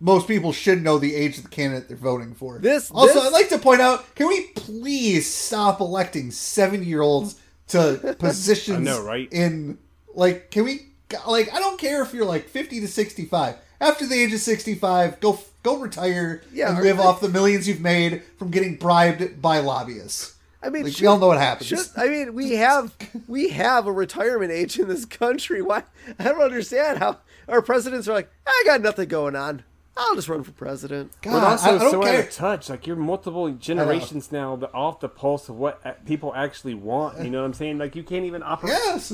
most 0.00 0.26
people 0.26 0.52
should 0.52 0.82
know 0.82 0.98
the 0.98 1.14
age 1.14 1.36
of 1.38 1.44
the 1.44 1.50
candidate 1.50 1.88
they're 1.88 1.96
voting 1.96 2.34
for. 2.34 2.58
This- 2.58 2.90
also, 2.90 3.14
this- 3.14 3.24
I'd 3.24 3.32
like 3.32 3.48
to 3.50 3.58
point 3.58 3.80
out: 3.80 4.14
can 4.14 4.28
we 4.28 4.46
please 4.56 5.32
stop 5.32 5.80
electing 5.80 6.30
seven-year-olds 6.30 7.38
to 7.68 8.14
positions? 8.18 8.78
I 8.88 8.92
know, 8.92 9.02
right? 9.02 9.28
In 9.32 9.78
like, 10.14 10.50
can 10.50 10.64
we? 10.64 10.86
Like, 11.26 11.52
I 11.52 11.58
don't 11.58 11.78
care 11.80 12.02
if 12.02 12.12
you're 12.14 12.24
like 12.24 12.48
fifty 12.48 12.80
to 12.80 12.88
sixty-five. 12.88 13.56
After 13.80 14.06
the 14.06 14.14
age 14.14 14.32
of 14.32 14.40
sixty-five, 14.40 15.20
go 15.20 15.32
go 15.62 15.78
retire 15.78 16.42
Yeah, 16.52 16.70
and 16.70 16.78
or- 16.78 16.82
live 16.82 17.00
off 17.00 17.20
the 17.20 17.28
millions 17.28 17.66
you've 17.68 17.80
made 17.80 18.22
from 18.38 18.50
getting 18.50 18.76
bribed 18.76 19.40
by 19.42 19.58
lobbyists. 19.58 20.34
I 20.62 20.68
mean, 20.68 20.84
Like, 20.84 20.92
should- 20.92 21.02
we 21.02 21.06
all 21.06 21.18
know 21.18 21.28
what 21.28 21.38
happens. 21.38 21.68
should- 21.68 21.78
I 21.96 22.08
mean, 22.08 22.34
we 22.34 22.52
have 22.56 22.92
we 23.28 23.48
have 23.50 23.86
a 23.86 23.92
retirement 23.92 24.52
age 24.52 24.78
in 24.78 24.88
this 24.88 25.04
country. 25.06 25.62
Why? 25.62 25.84
I 26.18 26.24
don't 26.24 26.40
understand 26.42 26.98
how 26.98 27.18
our 27.48 27.62
presidents 27.62 28.06
are 28.08 28.12
like. 28.12 28.30
I 28.46 28.62
got 28.66 28.80
nothing 28.82 29.08
going 29.08 29.36
on. 29.36 29.64
I'll 29.96 30.14
just 30.14 30.28
run 30.28 30.44
for 30.44 30.52
president. 30.52 31.12
God, 31.20 31.32
But 31.32 31.42
also 31.42 31.70
I, 31.72 31.74
I 31.74 31.78
don't 31.78 31.90
so 31.90 31.98
out 32.02 32.04
care. 32.06 32.20
of 32.20 32.30
touch. 32.30 32.70
Like 32.70 32.86
you're 32.86 32.96
multiple 32.96 33.50
generations 33.52 34.30
now, 34.32 34.56
the, 34.56 34.72
off 34.72 35.00
the 35.00 35.08
pulse 35.08 35.48
of 35.48 35.56
what 35.56 35.80
uh, 35.84 35.92
people 36.06 36.32
actually 36.34 36.74
want. 36.74 37.22
You 37.22 37.28
know 37.30 37.40
what 37.40 37.46
I'm 37.46 37.52
saying? 37.54 37.78
Like 37.78 37.96
you 37.96 38.02
can't 38.02 38.24
even 38.24 38.42
operate. 38.42 38.72
Yes. 38.84 39.12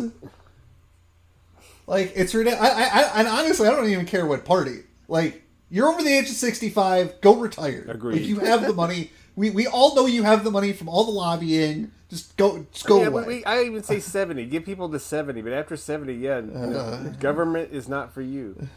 Like 1.86 2.12
it's 2.16 2.34
ridiculous. 2.34 2.68
I, 2.70 2.82
I, 2.82 2.84
I, 3.02 3.18
and 3.20 3.28
honestly, 3.28 3.68
I 3.68 3.70
don't 3.70 3.88
even 3.88 4.06
care 4.06 4.26
what 4.26 4.44
party. 4.44 4.80
Like 5.08 5.44
you're 5.70 5.88
over 5.88 6.02
the 6.02 6.10
age 6.16 6.28
of 6.30 6.36
sixty-five, 6.36 7.20
go 7.20 7.36
retire. 7.36 7.84
Agreed. 7.88 8.20
If 8.22 8.28
you 8.28 8.40
have 8.40 8.66
the 8.66 8.72
money, 8.72 9.10
we, 9.36 9.50
we 9.50 9.66
all 9.66 9.94
know 9.94 10.06
you 10.06 10.22
have 10.22 10.44
the 10.44 10.50
money 10.50 10.72
from 10.72 10.88
all 10.88 11.04
the 11.04 11.10
lobbying. 11.10 11.90
Just 12.08 12.36
go, 12.36 12.64
just 12.72 12.86
go 12.86 13.00
Yeah, 13.00 13.08
away. 13.08 13.24
we, 13.24 13.44
I 13.44 13.62
even 13.64 13.82
say 13.82 13.98
70. 13.98 14.46
Give 14.46 14.64
people 14.64 14.88
to 14.90 14.98
70, 15.00 15.42
but 15.42 15.52
after 15.52 15.76
70, 15.76 16.14
yeah, 16.14 16.34
Uh. 16.36 16.98
government 17.18 17.70
is 17.72 17.88
not 17.88 18.14
for 18.14 18.22
you. 18.22 18.68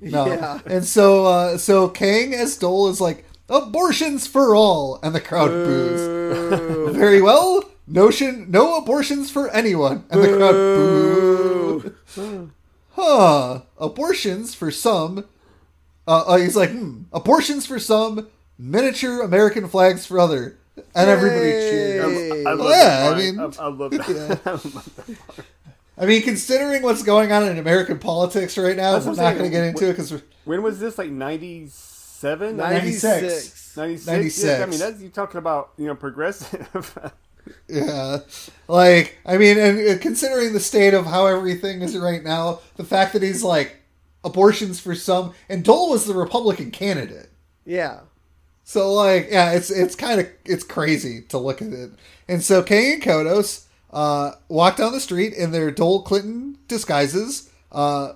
no. 0.00 0.24
Yeah. 0.26 0.58
And 0.64 0.82
so, 0.84 1.26
uh, 1.26 1.58
so 1.58 1.88
Kang 1.90 2.32
as 2.34 2.56
Dole 2.56 2.88
is 2.88 2.98
like 2.98 3.26
abortions 3.50 4.26
for 4.26 4.56
all, 4.56 4.98
and 5.02 5.14
the 5.14 5.20
crowd 5.20 5.50
boos. 5.50 6.94
Very 6.96 7.20
well. 7.20 7.62
Notion, 7.86 8.46
no 8.50 8.78
abortions 8.78 9.30
for 9.30 9.50
anyone, 9.50 10.04
and 10.10 10.22
the 10.22 10.28
crowd 10.36 10.52
boos. 12.16 12.50
huh, 12.92 13.60
abortions 13.78 14.54
for 14.54 14.70
some. 14.70 15.24
Uh, 16.06 16.24
uh, 16.26 16.36
he's 16.36 16.56
like, 16.56 16.70
hmm, 16.70 17.02
abortions 17.12 17.66
for 17.66 17.78
some, 17.78 18.28
miniature 18.58 19.22
American 19.22 19.68
flags 19.68 20.04
for 20.06 20.18
other, 20.18 20.58
and 20.94 21.10
everybody 21.10 21.50
cheers. 21.50 22.32
Hey. 22.32 22.44
I 22.44 22.52
love 22.52 22.70
Yeah, 22.70 23.10
that 23.10 23.14
I 23.14 23.18
mean- 23.18 23.40
I, 23.40 23.44
I 23.44 23.68
love 23.68 23.90
that. 23.92 25.16
I 25.98 26.06
mean, 26.06 26.22
considering 26.22 26.82
what's 26.82 27.02
going 27.02 27.30
on 27.32 27.46
in 27.46 27.58
American 27.58 27.98
politics 27.98 28.56
right 28.58 28.76
now, 28.76 28.96
I'm 28.96 29.04
not 29.04 29.34
going 29.34 29.44
to 29.44 29.50
get 29.50 29.64
into 29.64 29.88
it 29.88 29.92
because 29.92 30.20
when 30.44 30.62
was 30.62 30.80
this? 30.80 30.96
Like 30.98 31.10
97? 31.10 32.56
96. 32.56 33.04
96. 33.76 33.76
96? 33.76 34.06
96. 34.06 34.44
Yeah, 34.44 34.62
I 34.62 34.66
mean, 34.66 34.78
that's 34.78 35.00
you're 35.00 35.10
talking 35.10 35.38
about, 35.38 35.70
you 35.78 35.86
know, 35.86 35.94
progressive. 35.94 36.98
Yeah, 37.66 38.18
like 38.68 39.18
I 39.26 39.36
mean, 39.36 39.58
and 39.58 39.80
uh, 39.88 39.98
considering 39.98 40.52
the 40.52 40.60
state 40.60 40.94
of 40.94 41.06
how 41.06 41.26
everything 41.26 41.82
is 41.82 41.98
right 41.98 42.22
now, 42.22 42.60
the 42.76 42.84
fact 42.84 43.14
that 43.14 43.22
he's 43.22 43.42
like 43.42 43.81
abortions 44.24 44.80
for 44.80 44.94
some, 44.94 45.34
and 45.48 45.64
Dole 45.64 45.90
was 45.90 46.06
the 46.06 46.14
Republican 46.14 46.70
candidate, 46.70 47.30
Yeah. 47.64 48.00
so 48.64 48.92
like 48.92 49.28
yeah, 49.30 49.52
it's 49.52 49.70
it's 49.70 49.94
kind 49.96 50.20
of 50.20 50.28
it's 50.44 50.64
crazy 50.64 51.22
to 51.28 51.38
look 51.38 51.60
at 51.62 51.72
it. 51.72 51.90
And 52.28 52.42
so 52.42 52.62
Kang 52.62 52.94
and 52.94 53.02
Kodos 53.02 53.64
uh, 53.92 54.32
walk 54.48 54.76
down 54.76 54.92
the 54.92 55.00
street 55.00 55.32
in 55.34 55.50
their 55.50 55.70
Dole 55.70 56.02
Clinton 56.02 56.56
disguises, 56.68 57.50
uh, 57.72 58.12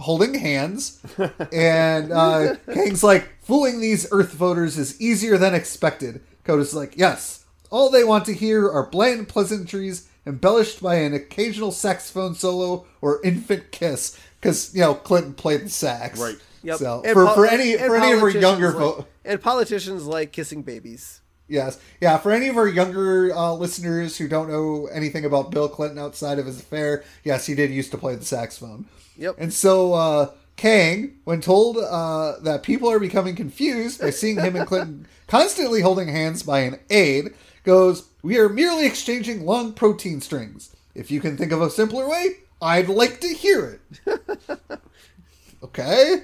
holding 0.00 0.34
hands, 0.34 1.00
and 1.52 2.12
uh, 2.12 2.56
Kang's 2.72 3.04
like 3.04 3.28
fooling 3.42 3.80
these 3.80 4.06
Earth 4.12 4.32
voters 4.32 4.78
is 4.78 5.00
easier 5.00 5.36
than 5.38 5.54
expected. 5.54 6.20
Kodos 6.44 6.60
is 6.60 6.74
like 6.74 6.96
yes. 6.96 7.44
All 7.70 7.90
they 7.90 8.02
want 8.04 8.24
to 8.24 8.32
hear 8.32 8.66
are 8.70 8.86
bland 8.88 9.28
pleasantries 9.28 10.08
embellished 10.26 10.82
by 10.82 10.94
an 10.96 11.12
occasional 11.12 11.70
saxophone 11.70 12.34
solo 12.34 12.86
or 13.02 13.20
infant 13.22 13.70
kiss, 13.72 14.18
because 14.40 14.74
you 14.74 14.80
know 14.80 14.94
Clinton 14.94 15.34
played 15.34 15.62
the 15.62 15.70
sax. 15.70 16.18
Right. 16.20 16.36
Yep. 16.62 16.78
So 16.78 17.02
And 17.04 17.12
for, 17.14 17.24
pol- 17.26 17.34
for 17.34 17.46
any 17.46 17.72
and 17.76 17.86
for 17.86 17.96
any 17.96 18.12
of 18.12 18.22
our 18.22 18.30
younger 18.30 18.68
like- 18.70 18.78
vote, 18.78 19.06
and 19.24 19.40
politicians 19.40 20.06
like 20.06 20.32
kissing 20.32 20.62
babies. 20.62 21.20
yes, 21.48 21.78
yeah, 22.00 22.18
for 22.18 22.32
any 22.32 22.48
of 22.48 22.56
our 22.56 22.66
younger 22.68 23.32
uh, 23.34 23.52
listeners 23.52 24.18
who 24.18 24.26
don't 24.28 24.48
know 24.50 24.86
anything 24.92 25.24
about 25.24 25.50
Bill 25.50 25.68
Clinton 25.68 25.98
outside 25.98 26.38
of 26.38 26.46
his 26.46 26.58
affair, 26.60 27.04
yes, 27.24 27.46
he 27.46 27.54
did 27.54 27.70
used 27.70 27.90
to 27.92 27.98
play 27.98 28.14
the 28.16 28.24
saxophone. 28.24 28.86
Yep. 29.16 29.36
And 29.38 29.52
so 29.52 29.94
uh, 29.94 30.30
Kang, 30.56 31.16
when 31.24 31.40
told 31.40 31.76
uh, 31.78 32.38
that 32.42 32.62
people 32.64 32.90
are 32.90 32.98
becoming 32.98 33.36
confused 33.36 34.00
by 34.00 34.10
seeing 34.10 34.38
him 34.38 34.56
and 34.56 34.66
Clinton 34.66 35.06
constantly 35.28 35.80
holding 35.80 36.08
hands 36.08 36.42
by 36.42 36.60
an 36.60 36.78
aide, 36.90 37.28
goes, 37.64 38.08
"We 38.22 38.36
are 38.38 38.48
merely 38.48 38.84
exchanging 38.86 39.44
long 39.46 39.72
protein 39.74 40.20
strings. 40.20 40.74
If 40.94 41.10
you 41.12 41.20
can 41.20 41.36
think 41.36 41.52
of 41.52 41.62
a 41.62 41.70
simpler 41.70 42.08
way, 42.08 42.38
I'd 42.60 42.88
like 42.88 43.20
to 43.20 43.28
hear 43.28 43.80
it." 44.06 44.60
okay. 45.62 46.22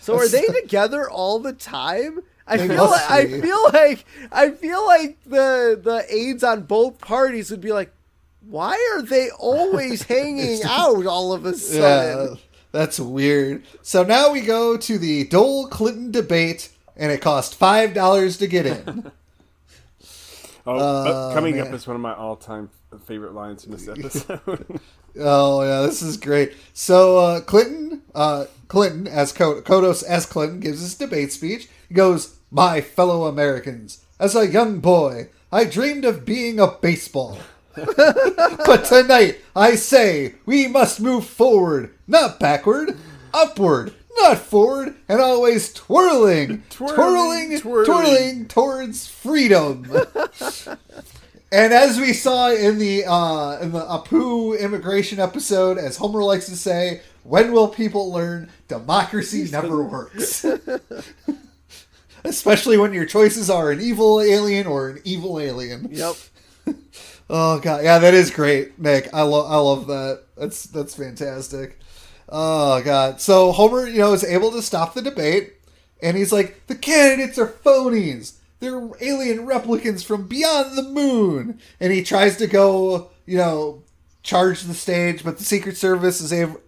So 0.00 0.16
are 0.16 0.28
they 0.28 0.46
together 0.46 1.08
all 1.08 1.38
the 1.38 1.52
time? 1.52 2.20
I 2.46 2.56
They 2.56 2.68
feel 2.68 2.90
like, 2.90 3.10
I 3.10 3.26
feel 3.40 3.64
like 3.72 4.04
I 4.32 4.50
feel 4.50 4.84
like 4.86 5.18
the 5.24 5.78
the 5.80 6.04
aides 6.08 6.42
on 6.42 6.62
both 6.62 6.98
parties 6.98 7.50
would 7.50 7.60
be 7.60 7.72
like, 7.72 7.92
why 8.40 8.72
are 8.94 9.02
they 9.02 9.30
always 9.38 10.02
hanging 10.14 10.60
out 10.64 11.06
all 11.06 11.32
of 11.32 11.44
a 11.46 11.50
Yeah, 11.50 11.54
sudden? 11.54 12.38
that's 12.72 12.98
weird. 12.98 13.62
So 13.82 14.02
now 14.02 14.32
we 14.32 14.40
go 14.40 14.76
to 14.76 14.98
the 14.98 15.24
Dole 15.24 15.68
Clinton 15.68 16.10
debate, 16.10 16.70
and 16.96 17.12
it 17.12 17.20
cost 17.20 17.54
five 17.54 17.94
dollars 17.94 18.36
to 18.38 18.46
get 18.48 18.66
in. 18.66 19.12
Oh, 20.66 20.76
uh, 20.76 21.34
coming 21.34 21.56
man. 21.56 21.68
up 21.68 21.74
is 21.74 21.86
one 21.86 21.96
of 21.96 22.02
my 22.02 22.14
all-time 22.14 22.70
favorite 23.06 23.34
lines 23.34 23.64
in 23.64 23.72
this 23.72 23.88
episode. 23.88 24.80
Oh 25.18 25.62
yeah, 25.64 25.80
this 25.86 26.02
is 26.02 26.16
great. 26.16 26.54
So 26.72 27.18
uh, 27.18 27.40
Clinton, 27.40 28.02
uh, 28.14 28.44
Clinton 28.68 29.08
as 29.08 29.32
Ko- 29.32 29.60
Kodos 29.60 30.04
as 30.04 30.24
Clinton 30.24 30.60
gives 30.60 30.80
his 30.80 30.94
debate 30.94 31.32
speech. 31.32 31.68
He 31.88 31.94
goes, 31.94 32.36
"My 32.52 32.80
fellow 32.80 33.24
Americans, 33.24 34.04
as 34.20 34.36
a 34.36 34.46
young 34.46 34.78
boy, 34.78 35.30
I 35.50 35.64
dreamed 35.64 36.04
of 36.04 36.24
being 36.24 36.60
a 36.60 36.68
baseball. 36.68 37.38
but 37.74 38.84
tonight, 38.84 39.38
I 39.56 39.74
say, 39.74 40.36
we 40.46 40.68
must 40.68 41.00
move 41.00 41.26
forward, 41.26 41.92
not 42.06 42.38
backward, 42.38 42.96
upward, 43.34 43.92
not 44.22 44.38
forward, 44.38 44.94
and 45.08 45.20
always 45.20 45.72
twirling, 45.72 46.62
twirling, 46.70 46.94
Twirling, 46.96 47.58
twirling, 47.60 47.84
twirling. 47.86 48.46
towards 48.48 49.06
freedom. 49.06 49.90
and 51.52 51.72
as 51.72 51.98
we 51.98 52.12
saw 52.12 52.50
in 52.50 52.78
the 52.78 53.04
uh, 53.06 53.58
in 53.60 53.72
the 53.72 53.80
Apu 53.80 54.58
immigration 54.58 55.18
episode, 55.20 55.78
as 55.78 55.96
Homer 55.96 56.22
likes 56.22 56.46
to 56.46 56.56
say, 56.56 57.00
when 57.24 57.52
will 57.52 57.68
people 57.68 58.12
learn 58.12 58.50
democracy 58.68 59.48
never 59.50 59.82
works? 59.82 60.44
Especially 62.24 62.76
when 62.76 62.92
your 62.92 63.06
choices 63.06 63.48
are 63.48 63.70
an 63.70 63.80
evil 63.80 64.20
alien 64.20 64.66
or 64.66 64.90
an 64.90 65.00
evil 65.04 65.40
alien. 65.40 65.88
Yep. 65.90 66.16
Oh 67.30 67.60
god, 67.60 67.82
yeah, 67.84 67.98
that 68.00 68.12
is 68.12 68.30
great, 68.30 68.78
Nick. 68.78 69.08
I 69.14 69.22
love 69.22 69.50
I 69.50 69.56
love 69.56 69.86
that. 69.86 70.24
That's 70.36 70.64
that's 70.64 70.94
fantastic. 70.96 71.78
Oh 72.30 72.82
god. 72.82 73.20
So 73.20 73.52
Homer, 73.52 73.86
you 73.86 73.98
know, 73.98 74.12
is 74.12 74.24
able 74.24 74.52
to 74.52 74.62
stop 74.62 74.94
the 74.94 75.02
debate, 75.02 75.54
and 76.02 76.16
he's 76.16 76.32
like, 76.32 76.66
the 76.66 76.76
candidates 76.76 77.38
are 77.38 77.46
phonies. 77.46 78.34
They're 78.60 78.90
alien 79.00 79.46
replicants 79.46 80.04
from 80.04 80.28
beyond 80.28 80.76
the 80.76 80.82
moon. 80.82 81.58
And 81.80 81.92
he 81.92 82.04
tries 82.04 82.36
to 82.36 82.46
go, 82.46 83.10
you 83.26 83.38
know, 83.38 83.82
charge 84.22 84.62
the 84.62 84.74
stage, 84.74 85.24
but 85.24 85.38
the 85.38 85.44
Secret 85.44 85.78
Service 85.78 86.20
is 86.20 86.32
able, 86.32 86.60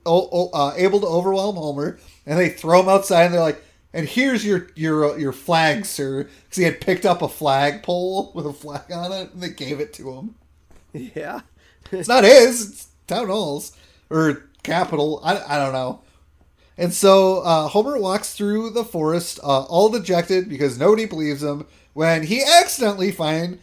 uh, 0.54 0.72
able 0.74 1.00
to 1.00 1.06
overwhelm 1.06 1.56
Homer, 1.56 1.98
and 2.26 2.38
they 2.38 2.48
throw 2.48 2.80
him 2.80 2.88
outside, 2.88 3.26
and 3.26 3.34
they're 3.34 3.40
like, 3.42 3.62
"And 3.92 4.08
here's 4.08 4.44
your 4.44 4.68
your 4.74 5.18
your 5.18 5.32
flag, 5.32 5.84
sir," 5.84 6.24
because 6.24 6.56
he 6.56 6.64
had 6.64 6.80
picked 6.80 7.04
up 7.04 7.20
a 7.22 7.28
flag 7.28 7.82
pole 7.82 8.32
with 8.34 8.46
a 8.46 8.52
flag 8.54 8.90
on 8.90 9.12
it, 9.12 9.32
and 9.34 9.42
they 9.42 9.50
gave 9.50 9.80
it 9.80 9.92
to 9.94 10.12
him. 10.12 10.34
Yeah. 10.94 11.40
It's 11.90 12.08
not 12.08 12.24
his. 12.24 12.70
It's 12.70 12.88
town 13.06 13.28
hall's 13.28 13.76
or 14.10 14.44
capital. 14.62 15.20
I, 15.22 15.56
I 15.56 15.58
don't 15.58 15.72
know. 15.72 16.02
And 16.78 16.92
so 16.92 17.40
uh, 17.40 17.68
Homer 17.68 17.98
walks 17.98 18.34
through 18.34 18.70
the 18.70 18.84
forest, 18.84 19.38
uh, 19.42 19.62
all 19.64 19.88
dejected 19.88 20.48
because 20.48 20.78
nobody 20.78 21.04
believes 21.04 21.42
him, 21.42 21.66
when 21.92 22.22
he 22.24 22.42
accidentally 22.42 23.12
finds 23.12 23.60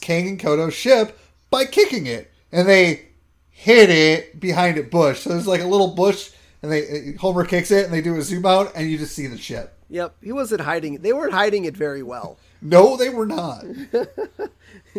Kang 0.00 0.28
and 0.28 0.40
Kodo's 0.40 0.74
ship 0.74 1.18
by 1.50 1.64
kicking 1.64 2.06
it, 2.06 2.32
and 2.50 2.68
they 2.68 3.06
hit 3.50 3.90
it 3.90 4.40
behind 4.40 4.78
a 4.78 4.82
bush. 4.82 5.20
So 5.20 5.30
there's 5.30 5.46
like 5.46 5.60
a 5.60 5.66
little 5.66 5.94
bush, 5.94 6.30
and 6.62 6.72
they 6.72 7.12
Homer 7.20 7.44
kicks 7.44 7.70
it, 7.70 7.84
and 7.84 7.94
they 7.94 8.00
do 8.00 8.16
a 8.16 8.22
zoom 8.22 8.44
out, 8.44 8.72
and 8.74 8.90
you 8.90 8.98
just 8.98 9.14
see 9.14 9.28
the 9.28 9.38
ship. 9.38 9.78
Yep. 9.88 10.16
He 10.22 10.32
wasn't 10.32 10.62
hiding 10.62 10.94
it. 10.94 11.02
They 11.02 11.12
weren't 11.12 11.32
hiding 11.32 11.64
it 11.64 11.76
very 11.76 12.02
well. 12.02 12.38
No, 12.60 12.96
they 12.96 13.08
were 13.08 13.26
not. 13.26 13.64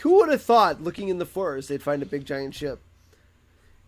Who 0.00 0.16
would 0.16 0.28
have 0.28 0.42
thought, 0.42 0.82
looking 0.82 1.08
in 1.08 1.18
the 1.18 1.24
forest, 1.24 1.68
they'd 1.68 1.82
find 1.82 2.02
a 2.02 2.06
big 2.06 2.26
giant 2.26 2.54
ship? 2.54 2.80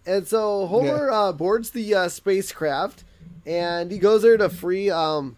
And 0.06 0.26
so 0.26 0.66
Homer 0.66 1.08
Yeah. 1.08 1.14
uh, 1.20 1.32
boards 1.32 1.70
the 1.70 1.94
uh, 1.94 2.08
spacecraft, 2.08 3.04
and 3.46 3.90
he 3.90 3.98
goes 3.98 4.22
there 4.22 4.36
to 4.36 4.48
free 4.48 4.90
um, 4.90 5.36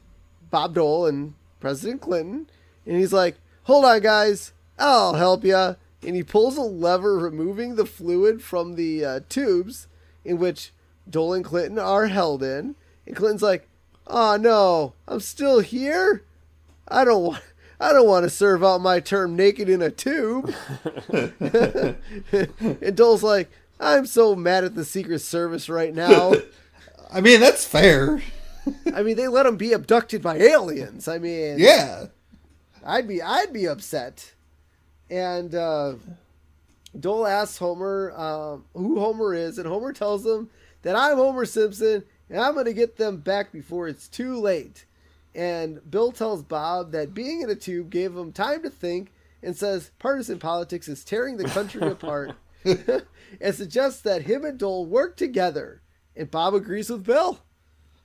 Bob 0.51 0.75
Dole 0.75 1.07
and 1.07 1.35
President 1.61 2.01
Clinton. 2.01 2.49
And 2.87 2.97
he's 2.97 3.13
like, 3.13 3.37
"Hold 3.65 3.85
on, 3.85 4.01
guys, 4.01 4.53
I'll 4.79 5.15
help 5.15 5.45
you." 5.45 5.77
And 6.05 6.17
he 6.17 6.23
pulls 6.23 6.57
a 6.57 6.63
lever, 6.63 7.19
removing 7.19 7.77
the 7.77 7.87
fluid 7.87 8.43
from 8.43 8.75
the 8.75 9.05
uh, 9.05 9.21
tubes 9.29 9.87
in 10.25 10.39
which 10.39 10.73
Dole 11.09 11.35
and 11.35 11.45
Clinton 11.45 11.79
are 11.79 12.07
held 12.07 12.43
in. 12.43 12.75
And 13.07 13.17
Clinton's 13.17 13.43
like, 13.43 13.69
"Oh 14.07 14.37
no, 14.37 14.95
I'm 15.09 15.21
still 15.21 15.61
here. 15.61 16.25
I 16.89 17.05
don't 17.05 17.23
want." 17.25 17.43
I 17.81 17.93
don't 17.93 18.07
want 18.07 18.23
to 18.23 18.31
serve 18.31 18.63
out 18.63 18.81
my 18.81 19.01
term 19.01 19.35
naked 19.35 19.69
in 19.69 19.83
a 19.83 19.91
tube. 19.91 20.55
and 21.13 22.97
Dole's 22.97 23.25
like, 23.25 23.51
I'm 23.83 24.07
so 24.07 24.35
mad 24.37 24.65
at 24.65 24.75
the 24.75 24.85
Secret 24.85 25.19
Service 25.21 25.69
right 25.69 25.95
now. 25.95 26.35
I 27.13 27.21
mean, 27.21 27.41
that's 27.41 27.65
fair. 27.65 28.23
I 28.95 29.03
mean, 29.03 29.17
they 29.17 29.27
let 29.29 29.45
him 29.45 29.57
be 29.57 29.73
abducted 29.73 30.23
by 30.23 30.37
aliens. 30.39 31.09
I 31.09 31.19
mean, 31.19 31.57
Yeah. 31.59 32.07
I'd 32.85 33.07
be 33.09 33.21
I'd 33.21 33.53
be 33.53 33.67
upset. 33.67 34.33
And 35.11 35.55
uh, 35.55 35.95
Dole 36.99 37.27
asks 37.27 37.59
Homer 37.59 38.13
um, 38.17 38.65
who 38.75 38.99
Homer 38.99 39.35
is, 39.35 39.59
and 39.59 39.67
Homer 39.67 39.93
tells 39.93 40.25
him 40.25 40.49
that 40.83 40.97
I'm 40.97 41.17
Homer 41.17 41.45
Simpson, 41.45 42.03
and 42.31 42.41
I'm 42.41 42.55
going 42.55 42.67
to 42.67 42.73
get 42.73 42.97
them 42.97 43.19
back 43.19 43.53
before 43.53 43.89
it's 43.89 44.09
too 44.09 44.37
late. 44.39 44.85
And 45.35 45.81
Bill 45.91 46.13
tells 46.13 46.43
Bob 46.43 46.93
that 46.93 47.15
being 47.15 47.43
in 47.43 47.51
a 47.51 47.55
tube 47.55 47.91
gave 47.91 48.17
him 48.17 48.33
time 48.33 48.63
to 48.63 48.71
think, 48.71 49.13
and 49.43 49.57
says 49.57 49.91
partisan 49.99 50.39
politics 50.39 50.89
is 50.89 51.05
tearing 51.05 51.37
the 51.37 51.45
country 51.45 51.83
apart, 51.89 52.33
and 53.41 53.55
suggests 53.55 54.01
that 54.03 54.23
him 54.23 54.45
and 54.45 54.59
Dole 54.59 54.87
work 54.87 55.17
together. 55.17 55.83
And 56.17 56.31
Bob 56.31 56.55
agrees 56.55 56.91
with 56.91 57.05
Bill. 57.05 57.41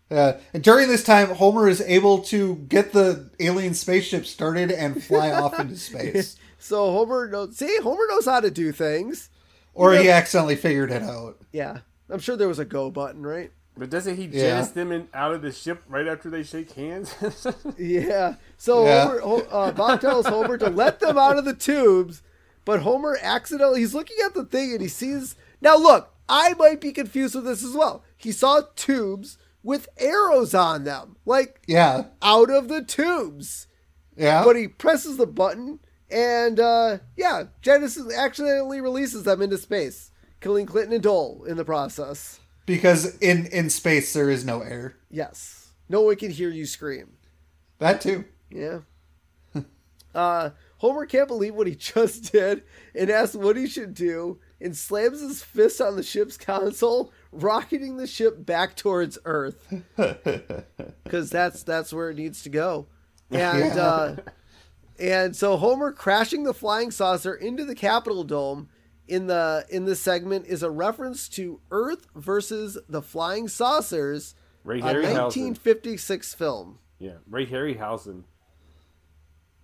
Yeah, 0.09 0.37
and 0.53 0.63
during 0.63 0.87
this 0.87 1.03
time, 1.03 1.27
Homer 1.31 1.67
is 1.67 1.81
able 1.81 2.19
to 2.23 2.55
get 2.69 2.93
the 2.93 3.29
alien 3.41 3.73
spaceship 3.73 4.25
started 4.25 4.71
and 4.71 5.03
fly 5.03 5.31
off 5.31 5.59
into 5.59 5.75
space. 5.77 6.37
So 6.59 6.91
Homer 6.91 7.27
knows. 7.27 7.57
See, 7.57 7.77
Homer 7.81 8.05
knows 8.09 8.25
how 8.25 8.39
to 8.39 8.49
do 8.49 8.71
things. 8.71 9.29
Or 9.73 9.93
he 9.93 10.09
accidentally 10.09 10.55
figured 10.55 10.91
it 10.91 11.03
out. 11.03 11.37
Yeah, 11.51 11.79
I'm 12.09 12.19
sure 12.19 12.35
there 12.37 12.47
was 12.47 12.57
a 12.57 12.65
go 12.65 12.89
button, 12.89 13.21
right? 13.23 13.51
But 13.77 13.91
doesn't 13.91 14.15
he 14.15 14.23
Yeah. 14.25 14.41
janice 14.41 14.69
them 14.69 14.91
in, 14.91 15.07
out 15.13 15.33
of 15.35 15.43
the 15.43 15.51
ship 15.51 15.83
right 15.87 16.07
after 16.07 16.31
they 16.31 16.41
shake 16.41 16.71
hands? 16.71 17.13
Yeah. 17.77 18.35
So 18.57 18.85
Yeah. 18.85 19.19
Homer, 19.19 19.45
uh, 19.51 19.71
Bob 19.73 20.01
tells 20.01 20.25
Homer 20.25 20.57
to 20.57 20.69
let 20.69 20.99
them 20.99 21.17
out 21.17 21.37
of 21.37 21.45
the 21.45 21.53
tubes, 21.53 22.23
but 22.67 22.81
Homer 22.81 23.17
accidentally 23.21 23.79
he's 23.79 23.93
looking 23.95 24.17
at 24.25 24.33
the 24.33 24.43
thing 24.43 24.73
and 24.73 24.81
he 24.81 24.89
sees. 24.89 25.35
Now 25.61 25.77
look, 25.77 26.13
I 26.27 26.53
might 26.55 26.81
be 26.81 26.91
confused 26.91 27.33
with 27.33 27.45
this 27.45 27.63
as 27.63 27.73
well. 27.73 28.03
He 28.17 28.33
saw 28.33 28.61
tubes 28.75 29.37
with 29.63 29.87
arrows 29.97 30.53
on 30.53 30.83
them, 30.83 31.15
like 31.25 31.61
Yeah. 31.65 32.07
out 32.21 32.49
of 32.51 32.67
the 32.67 32.83
tubes. 32.83 33.67
Yeah. 34.17 34.43
But 34.43 34.57
he 34.57 34.67
presses 34.67 35.15
the 35.15 35.25
button 35.25 35.79
and 36.11 36.59
uh, 36.59 36.97
yeah, 37.15 37.45
Genesis 37.61 38.13
accidentally 38.13 38.81
releases 38.81 39.23
them 39.23 39.41
into 39.41 39.57
space, 39.57 40.11
killing 40.41 40.65
Clinton 40.65 40.93
and 40.93 41.03
Dole 41.03 41.45
in 41.47 41.55
the 41.55 41.65
process. 41.65 42.39
because 42.65 43.17
in, 43.19 43.45
in 43.47 43.69
space, 43.69 44.11
there 44.11 44.29
is 44.29 44.43
no 44.43 44.59
air. 44.61 44.97
Yes. 45.09 45.69
No 45.87 46.01
one 46.01 46.17
can 46.17 46.31
hear 46.31 46.49
you 46.49 46.65
scream. 46.65 47.13
That 47.79 48.01
too. 48.01 48.25
Yeah. 48.49 48.79
uh, 50.15 50.49
Homer 50.79 51.05
can't 51.05 51.27
believe 51.27 51.55
what 51.55 51.67
he 51.67 51.75
just 51.93 52.31
did 52.31 52.63
and 52.95 53.09
asks 53.09 53.35
what 53.35 53.57
he 53.57 53.67
should 53.67 53.93
do 53.93 54.39
and 54.59 54.75
slams 54.75 55.21
his 55.21 55.43
fist 55.43 55.79
on 55.81 55.95
the 55.95 56.03
ship's 56.03 56.37
console, 56.37 57.11
rocketing 57.31 57.97
the 57.97 58.07
ship 58.07 58.45
back 58.45 58.75
towards 58.75 59.17
Earth. 59.25 59.73
Because 61.03 61.29
that's 61.29 61.63
that's 61.63 61.93
where 61.93 62.09
it 62.09 62.17
needs 62.17 62.43
to 62.43 62.49
go. 62.49 62.87
And 63.31 63.77
uh, 63.79 64.15
and 64.99 65.35
so 65.35 65.57
Homer 65.57 65.91
crashing 65.91 66.43
the 66.43 66.53
flying 66.53 66.91
saucer 66.91 67.33
into 67.33 67.63
the 67.65 67.75
Capitol 67.75 68.23
dome 68.23 68.69
in 69.07 69.27
the 69.27 69.65
in 69.69 69.85
this 69.85 70.01
segment 70.01 70.45
is 70.47 70.63
a 70.63 70.69
reference 70.69 71.29
to 71.29 71.61
Earth 71.71 72.07
versus 72.15 72.77
the 72.89 73.01
flying 73.01 73.47
saucers, 73.47 74.35
Ray 74.63 74.79
a 74.79 74.83
Harryhausen. 74.83 75.23
1956 75.23 76.33
film. 76.33 76.79
yeah, 76.99 77.13
Ray 77.29 77.45
Harryhausen. 77.45 78.23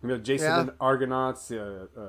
You 0.04 0.10
know, 0.10 0.18
Jason 0.18 0.48
Yeah. 0.48 0.60
and 0.62 0.72
Argonauts. 0.82 1.50
Uh, 1.50 1.88
uh, 1.98 2.02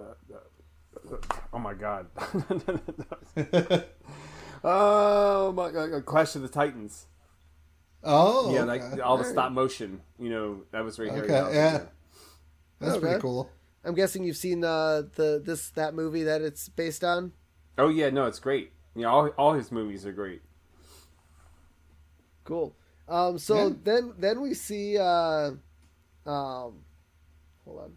uh, 0.00 0.02
uh, 0.02 1.16
oh 1.52 1.58
my 1.58 1.74
God. 1.74 2.06
oh 4.64 5.52
my 5.52 5.70
God! 5.70 6.04
Clash 6.04 6.34
of 6.36 6.42
the 6.42 6.48
Titans. 6.48 7.06
Oh. 8.04 8.52
yeah, 8.52 8.64
like 8.64 8.82
okay. 8.82 9.00
all 9.00 9.16
the 9.16 9.24
stop 9.24 9.52
motion. 9.52 10.00
You 10.18 10.30
know, 10.30 10.62
that 10.72 10.84
was 10.84 10.98
Ray 10.98 11.08
Okay, 11.10 11.20
Harryhausen. 11.28 11.54
yeah. 11.54 11.80
That's 12.80 12.94
Okay. 12.96 13.00
pretty 13.00 13.20
cool. 13.20 13.48
I'm 13.84 13.94
guessing 13.94 14.24
you've 14.24 14.36
seen 14.36 14.64
uh, 14.64 15.02
the 15.14 15.40
this 15.44 15.70
that 15.70 15.94
movie 15.94 16.24
that 16.24 16.42
it's 16.42 16.68
based 16.68 17.04
on. 17.04 17.32
Oh 17.78 17.88
yeah, 17.88 18.10
no, 18.10 18.26
it's 18.26 18.40
great. 18.40 18.72
Yeah, 18.96 19.06
all 19.06 19.28
all 19.38 19.52
his 19.54 19.70
movies 19.70 20.04
are 20.04 20.12
great. 20.12 20.42
Cool. 22.44 22.74
Um, 23.08 23.38
so 23.38 23.68
Yeah. 23.68 23.74
then 23.84 24.14
then 24.18 24.40
we 24.40 24.54
see. 24.54 24.98
Uh, 24.98 25.52
um, 26.26 26.80
hold 27.64 27.80
on. 27.80 27.92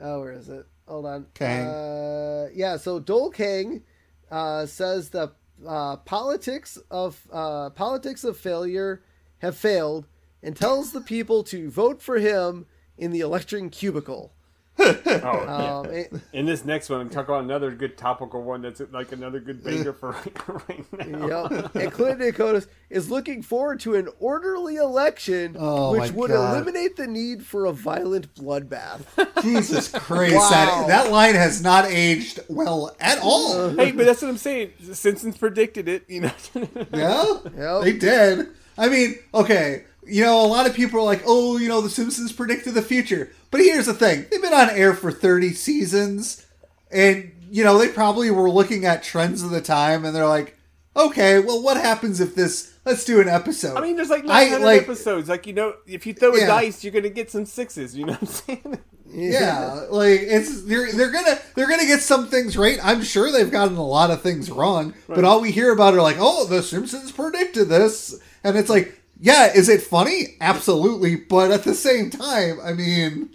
Oh, 0.00 0.20
where 0.20 0.32
is 0.32 0.48
it? 0.48 0.66
Hold 0.88 1.06
on. 1.06 1.26
Kang. 1.34 1.66
Uh, 1.66 2.48
yeah. 2.54 2.76
So 2.76 2.98
Dole 2.98 3.30
Kang 3.30 3.82
uh, 4.30 4.66
says 4.66 5.10
the 5.10 5.32
uh, 5.66 5.96
politics 5.96 6.78
of 6.90 7.20
uh, 7.32 7.70
politics 7.70 8.24
of 8.24 8.36
failure 8.36 9.02
have 9.38 9.56
failed, 9.56 10.06
and 10.42 10.56
tells 10.56 10.92
the 10.92 11.00
people 11.00 11.42
to 11.44 11.70
vote 11.70 12.00
for 12.00 12.18
him 12.18 12.66
in 12.96 13.10
the 13.10 13.20
election 13.20 13.70
cubicle. 13.70 14.32
Oh, 15.24 15.44
yeah. 15.44 15.78
Um, 15.78 15.86
it- 15.90 16.12
In 16.32 16.46
this 16.46 16.64
next 16.64 16.88
one, 16.88 17.00
I'm 17.00 17.08
talking 17.08 17.32
about 17.34 17.44
another 17.44 17.70
good 17.70 17.96
topical 17.96 18.42
one 18.42 18.62
that's 18.62 18.80
like 18.90 19.12
another 19.12 19.38
good 19.40 19.62
banger 19.62 19.92
for 19.92 20.10
right, 20.12 20.48
right 20.68 21.08
now. 21.10 21.48
Yep. 21.48 21.74
And 21.76 21.92
Clinton 21.92 22.18
Dakotas 22.20 22.66
is 22.90 23.10
looking 23.10 23.42
forward 23.42 23.78
to 23.80 23.94
an 23.94 24.08
orderly 24.18 24.76
election, 24.76 25.56
Oh, 25.58 25.92
which 25.92 26.10
would 26.12 26.30
God. 26.30 26.54
eliminate 26.56 26.96
the 26.96 27.06
need 27.06 27.44
for 27.44 27.66
a 27.66 27.72
violent 27.72 28.34
bloodbath. 28.34 29.02
Jesus 29.42 29.88
Christ, 29.90 30.34
Wow. 30.34 30.50
that, 30.50 30.86
that 30.88 31.12
line 31.12 31.34
has 31.34 31.62
not 31.62 31.84
aged 31.84 32.40
well 32.48 32.96
at 32.98 33.18
all. 33.22 33.68
Hey, 33.70 33.92
but 33.92 34.06
that's 34.06 34.22
what 34.22 34.28
I'm 34.28 34.36
saying. 34.38 34.72
The 34.80 34.94
Simpsons 34.96 35.36
predicted 35.38 35.88
it, 35.88 36.04
you 36.08 36.22
know. 36.22 36.32
Yeah, 36.92 37.24
Yep. 37.56 37.82
they 37.84 37.92
did. 37.92 38.48
I 38.78 38.88
mean, 38.88 39.16
okay, 39.34 39.84
you 40.06 40.22
know, 40.22 40.44
a 40.44 40.46
lot 40.48 40.66
of 40.66 40.74
people 40.74 41.00
are 41.00 41.04
like, 41.04 41.22
"Oh, 41.26 41.56
you 41.58 41.68
know, 41.68 41.80
The 41.80 41.90
Simpsons 41.90 42.32
predicted 42.32 42.74
the 42.74 42.82
future." 42.82 43.30
But 43.50 43.60
here's 43.60 43.86
the 43.86 43.94
thing: 43.94 44.26
they've 44.30 44.42
been 44.42 44.52
on 44.54 44.70
air 44.70 44.94
for 44.94 45.12
30 45.12 45.52
seasons, 45.54 46.44
and 46.90 47.32
you 47.50 47.62
know, 47.64 47.78
they 47.78 47.88
probably 47.88 48.30
were 48.30 48.50
looking 48.50 48.84
at 48.84 49.02
trends 49.02 49.42
of 49.42 49.50
the 49.50 49.60
time, 49.60 50.04
and 50.04 50.14
they're 50.14 50.26
like, 50.26 50.56
"Okay, 50.96 51.38
well, 51.38 51.62
what 51.62 51.76
happens 51.76 52.20
if 52.20 52.34
this? 52.34 52.72
Let's 52.84 53.04
do 53.04 53.20
an 53.20 53.28
episode." 53.28 53.76
I 53.76 53.80
mean, 53.80 53.96
there's 53.96 54.10
like 54.10 54.24
I, 54.28 54.56
like- 54.56 54.82
episodes. 54.82 55.28
Like, 55.28 55.46
you 55.46 55.52
know, 55.52 55.74
if 55.86 56.06
you 56.06 56.14
throw 56.14 56.32
a 56.34 56.38
Yeah. 56.40 56.46
dice, 56.46 56.82
you're 56.82 56.92
going 56.92 57.04
to 57.04 57.10
get 57.10 57.30
some 57.30 57.44
sixes. 57.46 57.96
You 57.96 58.06
know 58.06 58.12
what 58.14 58.22
I'm 58.22 58.26
saying? 58.28 58.78
yeah, 59.14 59.86
like 59.90 60.20
it's 60.22 60.62
they're 60.64 60.90
they're 60.92 61.12
gonna 61.12 61.38
they're 61.54 61.68
gonna 61.68 61.86
get 61.86 62.00
some 62.00 62.26
things 62.28 62.56
right. 62.56 62.78
I'm 62.82 63.02
sure 63.02 63.30
they've 63.30 63.50
gotten 63.50 63.76
a 63.76 63.86
lot 63.86 64.10
of 64.10 64.22
things 64.22 64.50
wrong, 64.50 64.94
but 65.06 65.24
all 65.24 65.40
we 65.40 65.52
hear 65.52 65.72
about 65.72 65.94
are 65.94 66.02
like, 66.02 66.16
oh, 66.18 66.46
the 66.46 66.62
Simpsons 66.62 67.12
predicted 67.12 67.68
this, 67.68 68.18
and 68.42 68.56
it's 68.56 68.70
like, 68.70 68.98
yeah, 69.22 69.52
is 69.54 69.68
it 69.68 69.82
funny? 69.82 70.36
Absolutely, 70.40 71.14
but 71.14 71.52
at 71.52 71.62
the 71.62 71.74
same 71.74 72.10
time, 72.10 72.58
I 72.60 72.72
mean, 72.72 73.30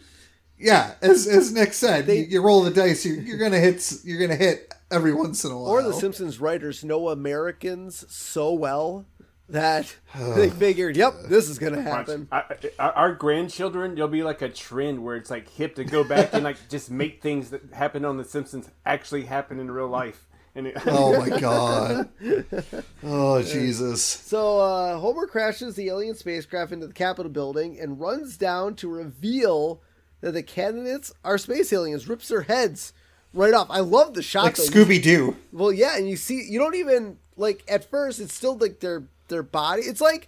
yeah, 0.59 0.95
as 1.01 1.25
as 1.27 1.53
Nick 1.53 1.71
said, 1.71 2.09
you, 2.09 2.15
you 2.15 2.41
roll 2.41 2.61
the 2.61 2.71
dice, 2.71 3.05
you're, 3.05 3.15
you're 3.15 3.37
gonna 3.37 3.59
hit 3.59 3.93
you're 4.03 4.19
gonna 4.19 4.35
hit 4.35 4.73
every 4.91 5.13
once 5.13 5.45
in 5.45 5.51
a 5.51 5.57
while. 5.57 5.69
Or 5.69 5.81
the 5.81 5.93
Simpsons 5.93 6.41
writers 6.41 6.83
know 6.83 7.07
Americans 7.07 8.05
so 8.09 8.51
well 8.51 9.05
that 9.47 9.95
they 10.35 10.49
figured, 10.49 10.97
yep, 10.97 11.13
this 11.29 11.49
is 11.49 11.57
going 11.57 11.73
to 11.73 11.81
happen. 11.81 12.27
I, 12.31 12.43
I, 12.77 12.89
our 12.89 13.13
grandchildren, 13.13 13.95
there'll 13.95 14.09
be 14.09 14.23
like 14.23 14.41
a 14.41 14.49
trend 14.49 15.03
where 15.03 15.15
it's 15.15 15.29
like 15.29 15.49
hip 15.49 15.75
to 15.75 15.85
go 15.85 16.03
back 16.03 16.33
and 16.33 16.43
like 16.43 16.57
just 16.69 16.91
make 16.91 17.21
things 17.21 17.49
that 17.51 17.61
happen 17.73 18.03
on 18.03 18.17
The 18.17 18.25
Simpsons 18.25 18.69
actually 18.85 19.23
happen 19.23 19.59
in 19.59 19.71
real 19.71 19.87
life. 19.87 20.26
And 20.57 20.73
Oh 20.87 21.17
my 21.19 21.39
god! 21.39 22.09
Oh 23.03 23.41
Jesus! 23.43 24.01
So 24.03 24.59
uh, 24.59 24.97
Homer 24.97 25.27
crashes 25.27 25.75
the 25.75 25.87
alien 25.89 26.15
spacecraft 26.15 26.71
into 26.71 26.87
the 26.87 26.93
Capitol 26.93 27.31
building 27.31 27.79
and 27.79 27.99
runs 27.99 28.37
down 28.37 28.75
to 28.77 28.89
reveal 28.89 29.81
that 30.21 30.31
the 30.31 30.41
candidates 30.43 31.13
are 31.23 31.37
space 31.37 31.71
aliens. 31.71 32.09
Rips 32.09 32.27
their 32.27 32.41
heads 32.41 32.91
right 33.33 33.53
off. 33.53 33.67
I 33.69 33.81
love 33.81 34.15
the 34.15 34.23
shot. 34.23 34.45
Like 34.45 34.55
Scooby 34.55 35.01
Doo. 35.01 35.35
Well, 35.53 35.71
yeah, 35.71 35.95
and 35.95 36.09
you 36.09 36.17
see, 36.17 36.43
you 36.49 36.57
don't 36.57 36.75
even 36.75 37.17
like 37.35 37.63
at 37.67 37.87
first. 37.89 38.19
It's 38.19 38.33
still 38.33 38.57
like 38.57 38.79
their 38.79 39.03
their 39.27 39.43
body. 39.43 39.83
It's 39.83 40.01
like 40.01 40.27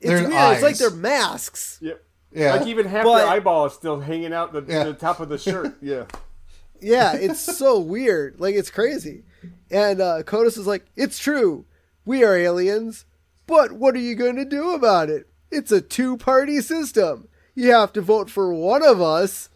it's 0.00 0.08
Their 0.10 0.28
weird. 0.28 0.52
It's 0.54 0.62
like 0.62 0.78
their 0.78 0.90
masks. 0.90 1.78
yep. 1.82 2.04
Yeah. 2.32 2.54
Like 2.54 2.66
even 2.68 2.86
half 2.86 3.04
But- 3.04 3.18
their 3.18 3.26
eyeball 3.26 3.66
is 3.66 3.72
still 3.72 3.98
hanging 4.00 4.32
out 4.32 4.52
the, 4.52 4.62
Yeah. 4.68 4.84
the 4.84 4.92
top 4.94 5.18
of 5.18 5.28
the 5.28 5.38
shirt. 5.38 5.74
Yeah. 5.82 6.04
Yeah, 6.80 7.16
it's 7.16 7.40
so 7.40 7.80
weird. 7.80 8.38
Like 8.38 8.54
it's 8.54 8.70
crazy. 8.70 9.24
And 9.70 10.00
uh 10.00 10.22
Kodos 10.24 10.58
is 10.58 10.66
like, 10.66 10.86
"It's 10.96 11.18
true. 11.18 11.64
We 12.04 12.24
are 12.24 12.36
aliens. 12.36 13.04
But 13.46 13.72
what 13.72 13.94
are 13.94 13.98
you 14.00 14.14
going 14.14 14.36
to 14.36 14.44
do 14.44 14.72
about 14.72 15.08
it? 15.08 15.26
It's 15.50 15.72
a 15.72 15.80
two-party 15.80 16.60
system. 16.60 17.28
You 17.54 17.70
have 17.72 17.92
to 17.94 18.00
vote 18.02 18.28
for 18.30 18.52
one 18.52 18.82
of 18.82 19.00
us." 19.00 19.48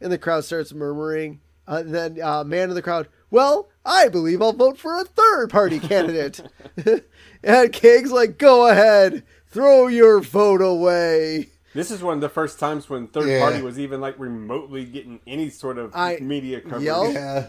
And 0.00 0.10
the 0.12 0.18
crowd 0.18 0.44
starts 0.44 0.72
murmuring. 0.72 1.40
Uh, 1.68 1.82
and 1.84 1.94
then 1.94 2.18
uh, 2.22 2.42
man 2.44 2.68
in 2.70 2.74
the 2.74 2.82
crowd, 2.82 3.08
"Well, 3.30 3.68
I 3.84 4.08
believe 4.08 4.40
I'll 4.42 4.52
vote 4.52 4.78
for 4.78 4.98
a 5.00 5.04
third-party 5.04 5.78
candidate." 5.90 6.40
and 7.42 7.72
Kang's 7.72 8.12
like, 8.12 8.38
"Go 8.38 8.66
ahead. 8.68 9.24
Throw 9.48 9.86
your 9.88 10.20
vote 10.20 10.62
away." 10.62 11.48
This 11.74 11.92
is 11.92 12.02
one 12.02 12.14
of 12.14 12.20
the 12.20 12.28
first 12.28 12.58
times 12.58 12.88
when 12.90 13.06
third 13.06 13.28
Yeah. 13.28 13.40
party 13.40 13.62
was 13.62 13.78
even 13.78 14.00
like 14.00 14.18
remotely 14.18 14.84
getting 14.84 15.20
any 15.26 15.50
sort 15.50 15.78
of 15.78 15.92
I- 15.94 16.18
media 16.20 16.60
coverage. 16.60 16.82
Yep. 16.82 17.12
Yeah. 17.14 17.46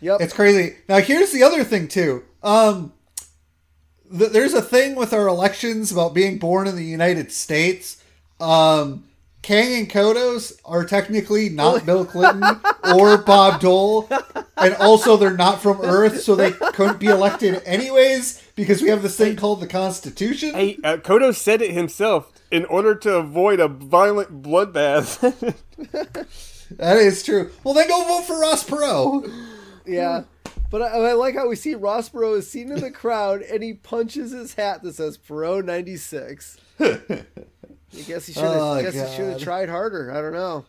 Yep. 0.00 0.20
It's 0.20 0.32
crazy. 0.32 0.76
Now 0.88 0.98
here's 0.98 1.32
the 1.32 1.42
other 1.42 1.64
thing 1.64 1.88
too. 1.88 2.24
Um, 2.42 2.92
th- 4.16 4.30
there's 4.30 4.54
a 4.54 4.62
thing 4.62 4.94
with 4.94 5.12
our 5.12 5.26
elections 5.26 5.90
about 5.92 6.14
being 6.14 6.38
born 6.38 6.66
in 6.66 6.76
the 6.76 6.84
United 6.84 7.32
States. 7.32 8.02
Um, 8.40 9.04
Kang 9.42 9.72
and 9.78 9.90
Kodos 9.90 10.52
are 10.64 10.84
technically 10.84 11.48
not 11.48 11.86
Bill 11.86 12.04
Clinton 12.04 12.60
or 12.94 13.18
Bob 13.18 13.60
Dole, 13.60 14.08
and 14.56 14.74
also 14.74 15.16
they're 15.16 15.36
not 15.36 15.62
from 15.62 15.80
Earth, 15.80 16.20
so 16.20 16.34
they 16.34 16.50
couldn't 16.52 17.00
be 17.00 17.06
elected 17.06 17.62
anyways 17.64 18.42
because 18.56 18.82
we 18.82 18.88
have 18.88 19.02
this 19.02 19.16
thing 19.16 19.36
called 19.36 19.60
the 19.60 19.66
Constitution. 19.66 20.54
Hey, 20.54 20.78
uh, 20.84 20.96
Kodo 20.98 21.34
said 21.34 21.62
it 21.62 21.72
himself. 21.72 22.32
In 22.50 22.64
order 22.64 22.94
to 22.94 23.16
avoid 23.16 23.60
a 23.60 23.68
violent 23.68 24.42
bloodbath, 24.42 25.20
That 26.70 26.98
is 26.98 27.22
true. 27.22 27.50
Well, 27.64 27.74
then 27.74 27.88
go 27.88 28.04
vote 28.04 28.24
for 28.26 28.38
Ross 28.40 28.64
Perot. 28.64 29.30
Yeah. 29.88 30.24
But 30.70 30.82
I, 30.82 30.86
I 30.86 31.12
like 31.14 31.34
how 31.34 31.48
we 31.48 31.56
see 31.56 31.74
Ross 31.74 32.10
Perot 32.10 32.38
is 32.38 32.50
seen 32.50 32.70
in 32.70 32.80
the 32.80 32.90
crowd 32.90 33.42
and 33.42 33.62
he 33.62 33.74
punches 33.74 34.32
his 34.32 34.54
hat 34.54 34.82
that 34.82 34.94
says 34.94 35.16
Perot 35.16 35.64
96. 35.64 36.58
I 36.80 38.02
guess 38.06 38.26
he 38.26 38.32
should 38.34 38.42
have 38.42 38.56
Oh, 38.56 38.82
guess 38.82 38.94
he 38.94 39.16
should 39.16 39.32
have 39.32 39.40
tried 39.40 39.68
harder. 39.68 40.12
I 40.12 40.20
don't 40.20 40.34
know. 40.34 40.66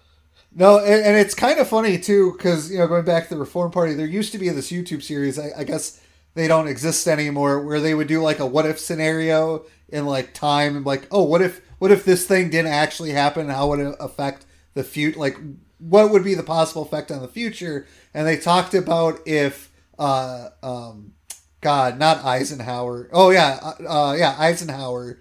No, 0.55 0.79
and, 0.79 1.05
and 1.05 1.17
it's 1.17 1.35
kind 1.35 1.59
of 1.59 1.67
funny 1.67 1.99
too, 1.99 2.31
because 2.31 2.71
you 2.71 2.79
know, 2.79 2.87
going 2.87 3.05
back 3.05 3.27
to 3.27 3.35
the 3.35 3.39
Reform 3.39 3.71
Party, 3.71 3.93
there 3.93 4.07
used 4.07 4.31
to 4.31 4.37
be 4.37 4.49
this 4.49 4.71
YouTube 4.71 5.03
series. 5.03 5.37
I, 5.37 5.51
I 5.57 5.63
guess 5.63 6.01
they 6.33 6.47
don't 6.47 6.67
exist 6.67 7.07
anymore, 7.07 7.63
where 7.63 7.79
they 7.79 7.93
would 7.93 8.07
do 8.07 8.21
like 8.21 8.39
a 8.39 8.45
what 8.45 8.65
if 8.65 8.79
scenario 8.79 9.65
in 9.89 10.05
like 10.05 10.33
time, 10.33 10.75
and 10.75 10.85
like, 10.85 11.07
oh, 11.11 11.23
what 11.23 11.41
if 11.41 11.61
what 11.77 11.91
if 11.91 12.03
this 12.03 12.25
thing 12.25 12.49
didn't 12.49 12.71
actually 12.71 13.11
happen? 13.11 13.49
How 13.49 13.67
would 13.67 13.79
it 13.79 13.95
affect 13.99 14.45
the 14.73 14.83
future? 14.83 15.19
Like, 15.19 15.37
what 15.79 16.11
would 16.11 16.23
be 16.23 16.35
the 16.35 16.43
possible 16.43 16.83
effect 16.83 17.11
on 17.11 17.21
the 17.21 17.27
future? 17.27 17.87
And 18.13 18.27
they 18.27 18.37
talked 18.37 18.73
about 18.73 19.19
if, 19.25 19.71
uh, 19.97 20.49
um, 20.61 21.13
God, 21.61 21.97
not 21.97 22.23
Eisenhower. 22.23 23.09
Oh 23.11 23.31
yeah, 23.31 23.59
uh, 23.61 23.87
uh, 23.87 24.13
yeah, 24.13 24.35
Eisenhower 24.37 25.19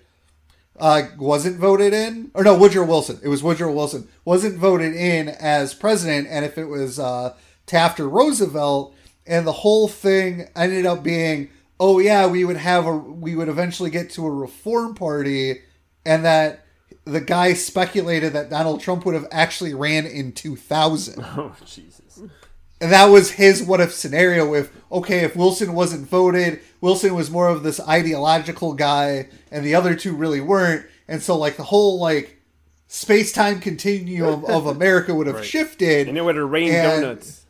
uh, 0.78 1.02
wasn't 1.18 1.58
voted 1.58 1.92
in, 1.92 2.30
or 2.34 2.44
no, 2.44 2.56
Woodrow 2.56 2.84
Wilson. 2.84 3.18
It 3.22 3.28
was 3.28 3.42
Woodrow 3.42 3.72
Wilson 3.72 4.08
wasn't 4.24 4.58
voted 4.58 4.94
in 4.94 5.28
as 5.28 5.74
president, 5.74 6.28
and 6.30 6.44
if 6.44 6.56
it 6.56 6.66
was 6.66 6.98
uh, 6.98 7.34
Taft 7.66 7.98
or 8.00 8.08
Roosevelt, 8.08 8.94
and 9.26 9.46
the 9.46 9.52
whole 9.52 9.88
thing 9.88 10.48
ended 10.54 10.86
up 10.86 11.02
being, 11.02 11.50
oh 11.80 11.98
yeah, 11.98 12.26
we 12.26 12.44
would 12.44 12.56
have 12.56 12.86
a, 12.86 12.96
we 12.96 13.34
would 13.34 13.48
eventually 13.48 13.90
get 13.90 14.10
to 14.10 14.26
a 14.26 14.30
reform 14.30 14.94
party, 14.94 15.62
and 16.06 16.24
that 16.24 16.64
the 17.08 17.20
guy 17.20 17.54
speculated 17.54 18.32
that 18.32 18.50
Donald 18.50 18.80
Trump 18.80 19.04
would 19.04 19.14
have 19.14 19.26
actually 19.30 19.74
ran 19.74 20.06
in 20.06 20.32
2000. 20.32 21.22
oh 21.36 21.56
Jesus! 21.64 22.20
And 22.80 22.92
that 22.92 23.06
was 23.06 23.32
his 23.32 23.62
what 23.62 23.80
if 23.80 23.92
scenario 23.92 24.54
if 24.54 24.70
okay, 24.92 25.20
if 25.20 25.34
Wilson 25.34 25.74
wasn't 25.74 26.08
voted, 26.08 26.60
Wilson 26.80 27.14
was 27.14 27.30
more 27.30 27.48
of 27.48 27.62
this 27.62 27.80
ideological 27.80 28.74
guy 28.74 29.28
and 29.50 29.64
the 29.64 29.74
other 29.74 29.94
two 29.94 30.14
really 30.14 30.40
weren't. 30.40 30.86
And 31.08 31.22
so 31.22 31.36
like 31.36 31.56
the 31.56 31.64
whole 31.64 31.98
like 31.98 32.38
space 32.86 33.32
time 33.32 33.60
continuum 33.60 34.44
of 34.44 34.66
America 34.76 35.14
would 35.14 35.26
have 35.26 35.44
shifted. 35.44 36.08
And 36.08 36.16
it 36.16 36.22
would 36.22 36.36
have 36.36 36.48
rained 36.48 36.74
And- 36.74 37.02
donuts. 37.02 37.44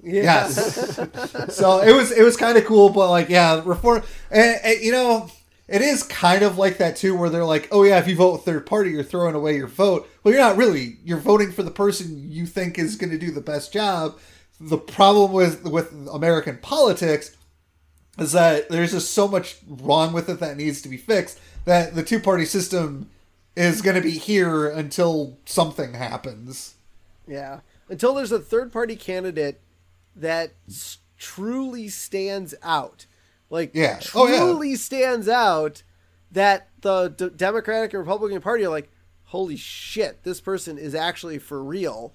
Yeah. 0.00 0.22
Yes. 0.22 0.96
so 1.54 1.80
it 1.80 1.92
was 1.92 2.12
it 2.12 2.22
was 2.22 2.36
kind 2.36 2.56
of 2.56 2.64
cool, 2.64 2.88
but 2.88 3.10
like 3.10 3.28
yeah, 3.28 3.60
reform 3.64 4.02
and, 4.30 4.58
and 4.62 4.80
you 4.80 4.92
know 4.92 5.28
it 5.68 5.82
is 5.82 6.02
kind 6.02 6.42
of 6.42 6.56
like 6.56 6.78
that 6.78 6.96
too, 6.96 7.14
where 7.14 7.28
they're 7.28 7.44
like, 7.44 7.68
oh 7.70 7.84
yeah, 7.84 7.98
if 7.98 8.08
you 8.08 8.16
vote 8.16 8.38
third 8.38 8.66
party, 8.66 8.90
you're 8.90 9.04
throwing 9.04 9.34
away 9.34 9.56
your 9.56 9.66
vote. 9.66 10.08
Well, 10.22 10.32
you're 10.32 10.42
not 10.42 10.56
really. 10.56 10.96
You're 11.04 11.18
voting 11.18 11.52
for 11.52 11.62
the 11.62 11.70
person 11.70 12.30
you 12.30 12.46
think 12.46 12.78
is 12.78 12.96
going 12.96 13.10
to 13.10 13.18
do 13.18 13.30
the 13.30 13.40
best 13.40 13.72
job. 13.72 14.18
The 14.60 14.78
problem 14.78 15.32
with 15.32 15.64
with 15.64 15.92
American 16.10 16.58
politics 16.58 17.36
is 18.18 18.32
that 18.32 18.68
there's 18.68 18.92
just 18.92 19.12
so 19.12 19.28
much 19.28 19.58
wrong 19.68 20.12
with 20.12 20.28
it 20.28 20.40
that 20.40 20.56
needs 20.56 20.82
to 20.82 20.88
be 20.88 20.96
fixed. 20.96 21.38
That 21.66 21.94
the 21.94 22.02
two 22.02 22.18
party 22.18 22.46
system 22.46 23.10
is 23.54 23.82
going 23.82 23.96
to 23.96 24.02
be 24.02 24.12
here 24.12 24.68
until 24.68 25.36
something 25.44 25.94
happens. 25.94 26.74
Yeah. 27.26 27.60
Until 27.88 28.14
there's 28.14 28.32
a 28.32 28.38
third 28.38 28.72
party 28.72 28.96
candidate 28.96 29.60
that 30.16 30.52
truly 31.18 31.88
stands 31.88 32.54
out. 32.62 33.06
Like, 33.50 33.70
Yeah. 33.74 34.00
Oh, 34.14 34.26
yeah. 34.26 34.38
truly 34.38 34.74
stands 34.76 35.28
out 35.28 35.82
that 36.32 36.68
the 36.82 37.08
D- 37.08 37.30
Democratic 37.34 37.92
and 37.94 38.00
Republican 38.00 38.40
Party 38.40 38.64
are 38.64 38.68
like, 38.70 38.90
holy 39.24 39.56
shit, 39.56 40.22
this 40.24 40.40
person 40.40 40.78
is 40.78 40.94
actually 40.94 41.38
for 41.38 41.62
real. 41.62 42.12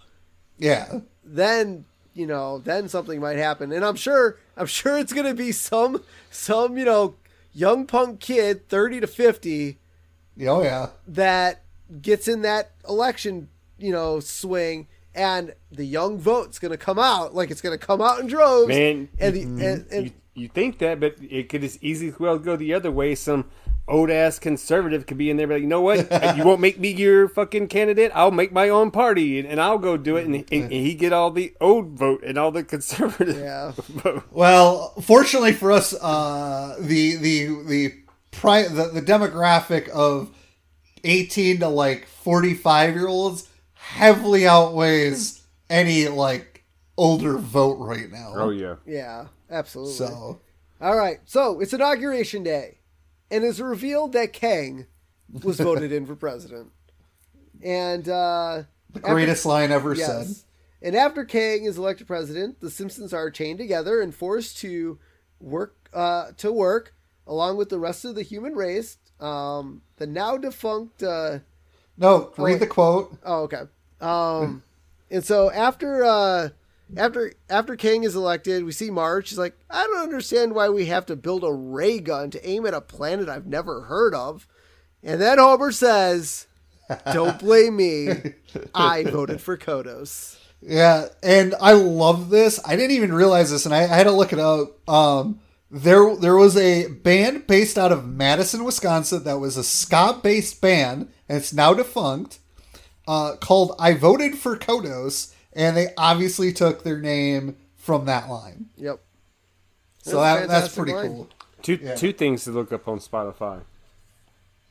Yeah. 0.58 1.00
Then, 1.24 1.86
you 2.14 2.28
know, 2.28 2.60
then 2.60 2.88
something 2.88 3.20
might 3.20 3.38
happen. 3.38 3.72
And 3.72 3.84
I'm 3.84 3.96
sure, 3.96 4.38
I'm 4.56 4.68
sure 4.68 4.98
it's 4.98 5.14
going 5.14 5.26
to 5.28 5.34
be 5.34 5.52
some, 5.52 6.04
some, 6.30 6.78
you 6.78 6.86
know, 6.86 7.16
young 7.54 7.86
punk 7.88 8.20
kid, 8.20 8.68
30 8.70 9.02
to 9.02 9.08
50, 9.08 9.78
Oh 10.48 10.62
yeah. 10.64 10.90
that 11.08 11.62
gets 12.02 12.28
in 12.28 12.42
that 12.44 12.72
election, 12.88 13.50
you 13.78 13.92
know, 13.92 14.20
swing 14.20 14.88
and 15.16 15.54
the 15.72 15.86
young 15.86 16.18
vote's 16.18 16.58
going 16.58 16.72
to 16.72 16.78
come 16.78 16.98
out 16.98 17.36
like 17.36 17.52
it's 17.52 17.62
going 17.62 17.78
to 17.78 17.84
come 17.86 18.02
out 18.02 18.20
in 18.20 18.26
droves. 18.28 18.68
Man, 18.68 19.10
and 19.20 19.36
the 19.36 19.42
and, 19.44 19.86
and 19.92 20.12
you, 20.36 20.48
think 20.48 20.80
that, 20.80 21.00
but 21.00 21.16
it 21.22 21.50
could 21.50 21.64
as 21.64 21.82
easily 21.84 22.14
well 22.20 22.38
go 22.38 22.56
the 22.56 22.74
other 22.74 22.92
way. 22.92 23.16
Some 23.16 23.50
old 23.88 24.10
ass 24.10 24.40
conservative 24.40 25.06
could 25.06 25.18
be 25.18 25.30
in 25.30 25.38
there, 25.38 25.48
but 25.48 25.56
like, 25.56 25.62
you 25.62 25.68
know 25.68 25.82
what? 25.82 26.08
you 26.38 26.44
won't 26.44 26.62
make 26.62 26.80
me 26.80 26.92
your 26.92 27.28
fucking 27.28 27.68
candidate. 27.68 28.12
I'll 28.16 28.32
make 28.32 28.52
my 28.52 28.70
own 28.70 28.92
party, 28.92 29.40
and, 29.40 29.48
and 29.48 29.60
I'll 29.62 29.78
go 29.78 29.98
do 29.98 30.16
it, 30.18 30.26
and, 30.26 30.36
and, 30.36 30.48
and 30.52 30.72
he 30.72 30.94
get 30.96 31.14
all 31.14 31.32
the 31.32 31.54
old 31.60 31.90
vote 31.92 32.24
and 32.24 32.38
all 32.38 32.52
the 32.52 32.64
conservative 32.64 33.38
Yeah. 33.38 33.72
vote. 33.78 34.24
Well, 34.32 34.90
fortunately 35.02 35.54
for 35.54 35.72
us, 35.72 35.94
uh, 35.94 36.78
the 36.80 37.16
the 37.18 37.64
the, 37.68 37.94
pri- 38.32 38.68
the 38.70 38.86
the 38.94 39.02
demographic 39.02 39.90
of 39.90 40.30
eighteen 41.04 41.60
to 41.60 41.68
like 41.68 42.08
forty 42.08 42.54
five 42.54 42.96
year 42.96 43.08
olds 43.08 43.50
heavily 43.74 44.48
outweighs 44.48 45.42
any 45.70 46.08
like 46.08 46.53
older 46.98 47.38
vote 47.38 47.76
right 47.80 48.12
now. 48.12 48.34
Oh 48.36 48.50
yeah, 48.50 48.76
yeah, 48.86 49.28
absolutely. 49.50 49.94
So 49.94 50.40
All 50.82 50.96
right, 50.98 51.20
so 51.26 51.60
it's 51.60 51.74
inauguration 51.74 52.44
day, 52.44 52.80
and 53.32 53.44
it's 53.44 53.60
revealed 53.60 54.14
that 54.14 54.34
Kang 54.34 54.86
was 55.44 55.60
voted 55.60 55.92
in 55.92 56.06
for 56.06 56.16
president. 56.16 56.72
And 57.62 58.08
uh, 58.10 58.64
the 58.92 59.00
greatest 59.00 59.46
line 59.46 59.72
ever 59.72 59.96
said. 59.96 60.28
and 60.82 60.96
after 60.96 61.24
Kang 61.26 61.64
is 61.64 61.78
elected 61.78 62.08
president, 62.08 62.60
the 62.60 62.70
Simpsons 62.70 63.14
are 63.14 63.30
chained 63.32 63.60
together 63.60 64.02
and 64.02 64.14
forced 64.14 64.58
to 64.60 65.00
work 65.40 65.90
uh, 65.94 66.32
to 66.38 66.52
work 66.52 66.94
along 67.26 67.56
with 67.58 67.70
the 67.70 67.80
rest 67.80 68.04
of 68.06 68.16
the 68.16 68.24
human 68.24 68.54
race. 68.54 68.98
Um, 69.20 69.82
the 69.98 70.06
now 70.08 70.36
defunct. 70.38 71.02
Uh, 71.02 71.40
No, 71.98 72.34
read 72.38 72.60
the 72.60 72.68
quote. 72.68 73.18
Oh, 73.24 73.44
okay. 73.44 73.62
Um, 74.02 74.64
and 75.10 75.24
so 75.24 75.50
after 75.52 76.04
uh, 76.04 76.50
after 76.96 77.34
after 77.50 77.76
Kang 77.76 78.04
is 78.04 78.16
elected, 78.16 78.64
we 78.64 78.72
see 78.72 78.90
Marge. 78.90 79.28
She's 79.28 79.38
like, 79.38 79.58
I 79.70 79.84
don't 79.84 80.04
understand 80.04 80.54
why 80.54 80.70
we 80.70 80.86
have 80.88 81.06
to 81.08 81.16
build 81.16 81.44
a 81.44 81.52
ray 81.52 82.00
gun 82.00 82.30
to 82.32 82.48
aim 82.48 82.66
at 82.66 82.74
a 82.74 82.82
planet 82.82 83.30
I've 83.30 83.48
never 83.48 83.82
heard 83.82 84.14
of. 84.14 84.48
And 85.04 85.22
then 85.22 85.38
Homer 85.38 85.72
says, 85.72 86.48
"Don't 87.12 87.40
blame 87.40 87.76
me. 87.76 88.10
I 88.76 89.04
voted 89.04 89.42
for 89.42 89.58
Kodos." 89.58 90.38
Yeah, 90.62 91.08
and 91.22 91.56
I 91.60 91.74
love 91.74 92.30
this. 92.30 92.60
I 92.66 92.76
didn't 92.76 92.96
even 92.96 93.14
realize 93.14 93.52
this, 93.52 93.66
and 93.66 93.76
I, 93.76 93.84
I 93.84 93.88
had 93.88 94.04
to 94.06 94.12
look 94.12 94.32
it 94.32 94.40
up. 94.40 94.88
Um, 94.90 95.42
there, 95.70 96.16
there 96.16 96.38
was 96.38 96.56
a 96.56 96.88
band 96.88 97.48
based 97.48 97.78
out 97.78 97.92
of 97.92 98.08
Madison, 98.08 98.64
Wisconsin, 98.64 99.24
that 99.26 99.40
was 99.40 99.58
a 99.58 99.64
ska-based 99.64 100.62
band, 100.62 101.12
and 101.28 101.38
it's 101.38 101.54
now 101.54 101.74
defunct. 101.74 102.40
Uh, 103.06 103.36
called 103.36 103.76
"I 103.78 103.94
Voted 103.96 104.38
for 104.38 104.56
Kodos," 104.56 105.33
and 105.56 105.76
they 105.78 105.88
obviously 105.98 106.52
took 106.54 106.84
their 106.84 107.00
name 107.00 107.58
from 107.76 108.06
that 108.06 108.30
line. 108.30 108.68
Yep. 108.78 109.00
So 110.04 110.20
That's 110.20 110.42
that, 110.42 110.50
that's 110.50 110.76
pretty 110.76 110.94
line. 110.94 111.08
cool. 111.10 111.30
two 111.62 111.80
Yeah. 111.82 111.96
two 111.96 112.14
things 112.14 112.44
to 112.46 112.52
look 112.52 112.72
up 112.74 112.88
on 112.88 113.00
Spotify. 113.00 113.62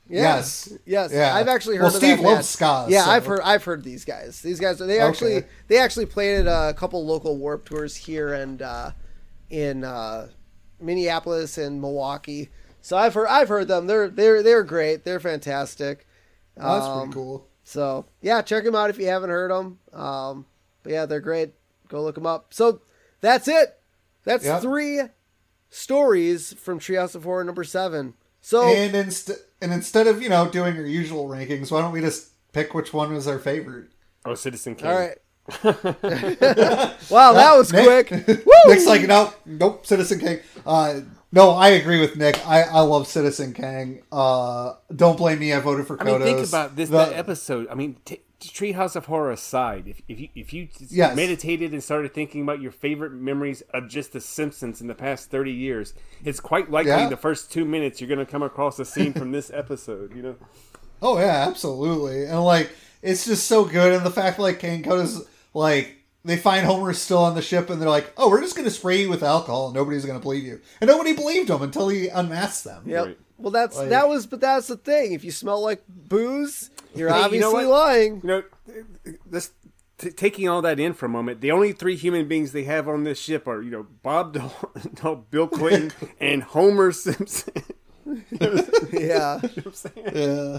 Yeah. 0.08 0.22
Yes. 0.36 0.72
Yes. 0.84 1.10
Yeah. 1.12 1.34
I've 1.34 1.48
actually 1.48 1.76
heard 1.76 1.84
Well, 1.84 1.92
of 1.94 1.96
Steve 2.02 2.18
that 2.18 2.22
loves 2.22 2.34
band. 2.36 2.44
ska, 2.46 2.86
Yeah, 2.90 3.04
so- 3.04 3.10
I've 3.10 3.24
heard 3.26 3.40
I've 3.42 3.64
heard 3.64 3.82
these 3.84 4.04
guys. 4.04 4.42
These 4.42 4.60
guys 4.60 4.78
they 4.78 4.98
actually 4.98 5.36
Okay. 5.36 5.46
they 5.68 5.78
actually 5.78 6.06
played 6.06 6.46
at 6.46 6.70
a 6.70 6.74
couple 6.74 7.04
local 7.06 7.36
warp 7.36 7.64
tours 7.64 7.96
here 7.96 8.34
and 8.34 8.60
uh, 8.60 8.90
in 9.48 9.84
uh, 9.84 10.28
Minneapolis 10.80 11.56
and 11.56 11.80
Milwaukee. 11.80 12.50
So 12.82 12.96
I've 12.96 13.14
heard 13.14 13.28
I've 13.28 13.48
heard 13.48 13.68
them. 13.68 13.86
They're 13.86 14.08
they're 14.08 14.42
they're 14.42 14.64
great. 14.64 15.04
They're 15.04 15.20
fantastic. 15.20 16.06
Oh, 16.60 16.74
that's 16.74 16.86
Um, 16.86 16.98
pretty 17.02 17.14
cool. 17.14 17.46
So 17.64 18.04
yeah, 18.20 18.42
check 18.42 18.64
them 18.64 18.74
out 18.74 18.90
if 18.90 18.98
you 18.98 19.06
haven't 19.06 19.30
heard 19.30 19.50
them. 19.50 19.78
Um, 19.94 20.46
but 20.82 20.92
yeah, 20.92 21.06
they're 21.06 21.20
great. 21.20 21.52
Go 21.88 22.02
look 22.02 22.14
them 22.14 22.26
up. 22.26 22.52
So 22.54 22.80
that's 23.20 23.48
it. 23.48 23.78
That's 24.24 24.44
Yep. 24.44 24.62
three 24.62 25.00
stories 25.70 26.52
from 26.54 26.78
Treehouse 26.78 27.14
of 27.14 27.24
Horror 27.24 27.44
number 27.44 27.64
seven. 27.64 28.14
So 28.40 28.62
And 28.64 28.94
inst- 28.94 29.30
and 29.60 29.72
instead 29.72 30.06
of 30.06 30.20
you 30.22 30.28
know 30.28 30.48
doing 30.48 30.74
your 30.76 30.86
usual 30.86 31.28
rankings, 31.28 31.70
why 31.70 31.80
don't 31.80 31.92
we 31.92 32.00
just 32.00 32.28
pick 32.52 32.74
which 32.74 32.92
one 32.92 33.12
was 33.14 33.26
our 33.28 33.38
favorite? 33.38 33.86
Oh, 34.24 34.34
Citizen 34.34 34.74
Kane. 34.76 34.88
all 34.90 34.96
right. 34.98 35.18
wow, 37.10 37.32
that 37.32 37.54
was 37.56 37.72
Nick- 37.72 38.06
quick. 38.08 38.26
Nick's 38.66 38.86
like, 38.86 39.02
nope, 39.06 39.34
nope, 39.44 39.86
Citizen 39.86 40.20
Kang. 40.20 40.38
Uh, 40.64 41.00
no, 41.32 41.50
I 41.50 41.68
agree 41.70 42.00
with 42.00 42.16
Nick. 42.16 42.46
I, 42.46 42.62
I 42.62 42.80
love 42.80 43.06
Citizen 43.06 43.52
Kang. 43.54 44.02
Uh, 44.12 44.74
don't 44.94 45.16
blame 45.16 45.38
me. 45.38 45.52
I 45.52 45.60
voted 45.60 45.86
for 45.86 46.00
I 46.00 46.04
mean, 46.04 46.20
think 46.20 46.46
about 46.46 46.76
this 46.76 46.88
The- 46.90 46.98
that 46.98 47.12
episode. 47.14 47.68
I 47.70 47.74
mean, 47.74 47.96
t- 48.04 48.20
Treehouse 48.48 48.96
of 48.96 49.06
Horror 49.06 49.30
aside, 49.32 49.86
if, 49.86 50.00
if 50.08 50.18
you 50.20 50.28
if 50.34 50.52
you 50.52 50.68
Yes. 50.88 51.14
meditated 51.16 51.72
and 51.72 51.82
started 51.82 52.12
thinking 52.14 52.42
about 52.42 52.60
your 52.60 52.72
favorite 52.72 53.12
memories 53.12 53.62
of 53.74 53.88
just 53.88 54.12
The 54.12 54.20
Simpsons 54.20 54.80
in 54.80 54.86
the 54.88 54.94
past 54.94 55.30
thirty 55.30 55.52
years, 55.52 55.94
it's 56.24 56.40
quite 56.40 56.70
likely 56.70 56.90
Yeah. 56.90 57.08
the 57.08 57.16
first 57.16 57.52
two 57.52 57.64
minutes 57.64 58.00
you're 58.00 58.08
going 58.08 58.24
to 58.24 58.30
come 58.30 58.42
across 58.42 58.78
a 58.78 58.84
scene 58.84 59.12
from 59.12 59.32
this 59.32 59.50
episode. 59.52 60.14
You 60.16 60.22
know, 60.22 60.36
Oh 61.02 61.18
yeah, 61.18 61.46
absolutely. 61.48 62.24
And 62.26 62.44
like, 62.44 62.70
it's 63.02 63.24
just 63.26 63.46
so 63.46 63.64
good. 63.64 63.92
And 63.92 64.04
the 64.06 64.10
fact 64.10 64.38
like 64.38 64.58
Kang 64.60 64.82
Kodos 64.82 65.26
like 65.54 65.96
they 66.24 66.36
find 66.36 66.64
Homer 66.64 66.92
still 66.92 67.18
on 67.18 67.34
the 67.34 67.42
ship, 67.42 67.68
and 67.70 67.82
they're 67.82 67.88
like, 67.88 68.12
"Oh, 68.16 68.30
we're 68.30 68.40
just 68.40 68.54
gonna 68.56 68.70
spray 68.70 69.00
you 69.02 69.08
with 69.10 69.24
alcohol, 69.24 69.66
and 69.66 69.74
nobody's 69.74 70.04
gonna 70.04 70.20
believe 70.20 70.44
you." 70.44 70.60
And 70.80 70.86
nobody 70.88 71.12
believed 71.14 71.50
him 71.50 71.62
until 71.62 71.88
he 71.88 72.06
unmasked 72.08 72.62
them. 72.64 72.84
Yeah. 72.86 72.98
Right. 73.06 73.18
Well, 73.38 73.50
that's 73.50 73.76
Like- 73.76 73.88
that 73.88 74.08
was, 74.08 74.26
but 74.28 74.40
that's 74.40 74.68
the 74.68 74.76
thing. 74.76 75.14
If 75.14 75.24
you 75.24 75.32
smell 75.32 75.60
like 75.60 75.82
booze, 75.88 76.70
you're 76.94 77.08
Hey, 77.08 77.18
you 77.18 77.24
obviously 77.24 77.64
know 77.64 77.70
lying. 77.70 78.20
you 78.22 78.28
know, 78.28 78.42
this. 79.26 79.50
T- 79.98 80.10
taking 80.10 80.48
all 80.48 80.62
that 80.62 80.80
in 80.80 80.94
for 80.94 81.06
a 81.06 81.08
moment, 81.08 81.40
the 81.40 81.52
only 81.52 81.72
three 81.72 81.94
human 81.94 82.26
beings 82.26 82.50
they 82.50 82.64
have 82.64 82.88
on 82.88 83.04
this 83.04 83.20
ship 83.20 83.46
are, 83.46 83.62
you 83.62 83.70
know, 83.70 83.86
Bob 84.02 84.32
Dole, 84.32 84.52
no, 85.04 85.16
Bill 85.30 85.46
Clinton, 85.46 85.92
and 86.20 86.42
Homer 86.42 86.90
Simpson. 86.92 87.52
Yeah. 88.92 89.40
Yeah. 90.12 90.58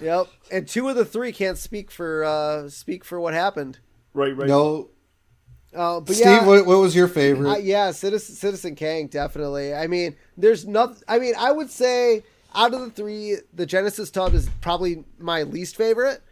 Yep. 0.00 0.26
And 0.50 0.66
two 0.68 0.88
of 0.88 0.96
the 0.96 1.04
three 1.04 1.32
can't 1.32 1.56
speak 1.56 1.90
for 1.90 2.24
uh 2.24 2.68
speak 2.68 3.04
for 3.04 3.20
what 3.20 3.32
happened. 3.34 3.78
right, 4.12 4.36
right. 4.36 4.48
No, 4.48 4.88
Uh, 5.74 6.00
but 6.00 6.14
Steve, 6.16 6.26
yeah, 6.26 6.46
what, 6.46 6.66
what 6.66 6.78
was 6.78 6.94
your 6.96 7.08
favorite? 7.08 7.48
Uh, 7.50 7.56
yeah, 7.58 7.90
Citizen 7.92 8.34
Citizen 8.34 8.74
Kang 8.74 9.06
definitely. 9.06 9.72
I 9.74 9.86
mean, 9.86 10.16
there's 10.36 10.66
nothing. 10.66 11.02
I 11.08 11.18
mean, 11.18 11.34
I 11.38 11.52
would 11.52 11.70
say 11.70 12.24
out 12.54 12.74
of 12.74 12.80
the 12.80 12.90
three, 12.90 13.36
the 13.52 13.66
Genesis 13.66 14.10
Tub 14.10 14.34
is 14.34 14.48
probably 14.60 15.04
my 15.18 15.42
least 15.42 15.76
favorite. 15.76 16.22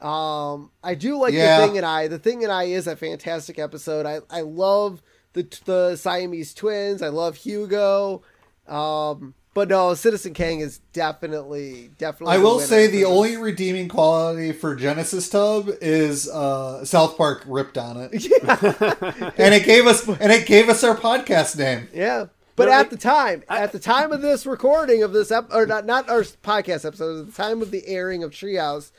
Um, 0.00 0.70
I 0.82 0.94
do 0.94 1.16
like 1.18 1.32
Yeah. 1.32 1.60
the 1.60 1.66
Thing 1.66 1.76
and 1.76 1.86
I. 1.86 2.08
The 2.08 2.18
Thing 2.18 2.42
and 2.42 2.52
I 2.52 2.64
is 2.64 2.86
a 2.86 2.96
fantastic 2.96 3.58
episode. 3.58 4.04
I 4.06 4.20
I 4.30 4.40
love 4.40 5.00
the 5.32 5.46
the 5.64 5.96
Siamese 5.96 6.54
twins. 6.54 7.02
I 7.02 7.08
love 7.08 7.36
Hugo. 7.36 8.22
Um, 8.66 9.34
but 9.54 9.68
no, 9.68 9.92
Citizen 9.94 10.32
Kang 10.34 10.60
is 10.60 10.78
definitely 10.92 11.90
definitely. 11.98 12.34
I 12.34 12.38
will 12.38 12.58
say 12.58 12.86
the 12.86 13.00
this. 13.00 13.06
only 13.06 13.36
redeeming 13.36 13.88
quality 13.88 14.50
for 14.52 14.74
Genesis 14.74 15.28
Tub 15.28 15.68
is 15.80 16.28
uh, 16.28 16.84
South 16.84 17.16
Park 17.16 17.44
ripped 17.46 17.76
on 17.78 17.96
it, 17.98 18.12
and 19.38 19.54
it 19.54 19.64
gave 19.64 19.86
us 19.86 20.08
and 20.08 20.32
it 20.32 20.46
gave 20.46 20.68
us 20.68 20.82
our 20.82 20.96
podcast 20.96 21.56
name. 21.58 21.88
Yeah. 21.94 22.26
But 22.54 22.64
But, 22.66 22.68
at 22.72 22.78
like, 22.78 22.90
the 22.90 22.96
time, 22.98 23.42
at 23.48 23.72
the 23.72 23.78
time 23.78 24.12
of 24.12 24.20
this 24.22 24.44
recording 24.46 25.02
of 25.02 25.12
this 25.12 25.30
ep- 25.30 25.52
or 25.52 25.64
not 25.66 25.86
not 25.86 26.08
our 26.10 26.22
podcast 26.22 26.84
episode, 26.84 27.20
at 27.20 27.26
the 27.26 27.32
time 27.32 27.62
of 27.62 27.70
the 27.70 27.86
airing 27.86 28.22
of 28.22 28.30
Treehouse, 28.32 28.92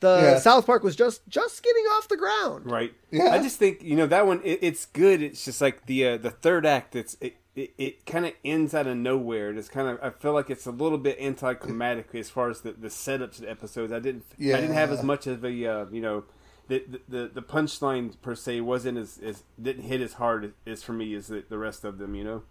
the 0.00 0.18
Yeah. 0.22 0.38
South 0.38 0.66
Park 0.66 0.82
was 0.82 0.94
just 0.94 1.26
just 1.28 1.62
getting 1.62 1.84
off 1.84 2.08
the 2.08 2.16
ground. 2.18 2.70
Right. 2.70 2.92
Yeah. 3.10 3.30
I 3.30 3.38
just 3.38 3.58
think 3.58 3.82
you 3.82 3.96
know 3.96 4.06
that 4.06 4.26
one. 4.26 4.40
It, 4.44 4.58
it's 4.62 4.86
good. 4.86 5.22
It's 5.22 5.44
just 5.44 5.60
like 5.60 5.86
the 5.86 6.06
uh, 6.06 6.16
the 6.18 6.30
third 6.30 6.66
act. 6.66 6.94
It's 6.94 7.16
it 7.20 7.36
it, 7.56 7.72
it 7.78 8.06
kind 8.06 8.26
of 8.26 8.32
ends 8.44 8.74
out 8.74 8.86
of 8.86 8.96
nowhere. 8.96 9.50
It's 9.56 9.68
kind 9.68 9.88
of 9.88 9.98
I 10.02 10.10
feel 10.10 10.32
like 10.34 10.50
it's 10.50 10.66
a 10.66 10.70
little 10.70 10.98
bit 10.98 11.18
anticlimactic 11.18 12.14
as 12.14 12.28
far 12.30 12.50
as 12.50 12.60
the, 12.60 12.72
the 12.72 12.90
setup 12.90 13.32
to 13.34 13.40
the 13.40 13.50
episodes. 13.50 13.90
I 13.92 13.98
didn't 14.00 14.24
I 14.38 14.42
didn't 14.60 14.74
have 14.74 14.92
as 14.92 15.02
much 15.02 15.26
of 15.26 15.44
a 15.44 15.66
uh, 15.66 15.86
you 15.90 16.00
know. 16.02 16.24
The, 16.68 16.84
the 17.08 17.30
the 17.32 17.40
punchline 17.40 18.20
per 18.20 18.34
se 18.34 18.60
wasn't 18.60 18.98
as, 18.98 19.18
as 19.24 19.42
didn't 19.58 19.84
hit 19.84 20.02
as 20.02 20.12
hard 20.12 20.52
as 20.66 20.82
for 20.82 20.92
me 20.92 21.14
as 21.14 21.28
the, 21.28 21.42
the 21.48 21.56
rest 21.56 21.82
of 21.82 21.96
them 21.96 22.14
you 22.14 22.22
know 22.22 22.42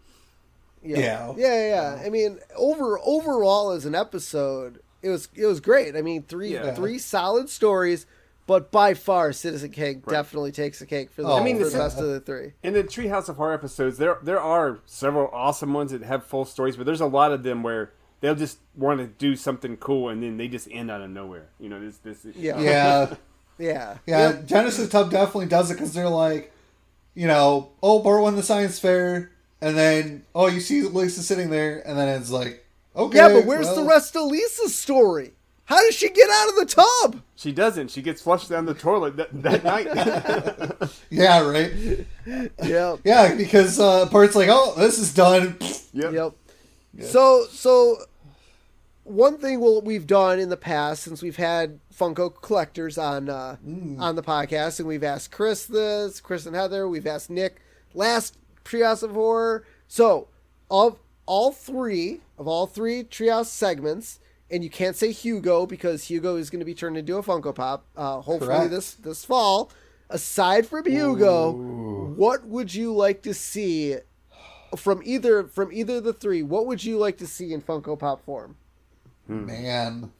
Yeah. 0.87 0.97
Yeah. 0.99 1.33
yeah, 1.37 1.67
yeah. 1.97 2.01
I 2.05 2.09
mean, 2.09 2.39
over 2.55 2.99
overall 3.03 3.71
as 3.71 3.85
an 3.85 3.95
episode, 3.95 4.79
it 5.01 5.09
was 5.09 5.29
it 5.35 5.45
was 5.45 5.59
great. 5.59 5.95
I 5.95 6.01
mean, 6.01 6.23
three 6.23 6.53
Yeah. 6.53 6.73
three 6.73 6.97
solid 6.99 7.49
stories, 7.49 8.05
but 8.45 8.71
by 8.71 8.93
far, 8.93 9.33
Citizen 9.33 9.71
Kang 9.71 10.01
definitely 10.07 10.51
takes 10.51 10.79
the 10.79 10.85
cake 10.85 11.11
for 11.11 11.21
the, 11.21 11.27
Oh, 11.29 11.37
I 11.37 11.43
mean, 11.43 11.57
for 11.59 11.65
the 11.69 11.77
best 11.77 11.97
of 11.99 12.07
the 12.07 12.19
three. 12.19 12.53
in 12.63 12.73
the 12.73 12.83
Treehouse 12.83 13.27
of 13.29 13.35
Horror 13.37 13.53
episodes, 13.53 13.97
there 13.97 14.17
there 14.23 14.39
are 14.39 14.79
several 14.85 15.29
awesome 15.33 15.73
ones 15.73 15.91
that 15.91 16.03
have 16.03 16.25
full 16.25 16.45
stories, 16.45 16.75
but 16.77 16.85
there's 16.85 17.01
a 17.01 17.05
lot 17.05 17.31
of 17.31 17.43
them 17.43 17.63
where 17.63 17.91
they'll 18.21 18.33
just 18.35 18.57
want 18.75 18.99
to 18.99 19.05
do 19.07 19.35
something 19.35 19.77
cool 19.77 20.09
and 20.09 20.23
then 20.23 20.37
they 20.37 20.47
just 20.47 20.67
end 20.71 20.89
out 20.89 21.01
of 21.01 21.09
nowhere. 21.09 21.47
You 21.59 21.69
know, 21.69 21.79
this 21.79 21.97
this 21.99 22.25
Yeah. 22.35 22.59
Yeah, 22.59 23.13
Yeah, 23.59 23.97
yeah. 24.05 24.29
Yep. 24.29 24.45
Genesis 24.45 24.89
Tub 24.89 25.11
definitely 25.11 25.47
does 25.47 25.69
it 25.71 25.75
because 25.75 25.93
they're 25.93 26.09
like, 26.09 26.51
you 27.15 27.27
know, 27.27 27.69
oh, 27.83 27.99
Bart 27.99 28.21
won 28.21 28.35
the 28.35 28.43
science 28.43 28.77
fair, 28.79 29.31
and 29.61 29.77
then 29.77 30.25
oh, 30.35 30.47
you 30.47 30.59
see 30.59 30.81
Lisa 30.83 31.21
sitting 31.23 31.49
there, 31.49 31.87
and 31.87 31.97
then 31.97 32.07
it's 32.09 32.29
like, 32.31 32.65
okay, 32.95 33.17
Yeah, 33.17 33.29
but 33.29 33.45
where's 33.45 33.73
the 33.73 33.83
rest 33.83 34.15
of 34.15 34.23
Lisa's 34.23 34.75
story? 34.75 35.31
How 35.65 35.81
does 35.81 35.95
she 35.95 36.09
get 36.09 36.29
out 36.29 36.49
of 36.49 36.55
the 36.55 36.65
tub? 36.65 37.21
She 37.35 37.51
doesn't. 37.51 37.91
She 37.91 38.01
gets 38.01 38.21
flushed 38.21 38.49
down 38.49 38.65
the 38.65 38.73
toilet 38.73 39.17
that, 39.17 39.43
that 39.43 39.63
night. 39.65 40.89
Yeah, 41.09 41.41
right. 41.45 41.73
Yep. 42.63 42.99
Yeah, 43.03 43.35
because 43.35 43.77
uh, 43.79 44.05
Bart's 44.05 44.35
like, 44.35 44.47
oh, 44.49 44.75
this 44.77 44.97
is 44.97 45.13
done. 45.13 45.57
yep. 45.91 46.13
Yep. 46.13 46.33
So 47.01 47.45
so 47.51 47.97
one 49.03 49.37
thing 49.37 49.59
we'll, 49.59 49.81
we've 49.81 50.07
done 50.07 50.39
in 50.39 50.49
the 50.49 50.57
past 50.57 51.03
since 51.03 51.21
we've 51.21 51.37
had 51.37 51.79
Funko 51.97 52.33
collectors 52.41 52.97
on 52.97 53.29
uh, 53.29 53.57
on 53.99 54.15
the 54.15 54.23
podcast, 54.23 54.79
and 54.79 54.87
we've 54.87 55.03
asked 55.03 55.31
Chris 55.31 55.65
this, 55.65 56.21
Chris 56.21 56.45
and 56.45 56.55
Heather, 56.55 56.87
we've 56.87 57.07
asked 57.07 57.29
Nick 57.29 57.57
last 57.93 58.37
Treehouse 58.67 59.03
of 59.03 59.11
Horror. 59.11 59.65
So 59.87 60.27
of 60.69 60.99
all 61.25 61.51
three 61.51 62.21
of 62.37 62.47
all 62.47 62.67
three 62.67 63.03
Trios 63.03 63.51
segments, 63.51 64.19
and 64.49 64.63
you 64.63 64.69
can't 64.69 64.95
say 64.95 65.11
Hugo 65.11 65.65
because 65.65 66.05
Hugo 66.05 66.35
is 66.37 66.49
going 66.49 66.59
to 66.59 66.65
be 66.65 66.73
turned 66.73 66.97
into 66.97 67.17
a 67.17 67.23
Funko 67.23 67.53
Pop, 67.53 67.85
uh, 67.95 68.21
hopefully 68.21 68.55
Correct. 68.55 68.71
this 68.71 68.93
this 68.93 69.25
fall. 69.25 69.71
Aside 70.09 70.65
from 70.65 70.85
Hugo, 70.85 71.51
what 72.15 72.45
would 72.45 72.73
you 72.73 72.93
like 72.93 73.23
to 73.23 73.33
see 73.33 73.97
from 74.77 75.01
either 75.03 75.43
from 75.43 75.71
either 75.73 75.99
the 75.99 76.13
three? 76.13 76.43
What 76.43 76.65
would 76.65 76.83
you 76.83 76.97
like 76.97 77.17
to 77.17 77.27
see 77.27 77.51
in 77.51 77.61
Funko 77.61 77.99
Pop 77.99 78.23
form? 78.23 78.55
Man, 79.27 80.13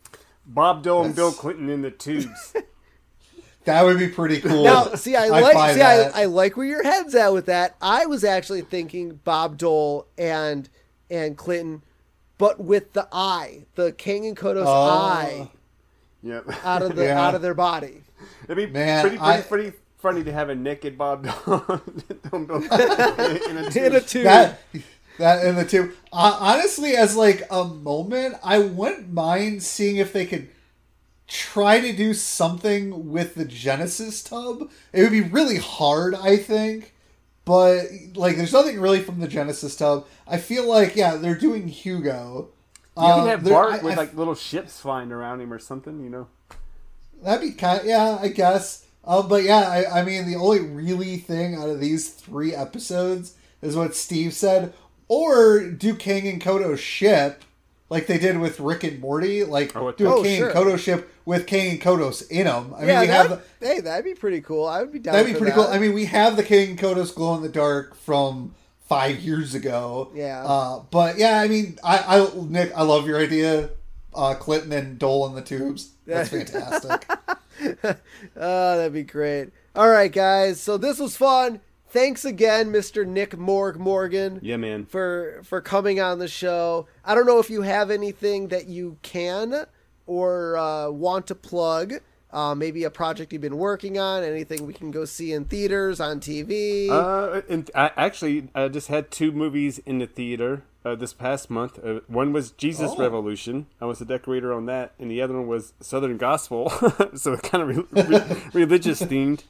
Bob 0.45 0.84
Dole 0.84 1.06
and 1.06 1.15
Bill 1.15 1.32
Clinton 1.32 1.69
in 1.69 1.82
the 1.84 1.91
tubes. 1.91 2.53
that 3.68 3.85
would 3.85 3.99
be 3.99 4.07
pretty 4.07 4.41
cool. 4.41 4.64
Now, 4.64 4.85
see, 4.95 5.15
I 5.15 5.27
like 5.27 5.53
buy 5.53 5.73
see, 5.76 5.81
I. 5.81 6.23
I 6.23 6.26
like 6.26 6.57
where 6.57 6.65
your 6.65 6.84
head's 6.84 7.14
at 7.15 7.31
with 7.31 7.45
that. 7.45 7.76
I 7.81 8.06
was 8.07 8.23
actually 8.23 8.61
thinking 8.61 9.19
Bob 9.23 9.57
Dole 9.57 10.07
and 10.18 10.68
and 11.10 11.38
Clinton, 11.38 11.84
but 12.38 12.60
with 12.60 12.94
the 12.94 13.07
eye, 13.11 13.65
the 13.76 13.91
Kang 13.94 14.26
and 14.26 14.35
Kodos 14.35 14.65
Oh. 14.65 14.72
eye 14.72 15.49
yep. 16.23 16.45
out 16.65 16.81
of 16.81 16.95
the 16.95 17.06
Yeah. 17.06 17.22
out 17.26 17.35
of 17.35 17.41
their 17.41 17.53
body. 17.53 18.02
It'd 18.45 18.57
be 18.57 18.65
Man, 18.65 19.02
pretty, 19.03 19.18
pretty, 19.18 19.31
I- 19.31 19.41
pretty 19.41 19.73
funny 19.99 20.23
to 20.23 20.31
have 20.31 20.49
a 20.49 20.56
naked 20.56 20.98
Bob 20.98 21.23
Dole 21.26 21.81
and 22.34 22.48
Bill 22.48 22.61
Clinton 22.61 23.49
in 23.49 23.57
a 23.57 23.69
tube. 23.72 23.84
In 23.84 23.95
a 23.95 24.02
tube. 24.02 24.23
that 24.23 24.60
that 25.19 25.44
and 25.45 25.57
the 25.57 25.65
two 25.65 25.91
uh, 26.14 26.38
honestly 26.39 26.95
as 26.95 27.15
like 27.15 27.41
a 27.49 27.64
moment 27.64 28.35
i 28.44 28.60
wouldn't 28.60 29.11
mind 29.11 29.64
seeing 29.64 29.95
if 29.98 30.14
they 30.14 30.27
could 30.27 30.48
try 31.27 31.79
to 31.79 31.91
do 31.93 32.13
something 32.13 33.09
with 33.11 33.35
the 33.35 33.45
genesis 33.45 34.23
tub 34.23 34.69
it 34.93 35.01
would 35.01 35.11
be 35.11 35.21
really 35.21 35.57
hard 35.57 36.15
i 36.15 36.37
think 36.37 36.93
but 37.45 37.85
like 38.15 38.37
there's 38.37 38.53
nothing 38.53 38.79
really 38.79 39.01
from 39.01 39.19
the 39.19 39.27
genesis 39.27 39.75
tub 39.75 40.05
i 40.27 40.37
feel 40.37 40.67
like 40.67 40.95
yeah 40.95 41.15
they're 41.17 41.35
doing 41.35 41.67
hugo 41.67 42.47
You 42.97 43.03
can 43.03 43.19
Um, 43.21 43.27
have 43.27 43.43
Bart 43.43 43.73
I- 43.73 43.83
with 43.83 43.93
I- 43.93 43.97
like 43.97 44.15
little 44.15 44.35
ships 44.35 44.79
flying 44.79 45.11
around 45.11 45.39
him 45.41 45.53
or 45.53 45.59
something, 45.59 46.03
you 46.03 46.09
know. 46.09 46.27
That'd 47.21 47.41
be 47.47 47.51
kind 47.55 47.81
yeah, 47.85 48.17
I 48.19 48.29
guess. 48.29 48.85
Um, 49.05 49.27
but 49.27 49.43
yeah, 49.43 49.59
I, 49.69 49.99
I 49.99 50.03
mean, 50.03 50.25
the 50.25 50.35
only 50.35 50.61
really 50.61 51.17
thing 51.17 51.53
out 51.55 51.69
of 51.69 51.79
these 51.79 52.09
three 52.09 52.55
episodes 52.55 53.35
is 53.61 53.75
what 53.75 53.95
Steve 53.95 54.33
said. 54.33 54.73
Or 55.07 55.61
do 55.63 55.93
Kang 55.95 56.27
and 56.27 56.41
Kodo 56.41 56.75
ship 56.77 57.43
like 57.89 58.07
they 58.07 58.18
did 58.18 58.38
with 58.38 58.59
Rick 58.59 58.84
and 58.84 58.99
Morty? 58.99 59.43
Like 59.43 59.76
Oh, 59.76 59.91
do 59.91 60.07
a 60.07 60.15
oh, 60.15 60.23
Kang 60.23 60.38
sure. 60.38 60.49
and 60.49 60.57
Kodo 60.57 60.77
ship 60.80 61.09
with 61.26 61.47
Kang 61.47 61.72
and 61.72 61.81
Kodos 61.81 62.30
in 62.30 62.45
them. 62.45 62.73
I 62.76 62.85
mean, 62.85 62.99
we 62.99 63.07
have 63.07 63.30
the, 63.30 63.41
hey, 63.65 63.80
that'd 63.81 64.05
be 64.05 64.14
pretty 64.14 64.41
cool. 64.41 64.65
I 64.65 64.81
would 64.81 64.91
be 64.91 64.99
down. 64.99 65.14
that'd 65.14 65.27
be 65.27 65.34
for 65.34 65.39
pretty 65.39 65.55
that. 65.55 65.65
cool. 65.65 65.73
I 65.73 65.80
mean, 65.80 65.93
we 65.93 66.05
have 66.05 66.35
the 66.38 66.43
Kang 66.43 66.72
and 66.72 66.80
Kodos 66.80 67.14
glow 67.14 67.35
in 67.35 67.41
the 67.41 67.49
dark 67.49 67.95
from 67.95 68.55
five 68.88 69.19
years 69.19 69.53
ago. 69.55 70.11
Yeah. 70.14 70.43
Uh, 70.45 70.80
but 70.91 71.18
yeah, 71.18 71.39
I 71.39 71.47
mean, 71.47 71.77
I, 71.84 71.97
I 72.19 72.30
Nick, 72.45 72.72
I 72.76 72.84
love 72.84 73.05
your 73.07 73.19
idea. 73.19 73.69
Uh, 74.15 74.34
Clinton 74.34 74.72
and 74.72 74.97
Dole 74.97 75.27
in 75.27 75.35
the 75.35 75.41
tubes. 75.41 75.91
That's 76.05 76.30
fantastic. 76.30 77.07
Oh, 78.35 78.77
that'd 78.77 78.93
be 78.93 79.03
great. 79.03 79.49
All 79.76 79.89
right, 79.89 80.11
guys. 80.11 80.59
So 80.59 80.77
this 80.77 80.99
was 80.99 81.18
fun. 81.18 81.59
Thanks 81.89 82.23
again, 82.26 82.72
Mr. 82.72 83.05
Nick 83.07 83.38
Morg 83.38 83.80
Morgan. 83.80 84.39
Yeah, 84.43 84.57
man. 84.57 84.85
for 84.85 85.41
for 85.43 85.61
coming 85.61 85.99
on 85.99 86.19
the 86.19 86.27
show. 86.27 86.88
I 87.07 87.15
don't 87.15 87.25
know 87.25 87.39
if 87.39 87.49
you 87.49 87.61
have 87.61 87.89
anything 87.89 88.49
that 88.49 88.67
you 88.67 88.97
can 89.01 89.65
or 90.05 90.57
uh, 90.57 90.89
want 90.89 91.25
to 91.27 91.35
plug. 91.35 91.93
Uh, 92.29 92.53
maybe 92.53 92.84
a 92.84 92.89
project 92.89 93.31
you've 93.31 93.41
been 93.41 93.57
working 93.57 93.97
on. 93.97 94.21
Anything 94.21 94.67
we 94.67 94.73
can 94.73 94.91
go 94.91 95.05
see 95.05 95.31
in 95.31 95.45
theaters, 95.45 96.01
on 96.01 96.19
TV. 96.19 96.89
Uh, 96.89 97.41
and 97.49 97.71
I 97.73 97.91
actually 97.95 98.49
I 98.53 98.67
just 98.67 98.89
had 98.89 99.09
two 99.09 99.31
movies 99.31 99.79
in 99.79 99.99
the 99.99 100.07
theater 100.07 100.63
uh, 100.84 100.95
this 100.95 101.13
past 101.13 101.49
month. 101.49 101.79
Uh, 101.84 102.01
one 102.07 102.34
was 102.34 102.51
Jesus 102.51 102.91
Oh. 102.93 102.97
Revolution. 102.97 103.67
I 103.79 103.85
was 103.85 104.01
a 104.01 104.05
decorator 104.05 104.51
on 104.53 104.65
that, 104.65 104.93
and 104.99 105.09
the 105.09 105.21
other 105.21 105.35
one 105.35 105.47
was 105.47 105.71
Southern 105.79 106.17
Gospel, 106.17 106.69
so 107.15 107.38
kind 107.38 107.63
of 107.71 107.77
re- 107.93 108.03
re- 108.03 108.41
religious 108.53 109.01
themed. 109.01 109.43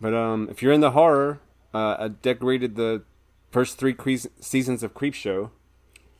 But 0.00 0.14
um, 0.14 0.48
if 0.50 0.62
you're 0.62 0.72
in 0.72 0.80
the 0.80 0.92
horror, 0.92 1.40
uh, 1.74 1.96
I 1.98 2.08
decorated 2.08 2.76
the 2.76 3.02
first 3.50 3.76
three 3.76 3.92
cre- 3.92 4.28
seasons 4.40 4.82
of 4.82 4.94
Creepshow, 4.94 5.50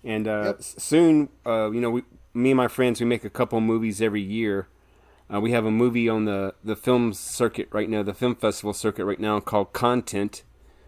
and 0.06 0.26
uh, 0.26 0.42
Yep. 0.46 0.62
soon, 0.62 1.28
uh, 1.44 1.70
you 1.70 1.80
know, 1.82 1.90
we, 1.90 2.02
me 2.32 2.50
and 2.52 2.56
my 2.56 2.68
friends, 2.68 3.00
we 3.00 3.06
make 3.06 3.24
a 3.24 3.30
couple 3.30 3.60
movies 3.60 4.00
every 4.00 4.22
year. 4.22 4.68
Uh, 5.32 5.40
we 5.40 5.50
have 5.50 5.64
a 5.66 5.70
movie 5.70 6.08
on 6.08 6.24
the, 6.24 6.54
the 6.64 6.76
film 6.76 7.12
circuit 7.12 7.68
right 7.72 7.90
now, 7.90 8.02
the 8.02 8.14
film 8.14 8.34
festival 8.36 8.72
circuit 8.72 9.04
right 9.04 9.18
now, 9.20 9.40
called 9.40 9.72
Content, 9.72 10.42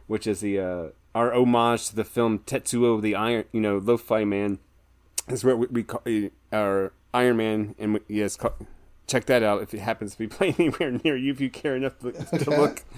which 0.06 0.26
is 0.26 0.40
the 0.40 0.58
uh, 0.60 0.84
our 1.14 1.34
homage 1.34 1.88
to 1.88 1.96
the 1.96 2.04
film 2.04 2.38
Tetsuo 2.40 3.02
the 3.02 3.14
Iron, 3.16 3.44
you 3.52 3.60
know, 3.60 3.78
Lo-Fi 3.78 4.24
Man. 4.24 4.58
Is 5.28 5.44
what 5.44 5.58
we, 5.58 5.66
we 5.66 5.82
call 5.82 6.00
uh, 6.06 6.28
our 6.56 6.92
Iron 7.12 7.36
Man, 7.36 7.74
and 7.78 7.94
we, 7.94 8.00
yes, 8.08 8.36
ca- 8.36 8.52
check 9.08 9.26
that 9.26 9.42
out 9.42 9.60
if 9.62 9.74
it 9.74 9.80
happens 9.80 10.12
to 10.12 10.18
be 10.18 10.26
playing 10.36 10.54
anywhere 10.58 10.92
near 11.04 11.16
you 11.16 11.32
if 11.32 11.40
you 11.40 11.50
care 11.50 11.74
enough 11.76 11.98
to, 11.98 12.12
to 12.12 12.50
look. 12.50 12.82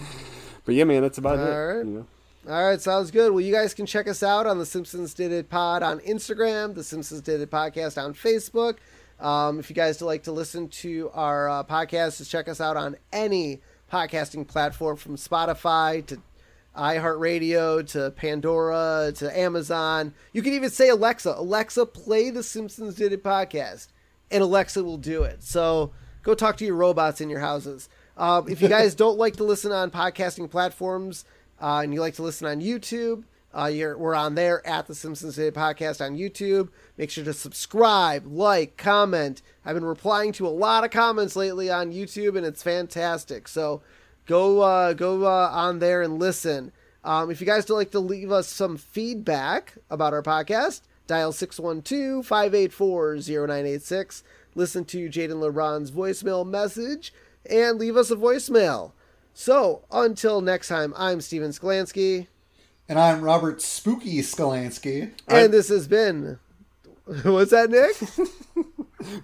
But 0.67 0.75
yeah, 0.75 0.85
man, 0.85 1.01
that's 1.01 1.17
about 1.17 1.39
it. 1.39 1.51
All 1.51 1.67
right. 1.67 1.79
You 1.87 1.91
know? 1.91 2.07
All 2.49 2.65
right, 2.65 2.81
sounds 2.81 3.11
good. 3.11 3.33
Well, 3.33 3.43
you 3.43 3.53
guys 3.53 3.75
can 3.75 3.85
check 3.85 4.09
us 4.09 4.23
out 4.23 4.47
on 4.47 4.59
the 4.59 4.65
Simpsons 4.65 5.13
Did 5.13 5.31
It 5.31 5.51
Pod 5.51 5.83
on 5.83 6.01
Instagram, 6.01 6.75
the 6.75 6.83
Simpsons 6.83 7.21
Did 7.21 7.43
It 7.43 7.51
Podcast 7.51 8.03
on 8.03 8.15
Facebook. 8.15 8.77
Um, 9.21 9.59
if 9.59 9.69
you 9.69 9.77
guys 9.77 10.01
like 10.01 10.23
to 10.23 10.33
listen 10.33 10.69
to 10.69 11.11
our 11.13 11.51
uh, 11.51 11.65
podcast, 11.65 12.17
just 12.17 12.31
check 12.31 12.49
us 12.49 12.59
out 12.59 12.79
on 12.79 12.97
any 13.13 13.61
podcasting 13.93 14.49
platform 14.49 14.97
from 14.97 15.17
Spotify 15.17 16.05
to 16.07 16.19
iHeartRadio 16.75 17.87
to 17.91 18.11
Pandora 18.13 19.13
to 19.17 19.39
Amazon. 19.39 20.15
You 20.33 20.41
can 20.41 20.55
even 20.55 20.71
say 20.71 20.89
Alexa, 20.89 21.35
Alexa, 21.37 21.85
play 21.85 22.31
the 22.31 22.43
Simpsons 22.43 22.95
Did 22.95 23.13
It 23.13 23.23
podcast, 23.23 23.89
and 24.31 24.43
Alexa 24.43 24.83
will 24.83 24.97
do 24.97 25.25
it. 25.25 25.43
So 25.43 25.93
go 26.23 26.35
talk 26.35 26.57
to 26.57 26.65
your 26.65 26.77
robots 26.77 27.21
in 27.21 27.29
your 27.29 27.41
houses. 27.41 27.91
Um, 28.17 28.49
if 28.49 28.63
you 28.63 28.69
guys 28.69 28.95
don't 28.95 29.19
like 29.19 29.37
to 29.37 29.45
listen 29.45 29.73
on 29.73 29.91
podcasting 29.91 30.51
platforms 30.51 31.27
uh, 31.61 31.81
and 31.83 31.93
you 31.93 32.01
like 32.01 32.15
to 32.15 32.23
listen 32.23 32.47
on 32.47 32.61
YouTube, 32.61 33.25
uh, 33.53 33.69
we're 33.97 34.15
on 34.15 34.37
there 34.37 34.65
at 34.67 34.87
the 34.87 34.95
Simpsons 34.95 35.39
It 35.39 35.55
podcast 35.55 36.05
on 36.05 36.17
YouTube. 36.17 36.69
Make 36.97 37.11
sure 37.11 37.25
to 37.25 37.33
subscribe, 37.33 38.25
like, 38.27 38.77
comment. 38.77 39.43
I've 39.65 39.75
been 39.75 39.85
replying 39.85 40.31
to 40.35 40.47
a 40.47 40.49
lot 40.49 40.85
of 40.85 40.93
comments 40.93 41.35
lately 41.35 41.69
on 41.69 41.93
YouTube, 41.93 42.37
and 42.37 42.47
it's 42.47 42.63
fantastic. 42.63 43.49
So 43.49 43.83
go 44.27 44.61
uh, 44.61 44.93
go 44.93 45.25
uh, 45.25 45.51
on 45.53 45.81
there 45.81 46.01
and 46.03 46.21
listen. 46.21 46.71
Um, 47.03 47.31
if 47.31 47.41
you 47.41 47.47
guys 47.47 47.67
would 47.69 47.77
like 47.77 47.93
to 47.93 48.01
leave 48.01 48.31
us 48.31 48.47
some 48.47 48.77
feedback 48.77 49.79
about 49.89 50.13
our 50.13 50.23
podcast, 50.23 50.83
dial 51.07 51.33
612-584-0986. 51.33 54.23
Listen 54.55 54.85
to 54.85 55.09
Jaden 55.09 55.41
LeBron's 55.41 55.91
voicemail 55.91 56.47
message 56.47 57.15
and 57.49 57.79
leave 57.79 57.97
us 57.97 58.11
a 58.11 58.17
voicemail. 58.17 58.93
So 59.35 59.83
until 59.91 60.41
next 60.41 60.69
time, 60.69 60.93
I'm 60.97 61.21
Steven 61.21 61.51
Skolansky, 61.51 62.27
And 62.89 62.99
I'm 62.99 63.21
Robert 63.23 63.63
Spooky 63.63 64.19
Skolansky. 64.21 65.13
and 65.29 65.53
this 65.53 65.69
has 65.69 65.87
been. 65.89 66.39
What's 67.23 67.51
that, 67.53 67.71
Nick? 67.71 67.97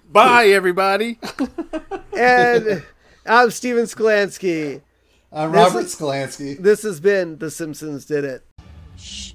Bye, 0.11 0.47
everybody. 0.47 1.19
and 2.17 2.83
I'm 3.25 3.51
Steven 3.51 3.83
Skolansky. 3.85 4.81
I'm 5.31 5.51
This 5.51 5.57
Robert 5.65 5.85
is- 5.85 5.95
Skolansky. 5.95 6.57
This 6.61 6.83
has 6.83 6.99
been 6.99 7.37
The 7.37 7.51
Simpsons 7.51 8.05
Did 8.05 8.23
It. 8.25 8.43
Shh, 8.97 9.33